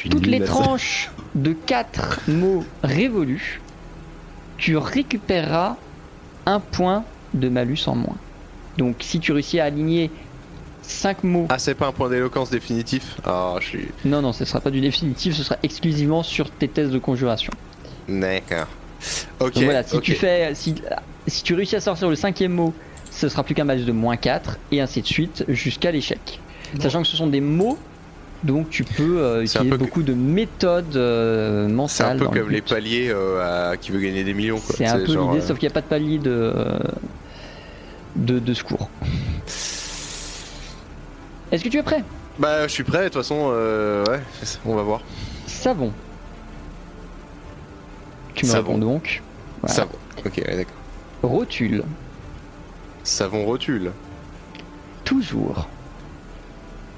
Toutes 0.09 0.27
les 0.27 0.41
tranches 0.41 1.11
de 1.35 1.53
4 1.53 2.21
mots 2.27 2.63
révolus, 2.83 3.59
tu 4.57 4.77
récupéreras 4.77 5.75
un 6.45 6.59
point 6.59 7.03
de 7.33 7.49
malus 7.49 7.87
en 7.87 7.95
moins. 7.95 8.17
Donc 8.77 8.97
si 8.99 9.19
tu 9.19 9.31
réussis 9.31 9.59
à 9.59 9.65
aligner 9.65 10.11
5 10.83 11.23
mots 11.23 11.47
Ah, 11.49 11.57
c'est 11.57 11.73
pas 11.73 11.87
un 11.87 11.91
point 11.91 12.09
d'éloquence 12.09 12.51
définitif? 12.51 13.17
Ah, 13.25 13.55
je 13.59 13.65
suis. 13.65 13.87
Non, 14.05 14.21
non, 14.21 14.33
ce 14.33 14.45
sera 14.45 14.61
pas 14.61 14.69
du 14.69 14.81
définitif, 14.81 15.35
ce 15.35 15.43
sera 15.43 15.57
exclusivement 15.63 16.21
sur 16.21 16.51
tes 16.51 16.67
tests 16.67 16.91
de 16.91 16.99
conjuration. 16.99 17.51
D'accord. 18.07 18.67
Ok. 19.39 19.55
Donc 19.55 19.63
voilà, 19.63 19.83
si 19.83 19.99
tu 19.99 20.13
fais, 20.13 20.53
si, 20.53 20.75
si 21.27 21.43
tu 21.43 21.53
réussis 21.53 21.75
à 21.75 21.81
sortir 21.81 22.09
le 22.09 22.15
cinquième 22.15 22.53
mot, 22.53 22.73
ce 23.11 23.29
sera 23.29 23.43
plus 23.43 23.55
qu'un 23.55 23.63
malus 23.65 23.83
de 23.85 23.91
moins 23.91 24.17
4, 24.17 24.57
et 24.71 24.81
ainsi 24.81 25.01
de 25.01 25.07
suite 25.07 25.45
jusqu'à 25.47 25.91
l'échec. 25.91 26.39
Sachant 26.79 27.01
que 27.01 27.07
ce 27.07 27.17
sont 27.17 27.27
des 27.27 27.41
mots, 27.41 27.77
donc 28.43 28.69
tu 28.69 28.83
peux 28.83 29.19
euh, 29.21 29.43
utiliser 29.43 29.69
peu 29.69 29.77
que- 29.77 29.83
beaucoup 29.83 30.03
de 30.03 30.13
méthodes 30.13 30.95
euh, 30.95 31.67
C'est 31.89 32.03
un 32.03 32.13
mentales. 32.13 32.17
peu 32.17 32.23
le 32.35 32.41
comme 32.41 32.49
les 32.51 32.61
paliers 32.61 33.09
euh, 33.09 33.71
à 33.71 33.77
qui 33.77 33.91
veut 33.91 33.99
gagner 33.99 34.23
des 34.23 34.33
millions, 34.33 34.59
quoi. 34.59 34.75
C'est 34.77 34.85
un 34.87 34.97
peu 34.97 35.05
l'idée, 35.05 35.17
euh, 35.17 35.41
sauf 35.41 35.59
qu'il 35.59 35.67
n'y 35.67 35.73
a 35.73 35.75
pas 35.75 35.81
de 35.81 35.85
palier 35.87 36.17
de, 36.17 36.31
euh, 36.31 36.79
de, 38.15 38.39
de 38.39 38.53
secours. 38.53 38.89
Est-ce 41.51 41.63
que 41.63 41.69
tu 41.69 41.77
es 41.77 41.83
prêt? 41.83 42.03
Bah, 42.39 42.63
je 42.67 42.71
suis 42.71 42.83
prêt, 42.83 42.99
de 42.99 43.03
toute 43.09 43.15
façon, 43.15 43.49
euh, 43.53 44.05
ouais, 44.05 44.19
on 44.65 44.75
va 44.75 44.83
voir. 44.83 45.01
Savon. 45.47 45.91
Tu 48.33 48.45
me 48.45 48.51
Savon. 48.51 48.73
réponds 48.73 48.79
donc. 48.79 49.21
Voilà. 49.61 49.75
Savon. 49.75 49.91
Ok, 50.25 50.37
ouais, 50.37 50.55
d'accord. 50.55 50.75
Rotule. 51.23 51.83
Savon 53.03 53.45
rotule. 53.45 53.91
Toujours. 55.03 55.67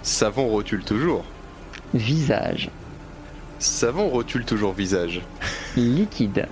Savon 0.01 0.47
rotule 0.47 0.84
toujours. 0.86 1.26
Visage. 1.93 2.69
Savon 3.59 4.07
rotule 4.07 4.45
toujours 4.45 4.74
visage. 4.74 5.21
Liquide. 5.76 6.47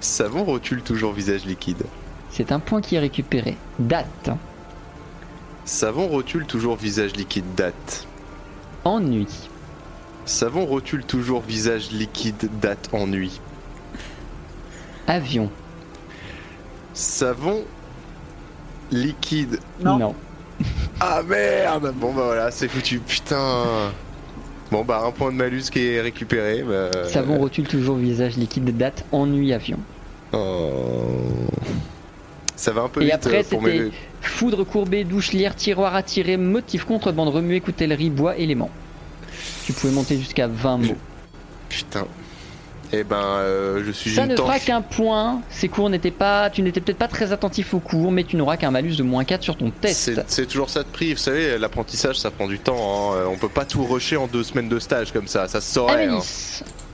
Savon 0.00 0.44
rotule 0.44 0.82
toujours 0.82 1.12
visage 1.12 1.44
liquide. 1.44 1.84
C'est 2.30 2.50
un 2.50 2.60
point 2.60 2.80
qui 2.80 2.94
est 2.96 3.00
récupéré. 3.00 3.58
Date. 3.78 4.30
Savon 5.66 6.08
rotule 6.08 6.46
toujours 6.46 6.76
visage 6.76 7.12
liquide 7.12 7.54
date. 7.54 8.06
Ennui. 8.84 9.28
Savon 10.24 10.64
rotule 10.64 11.04
toujours 11.04 11.42
visage 11.42 11.90
liquide 11.90 12.48
date 12.60 12.88
ennui. 12.92 13.40
Avion. 15.06 15.50
Savon 16.94 17.64
liquide. 18.90 19.60
Non. 19.82 20.14
Ah 21.02 21.22
merde 21.26 21.94
Bon 21.96 22.12
bah 22.12 22.24
voilà, 22.26 22.50
c'est 22.50 22.68
foutu. 22.68 22.98
Putain. 22.98 23.90
Bon 24.70 24.84
bah 24.84 25.02
un 25.06 25.10
point 25.10 25.32
de 25.32 25.36
malus 25.36 25.70
qui 25.72 25.86
est 25.86 26.00
récupéré. 26.02 26.62
Bah... 26.62 27.08
Savon 27.08 27.38
rotule 27.38 27.66
toujours 27.66 27.96
visage 27.96 28.36
liquide. 28.36 28.76
Date. 28.76 29.06
Ennui. 29.10 29.54
Avion. 29.54 29.78
Oh. 30.32 30.38
Ça 32.60 32.72
va 32.72 32.82
un 32.82 32.88
peu 32.90 33.00
Et 33.00 33.06
vite 33.06 33.14
après, 33.14 33.38
euh, 33.38 33.42
pour 33.48 33.62
c'était 33.62 33.84
mes... 33.84 33.90
foudre 34.20 34.64
courbée, 34.64 35.04
douche, 35.04 35.32
lierre, 35.32 35.56
tiroir 35.56 35.94
à 35.94 36.02
tirer, 36.02 36.36
motif, 36.36 36.84
contrebande, 36.84 37.28
remuer, 37.28 37.60
coutellerie, 37.62 38.10
bois, 38.10 38.36
éléments. 38.36 38.68
Tu 39.64 39.72
pouvais 39.72 39.94
monter 39.94 40.18
jusqu'à 40.18 40.46
20 40.46 40.76
mots. 40.76 40.96
Putain. 41.70 42.06
Eh 42.92 43.04
ben, 43.04 43.16
euh, 43.16 43.82
je 43.86 43.92
suis 43.92 44.10
Ça 44.14 44.24
une 44.24 44.30
ne 44.32 44.36
fera 44.36 44.58
qu'un 44.58 44.82
point. 44.82 45.42
Ces 45.50 45.68
cours 45.68 45.88
n'étaient 45.90 46.10
pas. 46.10 46.50
Tu 46.50 46.60
n'étais 46.62 46.80
peut-être 46.80 46.98
pas 46.98 47.06
très 47.08 47.32
attentif 47.32 47.72
aux 47.72 47.78
cours, 47.78 48.10
mais 48.10 48.24
tu 48.24 48.36
n'auras 48.36 48.56
qu'un 48.56 48.72
malus 48.72 48.96
de 48.96 49.04
moins 49.04 49.24
4 49.24 49.42
sur 49.42 49.56
ton 49.56 49.70
test. 49.70 50.10
C'est 50.26 50.46
toujours 50.46 50.70
ça 50.70 50.82
de 50.82 50.88
prix, 50.88 51.12
vous 51.12 51.18
savez, 51.20 51.56
l'apprentissage 51.58 52.16
ça 52.18 52.30
prend 52.32 52.48
du 52.48 52.58
temps, 52.58 53.12
hein. 53.12 53.14
Euh, 53.16 53.26
on 53.30 53.36
peut 53.36 53.48
pas 53.48 53.64
tout 53.64 53.84
rusher 53.84 54.16
en 54.16 54.26
deux 54.26 54.42
semaines 54.42 54.68
de 54.68 54.78
stage 54.80 55.12
comme 55.12 55.28
ça, 55.28 55.46
ça 55.46 55.60
se 55.60 55.72
saurait. 55.72 56.06
hein. 56.06 56.18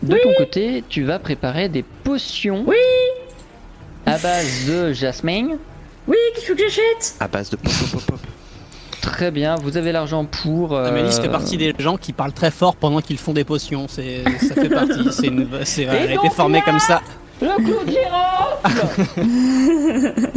De 0.02 0.16
ton 0.18 0.34
côté, 0.36 0.84
tu 0.88 1.02
vas 1.04 1.18
préparer 1.18 1.68
des 1.70 1.82
potions. 1.82 2.64
Oui. 2.66 2.76
À 4.04 4.18
base 4.18 4.66
de 4.68 4.92
jasmine. 4.92 5.56
Oui, 6.06 6.16
qu'il 6.34 6.44
faut 6.44 6.54
que 6.54 6.60
j'achète? 6.62 7.14
À 7.20 7.26
base 7.26 7.48
de 7.50 7.56
pop 7.56 7.72
pop 7.72 7.90
pop 7.90 8.02
pop. 8.06 8.20
Très 9.00 9.30
bien, 9.30 9.54
vous 9.56 9.76
avez 9.76 9.92
l'argent 9.92 10.24
pour. 10.24 10.74
euh, 10.74 10.86
Amélie 10.88 11.12
fait 11.12 11.28
partie 11.28 11.56
des 11.56 11.72
gens 11.78 11.96
qui 11.96 12.12
parlent 12.12 12.32
très 12.32 12.50
fort 12.50 12.74
pendant 12.76 13.00
qu'ils 13.00 13.18
font 13.18 13.32
des 13.32 13.44
potions. 13.44 13.86
C'est, 13.88 14.24
ça 14.40 14.54
fait 14.54 14.68
partie. 14.68 15.04
C'est 15.12 15.26
une, 15.28 15.48
c'est, 15.64 15.82
elle 15.82 15.90
a 15.90 16.04
été 16.04 16.14
donc 16.16 16.32
formée 16.32 16.58
là 16.58 16.64
comme 16.64 16.80
ça. 16.80 17.00
Le 17.40 17.48
clou 17.56 17.84
de 17.84 17.90
girofle 17.90 20.12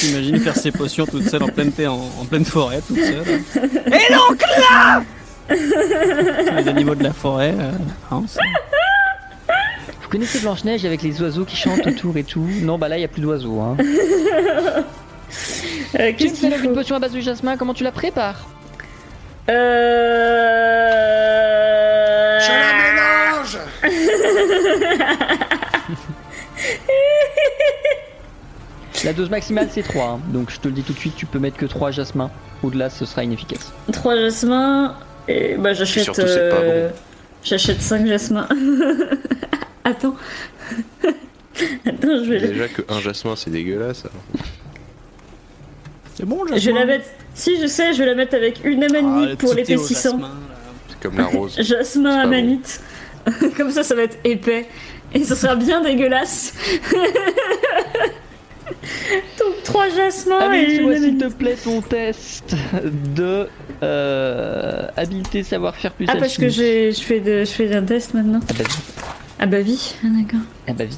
T'imagines 0.00 0.40
faire 0.40 0.56
ses 0.56 0.72
potions 0.72 1.06
toute 1.06 1.28
seule 1.28 1.42
en 1.42 1.48
pleine, 1.48 1.72
en, 1.86 1.92
en 2.20 2.24
pleine 2.24 2.44
forêt, 2.44 2.80
toute 2.86 2.98
seule. 2.98 3.24
Les 5.50 6.68
animaux 6.68 6.94
de 6.94 7.02
la 7.02 7.12
forêt. 7.12 7.54
euh, 7.58 7.70
hein, 8.10 8.22
Vous 10.02 10.08
connaissez 10.08 10.38
Blanche-Neige 10.40 10.84
avec 10.84 11.02
les 11.02 11.20
oiseaux 11.22 11.44
qui 11.44 11.56
chantent 11.56 11.86
autour 11.86 12.16
et 12.16 12.24
tout? 12.24 12.46
Non, 12.62 12.78
bah 12.78 12.88
là, 12.88 12.98
il 12.98 13.02
y 13.02 13.04
a 13.04 13.08
plus 13.08 13.22
d'oiseaux. 13.22 13.60
Hein. 13.60 13.76
Euh, 15.98 16.12
Tu 16.16 16.28
me 16.28 16.34
fais 16.34 16.50
faut 16.50 16.70
potion 16.70 16.96
à 16.96 16.98
base 16.98 17.12
de 17.12 17.20
jasmin, 17.20 17.56
comment 17.56 17.74
tu 17.74 17.84
la 17.84 17.92
prépares? 17.92 18.46
Euh... 19.48 19.52
Je 22.40 22.50
la 22.50 22.72
mélange 22.82 23.58
La 29.04 29.12
dose 29.14 29.30
maximale, 29.30 29.68
c'est 29.70 29.82
3. 29.82 30.20
Donc 30.28 30.50
je 30.50 30.60
te 30.60 30.68
le 30.68 30.74
dis 30.74 30.82
tout 30.82 30.92
de 30.92 30.98
suite, 30.98 31.16
tu 31.16 31.24
peux 31.26 31.38
mettre 31.38 31.56
que 31.56 31.64
3 31.66 31.90
jasmins. 31.90 32.30
Au-delà, 32.62 32.90
ce 32.90 33.06
sera 33.06 33.24
inefficace. 33.24 33.72
Trois 33.92 34.14
jasmins. 34.16 34.94
Et 35.26 35.56
bah 35.56 35.72
j'achète. 35.72 36.04
surtout, 36.04 36.20
c'est 36.26 36.50
pas 36.50 36.56
euh, 36.56 36.90
J'achète 37.42 37.80
5 37.80 38.06
jasmins. 38.06 38.46
Attends. 39.84 40.16
Attends, 41.86 42.24
je 42.24 42.30
vais, 42.30 42.38
la... 42.40 42.46
Déjà 42.48 42.68
que 42.68 42.82
un 42.88 43.00
jasmin 43.00 43.36
c'est 43.36 43.50
dégueulasse. 43.50 44.04
C'est 46.14 46.26
bon, 46.26 46.44
je 46.46 46.54
vais 46.54 46.72
la 46.72 46.84
mettre. 46.84 47.06
Si, 47.34 47.60
je 47.60 47.66
sais, 47.66 47.92
je 47.94 47.98
vais 47.98 48.06
la 48.06 48.14
mettre 48.14 48.34
avec 48.34 48.60
une 48.64 48.82
amanite 48.84 49.38
pour 49.38 49.54
l'épaississant. 49.54 50.18
C'est 50.88 51.00
comme 51.00 51.16
la 51.16 51.26
rose. 51.26 51.56
Jasmin 51.60 52.18
amanite. 52.18 52.80
Comme 53.56 53.70
ça, 53.70 53.82
ça 53.82 53.94
va 53.94 54.02
être 54.02 54.16
épais. 54.24 54.66
Et 55.12 55.24
ça 55.24 55.36
sera 55.36 55.54
bien 55.54 55.82
dégueulasse. 55.82 56.54
Donc, 59.38 59.62
trois 59.64 59.88
jasmins 59.88 60.40
et 60.40 60.44
Amélie, 60.44 60.76
une 60.76 60.96
s'il 60.96 61.18
te 61.18 61.26
plaît 61.26 61.56
ton 61.62 61.82
test 61.82 62.54
de 63.14 63.48
euh, 63.82 64.86
habileté 64.96 65.42
savoir-faire 65.42 65.92
plus 65.92 66.06
Ah, 66.08 66.16
parce 66.16 66.36
que 66.36 66.48
je 66.48 66.92
fais, 66.92 67.20
de, 67.20 67.40
je 67.44 67.50
fais 67.50 67.74
un 67.74 67.82
test 67.82 68.14
maintenant. 68.14 68.40
Ah 68.48 68.52
bah 68.54 68.64
oui. 68.64 68.74
Ah, 69.38 69.46
bah 69.46 69.58
oui, 69.64 69.94
ah, 70.02 70.06
d'accord. 70.20 70.46
Ah 70.68 70.72
bah 70.72 70.84
oui. 70.88 70.96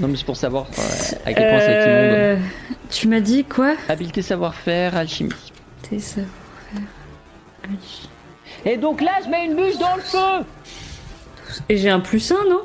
Non 0.00 0.08
mais 0.08 0.16
c'est 0.16 0.24
pour 0.24 0.36
savoir 0.36 0.66
euh, 0.78 1.16
à 1.26 1.34
quel 1.34 1.50
point 1.50 1.60
c'est 1.60 1.72
immonde. 1.72 1.86
Euh, 1.86 2.36
tu 2.88 3.06
m'as 3.08 3.20
dit 3.20 3.44
quoi? 3.44 3.74
Habileté 3.88 4.22
savoir-faire, 4.22 4.96
alchimie. 4.96 5.30
T'es 5.82 5.98
ça. 5.98 6.22
Et 8.64 8.76
donc 8.76 9.00
là, 9.02 9.12
je 9.24 9.28
mets 9.30 9.44
une 9.46 9.56
bûche 9.56 9.78
dans 9.78 9.94
le 9.96 10.02
feu 10.02 10.44
Et 11.68 11.76
j'ai 11.76 11.90
un 11.90 12.00
plus 12.00 12.32
1, 12.32 12.34
non? 12.48 12.62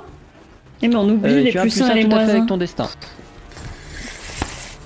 Eh, 0.81 0.87
mais 0.87 0.95
on 0.95 1.09
oublie 1.09 1.31
Euh, 1.31 1.41
les 1.41 1.51
plus 1.51 1.61
plus 1.61 1.81
1 1.81 1.85
un 1.85 1.89
et 1.91 2.03
les 2.03 2.07
moins 2.07 2.25
fait 2.25 2.31
1. 2.31 2.35
avec 2.35 2.47
ton 2.47 2.57
destin. 2.57 2.89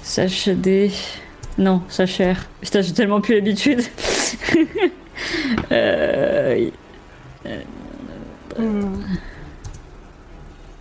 Sache 0.03 0.49
des. 0.49 0.91
Non, 1.57 1.83
ça 1.87 2.05
cher. 2.05 2.47
Putain, 2.61 2.81
j'ai 2.81 2.93
tellement 2.93 3.21
plus 3.21 3.35
l'habitude. 3.35 3.81
euh... 5.71 6.69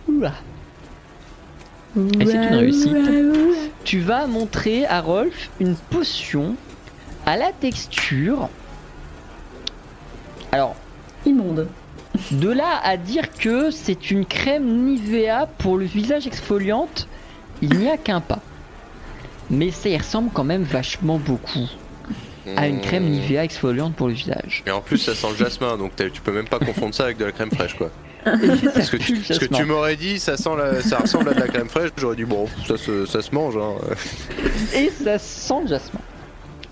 Oula. 0.07 0.33
Et 1.97 2.25
c'est 2.25 2.33
une 2.35 2.55
réussite. 2.55 2.95
Tu 3.83 3.99
vas 3.99 4.27
montrer 4.27 4.85
à 4.85 5.01
Rolf 5.01 5.49
une 5.59 5.75
potion 5.75 6.55
à 7.25 7.37
la 7.37 7.51
texture. 7.51 8.49
Alors, 10.51 10.75
Immonde. 11.25 11.67
de 12.31 12.49
là 12.49 12.79
à 12.83 12.97
dire 12.97 13.31
que 13.31 13.71
c'est 13.71 14.11
une 14.11 14.25
crème 14.25 14.85
Nivea 14.85 15.47
pour 15.57 15.77
le 15.77 15.85
visage 15.85 16.27
exfoliante, 16.27 17.07
il 17.61 17.77
n'y 17.77 17.89
a 17.89 17.97
qu'un 17.97 18.21
pas. 18.21 18.39
Mais 19.49 19.71
ça 19.71 19.89
y 19.89 19.97
ressemble 19.97 20.29
quand 20.33 20.43
même 20.43 20.63
vachement 20.63 21.17
beaucoup 21.17 21.67
à 22.55 22.67
une 22.67 22.81
crème 22.81 23.03
Mmh. 23.03 23.11
Nivea 23.11 23.43
exfoliante 23.43 23.95
pour 23.95 24.07
le 24.07 24.13
visage. 24.13 24.63
Et 24.65 24.71
en 24.71 24.81
plus 24.81 24.97
ça 24.97 25.13
sent 25.13 25.27
le 25.31 25.35
jasmin 25.35 25.77
donc 25.77 25.91
tu 25.95 26.21
peux 26.21 26.31
même 26.31 26.47
pas 26.47 26.59
confondre 26.59 26.95
ça 26.95 27.03
avec 27.03 27.17
de 27.17 27.25
la 27.25 27.31
crème 27.31 27.51
fraîche 27.51 27.75
quoi. 27.75 27.91
Parce 28.73 28.89
que 28.89 28.97
tu, 28.97 29.13
que 29.21 29.63
m'aurais 29.63 29.95
dit 29.95 30.19
ça 30.19 30.37
sent 30.37 30.49
la- 30.57 30.81
ça 30.81 30.97
ressemble 30.99 31.29
à 31.29 31.33
de 31.33 31.39
la 31.39 31.47
crème 31.47 31.69
fraîche, 31.69 31.91
j'aurais 31.97 32.15
dit 32.15 32.25
bon 32.25 32.47
ça 32.67 32.77
se, 32.77 33.05
ça 33.05 33.21
se 33.21 33.33
mange 33.33 33.55
hein. 33.57 33.75
Et 34.75 34.91
ça 35.03 35.17
sent 35.19 35.53
le 35.63 35.67
jasmin. 35.67 35.99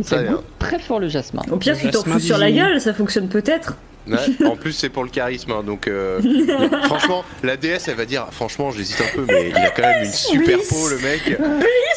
Ça 0.02 0.24
goûte 0.24 0.44
très 0.60 0.78
fort 0.80 1.00
le 1.00 1.08
jasmin. 1.08 1.42
Au 1.52 1.58
pire, 1.58 1.78
tu 1.78 1.90
t'en 1.90 2.04
fous 2.04 2.20
sur 2.20 2.38
la 2.38 2.52
gueule, 2.52 2.80
ça 2.80 2.94
fonctionne 2.94 3.30
peut-être. 3.30 3.76
Ouais, 4.10 4.46
en 4.48 4.56
plus 4.56 4.72
c'est 4.72 4.88
pour 4.88 5.04
le 5.04 5.10
charisme 5.10 5.52
hein, 5.52 5.64
donc 5.66 5.86
euh, 5.90 6.22
franchement 6.86 7.26
la 7.44 7.58
DS 7.58 7.90
elle 7.90 7.96
va 7.96 8.06
dire 8.06 8.26
franchement 8.32 8.72
j'hésite 8.72 9.02
un 9.02 9.14
peu 9.14 9.26
mais 9.28 9.50
il 9.50 9.56
a 9.58 9.70
quand 9.72 9.82
même 9.82 10.06
une 10.06 10.10
super 10.14 10.56
Bliss. 10.60 10.70
peau 10.70 10.88
le 10.88 10.98
mec. 11.00 11.22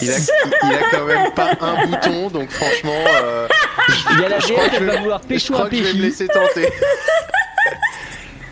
Il 0.02 0.10
a, 0.10 0.14
il 0.64 0.74
a 0.74 0.78
quand 0.90 1.04
même 1.04 1.30
pas 1.36 1.52
un 1.60 1.86
bouton 1.86 2.28
donc 2.30 2.50
franchement 2.50 2.98
euh, 3.22 3.46
Il 4.14 4.22
y 4.22 4.24
a 4.24 4.28
la 4.28 4.40
je 4.40 4.52
crois 4.52 4.56
déesse, 4.64 4.70
que 4.70 4.76
elle 4.76 4.80
je 4.80 4.86
va 4.86 4.92
vais- 4.94 4.98
vouloir 4.98 5.20
je 5.30 5.52
crois 5.52 5.68
que 5.68 5.76
je 5.76 5.82
vais 5.84 5.92
me 5.94 6.02
laisser 6.02 6.26
tenter. 6.26 6.66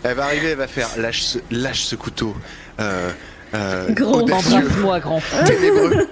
Elle 0.03 0.15
va 0.15 0.25
arriver, 0.25 0.49
elle 0.49 0.57
va 0.57 0.67
faire 0.67 0.89
lâche 0.97 1.21
ce, 1.21 1.39
lâche 1.51 1.81
ce 1.81 1.95
couteau. 1.95 2.35
Euh, 2.79 3.09
euh, 3.53 3.89
Grand. 3.91 4.21
Embrasse-moi, 4.21 4.99
grand 4.99 5.21
ténébreux, 5.45 6.07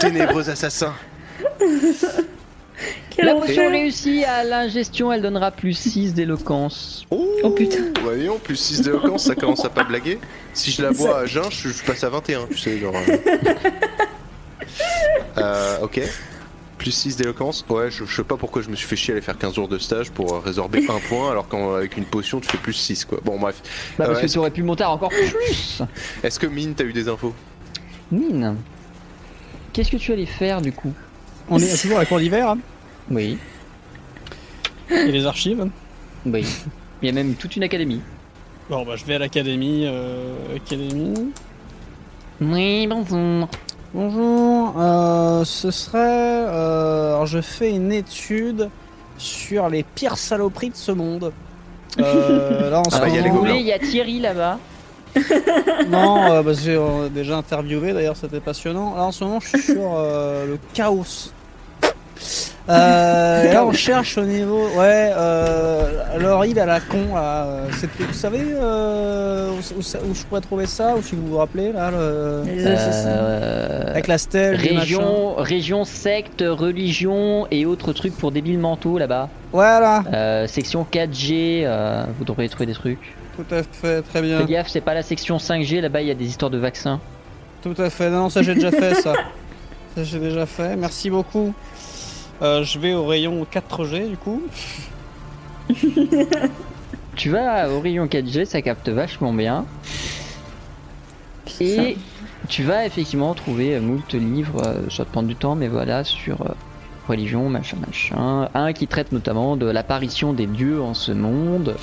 ténébreux 0.00 0.50
assassin. 0.50 0.92
La 3.18 3.34
potion 3.34 3.52
enfer. 3.62 3.70
réussie 3.70 4.24
à 4.24 4.42
l'ingestion, 4.42 5.12
elle 5.12 5.22
donnera 5.22 5.52
plus 5.52 5.72
6 5.72 6.14
d'éloquence. 6.14 7.06
Oh, 7.10 7.50
putain. 7.56 7.78
Ouais, 7.78 7.92
voyons, 8.02 8.38
plus 8.38 8.56
6 8.56 8.82
d'éloquence, 8.82 9.24
ça 9.26 9.36
commence 9.36 9.64
à 9.64 9.68
pas 9.70 9.84
blaguer. 9.84 10.18
Si 10.52 10.72
je 10.72 10.82
la 10.82 10.90
bois 10.90 11.20
à 11.20 11.26
jeun, 11.26 11.44
je, 11.50 11.68
je 11.68 11.84
passe 11.84 12.02
à 12.02 12.08
21, 12.08 12.46
tu 12.50 12.58
sais, 12.58 12.78
genre. 12.78 12.94
euh. 13.08 13.16
Euh, 15.38 15.78
ok. 15.82 16.00
Plus 16.84 16.92
6 16.92 17.16
d'éloquence. 17.16 17.64
Ouais, 17.70 17.90
je, 17.90 18.04
je 18.04 18.14
sais 18.14 18.24
pas 18.24 18.36
pourquoi 18.36 18.60
je 18.60 18.68
me 18.68 18.76
suis 18.76 18.86
fait 18.86 18.94
chier 18.94 19.12
à 19.12 19.16
aller 19.16 19.22
faire 19.22 19.38
15 19.38 19.54
jours 19.54 19.68
de 19.68 19.78
stage 19.78 20.10
pour 20.10 20.34
euh, 20.34 20.38
résorber 20.40 20.84
un 20.90 20.98
point, 21.08 21.30
alors 21.30 21.48
qu'avec 21.48 21.96
une 21.96 22.04
potion, 22.04 22.40
tu 22.40 22.48
fais 22.50 22.58
plus 22.58 22.74
6, 22.74 23.06
quoi. 23.06 23.20
Bon, 23.24 23.38
bref. 23.40 23.62
Bah, 23.98 24.04
Euh, 24.04 24.08
parce 24.08 24.20
que 24.20 24.26
tu 24.26 24.36
aurais 24.38 24.50
pu 24.50 24.62
monter 24.62 24.84
à 24.84 24.90
encore 24.90 25.08
plus. 25.08 25.82
Est-ce 26.22 26.38
que 26.38 26.46
Mine, 26.46 26.74
t'as 26.76 26.84
eu 26.84 26.92
des 26.92 27.08
infos? 27.08 27.32
Mine? 28.12 28.56
Qu'est-ce 29.72 29.90
que 29.90 29.96
tu 29.96 30.12
allais 30.12 30.26
faire 30.26 30.60
du 30.60 30.72
coup? 30.72 30.92
On 31.48 31.58
est 31.58 31.74
toujours 31.80 31.96
à 31.96 32.00
la 32.00 32.06
cour 32.06 32.18
d'hiver, 32.18 32.50
hein, 32.50 32.58
Oui, 33.10 33.38
et 34.90 35.10
les 35.10 35.24
archives? 35.24 35.66
oui. 36.26 36.44
Il 37.00 37.06
y 37.06 37.08
a 37.10 37.12
même 37.14 37.34
toute 37.34 37.56
une 37.56 37.62
académie. 37.62 38.02
Bon, 38.68 38.84
bah, 38.84 38.96
je 38.96 39.06
vais 39.06 39.14
à 39.14 39.18
l'académie. 39.20 39.84
Euh, 39.86 40.56
académie. 40.56 41.32
Oui, 42.42 42.86
bonjour. 42.86 43.48
Bonjour, 43.94 44.74
euh, 44.76 45.44
ce 45.44 45.70
serait. 45.70 45.98
euh, 46.00 47.10
alors, 47.14 47.26
je 47.26 47.40
fais 47.40 47.70
une 47.70 47.92
étude 47.92 48.68
sur 49.18 49.68
les 49.68 49.84
pires 49.84 50.18
saloperies 50.18 50.70
de 50.70 50.76
ce 50.76 50.90
monde. 50.90 51.32
Euh, 52.00 52.70
là, 52.72 52.80
en 52.80 52.90
ce 52.90 52.96
Ah 53.00 53.08
il 53.08 53.14
y 53.14 53.18
a 53.18 53.20
les 53.22 53.28
vous 53.30 53.36
moment- 53.36 53.46
voulez, 53.48 53.60
il 53.60 53.66
y 53.66 53.72
a 53.72 53.78
Thierry 53.78 54.18
là-bas. 54.20 54.58
Non, 55.88 56.24
euh, 56.32 56.42
parce 56.42 56.56
que 56.58 56.62
j'ai 56.64 57.10
déjà 57.10 57.36
interviewé, 57.36 57.92
d'ailleurs, 57.92 58.16
c'était 58.16 58.40
passionnant. 58.40 58.96
Là, 58.96 59.04
en 59.04 59.12
ce 59.12 59.22
moment, 59.22 59.38
je 59.38 59.48
suis 59.50 59.62
sur 59.74 59.92
euh, 59.96 60.44
le 60.46 60.58
chaos. 60.72 61.04
Euh, 62.68 63.52
là, 63.52 63.64
on 63.66 63.72
cherche 63.72 64.16
au 64.16 64.22
niveau. 64.24 64.68
Ouais, 64.76 65.12
euh, 65.16 66.18
leur 66.18 66.44
île 66.46 66.58
à 66.58 66.64
la 66.64 66.80
con, 66.80 67.14
là. 67.14 67.44
euh, 67.44 67.66
Vous 67.98 68.14
savez 68.14 68.40
euh, 68.54 69.50
où, 69.50 69.78
où 69.78 69.82
ça- 69.82 69.98
où 70.08 70.14
je 70.14 70.22
pourrais 70.24 70.40
trouver 70.40 70.66
ça 70.66 70.94
Ou 70.96 71.02
si 71.02 71.14
vous 71.14 71.26
vous 71.26 71.36
rappelez, 71.36 71.72
là, 71.72 71.90
le-. 71.90 71.96
Euh, 72.46 73.90
avec 73.90 74.06
la 74.06 74.18
stèle, 74.18 74.56
région, 74.56 75.34
région, 75.36 75.84
secte, 75.84 76.42
religion 76.46 77.46
et 77.50 77.66
autres 77.66 77.92
trucs 77.92 78.16
pour 78.16 78.32
débiles 78.32 78.58
mentaux 78.58 78.98
là-bas. 78.98 79.28
Voilà, 79.52 80.02
Euh, 80.12 80.46
section 80.46 80.86
4G, 80.90 81.62
euh, 81.64 82.04
vous 82.18 82.24
devriez 82.24 82.48
trouver 82.48 82.66
des 82.66 82.72
trucs. 82.72 83.14
tout 83.36 83.54
à 83.54 83.62
fait, 83.62 84.02
très 84.02 84.20
Fais 84.20 84.22
bien. 84.22 84.44
gaffe, 84.44 84.68
c'est 84.68 84.80
pas 84.80 84.94
la 84.94 85.02
section 85.02 85.36
5G, 85.38 85.80
là-bas 85.80 86.00
il 86.00 86.08
y 86.08 86.10
a 86.10 86.14
des 86.14 86.26
histoires 86.26 86.50
de 86.50 86.58
vaccins. 86.58 86.98
Tout 87.62 87.74
à 87.78 87.90
fait. 87.90 88.10
Non, 88.10 88.18
non, 88.24 88.28
ça 88.30 88.42
j'ai 88.42 88.54
déjà 88.54 88.70
fait 88.70 88.94
ça. 88.94 89.12
Ça 89.96 90.02
j'ai 90.02 90.18
déjà 90.18 90.44
fait. 90.44 90.74
Merci 90.74 91.08
beaucoup. 91.08 91.54
Euh, 92.44 92.62
je 92.62 92.78
vais 92.78 92.94
au 92.94 93.06
rayon 93.06 93.46
4G 93.50 94.10
du 94.10 94.16
coup. 94.16 94.42
Tu 97.16 97.30
vas 97.30 97.70
au 97.70 97.78
rayon 97.78 98.06
4G, 98.06 98.44
ça 98.44 98.60
capte 98.60 98.88
vachement 98.88 99.32
bien. 99.32 99.66
Et 101.60 101.96
tu 102.48 102.64
vas 102.64 102.84
effectivement 102.84 103.32
trouver 103.34 103.76
euh, 103.76 103.80
moult 103.80 104.12
livres, 104.14 104.60
euh, 104.66 104.90
ça 104.90 104.98
va 104.98 105.04
te 105.04 105.12
prendre 105.12 105.28
du 105.28 105.36
temps, 105.36 105.54
mais 105.54 105.68
voilà, 105.68 106.02
sur 106.02 106.38
religion, 107.08 107.48
machin, 107.48 107.76
machin. 107.86 108.48
Un 108.54 108.72
qui 108.72 108.88
traite 108.88 109.12
notamment 109.12 109.56
de 109.56 109.66
l'apparition 109.66 110.32
des 110.32 110.46
dieux 110.46 110.82
en 110.82 110.94
ce 110.94 111.12
monde, 111.12 111.76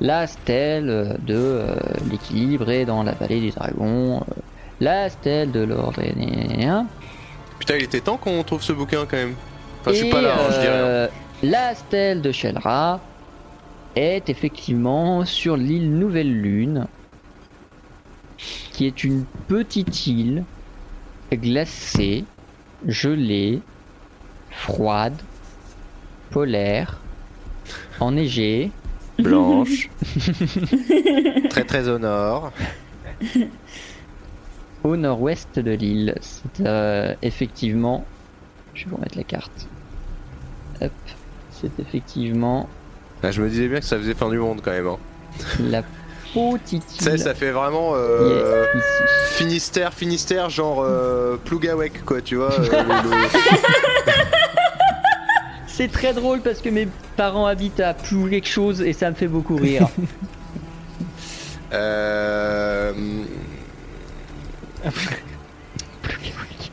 la 0.00 0.26
stèle 0.26 1.16
de 1.26 1.34
euh, 1.34 1.74
l'équilibre 2.10 2.70
et 2.70 2.84
dans 2.84 3.02
la 3.02 3.12
vallée 3.12 3.40
des 3.40 3.50
dragons, 3.50 4.18
euh, 4.18 4.34
la 4.80 5.08
stèle 5.08 5.50
de 5.50 5.60
l'ordre 5.60 6.00
aînéen. 6.02 6.86
Putain, 7.58 7.76
il 7.76 7.84
était 7.84 8.00
temps 8.00 8.16
qu'on 8.16 8.42
trouve 8.44 8.62
ce 8.62 8.72
bouquin 8.72 9.06
quand 9.08 9.16
même. 9.16 9.34
Enfin, 9.80 9.92
je 9.92 9.96
suis 9.96 10.08
Et, 10.08 10.10
pas 10.10 10.22
là, 10.22 10.34
hein, 10.34 10.50
je 10.50 10.60
dis 10.60 10.68
rien. 10.68 11.08
La 11.42 11.74
stèle 11.74 12.20
de 12.20 12.32
Shelra 12.32 13.00
est 13.94 14.28
effectivement 14.28 15.24
sur 15.24 15.56
l'île 15.56 15.92
Nouvelle 15.92 16.40
Lune, 16.40 16.86
qui 18.36 18.86
est 18.86 19.04
une 19.04 19.24
petite 19.46 20.06
île 20.06 20.44
glacée, 21.32 22.24
gelée, 22.86 23.60
froide, 24.50 25.20
polaire, 26.30 26.98
enneigée, 28.00 28.70
Blanche. 29.18 29.90
très 31.50 31.64
très 31.64 31.88
au 31.88 31.98
nord. 31.98 32.52
au 34.84 34.96
nord-ouest 34.96 35.58
de 35.58 35.72
l'île. 35.72 36.14
C'est 36.20 36.60
euh, 36.64 37.14
effectivement. 37.22 38.04
Je 38.78 38.84
vais 38.84 38.90
vous 38.90 38.96
remettre 38.96 39.16
la 39.16 39.24
carte. 39.24 39.66
Hop. 40.80 40.92
C'est 41.50 41.80
effectivement 41.80 42.68
Ah, 43.24 43.32
je 43.32 43.42
me 43.42 43.48
disais 43.48 43.66
bien 43.66 43.80
que 43.80 43.86
ça 43.86 43.98
faisait 43.98 44.14
fin 44.14 44.28
du 44.28 44.38
monde 44.38 44.60
quand 44.64 44.70
même. 44.70 44.86
Hein. 44.86 44.98
la 45.58 45.82
petite 46.32 46.86
Tu 46.98 47.02
sais, 47.04 47.18
ça 47.18 47.34
fait 47.34 47.50
vraiment 47.50 47.94
euh, 47.96 48.66
ici. 48.76 49.34
Finistère, 49.34 49.92
Finistère, 49.92 50.48
genre 50.48 50.80
euh, 50.84 51.36
Plougawek 51.44 52.04
quoi, 52.04 52.20
tu 52.22 52.36
vois. 52.36 52.52
euh, 52.52 52.62
C'est 55.66 55.90
très 55.90 56.12
drôle 56.12 56.40
parce 56.40 56.60
que 56.60 56.68
mes 56.68 56.86
parents 57.16 57.46
habitent 57.46 57.80
à 57.80 57.94
plus 57.94 58.30
quelque 58.30 58.48
chose 58.48 58.80
et 58.82 58.92
ça 58.92 59.10
me 59.10 59.16
fait 59.16 59.26
beaucoup 59.28 59.56
rire. 59.56 59.88
Euh, 61.70 62.94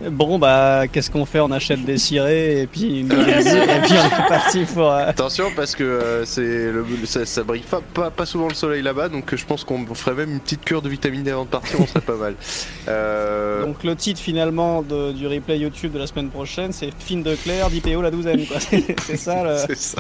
Bon, 0.02 0.38
bah, 0.38 0.84
qu'est-ce 0.92 1.10
qu'on 1.10 1.26
fait? 1.26 1.40
On 1.40 1.52
achète 1.52 1.86
des 1.86 1.98
cirés 1.98 2.62
et 2.62 2.68
puis 2.68 3.00
une 3.00 3.12
et 3.14 3.82
puis 3.84 3.94
on 3.94 4.06
est 4.26 4.28
parti 4.28 4.66
pour. 4.66 4.92
euh, 4.92 5.08
Attention 5.08 5.46
parce 5.56 5.74
que 5.74 5.84
euh, 5.84 6.26
c'est 6.26 6.42
le, 6.42 6.86
ça, 7.06 7.26
ça 7.26 7.44
brille 7.44 7.64
pas, 7.70 7.82
pas, 7.94 8.12
pas 8.12 8.26
souvent 8.26 8.50
le 8.50 8.54
soleil 8.54 8.82
là-bas, 8.82 9.08
donc 9.08 9.34
euh, 9.34 9.38
je 9.38 9.46
pense 9.46 9.64
qu'on 9.64 9.86
ferait 9.96 10.14
même 10.16 10.32
une 10.34 10.40
petite 10.42 10.66
cure 10.66 10.82
de 10.82 10.90
vitamine 10.90 11.24
D 11.24 11.32
avant 11.32 11.46
de 11.46 11.50
partir, 11.50 11.80
on 11.80 11.88
serait 11.88 12.02
pas 12.02 12.16
mal. 12.18 12.36
Euh, 12.88 13.66
Donc, 13.66 13.84
le 13.84 13.96
titre 13.96 14.20
finalement 14.20 14.84
de- 14.84 15.12
du 15.12 15.26
replay 15.26 15.58
YouTube 15.58 15.92
de 15.94 15.98
la 15.98 16.06
semaine 16.06 16.30
prochaine, 16.30 16.72
c'est 16.72 16.90
Fine 17.00 17.24
de 17.24 17.34
Claire, 17.36 17.70
d'IPO 17.72 18.00
la 18.02 18.12
douzaine, 18.12 18.46
quoi. 18.46 18.58
C'est 19.08 19.18
ça 19.18 19.44
le. 19.44 19.58
c'est 19.58 19.76
ça. 19.78 19.98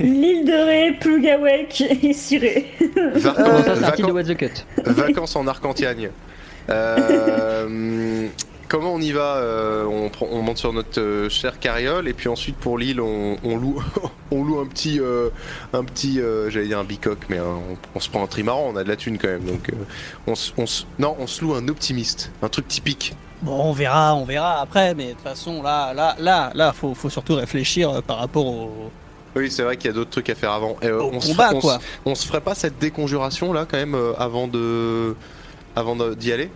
L'île 0.00 0.44
de 0.44 0.52
Ré, 0.66 0.96
Plugawek 1.00 1.82
et 2.02 2.12
Ciré. 2.12 2.72
Vacances, 3.14 3.64
de 3.64 3.70
vacances- 3.72 4.60
vacances 4.86 5.36
en 5.36 5.46
Arcantiagne. 5.46 6.10
Euh, 6.68 8.28
comment 8.68 8.92
on 8.94 9.00
y 9.00 9.12
va 9.12 9.36
Euh, 9.36 9.84
on, 9.84 10.08
prend- 10.08 10.26
on 10.30 10.42
monte 10.42 10.58
sur 10.58 10.72
notre 10.72 11.00
euh, 11.00 11.28
chère 11.28 11.58
carriole 11.60 12.08
et 12.08 12.12
puis 12.12 12.28
ensuite 12.28 12.56
pour 12.56 12.78
l'île 12.78 13.00
on, 13.00 13.36
on 13.44 13.56
loue 13.56 13.82
on 14.30 14.42
loue 14.44 14.58
un 14.60 14.66
petit 14.66 15.00
un 15.72 15.84
petit 15.84 16.20
j'allais 16.48 16.66
dire 16.66 16.78
un 16.80 16.84
bicoque 16.84 17.26
mais 17.28 17.38
un- 17.38 17.60
on, 17.94 18.00
se 18.00 18.08
prend 18.10 18.24
un 18.24 18.26
trimaran 18.26 18.70
on 18.72 18.76
a 18.76 18.82
de 18.84 18.88
la 18.88 18.96
thune 18.96 19.18
quand 19.18 19.28
même 19.28 19.44
donc 19.44 19.70
on, 20.26 20.34
non 20.98 21.16
on 21.20 21.26
se 21.26 21.42
loue 21.44 21.54
un 21.54 21.68
optimiste 21.68 22.30
un 22.42 22.48
truc 22.48 22.66
typique 22.68 23.14
Bon, 23.42 23.64
on 23.64 23.72
verra, 23.72 24.14
on 24.14 24.24
verra 24.24 24.62
après, 24.62 24.94
mais 24.94 25.08
de 25.08 25.12
toute 25.12 25.20
façon, 25.20 25.62
là, 25.62 25.92
là, 25.92 26.16
là, 26.18 26.50
là, 26.54 26.72
faut, 26.72 26.94
faut 26.94 27.10
surtout 27.10 27.34
réfléchir 27.34 28.02
par 28.02 28.16
rapport 28.16 28.46
au, 28.46 28.90
oui 29.36 29.50
c'est 29.50 29.62
vrai 29.62 29.76
qu'il 29.76 29.88
y 29.88 29.90
a 29.90 29.92
d'autres 29.92 30.08
trucs 30.10 30.30
à 30.30 30.34
faire 30.34 30.52
avant 30.52 30.78
Et, 30.80 30.86
euh, 30.86 31.02
au 31.02 31.10
on 31.12 31.20
se 31.20 31.28
combat, 31.32 31.50
quoi. 31.52 31.74
se- 31.74 31.84
on 32.06 32.14
se 32.14 32.26
ferait 32.26 32.40
pas 32.40 32.54
cette 32.54 32.78
déconjuration 32.78 33.52
là 33.52 33.66
quand 33.70 33.76
même 33.76 33.94
euh, 33.94 34.14
avant 34.18 34.48
de 34.48 35.14
avant 35.76 35.94
d'y 35.96 36.32
aller 36.32 36.50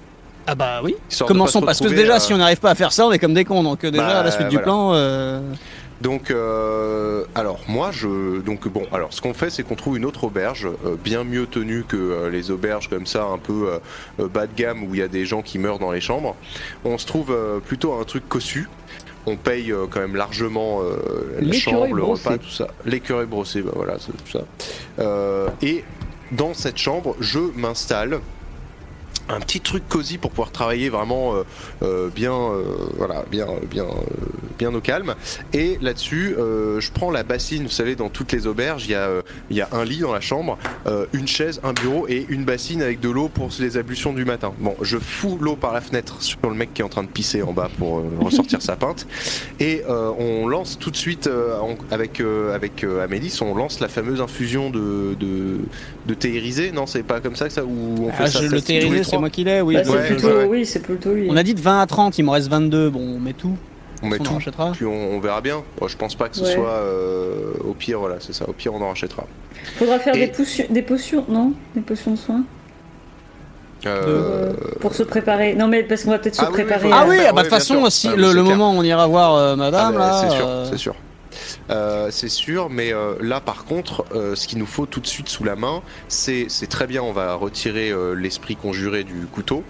Ah 0.47 0.55
bah 0.55 0.81
oui. 0.83 0.97
Commençons 1.27 1.61
parce 1.61 1.79
que 1.81 1.89
déjà, 1.89 2.17
euh, 2.17 2.19
si 2.19 2.33
on 2.35 2.39
n'arrive 2.39 2.59
pas 2.61 2.71
à 2.71 2.75
faire 2.75 2.93
ça, 2.93 3.07
on 3.07 3.13
est 3.13 3.19
comme 3.19 3.35
des 3.35 3.45
cons. 3.45 3.63
Donc 3.63 3.85
euh, 3.85 3.91
déjà, 3.91 4.05
Bah, 4.07 4.19
à 4.21 4.23
la 4.25 4.31
suite 4.31 4.49
du 4.49 4.59
plan. 4.59 4.93
euh, 4.95 5.41
Donc, 6.01 6.31
euh, 6.31 7.25
alors 7.35 7.61
moi, 7.69 7.91
je, 7.93 8.41
donc 8.41 8.67
bon, 8.69 8.85
alors 8.93 9.13
ce 9.13 9.21
qu'on 9.21 9.35
fait, 9.35 9.51
c'est 9.51 9.63
qu'on 9.63 9.75
trouve 9.77 9.99
une 9.99 10.07
autre 10.07 10.25
auberge 10.25 10.67
euh, 10.87 10.97
bien 11.03 11.25
mieux 11.25 11.47
tenue 11.47 11.85
que 11.87 11.97
euh, 11.97 12.31
les 12.31 12.51
auberges 12.51 12.89
comme 12.89 13.05
ça, 13.07 13.25
un 13.25 13.37
peu 13.39 13.69
bas 14.19 14.47
de 14.47 14.55
gamme 14.57 14.83
où 14.85 14.95
il 14.95 15.01
y 15.01 15.03
a 15.03 15.09
des 15.09 15.27
gens 15.27 15.43
qui 15.43 15.59
meurent 15.59 15.79
dans 15.79 15.93
les 15.93 16.01
chambres. 16.01 16.35
On 16.85 16.97
se 16.97 17.07
trouve 17.07 17.31
euh, 17.31 17.59
plutôt 17.61 17.93
à 17.93 18.01
un 18.01 18.05
truc 18.05 18.27
cossu. 18.29 18.69
On 19.27 19.37
paye 19.37 19.71
euh, 19.71 19.85
quand 19.91 20.01
même 20.01 20.17
largement 20.17 20.81
euh, 20.81 21.37
la 21.43 21.53
chambre, 21.53 21.95
le 21.95 22.03
repas, 22.03 22.39
tout 22.39 22.49
ça. 22.49 22.69
L'écureuil 22.87 23.27
brossé, 23.27 23.61
bah 23.61 23.73
voilà, 23.77 23.97
tout 23.99 24.13
ça. 24.33 24.41
Euh, 24.99 25.49
et 25.61 25.85
dans 26.33 26.55
cette 26.55 26.79
chambre, 26.79 27.15
je 27.21 27.39
m'installe 27.55 28.21
un 29.31 29.41
petit 29.41 29.61
truc 29.61 29.89
cosy 29.89 30.19
pour 30.19 30.31
pouvoir 30.31 30.51
travailler 30.51 30.89
vraiment 30.89 31.35
euh, 31.35 31.43
euh, 31.83 32.09
bien, 32.09 32.35
euh, 32.35 32.63
voilà, 32.97 33.25
bien, 33.31 33.47
bien, 33.71 33.87
bien 34.59 34.75
au 34.75 34.81
calme. 34.81 35.15
Et 35.53 35.79
là-dessus, 35.81 36.35
je 36.37 36.91
prends 36.93 37.11
la 37.11 37.23
bassine. 37.23 37.65
Vous 37.65 37.71
savez, 37.71 37.97
dans 37.97 38.09
toutes 38.09 38.33
les 38.33 38.47
auberges, 38.47 38.85
il 38.87 38.93
y 38.93 38.95
a, 38.95 39.23
il 39.51 39.57
y 39.57 39.61
a 39.61 39.69
un 39.73 39.85
lit 39.85 39.99
dans 39.99 40.13
la 40.13 40.21
chambre, 40.21 40.59
une 41.13 41.27
chaise, 41.27 41.61
un 41.65 41.73
bureau 41.73 42.07
et 42.09 42.27
une 42.29 42.45
bassine 42.45 42.83
avec 42.83 43.01
de 43.01 43.09
l'eau 43.09 43.29
pour 43.29 43.51
les 43.59 43.77
ablutions 43.77 44.13
du 44.13 44.25
matin. 44.25 44.53
Bon, 44.59 44.77
je 44.83 44.99
fous 44.99 45.39
l'eau 45.41 45.57
par 45.57 45.73
la 45.73 45.81
fenêtre 45.81 46.23
sur 46.23 46.39
le 46.45 46.55
mec 46.55 46.75
qui 46.75 46.83
est 46.83 46.85
en 46.85 46.89
train 46.89 47.03
de 47.03 47.09
pisser 47.09 47.43
en 47.43 47.53
bas 47.53 47.71
pour 47.79 48.03
ressortir 48.21 48.63
sa 48.63 48.77
pinte. 48.77 49.07
Et 49.59 49.83
on 49.87 50.47
lance 50.49 50.79
tout 50.79 50.91
de 50.91 50.97
suite 50.97 51.29
avec 51.91 52.21
avec 52.21 52.85
Amélis, 52.85 53.39
on 53.43 53.55
lance 53.55 53.81
la 53.81 53.89
fameuse 53.89 54.21
infusion 54.21 54.71
de, 54.71 55.17
de 56.11 56.15
thé 56.15 56.31
irisé. 56.31 56.73
Non, 56.73 56.87
c'est 56.87 57.03
pas 57.03 57.21
comme 57.21 57.37
ça 57.37 57.47
que 57.47 57.53
ça 57.53 57.65
ou 57.65 58.07
on 58.07 58.13
fait 58.13 58.25
ah, 58.25 58.27
ça 58.27 58.41
je- 58.41 58.47
ça- 58.49 58.53
le 58.55 58.61
tous 58.61 58.67
thé 58.67 58.73
les 58.75 58.87
irisé, 58.87 59.01
trois 59.03 59.11
c'est 59.13 59.19
moi 59.21 59.31
qui 59.31 59.45
l'ai, 59.45 59.61
oui. 59.61 59.75
Bah, 59.75 59.83
c'est 59.85 59.91
Ouais, 59.91 60.07
plutôt, 60.07 60.27
ouais, 60.29 60.35
ouais. 60.35 60.45
oui, 60.47 60.67
c'est 60.67 60.81
plutôt 60.81 61.13
lui. 61.15 61.29
On 61.31 61.37
a 61.37 61.43
dit 61.43 61.55
de 61.55 61.61
20 61.61 61.81
à 61.81 61.87
30, 61.87 62.19
il 62.19 62.25
m'en 62.25 62.33
reste 62.33 62.49
22. 62.49 62.91
Bon, 62.91 63.01
on 63.01 63.19
met 63.21 63.33
tout. 63.33 63.57
On 64.03 64.09
met 64.09 64.17
on 64.19 64.23
en 64.23 64.25
tout. 64.25 64.35
rachètera. 64.35 64.73
Puis 64.73 64.87
on, 64.87 65.13
on 65.17 65.21
verra 65.21 65.41
bien. 65.41 65.63
Bon, 65.79 65.87
je 65.87 65.97
pense 65.97 66.15
pas 66.15 66.29
que 66.29 66.37
ce 66.37 66.43
Ouais. 66.43 66.55
soit 66.55 66.69
euh, 66.71 67.53
au 67.69 67.75
pire, 67.75 67.99
voilà, 68.01 68.17
c'est 68.21 68.33
ça. 68.33 68.49
Au 68.49 68.53
pire, 68.53 68.75
on 68.75 68.81
en 68.83 68.89
rachètera. 68.89 69.27
Faudra 69.77 69.99
faire 69.99 70.15
Et- 70.15 70.27
des, 70.27 70.33
potions, 70.33 70.65
des 70.71 70.83
potions, 70.83 71.25
non? 71.29 71.53
Des 71.75 71.83
potions 71.83 72.13
de 72.13 72.17
soins? 72.17 72.43
Euh, 73.87 74.53
pour, 74.81 74.95
se 74.95 75.03
préparer. 75.03 75.55
Non, 75.55 75.67
mais 75.67 75.83
parce 75.83 76.05
qu'on 76.05 76.11
va 76.11 76.19
peut-être 76.19 76.35
se 76.35 76.43
Ah 76.43 76.49
oui, 76.51 76.57
oui, 76.59 76.65
préparer. 76.65 76.91
Ah 76.93 77.07
oui, 77.09 77.17
Ouais, 77.17 77.25
ah 77.29 77.33
bah 77.33 77.43
de 77.43 77.49
toute 77.49 77.55
façon, 77.57 77.89
si 77.89 78.09
Ah 78.09 78.17
le, 78.17 78.43
moment 78.43 78.73
où 78.73 78.77
on 78.79 78.83
ira 78.83 79.07
voir 79.07 79.35
euh, 79.37 79.57
madame, 79.57 79.95
ah, 79.97 79.99
bah, 79.99 80.07
là. 80.07 80.21
c'est 80.29 80.37
sûr, 80.37 80.47
euh, 80.47 80.67
c'est 80.71 80.77
sûr. 80.77 80.95
Euh, 81.71 82.09
c'est 82.11 82.29
sûr, 82.29 82.71
mais 82.71 82.93
euh, 82.93 83.15
là 83.21 83.41
par 83.41 83.65
contre, 83.65 84.05
euh, 84.15 84.35
ce 84.35 84.47
qu'il 84.47 84.59
nous 84.59 84.67
faut 84.67 84.87
tout 84.87 85.01
de 85.01 85.07
suite 85.07 85.29
sous 85.29 85.45
la 85.45 85.57
main, 85.57 85.83
c'est 86.09 86.49
très 86.69 86.87
bien, 86.87 87.03
on 87.03 87.13
va 87.13 87.35
retirer 87.35 87.93
l'esprit 88.17 88.57
conjuré 88.57 89.05
du 89.05 89.27
couteau, 89.27 89.65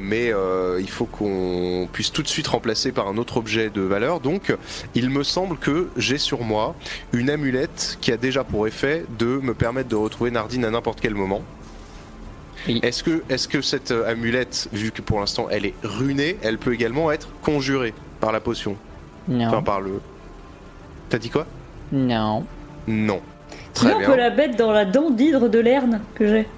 mais 0.00 0.32
il 0.78 0.90
faut 0.90 1.06
qu'on 1.06 1.88
puisse 1.92 2.12
tout 2.12 2.22
de 2.22 2.28
suite 2.28 2.48
remplacer 2.48 2.92
par 2.92 3.08
un 3.08 3.16
autre 3.16 3.36
objet 3.36 3.70
de 3.70 3.80
valeur. 3.80 4.20
Donc, 4.20 4.54
il 4.94 5.10
me 5.10 5.22
semble 5.22 5.56
que 5.56 5.88
j'ai 5.96 6.18
sur 6.18 6.42
moi 6.42 6.74
une 7.12 7.30
amulette 7.30 7.98
qui 8.00 8.12
a 8.12 8.16
déjà 8.16 8.44
pour 8.44 8.66
effet 8.66 9.04
de 9.18 9.26
me 9.26 9.54
permettre 9.54 9.88
de 9.88 9.96
retrouver 9.96 10.30
Nardine 10.30 10.64
à 10.64 10.70
n'importe 10.70 11.00
quel 11.00 11.14
moment. 11.14 11.42
Oui. 12.66 12.80
Est-ce 12.82 13.02
que, 13.02 13.22
est 13.28 13.48
que 13.48 13.62
cette 13.62 13.90
amulette, 13.90 14.68
vu 14.72 14.90
que 14.90 15.02
pour 15.02 15.20
l'instant 15.20 15.48
elle 15.50 15.66
est 15.66 15.74
runée, 15.82 16.36
elle 16.42 16.58
peut 16.58 16.74
également 16.74 17.10
être 17.10 17.28
conjurée 17.42 17.94
par 18.20 18.32
la 18.32 18.40
potion? 18.40 18.76
Non. 19.28 19.46
Enfin, 19.46 19.62
par 19.62 19.80
le. 19.80 20.00
T'as 21.10 21.18
dit 21.18 21.28
quoi? 21.28 21.46
Non. 21.92 22.46
Non. 22.86 23.20
Très 23.74 23.88
Sinon, 23.88 23.96
on 23.96 23.98
bien. 23.98 24.08
peut 24.10 24.16
la 24.16 24.30
mettre 24.30 24.56
dans 24.56 24.72
la 24.72 24.84
dent 24.84 25.10
d'hydre 25.10 25.48
de 25.48 25.58
Lerne 25.58 26.00
que 26.14 26.26
j'ai. 26.26 26.48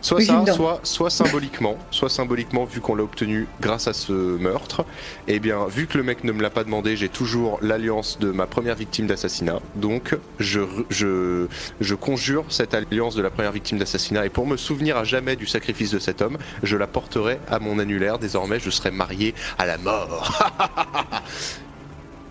Soit 0.00 0.18
Oui, 0.18 0.26
ça, 0.26 0.44
soit, 0.52 0.80
soit 0.82 1.10
symboliquement, 1.10 1.76
soit 1.92 2.08
symboliquement, 2.08 2.64
vu 2.64 2.80
qu'on 2.80 2.96
l'a 2.96 3.04
obtenu 3.04 3.46
grâce 3.60 3.86
à 3.86 3.92
ce 3.92 4.12
meurtre, 4.12 4.84
et 5.28 5.38
bien, 5.38 5.66
vu 5.66 5.86
que 5.86 5.96
le 5.96 6.02
mec 6.02 6.24
ne 6.24 6.32
me 6.32 6.42
l'a 6.42 6.50
pas 6.50 6.64
demandé, 6.64 6.96
j'ai 6.96 7.08
toujours 7.08 7.60
l'alliance 7.62 8.18
de 8.18 8.32
ma 8.32 8.46
première 8.46 8.74
victime 8.74 9.06
d'assassinat. 9.06 9.60
Donc, 9.76 10.16
je, 10.40 10.60
je, 10.90 11.46
je 11.80 11.94
conjure 11.94 12.44
cette 12.48 12.74
alliance 12.74 13.14
de 13.14 13.22
la 13.22 13.30
première 13.30 13.52
victime 13.52 13.78
d'assassinat, 13.78 14.26
et 14.26 14.28
pour 14.28 14.48
me 14.48 14.56
souvenir 14.56 14.96
à 14.96 15.04
jamais 15.04 15.36
du 15.36 15.46
sacrifice 15.46 15.92
de 15.92 16.00
cet 16.00 16.20
homme, 16.20 16.36
je 16.64 16.76
la 16.76 16.88
porterai 16.88 17.38
à 17.48 17.60
mon 17.60 17.78
annulaire. 17.78 18.18
Désormais, 18.18 18.58
je 18.58 18.70
serai 18.70 18.90
marié 18.90 19.34
à 19.56 19.66
la 19.66 19.78
mort. 19.78 20.42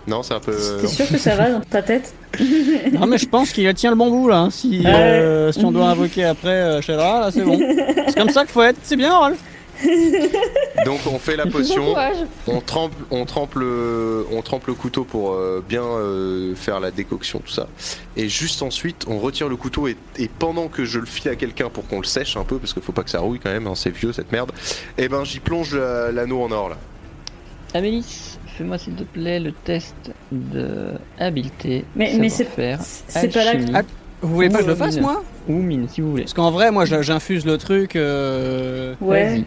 non, 0.08 0.24
c'est 0.24 0.34
un 0.34 0.40
peu. 0.40 0.56
T'es 0.82 0.88
sûr 0.88 1.08
que 1.08 1.18
ça 1.18 1.36
va 1.36 1.52
dans 1.52 1.62
ta 1.62 1.82
tête 1.82 2.14
Non, 2.92 3.06
mais 3.06 3.18
je 3.18 3.28
pense 3.28 3.52
qu'il 3.52 3.72
tient 3.74 3.92
le 3.92 3.96
bon 3.98 4.10
bout 4.10 4.28
là. 4.30 4.40
hein. 4.40 4.50
Si, 4.50 4.84
euh, 4.86 5.52
si 5.52 5.64
on 5.64 5.72
doit 5.72 5.86
invoquer 5.90 6.24
après 6.26 6.50
euh, 6.50 6.82
Shadra, 6.82 7.20
là 7.22 7.32
c'est 7.32 7.44
bon. 7.44 7.60
C'est 8.08 8.16
comme 8.18 8.30
ça 8.30 8.42
qu'il 8.42 8.52
faut 8.52 8.64
être. 8.64 8.78
C'est 8.84 8.96
bien, 8.96 9.16
Rolf. 9.16 9.38
Donc, 10.86 11.00
on 11.12 11.18
fait 11.18 11.36
la 11.36 11.48
potion. 11.48 11.96
On 12.48 12.62
trempe, 12.62 12.92
on 13.10 13.26
trempe 13.26 13.56
le, 13.56 14.26
on 14.32 14.42
trempe 14.44 14.68
le 14.68 14.74
couteau 14.76 15.04
pour 15.04 15.34
euh, 15.34 15.64
bien 15.68 15.82
euh, 15.84 16.54
faire 16.56 16.80
la 16.80 16.92
décoction, 16.92 17.40
tout 17.44 17.52
ça. 17.52 17.68
Et 18.16 18.30
juste 18.30 18.62
ensuite, 18.62 19.06
on 19.08 19.18
retire 19.18 19.50
le 19.50 19.56
couteau 19.56 19.88
et, 19.88 19.98
et 20.18 20.28
pendant 20.28 20.68
que 20.68 20.86
je 20.86 21.00
le 21.00 21.08
file 21.08 21.30
à 21.32 21.36
quelqu'un 21.36 21.70
pour 21.70 21.88
qu'on 21.88 21.98
le 22.00 22.06
sèche 22.06 22.38
un 22.38 22.44
peu, 22.44 22.58
parce 22.58 22.74
qu'il 22.74 22.84
faut 22.84 22.92
pas 22.92 23.02
que 23.04 23.10
ça 23.10 23.20
rouille 23.22 23.40
quand 23.40 23.52
même, 23.52 23.66
hein, 23.68 23.74
c'est 23.76 23.90
vieux 23.90 24.14
cette 24.14 24.32
merde. 24.32 24.52
Et 25.00 25.08
ben 25.10 25.24
j'y 25.24 25.40
plonge 25.40 25.74
la- 25.76 26.12
l'anneau 26.12 26.42
en 26.44 26.52
or 26.52 26.70
là. 26.70 26.78
Amélis, 27.74 28.38
fais-moi 28.58 28.78
s'il 28.78 28.94
te 28.94 29.04
plaît 29.04 29.40
le 29.40 29.52
test 29.52 29.96
de 30.32 30.90
habileté. 31.20 31.86
Mais, 31.96 32.14
mais 32.20 32.30
c'est 32.30 32.46
pas 32.46 32.62
là 33.44 33.56
que. 33.56 33.62
Ah, 33.74 33.82
Vous 34.22 34.36
voulez 34.36 34.50
pas 34.50 34.60
que 34.60 34.66
je 34.66 34.70
le 34.70 34.76
fasse, 34.76 34.96
mine. 34.96 35.04
moi 35.04 35.24
Ou 35.48 35.54
mine, 35.54 35.88
si 35.90 36.02
vous 36.02 36.12
voulez. 36.12 36.24
Parce 36.24 36.34
qu'en 36.34 36.52
vrai, 36.52 36.72
moi 36.72 36.86
j'infuse 36.86 37.46
le 37.46 37.58
truc. 37.58 37.96
euh, 37.96 38.94
Ouais. 39.02 39.26
Vas-y. 39.30 39.46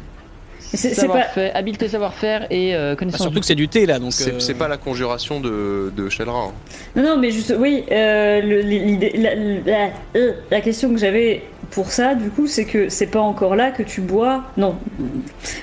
C'est- 0.61 0.89
pas- 0.89 0.95
Savoir-faire, 1.03 1.53
habileté, 1.55 1.89
savoir-faire 1.89 2.47
et 2.51 2.75
euh, 2.75 2.93
bah, 2.93 2.97
connaissance. 2.97 3.21
surtout 3.23 3.39
que 3.39 3.47
c'est 3.47 3.55
du 3.55 3.69
thé 3.69 3.87
là, 3.87 4.01
donc. 4.01 4.13
C'est 4.13 4.51
euh, 4.51 4.55
pas 4.59 4.67
la 4.67 4.77
conjuration 4.77 5.39
de, 5.39 5.93
de 5.97 6.09
Shelra. 6.09 6.47
hein. 6.49 6.53
Non, 6.97 7.03
non, 7.05 7.17
mais 7.17 7.31
juste, 7.31 7.55
oui, 7.57 7.85
euh, 7.93 8.41
l'idée, 8.41 9.13
la, 9.17 9.87
la- 10.17 10.33
la 10.51 10.61
question 10.61 10.91
que 10.93 10.99
j'avais 10.99 11.43
pour 11.71 11.93
ça, 11.93 12.17
du 12.17 12.29
coup, 12.31 12.49
c'est 12.49 12.65
que 12.65 12.89
c'est 12.89 13.07
pas 13.07 13.21
encore 13.21 13.55
là 13.55 13.71
que 13.71 13.85
tu 13.85 14.01
bois, 14.01 14.43
non, 14.57 14.75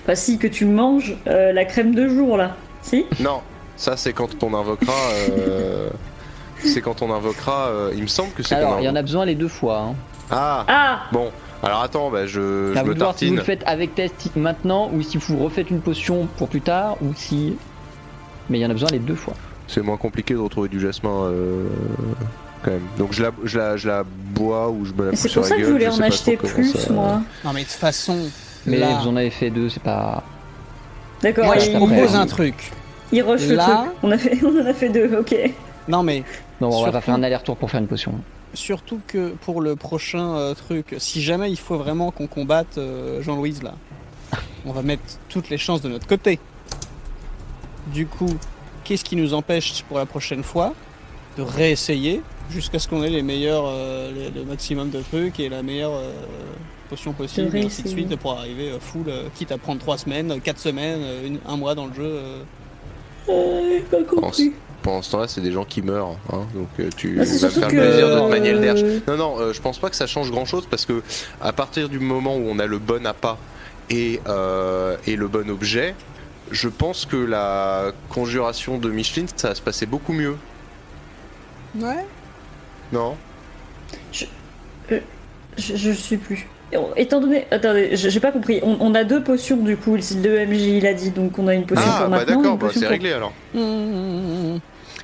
enfin 0.03 0.15
si, 0.15 0.37
que 0.37 0.47
tu 0.47 0.63
manges 0.65 1.17
euh, 1.27 1.51
la 1.51 1.65
crème 1.65 1.93
de 1.93 2.07
jour, 2.07 2.37
là, 2.37 2.55
si 2.81 3.05
Non, 3.19 3.41
Ça, 3.77 3.97
c'est 3.97 4.13
quand 4.13 4.43
on 4.43 4.53
invoquera. 4.53 4.93
euh, 5.29 5.89
C'est 6.63 6.81
quand 6.81 7.01
on 7.01 7.11
invoquera. 7.11 7.67
euh, 7.67 7.91
Il 7.95 8.03
me 8.03 8.07
semble 8.07 8.31
que 8.31 8.43
c'est. 8.43 8.55
Alors, 8.55 8.79
il 8.79 8.85
y 8.85 8.89
en 8.89 8.95
a 8.95 9.01
besoin 9.01 9.25
les 9.25 9.35
deux 9.35 9.47
fois. 9.47 9.79
Hein. 9.79 9.95
Ah 10.29 10.65
Ah 10.67 10.99
Bon. 11.11 11.31
Alors 11.63 11.81
attends, 11.81 12.09
bah 12.09 12.25
je, 12.25 12.73
je 12.73 12.79
vous 12.79 12.85
me 12.87 12.95
voir 12.95 13.15
si 13.15 13.27
vous 13.27 13.35
tartine. 13.35 13.35
le 13.35 13.41
faites 13.43 13.63
avec 13.67 13.93
test 13.93 14.31
maintenant 14.35 14.89
ou 14.93 15.03
si 15.03 15.17
vous 15.17 15.37
refaites 15.37 15.69
une 15.69 15.79
potion 15.81 16.27
pour 16.37 16.47
plus 16.47 16.61
tard 16.61 16.97
ou 17.03 17.13
si. 17.15 17.55
Mais 18.49 18.57
il 18.57 18.61
y 18.61 18.65
en 18.65 18.69
a 18.71 18.73
besoin 18.73 18.89
les 18.89 18.97
deux 18.97 19.13
fois. 19.15 19.35
C'est 19.67 19.81
moins 19.81 19.97
compliqué 19.97 20.33
de 20.33 20.39
retrouver 20.39 20.69
du 20.69 20.79
jasmin 20.79 21.25
euh, 21.25 21.67
quand 22.63 22.71
même. 22.71 22.81
Donc 22.97 23.13
je 23.13 23.21
la, 23.21 23.29
je 23.43 23.59
la, 23.59 23.77
je 23.77 23.87
la 23.87 24.03
bois 24.03 24.69
ou 24.71 24.85
je 24.85 24.93
me 24.93 25.05
la 25.05 25.09
pousse 25.11 25.19
C'est 25.19 25.27
sur 25.29 25.41
pour 25.41 25.49
la 25.51 25.55
ça 25.55 25.61
que 25.61 25.67
je 25.67 25.71
voulais 25.71 25.87
en 25.87 25.99
acheter 26.01 26.35
plus, 26.35 26.71
ça- 26.73 26.91
moi. 26.93 27.21
Non, 27.45 27.53
mais 27.53 27.61
de 27.61 27.65
toute 27.67 27.75
façon, 27.75 28.17
Mais 28.65 28.77
là, 28.77 28.97
vous 28.99 29.07
en 29.07 29.15
avez 29.15 29.29
fait 29.29 29.51
deux, 29.51 29.69
c'est 29.69 29.83
pas. 29.83 30.23
D'accord, 31.21 31.45
moi 31.45 31.59
je 31.59 31.71
propose 31.71 32.15
un 32.15 32.23
oui. 32.23 32.27
truc. 32.29 32.71
il 33.11 33.21
rush 33.23 33.47
le 33.47 33.55
Là- 33.55 33.83
truc. 33.85 33.97
On, 34.03 34.11
a 34.11 34.17
fait, 34.17 34.39
on 34.45 34.61
en 34.61 34.65
a 34.65 34.73
fait 34.73 34.89
deux, 34.89 35.15
ok. 35.17 35.35
Non, 35.87 36.03
mais 36.03 36.23
Non, 36.59 36.67
on 36.67 36.71
va 36.71 36.75
Surtout- 36.77 36.91
pas 36.93 37.01
faire 37.01 37.13
un 37.15 37.23
aller-retour 37.23 37.57
pour 37.57 37.69
faire 37.71 37.79
une 37.81 37.87
potion. 37.87 38.13
surtout 38.53 38.99
que 39.07 39.29
pour 39.45 39.61
le 39.61 39.75
prochain 39.75 40.35
euh, 40.35 40.53
truc, 40.53 40.95
si 40.97 41.21
jamais 41.21 41.49
il 41.51 41.57
faut 41.57 41.77
vraiment 41.77 42.11
qu'on 42.11 42.27
combatte 42.27 42.77
euh, 42.77 43.21
Jean-Louise 43.21 43.63
là, 43.63 43.73
on 44.65 44.71
va 44.71 44.81
mettre 44.81 45.03
toutes 45.29 45.49
les 45.49 45.57
chances 45.57 45.81
de 45.81 45.89
notre 45.89 46.07
côté. 46.07 46.39
Du 47.87 48.05
coup, 48.05 48.29
qu'est-ce 48.83 49.03
qui 49.03 49.15
nous 49.15 49.33
empêche 49.33 49.83
pour 49.87 49.97
la 49.97 50.05
prochaine 50.05 50.43
fois 50.43 50.73
de 51.37 51.41
réessayer 51.43 52.21
jusqu'à 52.51 52.77
ce 52.79 52.87
qu'on 52.87 53.03
ait 53.03 53.09
les 53.09 53.23
meilleurs, 53.23 53.63
euh, 53.67 54.11
les- 54.13 54.29
le 54.29 54.45
maximum 54.45 54.89
de 54.89 55.01
trucs 55.01 55.39
et 55.39 55.49
la 55.49 55.63
meilleure 55.63 55.93
euh, 56.91 56.95
potion 56.95 57.13
possible, 57.13 57.55
et 57.57 57.65
ainsi 57.65 57.83
de 57.83 57.87
suite, 57.87 58.15
pour 58.17 58.33
arriver 58.33 58.69
euh, 58.71 58.79
full, 58.79 59.05
euh, 59.07 59.27
quitte 59.35 59.51
à 59.51 59.57
prendre 59.57 59.79
3 59.79 59.97
semaines, 59.97 60.39
4 60.41 60.59
semaines, 60.59 60.99
euh, 61.01 61.27
une- 61.27 61.39
un 61.47 61.57
mois 61.57 61.73
dans 61.75 61.87
le 61.87 61.93
jeu. 61.93 62.03
euh. 62.03 62.41
Euh, 63.29 63.79
pas 63.89 64.03
compris. 64.03 64.53
Pendant 64.81 65.01
ce 65.03 65.11
temps-là, 65.11 65.27
c'est 65.27 65.41
des 65.41 65.51
gens 65.51 65.63
qui 65.63 65.83
meurent, 65.83 66.17
hein, 66.33 66.47
donc 66.55 66.67
euh, 66.79 66.89
tu 66.97 67.17
Ah, 67.19 67.23
vas 67.23 67.49
faire 67.49 67.67
que. 67.67 67.75
plaisir 67.75 68.09
de 68.09 68.19
te 68.19 68.29
manier 68.29 68.51
le 68.53 68.59
derche. 68.59 68.79
euh, 68.83 68.99
Non, 69.07 69.15
non, 69.17 69.39
euh, 69.39 69.53
je 69.53 69.61
pense 69.61 69.77
pas 69.77 69.89
que 69.91 69.95
ça 69.95 70.07
change 70.07 70.31
grand 70.31 70.45
chose 70.45 70.65
parce 70.69 70.85
que 70.87 71.03
à 71.39 71.53
partir 71.53 71.87
du 71.87 71.99
moment 71.99 72.35
où 72.35 72.41
on 72.49 72.57
a 72.57 72.65
le 72.65 72.79
bon 72.79 73.05
appât 73.05 73.37
et, 73.91 74.19
euh, 74.27 74.97
et 75.05 75.15
le 75.15 75.27
bon 75.27 75.47
objet, 75.51 75.93
je 76.49 76.67
pense 76.67 77.05
que 77.05 77.15
la 77.15 77.91
conjuration 78.09 78.79
de 78.79 78.89
Micheline, 78.89 79.27
ça 79.35 79.49
va 79.49 79.55
se 79.55 79.61
passer 79.61 79.85
beaucoup 79.85 80.13
mieux. 80.13 80.35
Ouais. 81.79 82.03
Non? 82.91 83.15
Je, 84.11 84.25
je 85.57 85.93
sais 85.93 86.17
plus. 86.17 86.47
Étant 86.95 87.19
donné. 87.19 87.45
Attendez, 87.51 87.89
j'ai 87.97 88.09
j'ai 88.09 88.19
pas 88.19 88.31
compris. 88.31 88.59
On, 88.63 88.77
on 88.79 88.95
a 88.95 89.03
deux 89.03 89.21
potions 89.23 89.57
du 89.57 89.75
coup, 89.77 89.95
le 89.95 90.21
2 90.21 90.45
MJ 90.45 90.61
il 90.61 90.87
a 90.87 90.93
dit, 90.93 91.11
donc 91.11 91.37
on 91.37 91.47
a 91.47 91.53
une 91.53 91.65
potion 91.65 91.83
Ah, 91.87 92.01
pour 92.01 92.09
bah 92.09 92.17
maintenant. 92.19 92.35
d'accord, 92.37 92.53
une 92.53 92.57
bah, 92.59 92.65
potion 92.67 92.79
c'est 92.79 92.85
pour- 92.85 92.91
réglé 92.91 93.11
alors. 93.13 93.33
Mmh, 93.53 93.59
mmh, 93.59 94.53
mmh. 94.55 94.59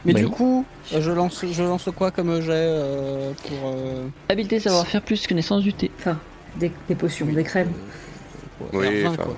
Mais 0.06 0.14
Bah 0.14 0.20
du 0.20 0.26
oui. 0.26 0.32
coup, 0.32 0.66
euh, 0.94 1.02
je 1.02 1.12
lance, 1.12 1.44
je 1.52 1.64
lance 1.64 1.90
quoi 1.96 2.12
comme 2.12 2.40
jet 2.42 2.52
euh, 2.54 3.32
pour. 3.48 3.70
euh, 3.76 4.08
Habileté, 4.30 4.60
savoir-faire 4.60 5.02
plus 5.02 5.26
connaissance 5.28 5.64
du 5.64 5.74
thé. 5.74 5.92
Enfin, 6.00 6.18
des, 6.56 6.72
des 6.88 6.96
potions, 6.96 7.26
oui, 7.28 7.36
des 7.36 7.44
crèmes. 7.44 7.72
euh, 8.62 8.66
Oui, 8.78 8.86
R20, 8.88 9.08
enfin, 9.08 9.24
quoi. 9.24 9.38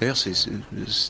D'ailleurs, 0.00 0.16
c'est 0.16 0.32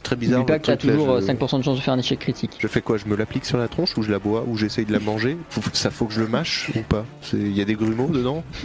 très 0.02 0.14
N'oublie 0.16 0.26
bizarre. 0.28 0.46
pas 0.46 0.54
le 0.54 0.58
que 0.60 0.66
t'as 0.66 0.76
truc, 0.76 0.90
là, 0.90 0.96
toujours 0.96 1.10
euh, 1.14 1.20
je- 1.20 1.26
5% 1.26 1.58
de 1.58 1.62
chance 1.64 1.76
de 1.76 1.82
faire 1.82 1.94
un 1.94 1.98
échec 1.98 2.18
critique. 2.18 2.52
Je 2.58 2.66
fais 2.68 2.80
quoi? 2.82 2.96
Je 2.96 3.06
me 3.06 3.16
l'applique 3.16 3.44
sur 3.44 3.58
la 3.58 3.68
tronche 3.68 3.96
ou 3.96 4.02
je 4.02 4.10
la 4.10 4.18
bois 4.18 4.44
ou 4.46 4.56
j'essaye 4.56 4.84
de 4.84 4.92
la 4.92 5.00
manger? 5.00 5.36
Faut- 5.50 5.60
Ça 5.72 5.90
faut 5.90 6.06
que 6.06 6.12
je 6.14 6.20
le 6.20 6.28
mâche 6.28 6.70
ou 6.76 6.80
pas? 6.82 7.04
C'est- 7.22 7.36
Il 7.36 7.56
y 7.56 7.60
a 7.60 7.64
des 7.64 7.74
grumeaux 7.74 8.08
dedans? 8.08 8.42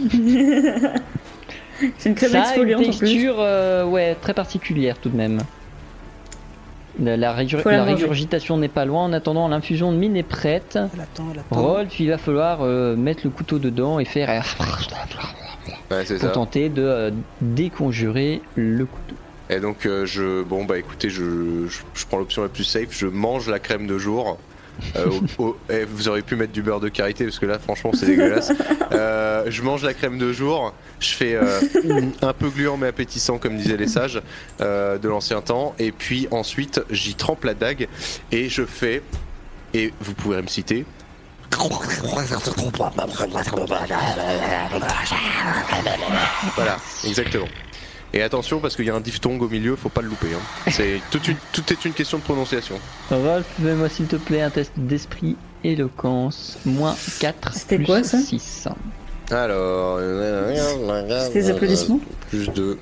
C'est 1.98 2.10
une 2.10 2.14
crème 2.14 2.30
Ça 2.30 2.38
a 2.38 2.40
une 2.40 2.44
exfoliante 2.50 2.80
en 2.82 2.84
plus. 2.90 2.98
texture 2.98 3.36
euh, 3.38 3.84
ouais, 3.86 4.14
très 4.20 4.34
particulière 4.34 4.98
tout 4.98 5.08
de 5.08 5.16
même. 5.16 5.40
La, 7.02 7.32
régurgitation 7.32 8.58
n'est 8.58 8.68
pas 8.68 8.84
loin. 8.84 9.04
En 9.04 9.12
attendant, 9.14 9.48
l'infusion 9.48 9.90
de 9.90 9.96
mine 9.96 10.16
est 10.16 10.22
prête. 10.22 10.76
Elle 10.92 11.00
attend, 11.00 11.24
elle 11.32 11.38
attend. 11.40 11.56
Rolf, 11.62 11.98
il 12.00 12.10
va 12.10 12.18
falloir 12.18 12.58
euh, 12.60 12.96
mettre 12.96 13.22
le 13.24 13.30
couteau 13.30 13.58
dedans 13.58 13.98
et 14.00 14.04
faire 14.04 14.28
Ouais, 15.90 16.04
pour 16.04 16.18
ça. 16.18 16.28
tenter 16.28 16.68
de 16.68 16.82
euh, 16.82 17.10
déconjurer 17.40 18.42
le 18.56 18.84
couteau. 18.84 19.09
Et 19.50 19.60
donc, 19.60 19.84
euh, 19.84 20.06
je, 20.06 20.42
bon, 20.42 20.64
bah 20.64 20.78
écoutez, 20.78 21.10
je, 21.10 21.66
je, 21.68 21.80
je 21.94 22.06
prends 22.06 22.18
l'option 22.18 22.42
la 22.42 22.48
plus 22.48 22.64
safe, 22.64 22.88
je 22.90 23.06
mange 23.06 23.48
la 23.48 23.58
crème 23.58 23.86
de 23.86 23.98
jour. 23.98 24.38
Euh, 24.96 25.06
au- 25.38 25.42
au- 25.44 25.56
eh, 25.68 25.84
vous 25.84 26.08
auriez 26.08 26.22
pu 26.22 26.36
mettre 26.36 26.52
du 26.52 26.62
beurre 26.62 26.80
de 26.80 26.88
karité 26.88 27.24
parce 27.24 27.38
que 27.38 27.44
là, 27.46 27.58
franchement, 27.58 27.90
c'est 27.92 28.06
dégueulasse. 28.06 28.52
Euh, 28.92 29.44
je 29.48 29.62
mange 29.62 29.84
la 29.84 29.94
crème 29.94 30.18
de 30.18 30.32
jour, 30.32 30.74
je 30.98 31.10
fais 31.10 31.34
euh, 31.36 31.60
un 32.22 32.32
peu 32.32 32.48
gluant 32.50 32.76
mais 32.76 32.88
appétissant, 32.88 33.38
comme 33.38 33.56
disaient 33.56 33.76
les 33.76 33.86
sages 33.86 34.20
de 34.58 35.08
l'ancien 35.08 35.40
temps. 35.42 35.76
Et 35.78 35.92
puis 35.92 36.26
ensuite, 36.32 36.80
j'y 36.90 37.14
trempe 37.14 37.44
la 37.44 37.54
dague 37.54 37.86
et 38.32 38.48
je 38.48 38.64
fais. 38.64 39.02
Et 39.74 39.92
vous 40.00 40.14
pourrez 40.14 40.42
me 40.42 40.48
citer. 40.48 40.84
Voilà, 46.56 46.76
exactement. 47.04 47.46
Et 48.12 48.22
attention 48.22 48.58
parce 48.60 48.74
qu'il 48.74 48.84
y 48.86 48.90
a 48.90 48.94
un 48.94 49.00
diphtongue 49.00 49.40
au 49.42 49.48
milieu, 49.48 49.76
faut 49.76 49.88
pas 49.88 50.00
le 50.02 50.08
louper. 50.08 50.28
Hein. 50.34 50.70
C'est 50.70 51.00
tout, 51.10 51.20
est 51.72 51.84
une 51.84 51.92
question 51.92 52.18
de 52.18 52.22
prononciation. 52.24 52.78
Rolf, 53.10 53.46
fais-moi 53.62 53.88
s'il 53.88 54.06
te 54.06 54.16
plaît 54.16 54.42
un 54.42 54.50
test 54.50 54.72
d'esprit 54.76 55.36
éloquence. 55.62 56.58
Moins 56.64 56.96
4 57.20 57.54
C'était 57.54 57.76
plus 57.76 57.86
quoi, 57.86 58.02
ça 58.02 58.18
6. 58.18 58.68
Alors, 59.30 60.00
C'était 61.26 61.40
des 61.42 61.50
applaudissements 61.50 62.00
plus 62.30 62.48
2, 62.48 62.78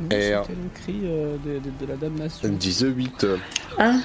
Non, 0.00 0.06
R. 0.08 0.10
C'était 0.10 0.12
le 0.32 0.46
cri 0.82 1.00
euh, 1.04 1.36
de, 1.44 1.58
de- 1.60 1.84
de 1.86 1.86
la 1.88 1.94
dame 1.96 2.14
nation. 2.16 2.48
18, 2.48 3.26
Ah, 3.78 3.98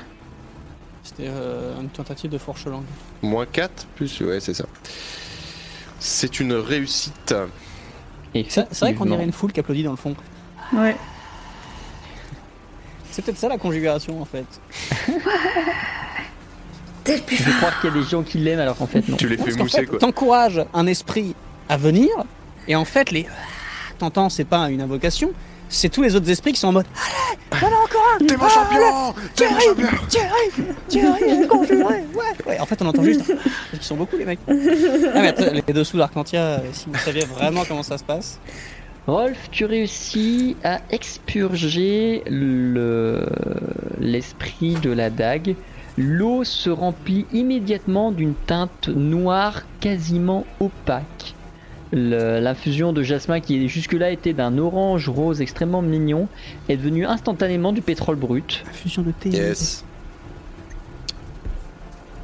C'était 1.01 1.25
euh, 1.27 1.73
une 1.81 1.89
tentative 1.89 2.29
de 2.29 2.37
fourche 2.37 2.65
langue. 2.67 2.83
moins 3.23 3.47
4, 3.47 3.87
plus, 3.95 4.21
ouais, 4.21 4.39
c'est 4.39 4.53
ça. 4.53 4.65
C'est 5.99 6.39
une 6.39 6.53
réussite. 6.53 7.33
C'est 8.49 8.79
vrai 8.81 8.93
qu'on 8.93 9.05
dirait 9.05 9.23
une 9.23 9.31
foule 9.31 9.51
qui 9.51 9.59
applaudit 9.61 9.81
dans 9.83 9.91
le 9.91 9.97
fond. 9.97 10.13
Ouais. 10.73 10.95
C'est 13.11 13.23
peut-être 13.23 13.37
ça 13.37 13.47
la 13.47 13.57
conjuration 13.57 14.21
en 14.21 14.25
fait. 14.25 14.45
T'es 17.05 17.17
le 17.17 17.21
plus 17.21 17.37
Je 17.37 17.49
crois 17.51 17.71
qu'il 17.79 17.89
y 17.89 17.93
a 17.93 17.95
des 17.97 18.03
gens 18.03 18.23
qui 18.23 18.39
l'aiment 18.39 18.59
alors 18.59 18.75
qu'en 18.75 18.87
fait 18.87 19.07
non. 19.07 19.15
Tu 19.15 19.29
les 19.29 19.37
fais 19.37 19.53
mousser 19.53 19.81
fait, 19.81 19.85
quoi. 19.85 19.99
T'encourages 19.99 20.65
un 20.73 20.87
esprit 20.87 21.35
à 21.69 21.77
venir, 21.77 22.09
et 22.67 22.75
en 22.75 22.85
fait, 22.85 23.11
les. 23.11 23.27
T'entends, 23.99 24.29
c'est 24.29 24.43
pas 24.43 24.69
une 24.69 24.81
invocation, 24.81 25.31
c'est 25.69 25.87
tous 25.89 26.01
les 26.01 26.15
autres 26.15 26.29
esprits 26.29 26.51
qui 26.51 26.59
sont 26.59 26.67
en 26.67 26.73
mode. 26.73 26.85
Allez, 26.95 27.39
voilà 27.59 27.77
encore 27.77 28.15
un 28.15 28.25
T'es 28.25 28.35
mon 28.35 28.49
champion 28.49 29.13
T'es 29.35 29.49
mon 29.49 29.59
champion 29.59 29.87
Thierry 30.09 30.73
Thierry, 30.89 31.47
conjuré 31.47 31.83
Ouais, 31.83 32.33
ouais, 32.45 32.59
en 32.59 32.65
fait, 32.65 32.81
on 32.81 32.87
entend 32.87 33.03
juste. 33.03 33.33
Ils 33.73 33.81
sont 33.81 33.95
beaucoup, 33.95 34.17
les 34.17 34.25
mecs. 34.25 34.39
Ah, 34.47 34.53
mais 35.21 35.27
attends, 35.29 35.45
les 35.53 35.73
dessous 35.73 35.97
d'Arcantia, 35.97 36.41
euh, 36.41 36.59
si 36.73 36.87
vous 36.87 36.97
saviez 36.99 37.23
vraiment 37.25 37.63
comment 37.65 37.83
ça 37.83 37.97
se 37.97 38.03
passe. 38.03 38.39
Rolf, 39.07 39.49
tu 39.51 39.65
réussis 39.65 40.55
à 40.63 40.81
expurger 40.89 42.23
le- 42.27 43.25
l'esprit 43.99 44.73
de 44.81 44.89
la 44.91 45.09
dague. 45.11 45.55
L'eau 45.97 46.43
se 46.43 46.69
remplit 46.71 47.25
immédiatement 47.31 48.11
d'une 48.11 48.33
teinte 48.33 48.89
noire 48.89 49.61
quasiment 49.79 50.45
opaque. 50.59 51.33
L'infusion 51.93 52.93
de 52.93 53.03
jasmin 53.03 53.39
qui 53.39 53.69
jusque-là 53.69 54.09
était 54.09 54.33
d'un 54.33 54.57
orange 54.57 55.07
rose 55.07 55.39
extrêmement 55.39 55.83
mignon 55.83 56.27
est 56.67 56.75
devenue 56.75 57.05
instantanément 57.05 57.71
du 57.71 57.81
pétrole 57.81 58.15
brut. 58.17 58.63
Fusion 58.73 59.03
de 59.03 59.11
thé. 59.11 59.29
Yes. 59.29 59.85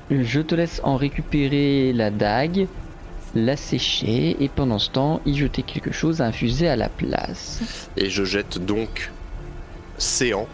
Je 0.10 0.42
te 0.42 0.56
laisse 0.56 0.82
en 0.84 0.98
récupérer 0.98 1.94
la 1.94 2.10
dague, 2.12 2.68
la 3.36 3.56
sécher 3.56 4.38
et 4.40 4.50
pendant 4.50 4.80
ce 4.80 4.90
temps 4.90 5.22
y 5.26 5.36
jeter 5.38 5.64
quelque 5.64 5.92
chose 5.92 6.22
à 6.22 6.26
infuser 6.26 6.68
à 6.68 6.76
la 6.76 6.90
place. 6.90 7.60
Et 7.98 8.10
je 8.10 8.24
jette 8.24 8.64
donc 8.66 9.12
séant. 9.98 10.48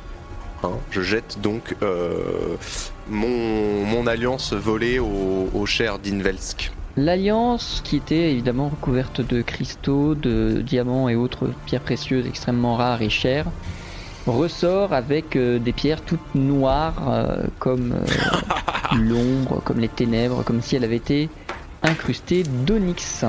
hein, 0.64 0.72
je 0.92 1.02
jette 1.02 1.40
donc 1.42 1.76
euh, 1.82 2.56
mon, 3.10 3.86
mon 3.86 4.08
alliance 4.08 4.54
volée 4.54 5.00
au, 5.00 5.50
au 5.54 5.66
cher 5.66 6.00
d'Invelsk. 6.00 6.72
L'Alliance, 6.98 7.82
qui 7.84 7.98
était 7.98 8.32
évidemment 8.32 8.70
recouverte 8.70 9.22
de 9.22 9.42
cristaux, 9.44 10.16
de 10.16 10.62
diamants 10.66 11.10
et 11.10 11.16
autres 11.16 11.50
pierres 11.68 11.82
précieuses 11.82 12.26
extrêmement 12.26 12.76
rares 12.76 13.04
et 13.04 13.10
chères, 13.10 13.46
ressort 14.26 14.94
avec 14.94 15.36
euh, 15.36 15.60
des 15.60 15.74
pierres 15.74 16.02
toutes 16.02 16.36
noires 16.36 17.04
euh, 17.10 17.44
comme 17.60 17.94
l'ombre, 18.96 19.62
comme 19.64 19.80
les 19.80 19.88
ténèbres, 19.90 20.44
comme 20.44 20.62
si 20.62 20.76
elle 20.76 20.84
avait 20.84 20.96
été 20.98 21.30
incrustée 21.88 22.44
d'onyx. 22.44 23.24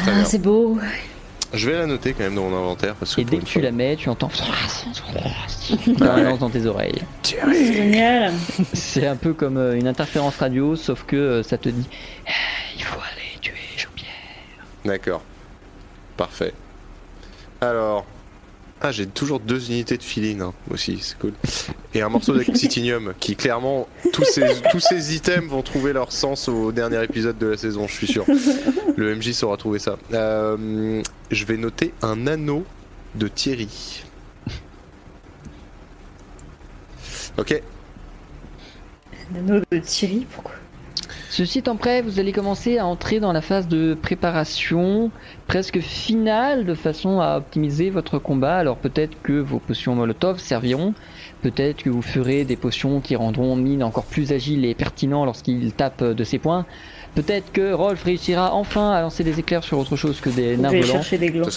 Ah, 0.00 0.24
c'est 0.24 0.40
beau. 0.40 0.78
Je 1.54 1.70
vais 1.70 1.78
la 1.78 1.86
noter 1.86 2.12
quand 2.12 2.24
même 2.24 2.34
dans 2.34 2.48
mon 2.48 2.56
inventaire 2.56 2.94
parce 2.94 3.14
que 3.16 3.22
Et 3.22 3.24
dès 3.24 3.38
que 3.38 3.44
tu 3.44 3.60
la 3.60 3.72
mets, 3.72 3.96
tu 3.96 4.10
entends 4.10 4.30
dans 6.40 6.50
tes 6.50 6.66
oreilles. 6.66 7.02
C'est 7.22 7.72
génial. 7.72 8.34
C'est 8.74 9.06
un 9.06 9.16
peu 9.16 9.32
comme 9.32 9.56
euh, 9.56 9.78
une 9.78 9.88
interférence 9.88 10.36
radio, 10.36 10.76
sauf 10.76 11.04
que 11.04 11.16
euh, 11.16 11.42
ça 11.42 11.56
te 11.56 11.70
dit 11.70 11.86
Ah, 12.26 12.30
il 12.76 12.84
faut 12.84 13.00
aller 13.00 13.40
tuer 13.40 13.54
Jean-Pierre. 13.76 14.10
D'accord. 14.84 15.22
Parfait. 16.18 16.52
Alors, 17.62 18.04
Ah, 18.80 18.92
j'ai 18.92 19.06
toujours 19.06 19.40
deux 19.40 19.70
unités 19.70 19.96
de 19.96 20.02
filine 20.02 20.40
hein, 20.40 20.52
aussi, 20.70 20.98
c'est 21.00 21.18
cool. 21.18 21.32
Et 21.94 22.02
un 22.02 22.08
morceau 22.08 22.36
d'Axitinium 22.36 23.12
qui, 23.20 23.34
clairement, 23.34 23.88
tous 24.12 24.24
ces, 24.24 24.44
tous 24.70 24.78
ces 24.78 25.16
items 25.16 25.50
vont 25.50 25.62
trouver 25.62 25.92
leur 25.92 26.12
sens 26.12 26.48
au 26.48 26.70
dernier 26.70 27.02
épisode 27.02 27.38
de 27.38 27.46
la 27.48 27.56
saison, 27.56 27.88
je 27.88 27.94
suis 27.94 28.06
sûr. 28.06 28.24
Le 28.96 29.16
MJ 29.16 29.32
saura 29.32 29.56
trouver 29.56 29.80
ça. 29.80 29.98
Euh, 30.12 31.02
je 31.32 31.44
vais 31.44 31.56
noter 31.56 31.92
un 32.02 32.28
anneau 32.28 32.64
de 33.16 33.26
Thierry. 33.26 34.04
Ok, 37.36 37.62
Un 39.32 39.38
anneau 39.38 39.60
de 39.70 39.78
Thierry, 39.78 40.26
pourquoi? 40.32 40.54
Ceci 41.38 41.60
étant 41.60 41.76
prêt, 41.76 42.02
vous 42.02 42.18
allez 42.18 42.32
commencer 42.32 42.78
à 42.78 42.86
entrer 42.86 43.20
dans 43.20 43.32
la 43.32 43.40
phase 43.40 43.68
de 43.68 43.94
préparation 43.94 45.12
presque 45.46 45.78
finale 45.78 46.66
de 46.66 46.74
façon 46.74 47.20
à 47.20 47.36
optimiser 47.36 47.90
votre 47.90 48.18
combat. 48.18 48.56
Alors 48.56 48.76
peut-être 48.76 49.16
que 49.22 49.34
vos 49.34 49.60
potions 49.60 49.94
Molotov 49.94 50.40
serviront, 50.40 50.94
peut-être 51.42 51.84
que 51.84 51.90
vous 51.90 52.02
ferez 52.02 52.44
des 52.44 52.56
potions 52.56 53.00
qui 53.00 53.14
rendront 53.14 53.54
Mine 53.54 53.84
encore 53.84 54.06
plus 54.06 54.32
agile 54.32 54.64
et 54.64 54.74
pertinent 54.74 55.24
lorsqu'il 55.24 55.72
tape 55.74 56.02
de 56.02 56.24
ses 56.24 56.40
points. 56.40 56.66
Peut-être 57.14 57.52
que 57.52 57.72
Rolf 57.72 58.02
réussira 58.02 58.52
enfin 58.52 58.90
à 58.90 59.00
lancer 59.00 59.22
des 59.22 59.38
éclairs 59.38 59.62
sur 59.62 59.78
autre 59.78 59.94
chose 59.94 60.20
que 60.20 60.30
des 60.30 60.56
nains 60.56 60.70
volants. 60.70 61.02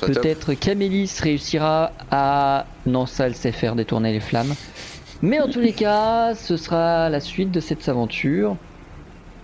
Peut-être 0.06 0.54
qu'Amélis 0.54 1.12
réussira 1.24 1.92
à... 2.12 2.68
Non, 2.86 3.08
ça, 3.08 3.26
elle 3.26 3.36
sait 3.36 3.52
faire 3.52 3.76
détourner 3.76 4.14
les 4.14 4.20
flammes. 4.20 4.54
Mais 5.24 5.40
en 5.40 5.50
tous 5.50 5.60
les 5.60 5.74
cas, 5.74 6.36
ce 6.36 6.56
sera 6.56 7.10
la 7.10 7.20
suite 7.20 7.50
de 7.50 7.60
cette 7.60 7.90
aventure 7.90 8.58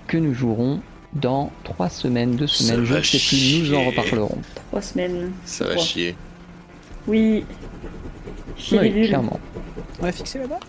que 0.07 0.17
nous 0.17 0.33
jouerons 0.33 0.79
dans 1.13 1.51
trois 1.63 1.89
semaines, 1.89 2.35
deux 2.35 2.47
Ça 2.47 2.63
semaines, 2.63 2.85
je 2.85 2.93
va 2.93 2.99
ne 2.99 3.03
sais 3.03 3.17
plus, 3.17 3.69
nous 3.69 3.73
en 3.77 3.85
reparlerons. 3.85 4.37
Trois 4.67 4.81
semaines. 4.81 5.31
Ça 5.45 5.65
va 5.65 5.77
chier. 5.77 6.15
Oui. 7.07 7.45
Chier 8.57 8.79
Oui, 8.79 9.07
clairement. 9.07 9.39
On 9.99 10.03
va 10.05 10.11
fixer 10.11 10.39
là-bas 10.39 10.59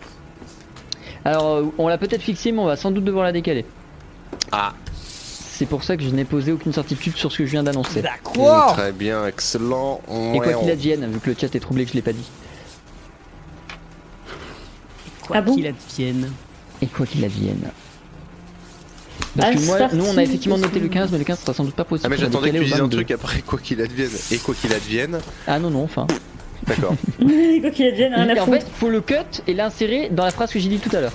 Alors, 1.24 1.47
euh, 1.56 1.65
on 1.78 1.89
l'a 1.89 1.98
peut-être 1.98 2.23
fixé, 2.23 2.52
mais 2.52 2.60
on 2.60 2.66
va 2.66 2.77
sans 2.77 2.90
doute 2.90 3.05
devoir 3.05 3.24
la 3.24 3.32
décaler. 3.32 3.65
Ah, 4.52 4.74
C'est 4.94 5.66
pour 5.66 5.82
ça 5.82 5.97
que 5.97 6.02
je 6.05 6.10
n'ai 6.10 6.24
posé 6.24 6.52
aucune 6.52 6.73
certitude 6.73 7.16
sur 7.16 7.32
ce 7.32 7.39
que 7.39 7.44
je 7.47 7.51
viens 7.51 7.65
d'annoncer. 7.65 8.01
D'accord 8.01 8.74
très 8.74 8.93
bien, 8.93 9.27
excellent. 9.27 10.01
Et 10.35 10.39
quoi 10.39 10.52
qu'il 10.52 10.69
on- 10.69 10.73
advienne, 10.73 11.10
vu 11.10 11.19
que 11.19 11.31
le 11.31 11.36
chat 11.39 11.52
est 11.55 11.60
troublé 11.60 11.85
que 11.85 11.90
je 11.90 11.97
l'ai 11.97 12.02
pas 12.02 12.12
dit. 12.12 12.31
Quoi 15.27 15.36
Ah 15.36 15.43
bon 15.43 15.55
qu'il 15.55 15.66
advienne. 15.66 16.31
Et 16.81 16.86
quoi 16.86 17.06
qu'il 17.06 17.24
advienne. 17.24 17.70
Parce 19.36 19.54
que 19.56 19.60
moi, 19.66 19.78
nous 19.92 20.04
on 20.06 20.16
a 20.18 20.22
effectivement 20.22 20.58
noté 20.58 20.80
le 20.80 20.88
15, 20.88 21.10
mais 21.12 21.18
le 21.18 21.24
15 21.24 21.40
sera 21.40 21.54
sans 21.54 21.64
doute 21.64 21.74
pas 21.74 21.84
possible. 21.84 22.06
Ah 22.06 22.10
mais 22.10 22.20
j'attendais 22.20 22.50
que 22.50 22.56
tu 22.58 22.64
dises 22.64 22.74
un 22.74 22.78
22. 22.82 22.96
truc 22.96 23.10
après 23.12 23.40
quoi 23.42 23.58
qu'il 23.58 23.80
advienne. 23.80 24.10
Et 24.30 24.38
quoi 24.38 24.54
qu'il 24.54 24.72
advienne, 24.72 25.18
Ah 25.46 25.58
non, 25.58 25.70
non, 25.70 25.84
enfin. 25.84 26.06
d'accord. 26.66 26.94
quoi 27.18 27.70
qu'il 27.70 27.86
advienne, 27.86 28.14
rien 28.14 28.28
Et 28.34 28.38
à 28.38 28.42
en 28.42 28.46
fait, 28.46 28.66
faut 28.78 28.90
le 28.90 29.00
cut 29.00 29.14
et 29.46 29.54
l'insérer 29.54 30.08
dans 30.10 30.24
la 30.24 30.30
phrase 30.30 30.50
que 30.52 30.58
j'ai 30.58 30.68
dit 30.68 30.78
tout 30.78 30.94
à 30.96 31.00
l'heure. 31.00 31.12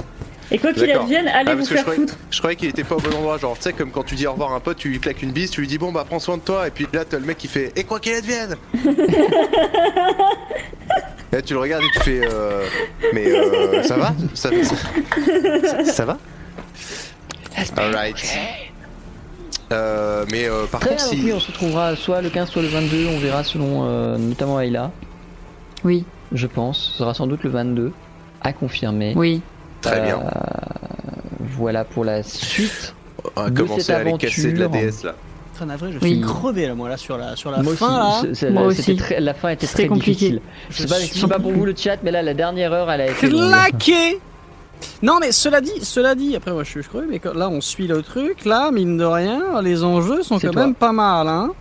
Et 0.52 0.58
quoi 0.60 0.72
qu'il 0.74 0.92
advienne, 0.92 1.28
allez 1.30 1.50
Ah, 1.52 1.56
vous 1.56 1.60
parce 1.60 1.70
que 1.70 1.74
je 1.74 1.74
faire 1.76 1.84
croyais, 1.84 2.00
foutre. 2.02 2.18
je 2.30 2.38
croyais 2.40 2.56
qu'il 2.58 2.70
était 2.70 2.84
pas 2.84 2.96
au 2.96 3.00
bon 3.00 3.10
endroit, 3.16 3.38
genre 3.40 3.56
tu 3.56 3.64
sais 3.64 3.74
comme 3.74 3.90
quand 3.92 4.04
tu 4.04 4.14
dis 4.16 4.28
au 4.28 4.34
revoir 4.34 4.52
à 4.52 4.56
un 4.56 4.60
pote, 4.60 4.78
tu 4.78 4.90
lui 4.90 5.00
claques 5.00 5.22
une 5.24 5.32
bise, 5.32 5.50
tu 5.50 5.62
lui 5.62 5.68
dis 5.68 5.78
bon 5.80 5.92
bah 5.92 6.06
prends 6.08 6.20
soin 6.20 6.38
de 6.38 6.42
toi, 6.44 6.68
et 6.68 6.72
puis 6.72 6.86
là 6.94 7.06
t'as 7.06 7.18
le 7.18 7.26
mec 7.26 7.38
qui 7.38 7.48
fait 7.48 7.72
et 7.76 7.86
quoi 7.86 8.00
qu'il 8.00 8.14
advienne 8.14 8.56
Et 11.32 11.38
là, 11.38 11.42
tu 11.42 11.54
le 11.54 11.60
regardes 11.60 11.84
et 11.84 11.88
tu 11.98 12.00
fais 12.02 12.22
euh, 12.24 12.64
mais 13.14 13.26
euh, 13.32 13.82
ça 13.84 13.98
va? 13.98 14.14
Ça, 14.36 14.52
ça, 15.66 15.84
ça 15.84 16.06
va? 16.06 16.20
Alright. 17.78 18.16
Euh, 19.72 20.26
mais 20.32 20.48
euh, 20.48 20.66
par 20.66 20.82
Très 20.82 20.92
contre 20.92 21.02
bien, 21.04 21.12
donc 21.12 21.20
si 21.20 21.26
oui, 21.26 21.34
on 21.34 21.40
se 21.40 21.48
retrouvera 21.48 21.96
soit 21.96 22.22
le 22.22 22.30
15, 22.30 22.50
soit 22.50 22.62
le 22.62 22.68
22, 22.68 23.08
on 23.08 23.20
verra 23.20 23.44
selon 23.44 23.86
euh, 23.88 24.18
notamment 24.18 24.60
Ayla, 24.60 24.92
Oui, 25.84 26.06
je 26.32 26.48
pense. 26.48 26.92
Ce 26.94 27.00
sera 27.00 27.14
sans 27.14 27.28
doute 27.28 27.44
le 27.44 27.50
22, 27.50 27.92
à 28.42 28.54
confirmer. 28.54 29.14
oui. 29.16 29.42
très 29.82 30.02
bien, 30.02 30.20
Voilà 31.58 31.86
pour 31.86 32.04
la 32.06 32.24
suite. 32.24 32.94
on 33.36 33.44
va 33.44 33.50
de 33.50 33.60
commencer 33.62 33.82
cette 33.82 33.96
à 33.96 34.00
aller 34.00 34.18
casser 34.18 34.52
de 34.52 34.60
la 34.60 34.66
aventure. 34.66 34.92
DS 34.92 35.04
là. 35.06 35.16
Très 35.56 35.66
navré, 35.66 35.92
je 35.92 36.00
Oui. 36.00 36.12
suis 36.14 36.22
crevé 36.22 36.68
là, 36.68 36.74
moi, 36.76 36.90
là, 36.90 36.98
sur 36.98 37.16
la, 37.18 37.36
sur 37.36 37.52
la 37.52 37.62
Moi 37.62 37.76
fin. 37.76 37.98
là. 38.00 38.22
aussi, 38.32 38.46
Moi 38.48 38.64
aussi. 38.64 38.96
très- 38.96 39.20
la 39.20 39.34
fin 39.36 39.50
était 39.50 39.68
très 39.68 39.86
compliqué. 39.88 40.12
difficile. 40.14 40.42
Je 40.72 40.82
sais 40.82 40.88
pas, 40.88 41.00
je 41.00 41.20
sais 41.20 41.28
pas 41.28 41.40
pour 41.40 41.52
vous 41.52 41.66
le 41.66 41.76
chat, 41.76 41.98
mais 42.04 42.10
là 42.12 42.22
la 42.24 42.34
dernière 42.34 42.74
heure 42.74 42.90
elle 42.92 43.02
a 43.02 43.08
été 43.12 43.30
longue. 43.30 43.52
Non 45.02 45.18
mais 45.20 45.32
cela 45.32 45.62
dit, 45.62 45.72
cela 45.84 46.16
dit, 46.16 46.36
après 46.36 46.52
moi 46.52 46.64
je 46.64 46.70
suis 46.70 46.84
crevé, 46.84 47.06
mais 47.10 47.20
quand- 47.20 47.34
là 47.34 47.50
on 47.50 47.62
suit 47.62 47.88
le 47.88 48.02
truc, 48.02 48.46
là 48.46 48.72
mine 48.72 48.98
de 48.98 49.04
rien, 49.06 49.62
les 49.62 49.84
enjeux 49.84 50.24
sont 50.24 50.40
quand 50.40 50.52
toi. 50.52 50.62
même 50.64 50.76
pas 50.76 50.92
mal, 50.92 51.28
hein. 51.28 51.52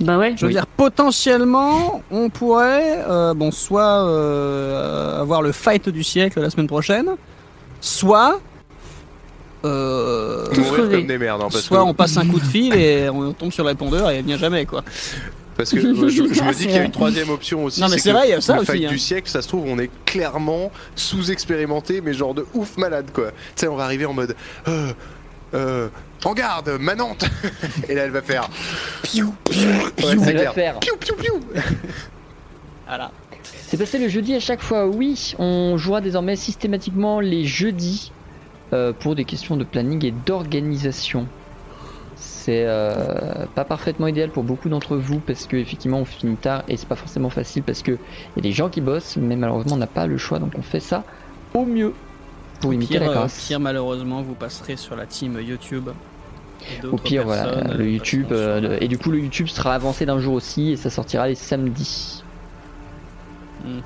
Bah 0.00 0.16
ouais. 0.16 0.32
Je 0.34 0.42
veux 0.42 0.46
Oui. 0.48 0.54
dire, 0.54 0.66
potentiellement, 0.66 2.02
on 2.10 2.30
pourrait, 2.30 3.04
euh, 3.06 3.34
bon, 3.34 3.50
soit 3.50 4.02
euh, 4.06 5.20
avoir 5.20 5.42
le 5.42 5.52
fight 5.52 5.90
du 5.90 6.02
siècle 6.02 6.40
la 6.40 6.48
semaine 6.48 6.66
prochaine, 6.68 7.06
soit, 7.82 8.40
euh, 9.66 10.46
crever. 10.48 10.98
comme 10.98 11.06
des 11.06 11.18
merdes, 11.18 11.42
hein, 11.42 11.48
parce 11.52 11.64
soit 11.64 11.78
que, 11.78 11.82
on 11.82 11.92
passe 11.92 12.16
un 12.16 12.26
coup 12.26 12.40
de 12.40 12.44
fil 12.46 12.74
et 12.74 13.10
on 13.10 13.32
tombe 13.34 13.52
sur 13.52 13.62
le 13.62 13.68
répondeur 13.70 14.10
et 14.10 14.16
elle 14.16 14.24
vient 14.24 14.38
jamais, 14.38 14.64
quoi. 14.64 14.82
Parce 15.60 15.70
que 15.72 15.80
je, 15.80 16.08
je 16.08 16.22
me 16.22 16.52
dis 16.54 16.66
qu'il 16.66 16.70
y 16.70 16.78
a 16.78 16.84
une 16.84 16.90
troisième 16.90 17.28
option 17.28 17.64
aussi. 17.64 17.80
Non, 17.82 17.88
mais 17.90 17.98
c'est 17.98 18.12
vrai, 18.12 18.28
il 18.28 18.30
y 18.30 18.32
a 18.32 18.40
ça 18.40 18.54
le 18.54 18.60
aussi, 18.60 18.72
fight 18.72 18.84
hein. 18.86 18.88
du 18.88 18.98
siècle, 18.98 19.28
ça 19.28 19.42
se 19.42 19.48
trouve, 19.48 19.66
on 19.66 19.78
est 19.78 19.90
clairement 20.06 20.72
sous-expérimenté, 20.96 22.00
mais 22.00 22.14
genre 22.14 22.32
de 22.32 22.46
ouf 22.54 22.78
malade 22.78 23.10
quoi. 23.12 23.30
Tu 23.30 23.36
sais, 23.56 23.68
on 23.68 23.76
va 23.76 23.84
arriver 23.84 24.06
en 24.06 24.14
mode. 24.14 24.34
Euh, 24.68 24.92
euh, 25.52 25.88
en 26.24 26.32
garde, 26.32 26.70
Manante 26.80 27.24
Et 27.88 27.94
là, 27.94 28.04
elle 28.04 28.10
va 28.10 28.22
faire. 28.22 28.48
Piou, 29.02 29.34
piou. 29.50 29.68
Ouais, 29.68 29.92
c'est 29.98 30.06
Elle 30.06 30.18
va 30.18 30.32
clair. 30.32 30.54
faire. 30.54 30.80
Piou, 30.80 30.96
piou, 30.96 31.14
piou. 31.16 31.40
Voilà. 32.86 33.10
C'est 33.66 33.76
passé 33.76 33.98
le 33.98 34.08
jeudi 34.08 34.34
à 34.34 34.40
chaque 34.40 34.62
fois, 34.62 34.86
oui. 34.86 35.34
On 35.38 35.76
jouera 35.76 36.00
désormais 36.00 36.36
systématiquement 36.36 37.20
les 37.20 37.44
jeudis 37.44 38.12
euh, 38.72 38.92
pour 38.92 39.14
des 39.14 39.24
questions 39.24 39.56
de 39.56 39.64
planning 39.64 40.04
et 40.04 40.10
d'organisation. 40.10 41.26
C'est 42.50 42.64
euh, 42.66 43.46
pas 43.54 43.64
parfaitement 43.64 44.08
idéal 44.08 44.30
pour 44.30 44.42
beaucoup 44.42 44.68
d'entre 44.68 44.96
vous 44.96 45.20
parce 45.20 45.46
que 45.46 45.56
effectivement 45.56 45.98
on 46.00 46.04
finit 46.04 46.34
tard 46.34 46.64
et 46.66 46.76
c'est 46.76 46.88
pas 46.88 46.96
forcément 46.96 47.30
facile 47.30 47.62
parce 47.62 47.80
que 47.82 47.92
y 47.92 48.38
a 48.38 48.42
des 48.42 48.50
gens 48.50 48.68
qui 48.68 48.80
bossent, 48.80 49.16
mais 49.16 49.36
malheureusement 49.36 49.74
on 49.74 49.78
n'a 49.78 49.86
pas 49.86 50.08
le 50.08 50.18
choix 50.18 50.40
donc 50.40 50.54
on 50.58 50.62
fait 50.62 50.80
ça 50.80 51.04
au 51.54 51.64
mieux 51.64 51.92
pour 52.60 52.72
limiter 52.72 52.94
Pire, 52.94 53.04
la 53.04 53.10
euh, 53.10 53.14
grâce. 53.14 53.46
pire, 53.46 53.60
malheureusement, 53.60 54.22
vous 54.22 54.34
passerez 54.34 54.76
sur 54.76 54.96
la 54.96 55.06
team 55.06 55.38
YouTube. 55.40 55.90
Au 56.90 56.96
pire, 56.96 57.24
voilà, 57.24 57.72
le 57.72 57.84
euh, 57.84 57.88
YouTube. 57.88 58.26
euh, 58.32 58.60
sur- 58.60 58.82
et 58.82 58.88
du 58.88 58.98
coup, 58.98 59.10
le 59.12 59.18
YouTube 59.20 59.46
sera 59.46 59.74
avancé 59.74 60.04
d'un 60.04 60.18
jour 60.18 60.34
aussi 60.34 60.72
et 60.72 60.76
ça 60.76 60.90
sortira 60.90 61.28
les 61.28 61.36
samedis. 61.36 62.22
Hmm. 63.64 63.78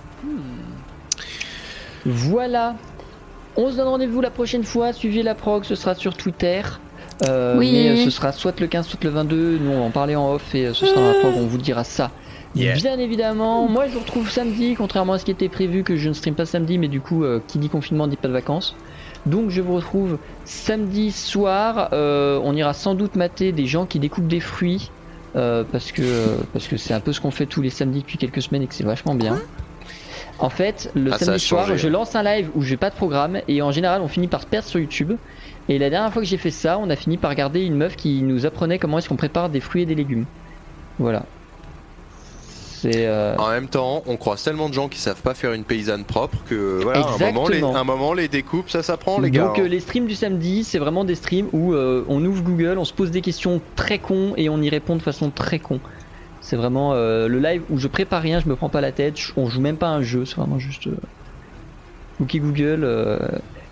Voilà. 2.06 2.76
On 3.56 3.70
se 3.70 3.76
donne 3.76 3.88
rendez-vous 3.88 4.20
la 4.20 4.30
prochaine 4.30 4.64
fois. 4.64 4.92
Suivez 4.92 5.22
la 5.22 5.34
prog, 5.34 5.64
ce 5.64 5.74
sera 5.74 5.94
sur 5.94 6.16
Twitter. 6.16 6.62
Euh, 7.22 7.56
Oui. 7.58 7.72
Mais 7.72 7.88
euh, 7.90 8.04
ce 8.04 8.10
sera 8.10 8.32
soit 8.32 8.58
le 8.60 8.66
15, 8.66 8.86
soit 8.86 9.02
le 9.04 9.10
22. 9.10 9.58
Nous, 9.58 9.70
on 9.70 9.80
va 9.80 9.84
en 9.86 9.90
parler 9.90 10.16
en 10.16 10.32
off 10.32 10.54
et 10.54 10.66
euh, 10.66 10.74
ce 10.74 10.86
sera 10.86 11.00
dans 11.00 11.08
la 11.08 11.14
prog. 11.14 11.32
On 11.36 11.46
vous 11.46 11.58
dira 11.58 11.84
ça. 11.84 12.10
Yeah. 12.56 12.74
Bien 12.76 12.98
évidemment. 12.98 13.68
Moi, 13.68 13.86
je 13.88 13.94
vous 13.94 14.00
retrouve 14.00 14.30
samedi, 14.30 14.74
contrairement 14.76 15.14
à 15.14 15.18
ce 15.18 15.24
qui 15.24 15.30
était 15.32 15.48
prévu, 15.48 15.82
que 15.82 15.96
je 15.96 16.08
ne 16.08 16.14
stream 16.14 16.34
pas 16.34 16.46
samedi, 16.46 16.78
mais 16.78 16.88
du 16.88 17.00
coup, 17.00 17.24
euh, 17.24 17.40
qui 17.48 17.58
dit 17.58 17.68
confinement 17.68 18.06
dit 18.06 18.16
pas 18.16 18.28
de 18.28 18.32
vacances. 18.32 18.76
Donc, 19.26 19.50
je 19.50 19.60
vous 19.60 19.74
retrouve 19.74 20.18
samedi 20.44 21.10
soir. 21.10 21.88
Euh, 21.92 22.38
on 22.44 22.54
ira 22.54 22.72
sans 22.74 22.94
doute 22.94 23.16
mater 23.16 23.52
des 23.52 23.66
gens 23.66 23.86
qui 23.86 23.98
découpent 23.98 24.28
des 24.28 24.40
fruits. 24.40 24.90
euh, 25.36 25.64
parce 25.72 25.90
que 25.90 26.02
euh, 26.02 26.36
parce 26.52 26.68
que 26.68 26.76
c'est 26.76 26.94
un 26.94 27.00
peu 27.00 27.12
ce 27.12 27.20
qu'on 27.20 27.32
fait 27.32 27.46
tous 27.46 27.60
les 27.60 27.70
samedis 27.70 28.00
depuis 28.02 28.18
quelques 28.18 28.40
semaines 28.42 28.62
et 28.62 28.66
que 28.68 28.74
c'est 28.74 28.84
vachement 28.84 29.16
bien. 29.16 29.36
En 30.38 30.50
fait, 30.50 30.90
le 30.94 31.12
Ah, 31.12 31.18
samedi 31.18 31.40
soir, 31.40 31.76
je 31.76 31.88
lance 31.88 32.14
un 32.16 32.22
live 32.22 32.50
où 32.54 32.62
j'ai 32.62 32.76
pas 32.76 32.90
de 32.90 32.94
programme 32.94 33.40
et 33.46 33.62
en 33.62 33.70
général, 33.70 34.02
on 34.02 34.08
finit 34.08 34.28
par 34.28 34.42
se 34.42 34.46
perdre 34.46 34.68
sur 34.68 34.80
YouTube. 34.80 35.12
Et 35.68 35.78
la 35.78 35.90
dernière 35.90 36.12
fois 36.12 36.22
que 36.22 36.28
j'ai 36.28 36.36
fait 36.36 36.50
ça, 36.50 36.78
on 36.78 36.90
a 36.90 36.96
fini 36.96 37.16
par 37.16 37.30
regarder 37.30 37.64
une 37.64 37.76
meuf 37.76 37.96
qui 37.96 38.22
nous 38.22 38.44
apprenait 38.44 38.78
comment 38.78 38.98
est-ce 38.98 39.08
qu'on 39.08 39.16
prépare 39.16 39.48
des 39.48 39.60
fruits 39.60 39.82
et 39.82 39.86
des 39.86 39.94
légumes. 39.94 40.26
Voilà. 40.98 41.24
C'est 42.84 43.06
euh, 43.06 43.34
En 43.38 43.48
même 43.48 43.68
temps, 43.68 44.02
on 44.06 44.18
croise 44.18 44.42
tellement 44.42 44.68
de 44.68 44.74
gens 44.74 44.88
qui 44.88 45.00
savent 45.00 45.22
pas 45.22 45.32
faire 45.32 45.54
une 45.54 45.64
paysanne 45.64 46.04
propre 46.04 46.36
que 46.46 46.80
voilà, 46.82 46.98
un 46.98 47.18
moment, 47.18 47.48
les, 47.48 47.56
Exactement. 47.56 47.76
un 47.76 47.84
moment, 47.84 48.12
les 48.12 48.28
découpes, 48.28 48.68
ça 48.68 48.82
s'apprend, 48.82 49.20
les 49.20 49.30
gars. 49.30 49.44
Donc 49.46 49.58
euh, 49.58 49.64
hein. 49.64 49.68
les 49.68 49.80
streams 49.80 50.06
du 50.06 50.14
samedi, 50.14 50.64
c'est 50.64 50.78
vraiment 50.78 51.04
des 51.04 51.14
streams 51.14 51.48
où 51.54 51.72
euh, 51.72 52.04
on 52.08 52.22
ouvre 52.22 52.42
Google, 52.42 52.76
on 52.76 52.84
se 52.84 52.92
pose 52.92 53.10
des 53.10 53.22
questions 53.22 53.62
très 53.74 53.98
cons 53.98 54.34
et 54.36 54.50
on 54.50 54.60
y 54.60 54.68
répond 54.68 54.96
de 54.96 55.02
façon 55.02 55.30
très 55.30 55.58
con. 55.58 55.80
C'est 56.46 56.56
vraiment 56.56 56.92
euh, 56.92 57.26
le 57.26 57.38
live 57.38 57.62
où 57.70 57.78
je 57.78 57.88
prépare 57.88 58.20
rien, 58.20 58.38
je 58.38 58.46
me 58.46 58.54
prends 58.54 58.68
pas 58.68 58.82
la 58.82 58.92
tête, 58.92 59.18
je- 59.18 59.32
on 59.36 59.46
joue 59.48 59.62
même 59.62 59.78
pas 59.78 59.88
un 59.88 60.02
jeu, 60.02 60.26
c'est 60.26 60.36
vraiment 60.36 60.58
juste. 60.58 60.86
Euh... 60.88 60.92
Ok 62.20 62.36
Google, 62.36 62.80
euh, 62.84 63.18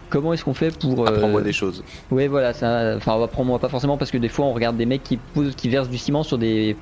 comment 0.08 0.32
est-ce 0.32 0.42
qu'on 0.42 0.54
fait 0.54 0.76
pour. 0.78 1.06
Apprends-moi 1.06 1.42
des 1.42 1.52
choses. 1.52 1.84
Ouais 2.10 2.28
voilà, 2.28 2.54
ça, 2.54 2.94
enfin 2.96 3.12
on 3.12 3.18
va 3.18 3.28
prendre 3.28 3.48
moi 3.48 3.58
pas 3.58 3.68
forcément 3.68 3.98
parce 3.98 4.10
que 4.10 4.16
des 4.16 4.30
fois 4.30 4.46
on 4.46 4.54
regarde 4.54 4.78
des 4.78 4.86
mecs 4.86 5.04
qui 5.04 5.18
posent, 5.18 5.54
qui 5.54 5.68
versent 5.68 5.90
du 5.90 5.98
ciment 5.98 6.22
sur 6.22 6.38
des 6.38 6.74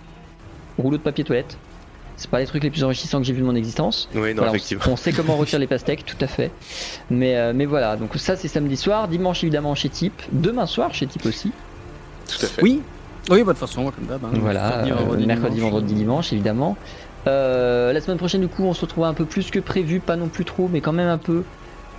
rouleaux 0.79 0.97
de 0.97 1.03
papier 1.03 1.25
toilette. 1.25 1.59
C'est 2.17 2.31
pas 2.31 2.39
les 2.39 2.47
trucs 2.47 2.63
les 2.63 2.71
plus 2.71 2.85
enrichissants 2.85 3.19
que 3.19 3.25
j'ai 3.25 3.33
vu 3.33 3.41
de 3.41 3.47
mon 3.47 3.57
existence. 3.57 4.09
Oui, 4.15 4.29
non, 4.35 4.43
Voilà, 4.43 4.51
effectivement. 4.51 4.85
on, 4.93 4.97
sait 4.97 5.13
comment 5.13 5.37
retirer 5.39 5.59
les 5.59 5.67
pastèques, 5.67 6.05
tout 6.07 6.19
à 6.21 6.27
fait. 6.29 6.53
Mais, 7.11 7.53
mais 7.53 7.65
voilà, 7.67 7.97
donc 7.97 8.15
ça 8.17 8.37
c'est 8.37 8.47
samedi 8.47 8.77
soir, 8.77 9.09
dimanche 9.09 9.43
évidemment 9.43 9.75
chez 9.75 9.89
Tip, 9.89 10.13
demain 10.31 10.67
soir 10.67 10.95
chez 10.95 11.07
Tip 11.09 11.27
aussi. 11.27 11.51
Tout 12.29 12.45
à 12.45 12.49
fait. 12.49 12.63
Oui, 12.63 12.81
oui, 13.31 13.39
bah, 13.43 13.53
de 13.53 13.59
toute 13.59 13.69
façon, 13.69 13.85
comme 13.91 14.07
d'hab. 14.07 14.25
hein. 14.25 14.31
voilà, 14.41 14.61
Mercredi, 14.85 14.91
euh, 14.91 14.95
vendredi, 14.95 15.27
mercredi, 15.27 15.55
dimanche. 15.57 15.71
vendredi, 15.73 15.95
dimanche 15.95 16.33
évidemment. 16.33 16.77
Euh, 17.27 17.93
la 17.93 18.01
semaine 18.01 18.17
prochaine, 18.19 18.41
du 18.41 18.49
coup, 18.49 18.65
on 18.65 18.73
se 18.75 18.81
retrouve 18.81 19.05
un 19.05 19.13
peu 19.15 19.25
plus 19.27 19.51
que 19.51 19.59
prévu, 19.59 20.01
pas 20.01 20.17
non 20.17 20.29
plus 20.29 20.45
trop, 20.45 20.69
mais 20.73 20.81
quand 20.81 20.93
même 20.93 21.09
un 21.09 21.19
peu. 21.19 21.43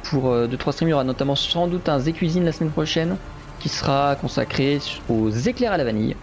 Pour 0.04 0.34
2-3 0.36 0.72
streams, 0.72 0.88
il 0.90 0.92
y 0.92 0.94
aura 0.94 1.04
notamment 1.04 1.36
sans 1.36 1.68
doute 1.68 1.88
un 1.88 2.00
Z 2.00 2.14
Cuisine 2.14 2.44
la 2.44 2.52
semaine 2.52 2.72
prochaine 2.72 3.18
qui 3.60 3.70
sera 3.70 4.16
consacré 4.16 4.80
aux 5.10 5.30
éclairs 5.30 5.74
à 5.74 5.78
la 5.78 5.84
vanille. 5.84 6.16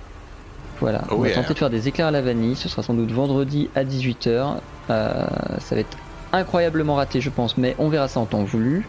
Voilà, 0.81 1.03
Oh 1.11 1.15
on 1.17 1.19
va 1.23 1.31
tenter 1.31 1.55
de 1.55 1.59
faire 1.59 1.71
des 1.71 1.87
éclairs 1.87 2.09
à 2.09 2.11
la 2.11 2.21
vanille. 2.21 2.57
Ce 2.57 2.69
sera 2.69 2.83
sans 2.83 2.95
doute 2.95 3.13
vendredi 3.13 3.71
à 3.77 3.85
18h. 3.85 4.55
Euh, 4.91 5.25
ça 5.61 5.75
va 5.77 5.81
être 5.81 5.97
incroyablement 6.33 6.97
raté, 6.97 7.21
je 7.21 7.31
pense, 7.31 7.57
mais 7.57 7.77
on 7.79 7.89
verra 7.89 8.09
ça 8.09 8.19
en 8.19 8.27
temps 8.27 8.43
voulu. 8.43 8.87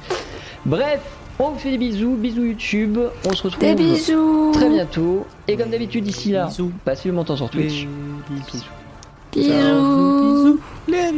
Bref, 0.65 1.01
on 1.39 1.51
vous 1.51 1.59
fait 1.59 1.71
des 1.71 1.77
bisous, 1.77 2.15
bisous 2.15 2.43
YouTube. 2.45 2.99
On 3.25 3.33
se 3.33 3.43
retrouve 3.43 3.61
Des 3.61 3.75
bisous. 3.75 4.51
très 4.53 4.69
bientôt. 4.69 5.25
Et 5.47 5.55
comme 5.55 5.69
d'habitude, 5.69 6.03
d'ici 6.03 6.31
là, 6.31 6.45
Bisous. 6.47 6.71
passez 6.85 7.09
le 7.09 7.15
montant 7.15 7.35
sur 7.35 7.49
Twitch. 7.49 7.87
Bisous. 8.29 8.65
Bisous. 9.33 10.59
Les 10.87 11.11